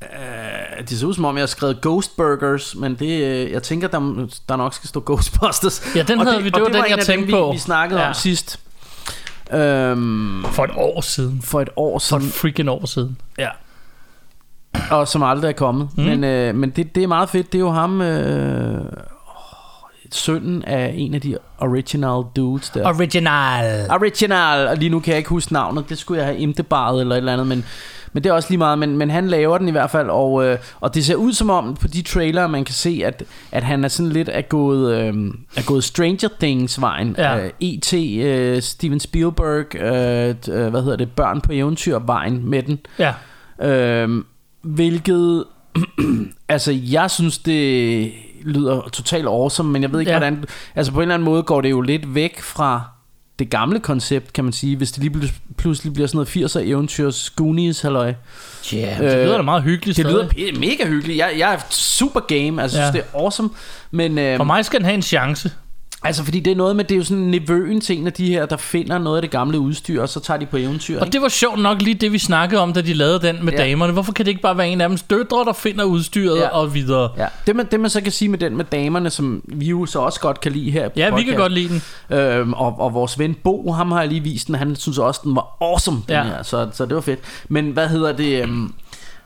Øh, 0.04 0.88
det 0.89 1.00
ser 1.00 1.08
ud 1.08 1.14
som 1.14 1.26
om, 1.26 1.36
jeg 1.36 1.41
har 1.41 1.47
skrevet 1.47 1.82
Ghost 1.82 2.18
Burgers, 2.18 2.76
men 2.76 2.95
det, 2.95 3.22
øh, 3.24 3.52
jeg 3.52 3.64
tænker, 3.64 3.88
der, 3.88 4.28
der 4.50 4.56
nok 4.56 4.74
skal 4.74 4.88
stå 4.89 5.04
Ghostbusters. 5.06 5.82
Ja, 5.95 6.04
den 6.04 6.20
Og 6.20 6.26
havde 6.26 6.43
vi- 6.43 6.50
det 6.50 6.62
var 6.62 6.68
den, 6.68 6.76
en 6.76 6.82
jeg 6.84 6.91
af 6.91 6.97
dem, 6.97 7.06
tænkte 7.06 7.26
vi, 7.26 7.32
på. 7.32 7.52
Vi 7.52 7.58
snakkede 7.58 8.02
ja. 8.02 8.08
Om 8.08 8.14
sidst. 8.14 8.60
Øhm, 9.54 10.43
For 10.52 10.64
et 10.64 10.72
år 10.76 11.02
siden. 11.02 11.41
for 11.41 11.62
et 11.62 11.70
år 11.76 12.00
For 12.00 12.08
siden. 12.08 12.24
et 12.24 12.34
freaking 12.34 12.70
år 12.70 12.86
siden. 12.86 13.18
Ja. 13.38 13.50
Og 14.91 15.08
som 15.08 15.24
aldrig 15.24 15.50
er 15.50 15.54
kommet. 15.54 15.89
Mm. 15.97 16.04
Men, 16.04 16.24
øh, 16.24 16.56
men 16.56 16.70
det, 16.70 16.95
det 16.95 17.04
er 17.04 17.08
meget 17.08 17.30
fedt. 17.30 17.52
Det 17.52 17.58
er 17.58 17.60
jo 17.60 17.72
ham, 17.72 18.02
øh, 18.02 18.82
sønnen 20.12 20.64
af 20.64 20.93
en 20.97 21.14
af 21.14 21.22
de 21.22 21.38
original 21.57 22.24
dudes 22.36 22.70
der. 22.70 22.88
Original. 22.88 23.91
Original, 23.91 24.68
og 24.68 24.78
lige 24.78 24.89
nu 24.89 24.99
kan 24.99 25.12
jeg 25.12 25.18
ikke 25.18 25.30
huske 25.30 25.53
navnet, 25.53 25.89
det 25.89 25.97
skulle 25.97 26.18
jeg 26.18 26.28
have 26.28 26.39
imtebaret 26.39 27.01
eller 27.01 27.16
et 27.16 27.18
eller 27.18 27.34
andet, 27.34 27.47
men, 27.47 27.66
men 28.14 28.24
det 28.24 28.30
er 28.30 28.34
også 28.34 28.49
lige 28.49 28.57
meget, 28.57 28.80
men, 28.80 28.97
men 28.97 29.10
han 29.10 29.28
laver 29.28 29.57
den 29.57 29.68
i 29.68 29.72
hvert 29.72 29.89
fald, 29.89 30.10
og, 30.10 30.45
øh, 30.45 30.57
og 30.80 30.93
det 30.95 31.05
ser 31.05 31.16
ud 31.16 31.34
som 31.34 31.49
om 31.49 31.76
på 31.82 31.88
de 31.88 32.01
trailer, 32.01 32.47
man 32.47 32.66
kan 32.66 32.76
se, 32.76 33.01
at, 33.05 33.24
at 33.51 33.64
han 33.64 33.84
er 33.84 33.88
sådan 33.88 34.12
lidt 34.12 34.30
er 34.32 34.41
gået, 34.41 34.95
øh, 34.97 35.14
er 35.55 35.66
gået 35.66 35.84
Stranger 35.84 36.30
Things 36.39 36.82
vejen, 36.82 37.16
Ja. 37.18 37.39
øh, 37.45 37.51
E.T., 37.62 37.93
øh, 37.93 38.62
Steven 38.62 38.99
Spielberg, 38.99 39.76
øh, 39.76 40.36
øh, 40.64 40.68
hvad 40.70 40.82
hedder 40.82 40.97
det, 40.97 41.12
Børn 41.12 41.41
på 41.41 41.51
eventyr 41.53 41.99
vejen 41.99 42.49
med 42.49 42.64
den, 42.64 42.80
Ja. 42.99 43.14
øh, 43.70 44.24
hvilket, 44.62 45.43
altså 46.49 46.72
jeg 46.91 47.12
synes 47.12 47.38
det 47.38 48.12
lyder 48.46 48.82
totalt 48.94 49.26
awesome, 49.28 49.72
men 49.72 49.82
jeg 49.82 49.92
ved 49.92 50.00
ikke 50.00 50.12
Ja. 50.12 50.18
hvordan, 50.20 50.46
altså 50.76 50.92
på 50.92 50.98
en 51.00 51.02
eller 51.02 51.14
anden 51.16 51.26
måde 51.26 51.44
går 51.44 51.62
det 51.62 51.70
jo 51.70 51.82
lidt 51.82 52.16
væk 52.16 52.42
fra 52.42 52.82
det 53.40 53.50
gamle 53.50 53.80
koncept, 53.80 54.34
kan 54.34 54.44
man 54.44 54.54
sige, 54.54 54.76
hvis 54.76 54.92
det 54.92 55.04
lige 55.04 55.16
pl- 55.18 55.54
pludselig 55.58 55.94
bliver 55.94 56.08
sådan 56.08 56.18
noget 56.18 56.56
80'er 56.56 56.60
eventyrs 56.60 57.30
Goonies, 57.30 57.82
halløj. 57.82 58.14
Yeah, 58.74 59.00
det 59.00 59.26
lyder 59.26 59.38
da 59.38 59.44
meget 59.44 59.64
hyggeligt 59.64 59.98
Det 59.98 60.06
lyder 60.06 60.28
stadig. 60.32 60.54
p- 60.54 60.60
mega 60.60 60.88
hyggeligt. 60.88 61.18
Jeg, 61.18 61.32
jeg 61.38 61.54
er 61.54 61.58
super 61.70 62.20
game, 62.20 62.62
altså 62.62 62.78
ja. 62.78 62.84
Ja. 62.86 62.92
synes, 62.92 63.06
det 63.06 63.14
er 63.14 63.20
awesome. 63.20 63.50
Men 63.92 64.18
øh, 64.18 64.38
For 64.38 64.44
mig 64.44 64.66
skal 64.66 64.80
den 64.80 64.86
have 64.86 64.96
en 64.96 65.02
chance. 65.02 65.52
Altså, 66.04 66.24
fordi 66.24 66.39
det 66.39 66.52
er 66.52 66.56
noget 66.56 66.76
med, 66.76 66.84
det 66.84 66.95
er 66.95 66.97
jo 66.97 67.04
sådan 67.04 67.24
nevøen 67.24 67.82
til 67.82 67.97
en 68.00 68.08
af 68.08 68.14
de 68.14 68.28
her, 68.28 68.45
der 68.45 68.58
finder 68.58 68.97
noget 68.97 69.18
af 69.18 69.22
det 69.22 69.32
gamle 69.32 69.60
udstyr, 69.60 70.02
og 70.02 70.10
så 70.10 70.20
tager 70.20 70.38
de 70.38 70.45
på 70.45 70.58
eventyr. 70.58 71.00
Og 71.00 71.06
ikke? 71.06 71.14
det 71.14 71.22
var 71.22 71.28
sjovt 71.28 71.60
nok 71.62 71.82
lige 71.82 71.93
det, 71.93 72.12
vi 72.12 72.18
snakkede 72.18 72.62
om, 72.62 72.74
da 72.74 72.82
de 72.82 72.93
lavede 72.93 73.20
den 73.28 73.45
med 73.45 73.54
Ja. 73.54 73.64
damerne. 73.64 73.93
Hvorfor 73.93 74.12
kan 74.12 74.26
det 74.26 74.30
ikke 74.30 74.41
bare 74.41 74.58
være 74.58 74.70
en 74.70 74.82
af 74.82 74.89
dems 74.89 75.02
døtre, 75.04 75.45
der 75.45 75.54
finder 75.54 75.84
udstyret 75.84 76.38
Ja. 76.38 76.47
og 76.47 76.74
videre? 76.74 77.10
Ja, 77.18 77.26
det 77.47 77.56
man, 77.56 77.68
det 77.72 77.80
man 77.80 77.89
så 77.89 78.02
kan 78.02 78.12
sige 78.12 78.30
med 78.30 78.38
den 78.39 78.58
med 78.58 78.66
damerne, 78.66 79.10
som 79.10 79.41
vi 79.47 79.66
jo 79.66 79.86
så 79.86 80.00
også 80.00 80.20
godt 80.20 80.41
kan 80.41 80.52
lide 80.52 80.72
her 80.72 80.89
Ja, 80.95 81.16
vi 81.16 81.24
kan 81.24 81.36
godt 81.36 81.52
lide 81.52 81.70
den. 82.10 82.18
Øhm, 82.18 82.54
og, 82.54 82.80
og 82.80 82.93
vores 82.93 83.20
ven 83.20 83.36
Bo, 83.43 83.72
ham 83.72 83.91
har 83.91 84.00
jeg 84.00 84.10
lige 84.10 84.24
vist 84.24 84.47
den, 84.47 84.56
han 84.56 84.76
synes 84.76 84.97
også, 84.97 85.22
den 85.24 85.36
var 85.36 85.58
awesome, 85.62 85.97
den 86.08 86.16
Ja. 86.16 86.24
her, 86.24 86.43
så, 86.43 86.68
så 86.74 86.86
det 86.86 86.95
var 86.95 87.02
fedt. 87.02 87.20
Men 87.50 87.72
hvad 87.72 87.88
hedder 87.88 88.12
det... 88.12 88.41
Øhm, 88.43 88.74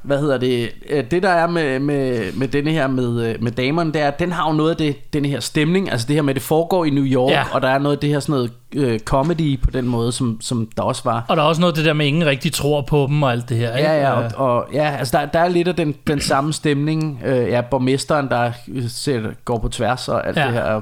hvad 0.03 0.19
hedder 0.19 0.37
det? 0.37 0.69
øh, 0.89 1.03
Det 1.11 1.23
der 1.23 1.29
er 1.29 1.47
med, 1.47 1.79
med, 1.79 2.31
med 2.33 2.47
denne 2.47 2.71
her 2.71 2.87
med, 2.87 3.25
øh, 3.29 3.43
med 3.43 3.51
damerne, 3.51 3.93
det 3.93 4.01
er, 4.01 4.07
at 4.07 4.19
den 4.19 4.31
har 4.31 4.49
jo 4.49 4.55
noget 4.57 4.69
af 4.71 4.77
det, 4.77 5.13
denne 5.13 5.27
her 5.27 5.39
stemning, 5.39 5.91
altså 5.91 6.07
det 6.07 6.15
her 6.15 6.21
med, 6.23 6.29
at 6.29 6.35
det 6.35 6.43
foregår 6.43 6.85
i 6.85 6.89
New 6.89 7.03
York, 7.05 7.31
Ja. 7.31 7.43
og 7.53 7.61
der 7.61 7.67
er 7.69 7.79
noget 7.79 7.95
af 7.95 7.99
det 7.99 8.09
her 8.09 8.19
sådan 8.19 8.33
noget 8.33 8.51
øh, 8.75 8.99
comedy 8.99 9.59
på 9.61 9.71
den 9.71 9.87
måde, 9.87 10.11
som, 10.11 10.37
som 10.41 10.69
der 10.77 10.83
også 10.83 11.01
var. 11.05 11.25
Og 11.27 11.37
der 11.37 11.43
er 11.43 11.47
også 11.47 11.61
noget 11.61 11.73
af 11.73 11.75
det 11.75 11.85
der 11.85 11.93
med, 11.93 12.05
at 12.05 12.07
ingen 12.07 12.25
rigtig 12.25 12.53
tror 12.53 12.81
på 12.81 13.05
dem 13.09 13.23
og 13.23 13.31
alt 13.31 13.49
det 13.49 13.57
her. 13.57 13.77
ikke? 13.77 13.89
Ja, 13.89 14.01
ja, 14.11 14.21
Øh, 14.23 14.31
og, 14.37 14.47
og 14.55 14.65
ja, 14.73 14.95
altså 14.99 15.17
der, 15.17 15.25
der 15.25 15.39
er 15.39 15.47
lidt 15.47 15.67
af 15.67 15.75
den, 15.75 15.95
den 16.07 16.19
samme 16.21 16.53
stemning. 16.53 17.21
Øh, 17.25 17.49
ja, 17.49 17.61
borgmesteren, 17.61 18.29
der 18.29 18.51
sætter, 18.87 19.29
går 19.45 19.57
på 19.57 19.69
tværs 19.69 20.07
og 20.09 20.27
alt 20.27 20.37
ja. 20.37 20.45
Det 20.45 20.53
her. 20.53 20.81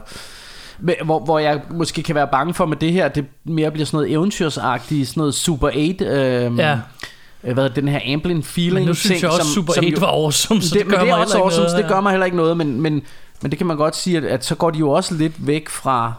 Hvor, 1.03 1.19
hvor 1.19 1.39
jeg 1.39 1.61
måske 1.71 2.03
kan 2.03 2.15
være 2.15 2.27
bange 2.31 2.53
for 2.53 2.65
med 2.65 2.77
det 2.77 2.91
her, 2.93 3.07
det 3.07 3.25
mere 3.43 3.71
bliver 3.71 3.85
sådan 3.85 3.97
noget 3.97 4.11
eventyrsagtigt, 4.11 5.07
sådan 5.07 5.21
noget 5.21 5.33
Super 5.33 5.67
8. 5.67 6.05
Øh, 6.05 6.57
Ja. 6.59 6.77
Øh, 7.43 7.53
hvad 7.53 7.69
den 7.69 7.87
her 7.87 8.13
Amblin 8.13 8.43
feeling 8.43 8.73
Men 8.73 8.85
nu 8.87 8.93
synes 8.93 9.19
ting, 9.19 9.31
jeg 9.31 9.39
også, 9.39 9.53
Super 9.53 9.73
8 9.85 10.01
var 10.01 10.07
awesome, 10.07 10.61
så 10.61 10.73
det, 10.73 10.79
det, 10.79 10.87
men 10.87 10.91
gør 10.95 10.99
det 11.03 11.09
er 11.09 11.15
mig 11.15 11.25
også 11.25 11.37
awesome, 11.37 11.65
så 11.67 11.71
noget, 11.71 11.83
det 11.83 11.91
gør 11.93 12.01
mig 12.01 12.11
heller 12.11 12.25
ikke 12.25 12.37
noget, 12.37 12.57
men, 12.57 12.81
men, 12.81 13.01
men 13.41 13.51
det 13.51 13.57
kan 13.57 13.67
man 13.67 13.77
godt 13.77 13.95
sige, 13.95 14.17
at, 14.17 14.23
at 14.23 14.45
så 14.45 14.55
går 14.55 14.69
de 14.71 14.79
jo 14.79 14.89
også 14.89 15.13
lidt 15.13 15.47
væk 15.47 15.69
fra 15.69 16.13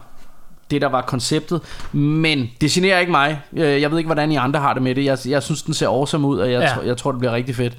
det, 0.71 0.81
der 0.81 0.87
var 0.87 1.01
konceptet. 1.01 1.61
Men 1.91 2.49
det 2.61 2.71
generer 2.71 2.99
ikke 2.99 3.11
mig. 3.11 3.41
Øh, 3.53 3.81
Jeg 3.81 3.91
ved 3.91 3.97
ikke, 3.97 4.07
hvordan 4.07 4.31
I 4.31 4.35
andre 4.35 4.59
har 4.59 4.73
det 4.73 4.81
med 4.83 4.95
det. 4.95 5.05
Jeg, 5.05 5.17
jeg 5.25 5.43
synes, 5.43 5.61
den 5.63 5.73
ser 5.73 5.87
awesome 5.87 6.27
ud, 6.27 6.39
og 6.39 6.51
jeg, 6.51 6.61
ja. 6.61 6.87
Jeg 6.87 6.97
tror, 6.97 7.11
det 7.11 7.19
bliver 7.19 7.33
rigtig 7.33 7.55
fedt. 7.55 7.77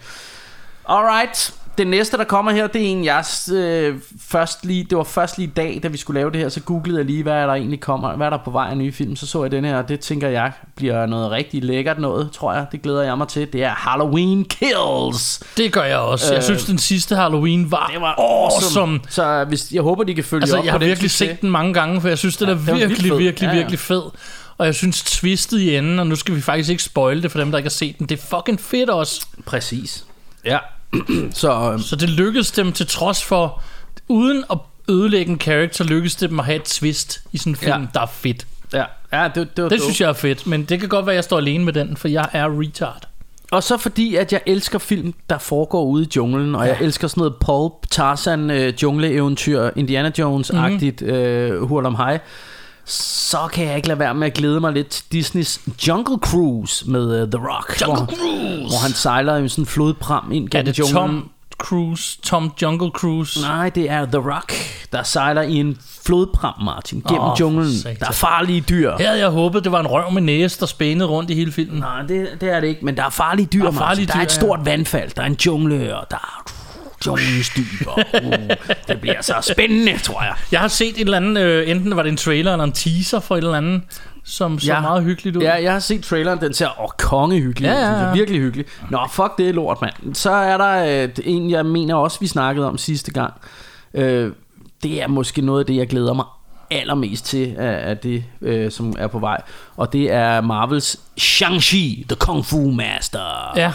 Alright. 0.88 1.54
Den 1.78 1.86
næste, 1.86 2.16
der 2.16 2.24
kommer 2.24 2.52
her, 2.52 2.66
det 2.66 2.82
er 2.82 2.86
en, 2.86 3.04
jeg 3.04 3.24
øh, 3.52 3.94
først 4.28 4.64
lige, 4.64 4.84
det 4.84 4.98
var 4.98 5.04
først 5.04 5.38
lige 5.38 5.46
i 5.48 5.50
dag, 5.56 5.80
da 5.82 5.88
vi 5.88 5.96
skulle 5.96 6.20
lave 6.20 6.30
det 6.30 6.40
her, 6.40 6.48
så 6.48 6.60
googlede 6.60 6.98
jeg 6.98 7.06
lige, 7.06 7.22
hvad 7.22 7.32
er 7.32 7.46
der 7.46 7.54
egentlig 7.54 7.80
kommer, 7.80 8.16
hvad 8.16 8.26
er 8.26 8.30
der 8.30 8.38
på 8.44 8.50
vej 8.50 8.68
af 8.70 8.76
nye 8.76 8.92
film, 8.92 9.16
så 9.16 9.26
så 9.26 9.42
jeg 9.42 9.50
den 9.50 9.64
her, 9.64 9.76
og 9.78 9.88
det 9.88 10.00
tænker 10.00 10.28
jeg 10.28 10.52
bliver 10.76 11.06
noget 11.06 11.30
rigtig 11.30 11.64
lækkert 11.64 11.98
noget, 11.98 12.30
tror 12.32 12.52
jeg, 12.52 12.66
det 12.72 12.82
glæder 12.82 13.02
jeg 13.02 13.18
mig 13.18 13.28
til, 13.28 13.52
det 13.52 13.62
er 13.64 13.70
Halloween 13.74 14.44
Kills. 14.44 15.42
Det 15.56 15.72
gør 15.72 15.82
jeg 15.82 15.98
også. 15.98 16.26
Jeg 16.34 16.36
Øh, 16.38 16.42
synes, 16.44 16.64
den 16.64 16.78
sidste 16.78 17.16
Halloween 17.16 17.70
var, 17.70 17.90
Det 17.92 18.00
var 18.00 18.14
awesome. 18.18 18.80
awesome. 18.82 19.00
Så 19.08 19.44
hvis, 19.48 19.72
jeg 19.72 19.82
håber, 19.82 20.04
de 20.04 20.14
kan 20.14 20.24
følge 20.24 20.42
Altså, 20.42 20.58
op 20.58 20.64
jeg 20.64 20.72
har 20.72 20.78
virkelig 20.78 21.10
set 21.10 21.40
den 21.40 21.50
mange 21.50 21.74
gange, 21.74 22.00
for 22.00 22.08
jeg 22.08 22.18
synes, 22.18 22.36
den 22.36 22.48
Ja, 22.48 22.54
er 22.54 22.58
virkelig, 22.58 23.10
fed. 23.10 23.18
virkelig, 23.18 23.46
Ja, 23.46 23.52
ja. 23.52 23.56
virkelig 23.58 23.78
fed. 23.78 24.02
Og 24.58 24.66
jeg 24.66 24.74
synes, 24.74 25.02
twistet 25.04 25.58
i 25.60 25.76
enden, 25.76 25.98
og 25.98 26.06
nu 26.06 26.16
skal 26.16 26.34
vi 26.36 26.40
faktisk 26.40 26.70
ikke 26.70 26.82
spoil 26.82 27.22
det 27.22 27.30
for 27.32 27.38
dem, 27.38 27.50
der 27.50 27.58
ikke 27.58 27.66
har 27.66 27.70
set 27.70 27.98
den, 27.98 28.06
det 28.08 28.18
er 28.20 28.36
fucking 28.36 28.60
fedt 28.60 28.90
også. 28.90 29.26
Præcis. 29.46 30.04
Ja. 30.44 30.58
så 31.32 31.70
øhm, 31.72 31.78
Så 31.82 31.96
det 31.96 32.08
lykkedes 32.10 32.50
dem 32.50 32.72
til 32.72 32.86
trods 32.86 33.24
for, 33.24 33.62
uden 34.08 34.44
at 34.50 34.58
ødelægge 34.88 35.32
en 35.32 35.40
character, 35.40 35.84
lykkedes 35.84 36.14
det 36.14 36.30
dem 36.30 36.38
at 36.40 36.46
have 36.46 36.56
et 36.56 36.62
twist 36.64 37.20
i 37.32 37.38
sådan 37.38 37.52
en 37.52 37.56
film, 37.56 37.72
Ja. 37.80 37.86
der 37.94 38.00
er 38.00 38.06
fedt. 38.12 38.46
ja, 38.72 38.84
ja 39.12 39.28
det, 39.34 39.56
det, 39.56 39.62
var 39.62 39.68
Det 39.68 39.82
synes 39.82 40.00
jeg 40.00 40.08
er 40.08 40.12
fedt, 40.12 40.46
men 40.46 40.64
det 40.64 40.80
kan 40.80 40.88
godt 40.88 41.06
være, 41.06 41.12
at 41.12 41.16
jeg 41.16 41.24
står 41.24 41.38
alene 41.38 41.64
med 41.64 41.72
den, 41.72 41.96
for 41.96 42.08
jeg 42.08 42.28
er 42.32 42.60
retard. 42.60 43.08
Og 43.50 43.62
så 43.62 43.76
fordi, 43.76 44.16
at 44.16 44.32
jeg 44.32 44.40
elsker 44.46 44.78
film, 44.78 45.14
der 45.30 45.38
foregår 45.38 45.84
ude 45.84 46.04
i 46.04 46.08
junglen, 46.16 46.54
og 46.54 46.66
ja. 46.66 46.72
jeg 46.72 46.82
elsker 46.82 47.08
sådan 47.08 47.20
noget 47.20 47.34
Pulp, 47.36 47.90
Tarzan, 47.90 48.50
øh, 48.50 48.74
jungleeventyr, 48.82 49.70
Indiana 49.76 50.10
Jones-agtigt, 50.18 51.04
Mhm. 51.04 51.10
mm-hmm. 51.10 51.16
øh, 51.16 51.62
hurlum 51.62 51.94
hej, 51.94 52.18
så 52.86 53.48
kan 53.52 53.66
jeg 53.66 53.76
ikke 53.76 53.88
lade 53.88 53.98
være 53.98 54.14
med 54.14 54.26
at 54.26 54.34
glæde 54.34 54.60
mig 54.60 54.72
lidt 54.72 54.88
til 54.88 55.04
Disneys 55.12 55.60
Jungle 55.88 56.18
Cruise 56.18 56.90
med 56.90 57.22
uh, 57.22 57.28
The 57.30 57.48
Rock. 57.48 57.80
Jungle 57.82 58.04
hvor, 58.04 58.06
Cruise! 58.06 58.68
Hvor 58.68 58.82
han 58.82 58.92
sejler 58.92 59.36
i 59.36 59.42
en 59.42 59.48
sådan 59.48 59.66
flodpram 59.66 60.32
ind 60.32 60.44
Er 60.44 60.48
gennem 60.50 60.64
det 60.66 60.78
junglen. 60.78 60.94
Tom 60.94 61.30
Cruise? 61.58 62.18
Tom 62.22 62.52
Jungle 62.62 62.90
Cruise? 62.90 63.40
Nej, 63.40 63.68
det 63.70 63.90
er 63.90 64.04
The 64.06 64.16
Rock, 64.18 64.52
der 64.92 65.02
sejler 65.02 65.42
i 65.42 65.54
en 65.54 65.78
flodpram, 66.04 66.54
Martin, 66.64 67.02
gennem 67.08 67.22
oh, 67.22 67.40
junglen. 67.40 67.72
satan. 67.78 67.96
Der 68.00 68.06
er 68.06 68.12
farlige 68.12 68.60
dyr. 68.60 68.96
Her 68.98 69.06
havde 69.06 69.20
jeg 69.20 69.28
håbet, 69.28 69.64
det 69.64 69.72
var 69.72 69.80
en 69.80 69.86
røv 69.86 70.10
med 70.12 70.22
næse, 70.22 70.60
der 70.60 70.66
spænede 70.66 71.08
rundt 71.08 71.30
i 71.30 71.34
hele 71.34 71.52
filmen. 71.52 71.78
Nej, 71.80 72.02
det, 72.02 72.28
det 72.40 72.50
er 72.50 72.60
det 72.60 72.66
ikke, 72.68 72.84
men 72.84 72.96
der 72.96 73.04
er 73.04 73.10
farlige 73.10 73.46
dyr, 73.46 73.60
Der 73.60 73.66
er 73.68 73.72
Martin. 73.72 73.86
farlige 73.86 74.06
Der 74.06 74.12
er 74.12 74.16
dyr, 74.16 74.22
et 74.22 74.30
ja. 74.30 74.40
stort 74.40 74.60
vandfald, 74.64 75.10
der 75.16 75.22
er 75.22 75.26
en 75.26 75.36
jungle, 75.46 75.96
og 75.96 76.06
der 76.10 76.16
er 76.16 76.42
Jones 77.06 77.50
dyber. 77.56 78.02
Uh, 78.24 78.32
det 78.88 79.00
bliver 79.00 79.22
så 79.22 79.34
spændende, 79.52 79.98
tror 79.98 80.22
jeg. 80.22 80.34
Jeg 80.52 80.60
har 80.60 80.68
set 80.68 80.88
et 80.96 81.00
eller 81.00 81.16
andet, 81.16 81.42
øh, 81.42 81.70
enten 81.70 81.96
var 81.96 82.02
det 82.02 82.10
en 82.10 82.16
trailer 82.16 82.52
eller 82.52 82.64
en 82.64 82.72
teaser 82.72 83.20
for 83.20 83.34
et 83.34 83.38
eller 83.38 83.54
andet, 83.54 83.82
som 84.24 84.58
så 84.58 84.72
Ja. 84.72 84.80
meget 84.80 85.04
hyggeligt 85.04 85.36
ud. 85.36 85.42
Ja, 85.42 85.62
jeg 85.62 85.72
har 85.72 85.78
set 85.80 86.04
traileren, 86.04 86.40
den 86.40 86.54
ser 86.54 86.82
åh, 86.82 86.88
kongehyggelig 86.98 87.66
Ja, 87.68 87.74
ud, 87.74 87.78
ja, 87.80 87.84
synes 87.86 87.98
jeg. 88.00 88.06
ja. 88.08 88.12
virkelig 88.12 88.40
hyggelig. 88.40 88.66
Nå, 88.90 88.98
fuck 89.10 89.38
det 89.38 89.48
er 89.48 89.52
lort, 89.52 89.78
mand. 89.82 90.14
Så 90.14 90.30
er 90.30 90.56
der 90.56 91.02
øh, 91.04 91.08
en, 91.24 91.50
jeg 91.50 91.66
mener 91.66 91.94
også, 91.94 92.20
vi 92.20 92.26
snakkede 92.26 92.66
om 92.68 92.78
sidste 92.78 93.12
gang. 93.12 93.34
Øh, 93.94 94.32
det 94.82 95.02
er 95.02 95.08
måske 95.08 95.40
noget 95.42 95.60
af 95.60 95.66
det, 95.66 95.76
jeg 95.76 95.88
glæder 95.88 96.12
mig 96.12 96.24
allermest 96.70 97.24
til 97.26 97.54
af, 97.58 97.90
af 97.90 97.98
det, 97.98 98.24
øh, 98.42 98.70
som 98.70 98.94
er 98.98 99.06
på 99.06 99.18
vej. 99.18 99.40
Og 99.76 99.92
det 99.92 100.10
er 100.12 100.40
Marvels 100.40 100.96
Shang-Chi, 101.20 102.04
The 102.08 102.16
Kung 102.18 102.46
Fu 102.46 102.70
Master. 102.70 103.52
Ja, 103.56 103.72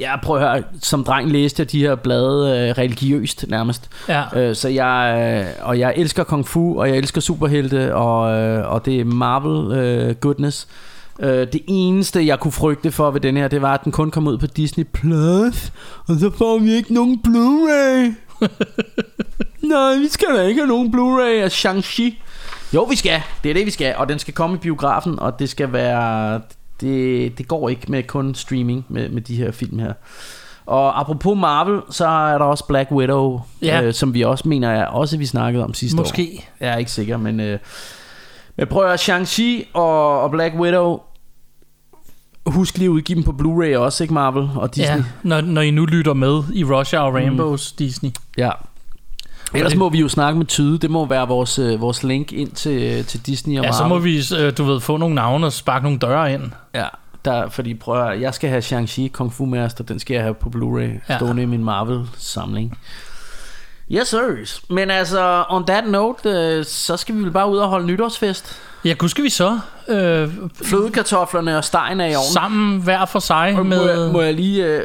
Ja, 0.00 0.16
prøv 0.22 0.36
at 0.36 0.42
høre. 0.42 0.62
Som 0.82 1.04
dreng 1.04 1.30
læste 1.30 1.60
jeg 1.60 1.72
de 1.72 1.80
her 1.80 1.94
blade 1.94 2.68
øh, 2.68 2.78
religiøst 2.78 3.44
nærmest. 3.48 3.90
ja. 4.08 4.22
Øh, 4.36 4.56
så 4.56 4.68
jeg, 4.68 5.16
øh, 5.38 5.68
og 5.68 5.78
jeg 5.78 5.94
elsker 5.96 6.24
kung 6.24 6.48
fu, 6.48 6.80
og 6.80 6.88
jeg 6.88 6.96
elsker 6.96 7.20
superhelte, 7.20 7.94
og, 7.94 8.32
øh, 8.38 8.72
og 8.72 8.84
det 8.84 9.00
er 9.00 9.04
Marvel 9.04 9.78
øh, 9.78 10.14
goodness. 10.14 10.68
Øh, 11.20 11.46
det 11.52 11.60
eneste, 11.66 12.26
jeg 12.26 12.40
kunne 12.40 12.52
frygte 12.52 12.92
for 12.92 13.10
ved 13.10 13.20
den 13.20 13.36
her, 13.36 13.48
det 13.48 13.62
var, 13.62 13.74
at 13.74 13.84
den 13.84 13.92
kun 13.92 14.10
kom 14.10 14.26
ud 14.26 14.38
på 14.38 14.46
Disney+, 14.46 14.84
Plus, 14.84 15.72
og 16.08 16.16
så 16.20 16.30
får 16.38 16.58
vi 16.58 16.72
ikke 16.72 16.94
nogen 16.94 17.20
Blu-ray. 17.28 18.14
Nej, 19.72 19.94
vi 19.94 20.08
skal 20.08 20.28
da 20.36 20.42
ikke 20.42 20.60
have 20.60 20.68
nogen 20.68 20.94
Blu-ray 20.94 21.42
af 21.42 21.48
Shang-Chi. 21.48 22.14
Jo, 22.74 22.82
vi 22.82 22.96
skal. 22.96 23.22
Det 23.44 23.50
er 23.50 23.54
det, 23.54 23.66
vi 23.66 23.70
skal. 23.70 23.94
Og 23.96 24.08
den 24.08 24.18
skal 24.18 24.34
komme 24.34 24.56
i 24.56 24.58
biografen, 24.58 25.18
og 25.18 25.38
det 25.38 25.48
skal 25.48 25.72
være... 25.72 26.40
Det, 26.80 27.38
det 27.38 27.48
går 27.48 27.68
ikke 27.68 27.82
med 27.88 28.02
kun 28.02 28.34
streaming 28.34 28.84
med, 28.88 29.08
med 29.08 29.22
de 29.22 29.36
her 29.36 29.50
film 29.50 29.78
her. 29.78 29.92
Og 30.66 31.00
apropos 31.00 31.38
Marvel, 31.38 31.80
så 31.90 32.06
er 32.06 32.38
der 32.38 32.44
også 32.44 32.64
Black 32.66 32.90
Widow, 32.90 33.40
Ja. 33.62 33.82
øh, 33.82 33.94
som 33.94 34.14
vi 34.14 34.22
også 34.22 34.48
mener 34.48 34.68
er 34.70 34.86
også 34.86 35.16
vi 35.16 35.26
snakkede 35.26 35.64
om 35.64 35.74
sidste 35.74 35.96
år. 35.98 36.02
Måske. 36.02 36.48
Jeg 36.60 36.68
er 36.72 36.76
ikke 36.76 36.90
sikker, 36.90 37.16
men, 37.16 37.40
øh, 37.40 37.58
men 38.56 38.66
prøv 38.66 38.86
at 38.90 39.08
Shang-Chi 39.08 39.64
og, 39.74 40.22
og 40.22 40.30
Black 40.30 40.54
Widow, 40.54 40.98
husk 42.46 42.78
lige 42.78 42.86
at 42.86 42.90
udgive 42.90 43.16
dem 43.16 43.24
på 43.24 43.30
Blu-ray 43.42 43.76
også, 43.76 44.04
ikke 44.04 44.14
Marvel 44.14 44.48
og 44.56 44.74
Disney. 44.74 44.96
Ja, 44.96 45.04
når, 45.22 45.40
når 45.40 45.60
I 45.60 45.70
nu 45.70 45.86
lytter 45.86 46.14
med 46.14 46.42
i 46.54 46.64
Rush 46.64 46.94
Hour 46.96 47.10
Rainbows 47.12 47.72
mm. 47.72 47.76
Disney. 47.76 48.10
ja. 48.38 48.50
Ellers 49.54 49.74
må 49.74 49.88
vi 49.88 50.00
jo 50.00 50.08
snakke 50.08 50.38
med 50.38 50.46
Tyde. 50.46 50.78
Det 50.78 50.90
må 50.90 51.06
være 51.06 51.28
vores, 51.28 51.58
øh, 51.58 51.80
vores 51.80 52.02
link 52.02 52.32
ind 52.32 52.50
til, 52.52 53.04
til 53.04 53.26
Disney 53.26 53.58
og 53.58 53.64
Ja, 53.64 53.70
Marvel. 53.70 53.78
så 53.78 53.88
må 53.88 53.98
vi, 53.98 54.22
øh, 54.46 54.56
du 54.56 54.64
ved, 54.64 54.80
få 54.80 54.96
nogle 54.96 55.14
navne 55.14 55.46
og 55.46 55.52
sparke 55.52 55.82
nogle 55.82 55.98
døre 55.98 56.32
ind. 56.32 56.42
Ja, 56.74 56.86
der, 57.24 57.48
fordi 57.48 57.74
prøv 57.74 58.06
at, 58.06 58.20
jeg 58.20 58.34
skal 58.34 58.50
have 58.50 58.62
Shang-Chi 58.62 59.08
Kung 59.08 59.32
Fu 59.32 59.44
Master, 59.46 59.84
den 59.84 59.98
skal 59.98 60.14
jeg 60.14 60.22
have 60.22 60.34
på 60.34 60.48
Blu-ray, 60.56 60.80
Ja. 60.80 60.98
ja. 61.08 61.16
stående 61.18 61.42
i 61.42 61.46
min 61.46 61.64
Marvel-samling. 61.64 62.78
Yes, 63.92 64.08
sirs. 64.08 64.62
Men 64.70 64.90
altså, 64.90 65.44
on 65.48 65.66
that 65.66 65.86
note, 65.86 66.28
øh, 66.28 66.64
så 66.64 66.96
skal 66.96 67.14
vi 67.14 67.20
vel 67.22 67.30
bare 67.30 67.50
ud 67.50 67.58
og 67.58 67.68
holde 67.68 67.86
nytårsfest. 67.86 68.56
Ja, 68.84 68.92
gud 68.92 69.08
skal 69.08 69.24
vi 69.24 69.30
så 69.30 69.58
øh, 69.88 70.28
Flødekartoflerne 70.64 71.56
og 71.58 71.64
stegen 71.64 72.00
er 72.00 72.06
i 72.06 72.14
ovnen. 72.14 72.32
sammen 72.32 72.82
hver 72.82 73.04
for 73.04 73.18
sig 73.18 73.54
Og 73.58 73.66
med... 73.66 73.78
Må 73.78 74.02
jeg, 74.02 74.12
må 74.12 74.20
jeg 74.20 74.34
lige... 74.34 74.64
Øh, 74.66 74.82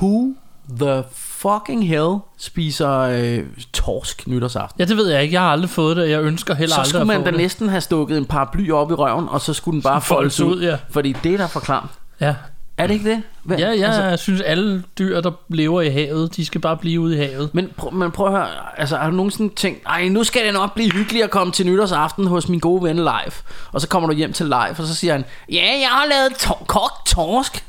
who 0.00 0.34
the 0.80 1.02
fucking 1.42 1.88
hell 1.88 2.16
spiser 2.38 2.90
øh, 2.98 3.38
torsk 3.72 4.26
nytårsaften? 4.26 4.80
Ja, 4.80 4.84
det 4.84 4.96
ved 4.96 5.08
jeg 5.10 5.22
ikke. 5.22 5.34
Jeg 5.34 5.40
har 5.42 5.48
aldrig 5.52 5.70
fået 5.70 5.96
det. 5.96 6.10
Jeg 6.10 6.22
ønsker 6.22 6.54
heller 6.54 6.74
Så 6.74 6.80
aldrig 6.80 6.88
skulle 6.88 7.00
at 7.00 7.06
man 7.06 7.16
få 7.20 7.24
da 7.24 7.30
det. 7.30 7.38
næsten 7.38 7.68
have 7.68 7.80
stukket 7.80 8.18
en 8.18 8.24
paraply 8.24 8.70
op 8.70 8.90
i 8.90 8.94
røven, 8.94 9.28
og 9.28 9.40
så 9.40 9.52
skulle 9.52 9.72
den 9.72 9.82
bare 9.82 10.00
foldes 10.00 10.40
ud. 10.40 10.56
ud, 10.56 10.62
ja. 10.62 10.76
Fordi 10.90 11.12
det 11.24 11.32
er 11.34 11.38
da 11.38 11.46
for 11.46 11.60
klamt. 11.60 11.90
Ja, 12.20 12.34
Er 12.78 12.86
det 12.86 12.94
ikke 12.94 13.10
det? 13.10 13.22
Hvad, 13.42 13.58
ja 13.58 13.68
jeg 13.68 13.88
Altså, 13.88 14.22
synes, 14.22 14.40
alle 14.40 14.82
dyr, 14.98 15.20
der 15.20 15.30
lever 15.48 15.80
i 15.80 15.90
havet, 15.90 16.36
de 16.36 16.46
skal 16.46 16.60
bare 16.60 16.76
blive 16.76 17.00
ude 17.00 17.14
i 17.14 17.18
havet. 17.18 17.54
men, 17.54 17.70
prøv, 17.76 17.92
men 17.92 18.10
prøv 18.10 18.26
at 18.26 18.32
høre, 18.32 18.46
altså 18.76 18.96
har 18.96 19.10
du 19.10 19.16
nogensinde 19.16 19.54
tænkt, 19.54 19.80
ej 19.86 20.08
nu 20.08 20.24
skal 20.24 20.44
det 20.46 20.54
nok 20.54 20.74
blive 20.74 20.90
hyggeligt 20.92 21.24
at 21.24 21.30
komme 21.30 21.52
til 21.52 21.66
nytårsaften 21.66 22.26
hos 22.26 22.48
min 22.48 22.60
gode 22.60 22.82
ven 22.82 22.96
live. 22.96 23.32
Og 23.72 23.80
så 23.80 23.88
kommer 23.88 24.08
du 24.08 24.14
hjem 24.14 24.32
til 24.32 24.46
live, 24.46 24.70
og 24.78 24.86
så 24.86 24.94
siger 24.94 25.12
han, 25.12 25.24
ja, 25.52 25.64
jeg 25.80 25.88
har 25.90 26.04
lavet 26.10 26.32
tor- 26.38 26.64
kogt 26.66 27.06
torsk. 27.06 27.64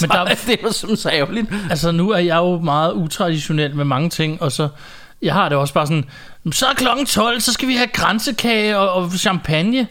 Men 0.00 0.10
der- 0.10 0.24
det 0.24 0.48
er 0.50 0.56
jo 0.62 0.72
som 0.72 0.96
så 0.96 1.10
ærgerligt. 1.10 1.46
Altså, 1.70 1.90
nu 1.92 2.10
er 2.10 2.18
jeg 2.18 2.36
jo 2.36 2.58
meget 2.58 2.92
utraditionel 2.92 3.76
med 3.76 3.84
mange 3.84 4.10
ting, 4.10 4.42
og 4.42 4.52
så... 4.52 4.68
Jeg 5.22 5.34
har 5.34 5.48
det 5.48 5.58
også 5.58 5.74
bare 5.74 5.86
sådan, 5.86 6.04
så 6.52 6.66
er 6.66 6.74
klokken 6.74 7.06
12, 7.06 7.40
så 7.40 7.52
skal 7.52 7.68
vi 7.68 7.74
have 7.76 7.88
kransekage 7.88 8.78
og, 8.78 8.92
og 8.92 9.10
champagne. 9.12 9.86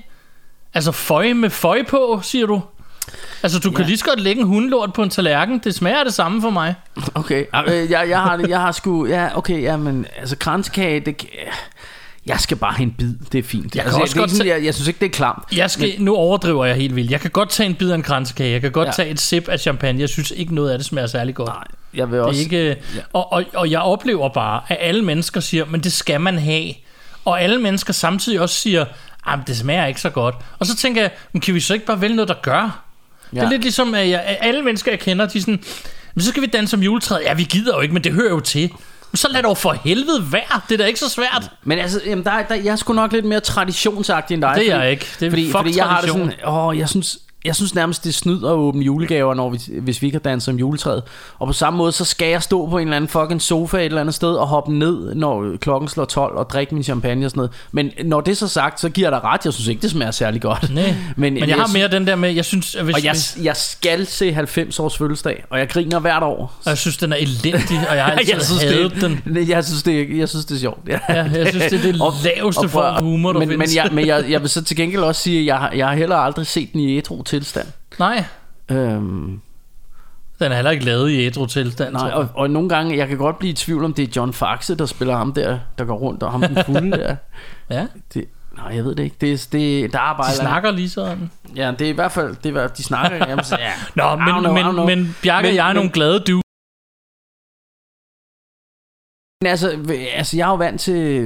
Altså, 0.74 0.92
føj 0.92 1.34
med 1.34 1.50
føj 1.50 1.84
på, 1.90 2.20
siger 2.24 2.46
du? 2.46 2.62
Altså, 3.44 3.60
du 3.60 3.72
kan 3.72 3.80
Ja. 3.82 3.86
lige 3.88 3.98
så 3.98 4.06
godt 4.06 4.20
lægge 4.20 4.42
en 4.42 4.48
hundelort 4.48 4.94
på 4.94 5.04
en 5.04 5.10
tallerken. 5.10 5.60
Det 5.60 5.76
smager 5.76 6.04
det 6.04 6.14
samme 6.14 6.42
for 6.42 6.50
mig. 6.50 6.76
Okay, 7.16 7.46
øh, 7.68 7.92
jeg, 7.92 8.10
jeg, 8.10 8.20
har, 8.22 8.38
det- 8.38 8.50
jeg 8.50 8.60
har 8.62 8.72
sgu, 8.72 9.06
ja, 9.06 9.38
okay, 9.38 9.62
ja, 9.62 9.78
men 9.78 10.06
altså 10.20 10.36
kransekage, 10.38 11.00
det, 11.00 11.26
jeg 12.26 12.40
skal 12.40 12.58
bare 12.58 12.74
have 12.74 12.84
en 12.84 12.92
bid, 12.98 13.14
det 13.32 13.40
er 13.40 13.44
fint. 13.44 13.64
Jeg 13.64 13.72
kan 13.72 13.82
altså, 13.82 14.02
også 14.02 14.14
det 14.14 14.18
er 14.18 14.22
godt 14.22 14.32
sådan, 14.32 14.46
tage- 14.46 14.56
jeg, 14.58 14.66
jeg 14.66 14.74
synes 14.74 14.88
ikke, 14.88 15.00
det 15.00 15.06
er 15.06 15.10
klamt. 15.10 15.44
Jeg 15.56 15.72
skal, 15.72 15.96
nu 16.00 16.16
overdriver 16.16 16.66
jeg 16.66 16.76
helt 16.76 16.96
vildt. 16.96 17.12
Jeg 17.12 17.22
kan 17.22 17.30
godt 17.32 17.50
tage 17.50 17.70
en 17.70 17.76
bid 17.76 17.90
af 17.92 17.96
en 17.96 18.04
kransekage. 18.04 18.52
Jeg 18.52 18.62
kan 18.62 18.72
godt 18.72 18.88
Ja. 18.88 18.92
tage 18.92 19.10
et 19.10 19.20
sip 19.20 19.48
af 19.50 19.60
champagne. 19.60 20.00
Jeg 20.00 20.10
synes 20.10 20.32
ikke 20.36 20.56
noget 20.56 20.72
af 20.72 20.78
det 20.80 20.86
smager 20.86 21.08
særlig 21.08 21.36
godt. 21.36 21.50
Nej, 21.50 21.64
jeg 21.94 22.12
vil 22.12 22.18
Det 22.18 22.26
også... 22.26 22.40
er 22.40 22.44
ikke, 22.44 22.76
og, 23.14 23.32
og, 23.34 23.44
og 23.54 23.72
jeg 23.72 23.80
oplever 23.80 24.30
bare, 24.30 24.62
at 24.68 24.78
alle 24.80 25.02
mennesker 25.06 25.40
siger, 25.40 25.66
men 25.66 25.82
det 25.82 25.94
skal 25.94 26.22
man 26.22 26.38
have. 26.40 26.74
Og 27.26 27.42
alle 27.42 27.58
mennesker 27.62 27.94
samtidig 27.94 28.40
også 28.42 28.56
siger, 28.56 28.86
at 29.28 29.40
det 29.48 29.58
smager 29.58 29.86
ikke 29.86 30.02
så 30.02 30.10
godt. 30.10 30.36
Og 30.60 30.66
så 30.66 30.76
tænker 30.76 31.02
jeg, 31.02 31.12
men 31.34 31.42
kan 31.42 31.54
vi 31.54 31.60
så 31.60 31.74
ikke 31.74 31.86
bare 31.86 32.02
vælge 32.02 32.16
noget, 32.16 32.30
der 32.30 32.36
gør? 32.42 32.84
Ja. 33.34 33.40
Det 33.40 33.46
er 33.46 33.50
lidt 33.50 33.62
ligesom, 33.62 33.94
at, 33.94 34.10
jeg, 34.10 34.38
alle 34.42 34.62
mennesker, 34.62 34.92
jeg 34.92 35.00
kender, 35.00 35.26
de 35.28 35.38
er 35.38 35.42
sådan, 35.42 35.60
men 36.16 36.22
så 36.24 36.30
skal 36.30 36.42
vi 36.42 36.48
danse 36.48 36.76
om 36.78 36.84
juletræet. 36.84 37.22
Ja, 37.26 37.34
vi 37.34 37.44
gider 37.44 37.76
jo 37.76 37.82
ikke, 37.82 37.94
men 37.94 38.04
det 38.04 38.12
hører 38.14 38.30
jo 38.30 38.40
til. 38.40 38.70
Så 39.16 39.28
lad 39.32 39.44
dog 39.44 39.58
for 39.58 39.72
helvede 39.72 40.32
være. 40.34 40.62
Det 40.70 40.74
er 40.74 40.78
da 40.78 40.86
ikke 40.86 41.00
så 41.00 41.10
svært. 41.10 41.50
Men 41.64 41.80
altså, 41.80 42.02
jamen, 42.06 42.26
der, 42.26 42.44
der, 42.44 42.56
jeg 42.56 42.72
er 42.72 42.76
sgu 42.76 42.94
nok 42.94 43.12
lidt 43.12 43.26
mere 43.26 43.40
traditionsagtig 43.40 44.34
end 44.34 44.42
dig. 44.42 44.52
Det 44.56 44.68
er 44.68 44.72
fordi- 44.72 44.82
jeg 44.84 44.92
ikke. 44.92 45.08
Det 45.20 45.26
er 45.26 45.30
fordi, 45.30 45.52
fordi 45.52 45.78
jeg 45.78 45.86
har 45.86 46.02
det 46.02 46.10
sådan, 46.10 46.34
åh, 46.48 46.78
jeg 46.78 46.90
synes, 46.90 47.18
jeg 47.46 47.56
synes 47.56 47.76
nærmest, 47.76 48.04
det 48.04 48.10
er 48.10 48.14
snyd 48.14 48.38
at 48.46 48.52
åbne 48.52 48.84
julegaver, 48.84 49.34
når 49.34 49.50
vi, 49.50 49.60
hvis 49.82 50.02
vi 50.02 50.08
ikke 50.08 50.16
har 50.16 50.20
danset 50.30 50.52
om 50.54 50.58
juletræet. 50.60 51.04
Og 51.40 51.48
på 51.48 51.54
samme 51.54 51.78
måde, 51.78 51.92
så 51.92 52.06
skal 52.06 52.28
jeg 52.28 52.44
stå 52.44 52.68
på 52.70 52.78
en 52.78 52.88
eller 52.88 52.96
anden 52.96 53.08
fucking 53.08 53.42
sofa 53.42 53.78
et 53.78 53.86
eller 53.86 54.02
andet 54.02 54.16
sted 54.16 54.30
og 54.34 54.48
hoppe 54.48 54.74
ned, 54.74 55.16
når 55.16 55.58
klokken 55.62 55.88
slår 55.90 56.06
12 56.06 56.36
og 56.36 56.50
drikke 56.50 56.76
min 56.76 56.84
champagne 56.84 57.26
og 57.26 57.32
sådan 57.32 57.40
noget. 57.40 57.52
Men 57.72 57.92
når 58.10 58.22
det 58.22 58.32
er 58.32 58.36
så 58.36 58.48
sagt, 58.48 58.80
så 58.80 58.90
giver 58.90 59.08
jeg 59.08 59.12
dig 59.12 59.24
ret. 59.24 59.46
Jeg 59.46 59.54
synes 59.54 59.68
ikke, 59.68 59.82
det 59.82 59.92
smager 59.92 60.12
særlig 60.12 60.42
godt. 60.42 60.74
Nej. 60.74 60.96
Men, 61.18 61.34
men 61.34 61.50
jeg 61.50 61.56
har 61.58 61.70
mere 61.74 61.88
den 61.88 62.08
der 62.08 62.16
med, 62.16 62.30
jeg 62.32 62.46
synes, 62.46 62.74
hvis, 62.84 62.96
Og 62.96 63.04
jeg, 63.04 63.16
jeg 63.44 63.56
skal 63.58 64.06
se 64.06 64.34
90 64.34 64.80
års 64.80 64.98
fødselsdag, 64.98 65.44
og 65.50 65.60
jeg 65.60 65.70
griner 65.70 66.00
hvert 66.00 66.24
år. 66.24 66.54
og 66.66 66.70
jeg 66.70 66.78
synes, 66.78 66.98
den 66.98 67.12
er 67.14 67.18
elendig, 67.18 67.80
og 67.90 67.96
jeg 67.96 68.06
har 68.06 68.12
altid 68.18 68.34
jeg 68.34 68.42
synes, 68.42 68.62
det, 68.62 69.02
den. 69.36 69.50
Jeg 69.50 69.66
synes, 69.66 69.84
det, 69.84 70.18
jeg 70.18 70.30
synes, 70.30 70.46
det 70.46 70.56
er 70.56 70.60
sjovt. 70.60 70.80
Ja, 70.88 71.00
jeg 71.10 71.48
synes, 71.50 71.64
det 71.70 71.74
er 71.74 71.92
det 71.92 72.02
Og- 72.06 72.14
laveste 72.24 72.60
og 72.60 72.70
form 72.70 72.96
for 72.98 73.04
humor, 73.06 73.32
der 73.34 73.40
men, 73.40 73.50
findes. 73.50 73.70
Men, 73.70 73.76
jeg, 73.76 73.90
men 73.94 74.08
jeg, 74.08 74.26
jeg 74.30 74.42
vil 74.42 74.50
så 74.50 74.64
til 74.64 74.76
gengæld 74.78 75.02
også 75.02 75.22
sige, 75.22 75.40
at 75.40 75.46
jeg, 75.46 75.58
har- 75.58 75.72
jeg 75.76 75.88
har 75.88 75.96
heller 75.96 76.16
aldrig 76.16 76.48
set 76.48 76.74
den 76.74 76.82
i 76.82 76.98
ædru 76.98 77.24
tilstand. 77.32 77.68
Nej, 78.00 78.26
Øhm, 78.72 79.42
den 80.40 80.52
er 80.52 80.56
heller 80.56 80.72
ikke 80.72 80.86
lavet 80.86 81.10
i 81.10 81.26
ædru 81.26 81.46
tilstand. 81.46 81.94
nej, 81.94 82.12
og, 82.14 82.28
og 82.34 82.50
nogle 82.50 82.70
gange, 82.70 82.98
jeg 82.98 83.08
kan 83.08 83.18
godt 83.18 83.40
blive 83.40 83.52
i 83.52 83.54
tvivl 83.56 83.84
om 83.86 83.94
det 83.94 84.04
er 84.04 84.12
John 84.16 84.34
Faxe, 84.34 84.76
der 84.76 84.86
spiller 84.86 85.18
ham 85.18 85.34
der, 85.34 85.60
der 85.78 85.86
går 85.86 85.96
rundt, 85.98 86.24
og 86.24 86.32
ham 86.32 86.42
den 86.42 86.58
fulde 86.66 86.92
der. 87.02 87.16
Ja, 87.70 87.88
Det, 88.14 88.26
nej, 88.58 88.76
jeg 88.76 88.86
ved 88.86 88.96
det 88.96 89.04
ikke. 89.04 89.16
Det, 89.22 89.48
det, 89.52 89.94
der 89.94 90.00
er 90.00 90.14
bare 90.18 90.28
de 90.28 90.32
eller 90.32 90.44
snakker 90.44 90.72
lige 90.72 90.90
sådan. 90.90 91.32
Ja, 91.56 91.72
det 91.80 91.86
er 91.88 91.90
i 91.92 91.96
hvert 91.96 92.12
fald, 92.12 92.36
det 92.44 92.58
er, 92.58 92.68
de 92.68 92.84
snakker. 92.84 93.26
Jamen, 93.28 93.46
så, 93.46 93.58
ja. 93.60 93.72
Nå, 94.04 94.16
men, 94.16 94.26
know, 94.26 94.54
men, 94.86 94.86
men 94.86 95.16
Bjarke 95.24 95.48
og 95.48 95.50
Men- 95.50 95.56
jeg 95.56 95.64
er 95.64 95.68
men- 95.68 95.76
nogle 95.76 95.90
glade 95.92 96.41
Men 99.42 99.48
altså, 99.50 99.78
altså, 100.16 100.38
jeg 100.38 100.46
er 100.46 100.50
jo 100.50 100.56
vant 100.56 100.82
til, 100.82 101.24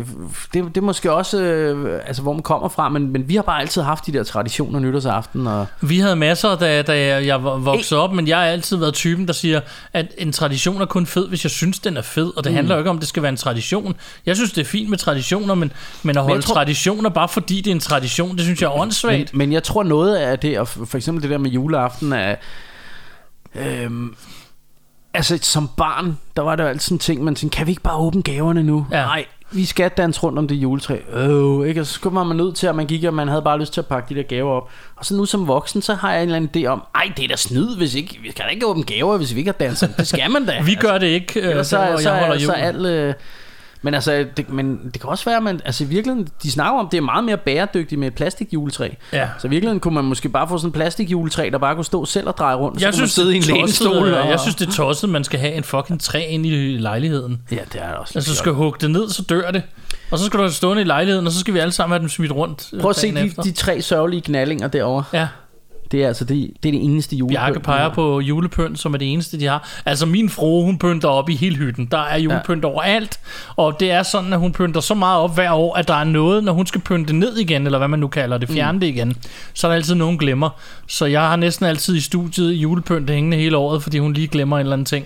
det, 0.53 0.66
det 0.66 0.78
er 0.78 0.82
måske 0.82 1.11
også, 1.13 1.41
øh, 1.41 1.99
altså, 2.07 2.22
hvor 2.22 2.34
man 2.34 2.41
kommer 2.41 2.70
fra, 2.70 2.89
men, 2.89 3.11
men 3.11 3.30
vi 3.30 3.36
har 3.36 3.41
bare 3.41 3.61
altid 3.61 3.82
haft 3.82 4.05
de 4.05 4.13
der 4.13 4.24
traditioner 4.24 4.80
nytårsaften, 4.80 5.47
og 5.47 5.66
Vi 5.82 5.99
havde 5.99 6.16
masser, 6.16 6.55
da, 6.55 6.82
da 6.82 7.26
jeg- 7.26 7.43
vokset 7.43 7.97
op, 7.97 8.13
men 8.13 8.28
jeg 8.28 8.38
har 8.38 8.45
altid 8.45 8.78
været 8.78 8.93
typen, 8.93 9.28
der 9.28 9.34
siger, 9.34 9.61
at 9.93 10.05
en 10.18 10.32
tradition 10.32 10.82
er 10.82 10.86
kun 10.86 11.05
fed, 11.05 11.28
hvis 11.28 11.43
jeg 11.45 11.51
synes, 11.51 11.80
den 11.80 11.97
er 11.97 12.01
fed. 12.01 12.32
Og 12.38 12.43
det 12.43 12.51
Mm. 12.51 12.55
handler 12.55 12.76
jo 12.76 12.80
ikke 12.80 12.89
om, 12.89 12.95
at 12.95 13.01
det 13.01 13.09
skal 13.09 13.24
være 13.24 13.30
en 13.30 13.38
tradition. 13.38 13.95
Jeg 14.26 14.36
synes, 14.36 14.51
det 14.51 14.61
er 14.61 14.66
fint 14.66 14.89
med 14.89 14.97
traditioner, 14.97 15.55
men, 15.55 15.72
men 16.03 16.18
at 16.18 16.24
holde 16.24 16.41
tror- 16.41 16.53
traditioner 16.55 17.09
bare 17.09 17.28
fordi 17.30 17.61
det 17.61 17.68
er 17.68 17.76
en 17.76 17.80
tradition, 17.80 18.36
det 18.36 18.43
synes 18.43 18.61
jeg 18.61 18.68
er 18.68 18.72
Men, 18.74 18.82
åndssvagt. 18.82 19.34
men 19.34 19.53
jeg 19.53 19.63
tror 19.63 19.84
noget 19.84 20.16
af 20.16 20.39
det, 20.39 20.59
og 20.59 20.68
for 20.68 20.86
for 20.86 20.97
eksempel 20.97 21.24
det 21.24 21.32
der 21.32 21.38
med 21.38 21.51
juleaften, 21.51 22.13
er... 22.13 22.36
Øhm, 23.55 24.16
altså 25.16 25.39
som 25.41 25.70
barn, 25.78 26.18
der 26.36 26.41
var 26.41 26.55
der 26.55 26.63
jo 26.63 26.70
altid 26.70 26.91
en 26.91 26.99
ting, 26.99 27.24
man 27.24 27.36
tænkte, 27.36 27.57
kan 27.57 27.68
vi 27.68 27.72
ikke 27.72 27.82
bare 27.82 27.97
åbne 27.97 28.22
gaverne 28.22 28.63
nu? 28.63 28.88
Ja. 28.91 29.01
Nej, 29.01 29.26
vi 29.51 29.66
skal 29.66 29.91
danse 29.97 30.24
rundt 30.24 30.39
om 30.39 30.47
det 30.47 30.55
juletræ. 30.55 30.97
Øh, 31.13 31.68
ikke? 31.68 31.82
Og 31.82 31.88
så 31.88 31.93
skulle 31.93 32.26
man 32.26 32.38
nødt 32.38 32.55
til, 32.55 32.68
at 32.68 32.76
man 32.76 32.86
gik, 32.86 33.03
og 33.03 33.13
man 33.13 33.28
havde 33.28 33.41
bare 33.41 33.59
lyst 33.59 33.74
til 33.74 33.82
at 33.82 33.88
pakke 33.88 34.16
de 34.16 34.20
der 34.20 34.28
gaver 34.28 34.51
op. 34.51 34.70
Og 34.95 35.05
så 35.05 35.16
nu 35.16 35.26
som 35.26 35.47
voksen, 35.47 35.82
så 35.82 35.93
har 35.93 36.13
jeg 36.13 36.24
en 36.24 36.30
eller 36.30 36.36
anden 36.36 36.63
idé 36.63 36.68
om, 36.68 36.84
ej, 36.95 37.11
det 37.18 37.24
er 37.24 37.28
da 37.28 37.36
snyd, 37.36 37.78
hvis 37.78 37.95
ikke, 37.95 38.20
vi 38.22 38.32
skal 38.32 38.45
da 38.45 38.49
ikke 38.49 38.68
åbne 38.68 38.84
gaver, 38.84 39.18
hvis 39.18 39.34
vi 39.34 39.39
ikke 39.39 39.51
har 39.51 39.66
danset. 39.66 39.93
Det 39.97 40.07
skal 40.07 40.32
man 40.32 40.45
da. 40.45 40.61
Vi 40.66 40.76
gør 40.76 40.97
det 40.97 41.07
ikke, 41.07 41.41
øh, 41.41 41.57
så, 41.57 41.63
så, 41.63 41.80
jeg 41.80 42.20
holder 42.20 42.39
så, 42.39 42.45
så 42.45 42.51
alt... 42.51 42.86
Øh, 42.86 43.13
Men 43.86 43.93
altså, 43.93 44.25
det, 44.38 44.49
men 44.49 44.79
det 44.93 45.01
kan 45.01 45.09
også 45.09 45.25
være, 45.25 45.38
at 45.38 45.43
man, 45.43 45.61
altså 45.65 45.83
i 45.83 45.88
virkeligheden, 45.88 46.27
de 46.43 46.51
snakker 46.51 46.79
om, 46.79 46.88
det 46.91 46.97
er 46.97 47.01
meget 47.01 47.23
mere 47.23 47.38
bæredygtigt 47.38 47.99
med 47.99 48.07
et 48.07 48.13
plastikjuletræ. 48.15 48.89
Ja. 49.13 49.29
Så 49.39 49.47
i 49.47 49.49
virkeligheden 49.49 49.79
kunne 49.79 49.93
man 49.93 50.03
måske 50.05 50.29
bare 50.29 50.47
få 50.47 50.57
sådan 50.57 50.67
en 50.67 50.71
plastikjuletræ, 50.71 51.49
der 51.51 51.57
bare 51.57 51.75
kunne 51.75 51.86
stå 51.86 52.05
selv 52.05 52.27
og 52.27 52.38
dreje 52.38 52.55
rundt. 52.55 52.81
Jeg 52.81 52.93
synes, 52.93 53.11
sidde 53.11 53.33
i 53.33 53.38
en 53.38 53.43
lænestol. 53.43 54.13
og- 54.13 54.29
jeg 54.29 54.39
synes, 54.39 54.55
det 54.55 54.67
er 54.67 54.71
tosset, 54.71 55.09
man 55.09 55.23
skal 55.23 55.39
have 55.39 55.53
en 55.53 55.63
fucking 55.63 56.01
træ 56.01 56.25
ind 56.29 56.45
i 56.45 56.77
lejligheden. 56.77 57.41
Ja, 57.51 57.55
det 57.73 57.81
er 57.81 57.93
også 57.93 58.11
Altså, 58.15 58.31
du 58.31 58.36
skal 58.36 58.51
hugge 58.51 58.77
det 58.81 58.91
ned, 58.91 59.09
så 59.09 59.21
dør 59.29 59.51
det. 59.51 59.63
Og 60.11 60.19
så 60.19 60.25
skal 60.25 60.38
du 60.38 60.43
have 60.43 60.51
stående 60.51 60.81
i 60.81 60.86
lejligheden, 60.86 61.27
og 61.27 61.33
så 61.33 61.39
skal 61.39 61.53
vi 61.53 61.59
alle 61.59 61.71
sammen 61.71 61.93
have 61.93 62.01
dem 62.01 62.09
smidt 62.09 62.31
rundt. 62.31 62.69
Prøv 62.81 62.89
at 62.89 62.95
se 62.95 63.15
de, 63.15 63.19
efter. 63.25 63.41
de 63.43 63.51
tre 63.51 63.81
sørgelige 63.81 64.21
knallinger 64.21 64.67
derovre. 64.67 65.03
Ja, 65.13 65.27
Det 65.91 66.03
er 66.03 66.07
altså 66.07 66.25
det, 66.25 66.51
det, 66.63 66.69
er 66.69 66.73
det 66.73 66.83
eneste 66.83 67.15
julepynt. 67.15 67.39
Bjarke 67.39 67.59
peger 67.59 67.89
på 67.89 68.19
julepynt, 68.19 68.79
som 68.79 68.93
er 68.93 68.97
det 68.97 69.13
eneste, 69.13 69.39
de 69.39 69.45
har. 69.45 69.81
Altså, 69.86 70.05
min 70.05 70.29
frue, 70.29 70.65
hun 70.65 70.77
pynter 70.77 71.09
op 71.09 71.29
i 71.29 71.36
hele 71.36 71.55
hytten. 71.55 71.86
Der 71.91 71.97
er 71.97 72.17
julepynt 72.17 72.63
ja. 72.63 72.69
overalt. 72.69 73.19
Og 73.55 73.79
det 73.79 73.91
er 73.91 74.03
sådan, 74.03 74.33
at 74.33 74.39
hun 74.39 74.51
pynter 74.53 74.81
så 74.81 74.93
meget 74.93 75.19
op 75.19 75.36
hver 75.36 75.51
år, 75.51 75.75
at 75.75 75.88
der 75.88 75.93
er 75.93 76.03
noget, 76.03 76.43
når 76.43 76.53
hun 76.53 76.65
skal 76.65 76.81
pynte 76.81 77.13
ned 77.15 77.38
igen, 77.38 77.65
eller 77.65 77.77
hvad 77.77 77.88
man 77.88 77.99
nu 77.99 78.07
kalder 78.07 78.38
det, 78.38 78.49
fjerne 78.49 78.75
mm. 78.75 78.79
det 78.79 78.88
igen, 78.88 79.15
så 79.53 79.67
er 79.67 79.71
der 79.71 79.75
altid 79.75 79.95
nogen 79.95 80.17
glemmer. 80.17 80.49
Så 80.88 81.05
jeg 81.05 81.21
har 81.21 81.36
næsten 81.36 81.65
altid 81.65 81.95
i 81.95 82.01
studiet 82.01 82.53
julepynt 82.53 83.09
hængende 83.09 83.38
hele 83.38 83.57
året, 83.57 83.83
fordi 83.83 83.97
hun 83.99 84.13
lige 84.13 84.27
glemmer 84.27 84.57
en 84.57 84.59
eller 84.59 84.73
anden 84.73 84.86
ting. 84.86 85.05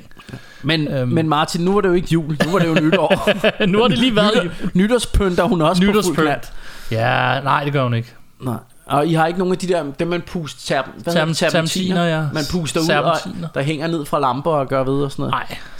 Men, 0.63 0.87
Øhm. 0.87 1.09
men 1.09 1.29
Martin, 1.29 1.61
nu 1.61 1.73
var 1.73 1.81
det 1.81 1.89
jo 1.89 1.93
ikke 1.93 2.07
jul. 2.11 2.37
Nu 2.45 2.51
var 2.51 2.59
det 2.59 2.67
jo 2.67 2.73
nytår. 2.73 3.29
nu 3.73 3.81
har 3.81 3.87
det 3.87 3.97
lige 3.97 4.15
været 4.15 4.43
Nytår, 4.43 4.69
nytårspynter 4.73 5.43
hun 5.43 5.61
også 5.61 5.81
på 5.81 5.85
fuld 5.85 5.95
nytårspynt. 6.15 6.53
Ja, 6.91 7.39
nej, 7.43 7.63
det 7.63 7.73
gør 7.73 7.83
hun 7.83 7.93
ikke. 7.93 8.13
Nej. 8.41 8.57
Og 8.89 9.07
I 9.07 9.13
har 9.13 9.27
ikke 9.27 9.39
nogen 9.39 9.51
af 9.51 9.57
de 9.57 9.67
der, 9.67 9.83
dem 9.99 10.07
man 10.07 10.21
puster, 10.21 10.75
terp, 10.75 10.85
hvad 11.03 11.13
Term- 11.13 11.33
terpentiner, 11.33 12.05
ja. 12.05 12.23
Man 12.33 12.43
puster 12.51 12.79
ud, 12.81 12.89
og, 12.89 13.17
der 13.53 13.61
hænger 13.61 13.87
ned 13.87 14.05
fra 14.05 14.19
lamper 14.19 14.51
og 14.51 14.67
gør 14.67 14.83
ved 14.83 14.93
og 15.03 15.11
sådan 15.11 15.23
noget. 15.23 15.31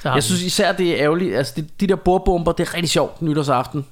Nej, 0.03 0.14
Jeg 0.16 0.24
synes 0.24 0.41
især, 0.41 0.72
det 0.72 0.89
er 0.91 1.03
ærgerligt. 1.03 1.36
Altså, 1.38 1.53
de, 1.55 1.68
de 1.80 1.88
der 1.88 1.95
bordbomber, 1.95 2.51
det 2.51 2.68
er 2.68 2.74
rigtig 2.74 2.89
sjovt 2.89 3.22
nytårsaften. 3.22 3.86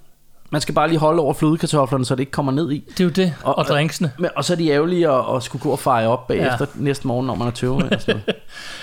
Man 0.49 0.61
skal 0.61 0.75
bare 0.75 0.87
lige 0.87 0.99
holde 0.99 1.21
over 1.21 1.33
flødekartoflerne, 1.33 2.05
så 2.05 2.15
det 2.15 2.19
ikke 2.19 2.31
kommer 2.31 2.51
ned 2.51 2.71
i. 2.71 2.83
Det 2.89 2.99
er 2.99 3.03
jo 3.03 3.09
det. 3.09 3.33
Og, 3.43 3.49
Og- 3.49 3.57
og 3.57 3.65
drinksene. 3.65 4.11
Men, 4.19 4.29
og 4.35 4.45
så 4.45 4.53
er 4.53 4.57
de 4.57 4.69
ærgerlige 4.69 5.09
at, 5.11 5.35
at 5.35 5.43
skulle 5.43 5.61
gå 5.63 5.69
og 5.69 5.79
feje 5.79 6.07
op 6.07 6.27
bagefter 6.27 6.65
ja. 6.75 6.83
næste 6.83 7.07
morgen, 7.07 7.27
når 7.27 7.35
man 7.35 7.47
er 7.47 7.51
tøvende. 7.51 7.89
og 7.91 8.01
sådan 8.01 8.21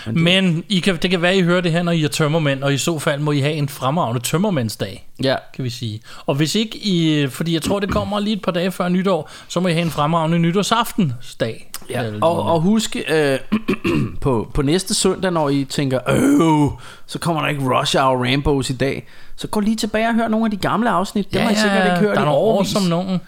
noget. 0.07 0.19
Men 0.25 0.65
I 0.69 0.79
kan, 0.81 0.97
det 1.03 1.11
kan 1.11 1.23
være, 1.23 1.37
I 1.37 1.43
hører 1.43 1.61
det 1.61 1.73
her, 1.73 1.83
når 1.83 1.93
I 1.93 2.05
er 2.05 2.09
tømmermænd, 2.09 2.63
og 2.63 2.75
i 2.75 2.79
så 2.79 2.99
fald 2.99 3.21
må 3.21 3.33
I 3.33 3.39
have 3.41 3.53
en 3.55 3.69
fremragende 3.69 4.21
tømmermændsdag, 4.23 5.09
Ja. 5.23 5.37
kan 5.55 5.65
vi 5.65 5.71
sige. 5.71 6.01
Og 6.27 6.35
hvis 6.35 6.55
ikke 6.55 6.79
I, 6.79 7.27
fordi 7.31 7.55
jeg 7.55 7.63
tror, 7.63 7.81
det 7.81 7.91
kommer 7.91 8.21
lige 8.21 8.37
et 8.37 8.43
par 8.43 8.53
dage 8.53 8.71
før 8.71 8.89
nytår, 8.89 9.31
så 9.49 9.61
må 9.61 9.69
I 9.69 9.73
have 9.73 9.83
en 9.85 9.91
fremragende 9.91 10.39
nytårsaftensdag. 10.39 11.71
Ja, 11.91 12.05
og, 12.23 12.43
og 12.43 12.61
husk 12.61 12.97
øh, 13.09 13.39
på, 14.21 14.51
på 14.55 14.63
næste 14.63 14.95
søndag, 14.95 15.33
når 15.33 15.49
I 15.49 15.65
tænker, 15.65 15.99
øh, 16.11 16.71
så 17.07 17.19
kommer 17.19 17.43
der 17.43 17.49
ikke 17.49 17.79
Rush 17.81 17.97
Hour 17.99 18.25
Rambos 18.33 18.71
i 18.71 18.77
dag, 18.77 19.07
så 19.37 19.49
gå 19.49 19.61
lige 19.61 19.77
tilbage 19.77 20.09
og 20.09 20.15
hør 20.15 20.29
nogle 20.29 20.47
af 20.47 20.51
de 20.51 20.57
gamle 20.57 20.91
afsnit. 20.91 21.33
Dem 21.35 21.43
har 21.43 21.51
I 21.51 21.55
sikkert 21.55 21.85
ikke 21.85 21.99
hørt 21.99 22.15
der 22.17 22.21
er 22.21 22.25
nogle 22.25 22.41
år 22.41 22.63
som 22.63 22.83
nogen. 22.83 23.21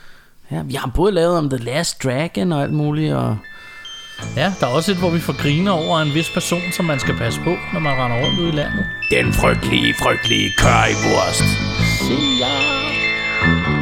Ja, 0.50 0.62
vi 0.62 0.74
har 0.74 0.90
både 0.94 1.12
lavet 1.12 1.38
om 1.38 1.50
The 1.50 1.59
Last 1.64 2.04
Dragon 2.04 2.52
og 2.52 2.62
alt 2.62 2.72
muligt, 2.72 3.14
og 3.14 3.36
Ja, 4.36 4.52
der 4.61 4.66
er 4.66 4.70
også 4.70 4.92
et, 4.92 4.98
hvor 4.98 5.11
vi 5.11 5.20
får 5.20 5.42
griner 5.42 5.72
over 5.72 6.00
en 6.00 6.14
vis 6.14 6.30
person, 6.30 6.61
som 6.72 6.84
man 6.84 7.00
skal 7.00 7.14
passe 7.14 7.40
på, 7.40 7.57
når 7.72 7.80
man 7.80 7.92
render 7.92 8.26
rundt 8.26 8.40
ude 8.40 8.48
i 8.48 8.52
landet. 8.52 8.84
den 9.11 9.32
frygtelige, 9.32 9.94
frygtelige 10.02 10.52
currywurst. 10.59 11.44
See 11.98 12.40
ya. 12.40 13.76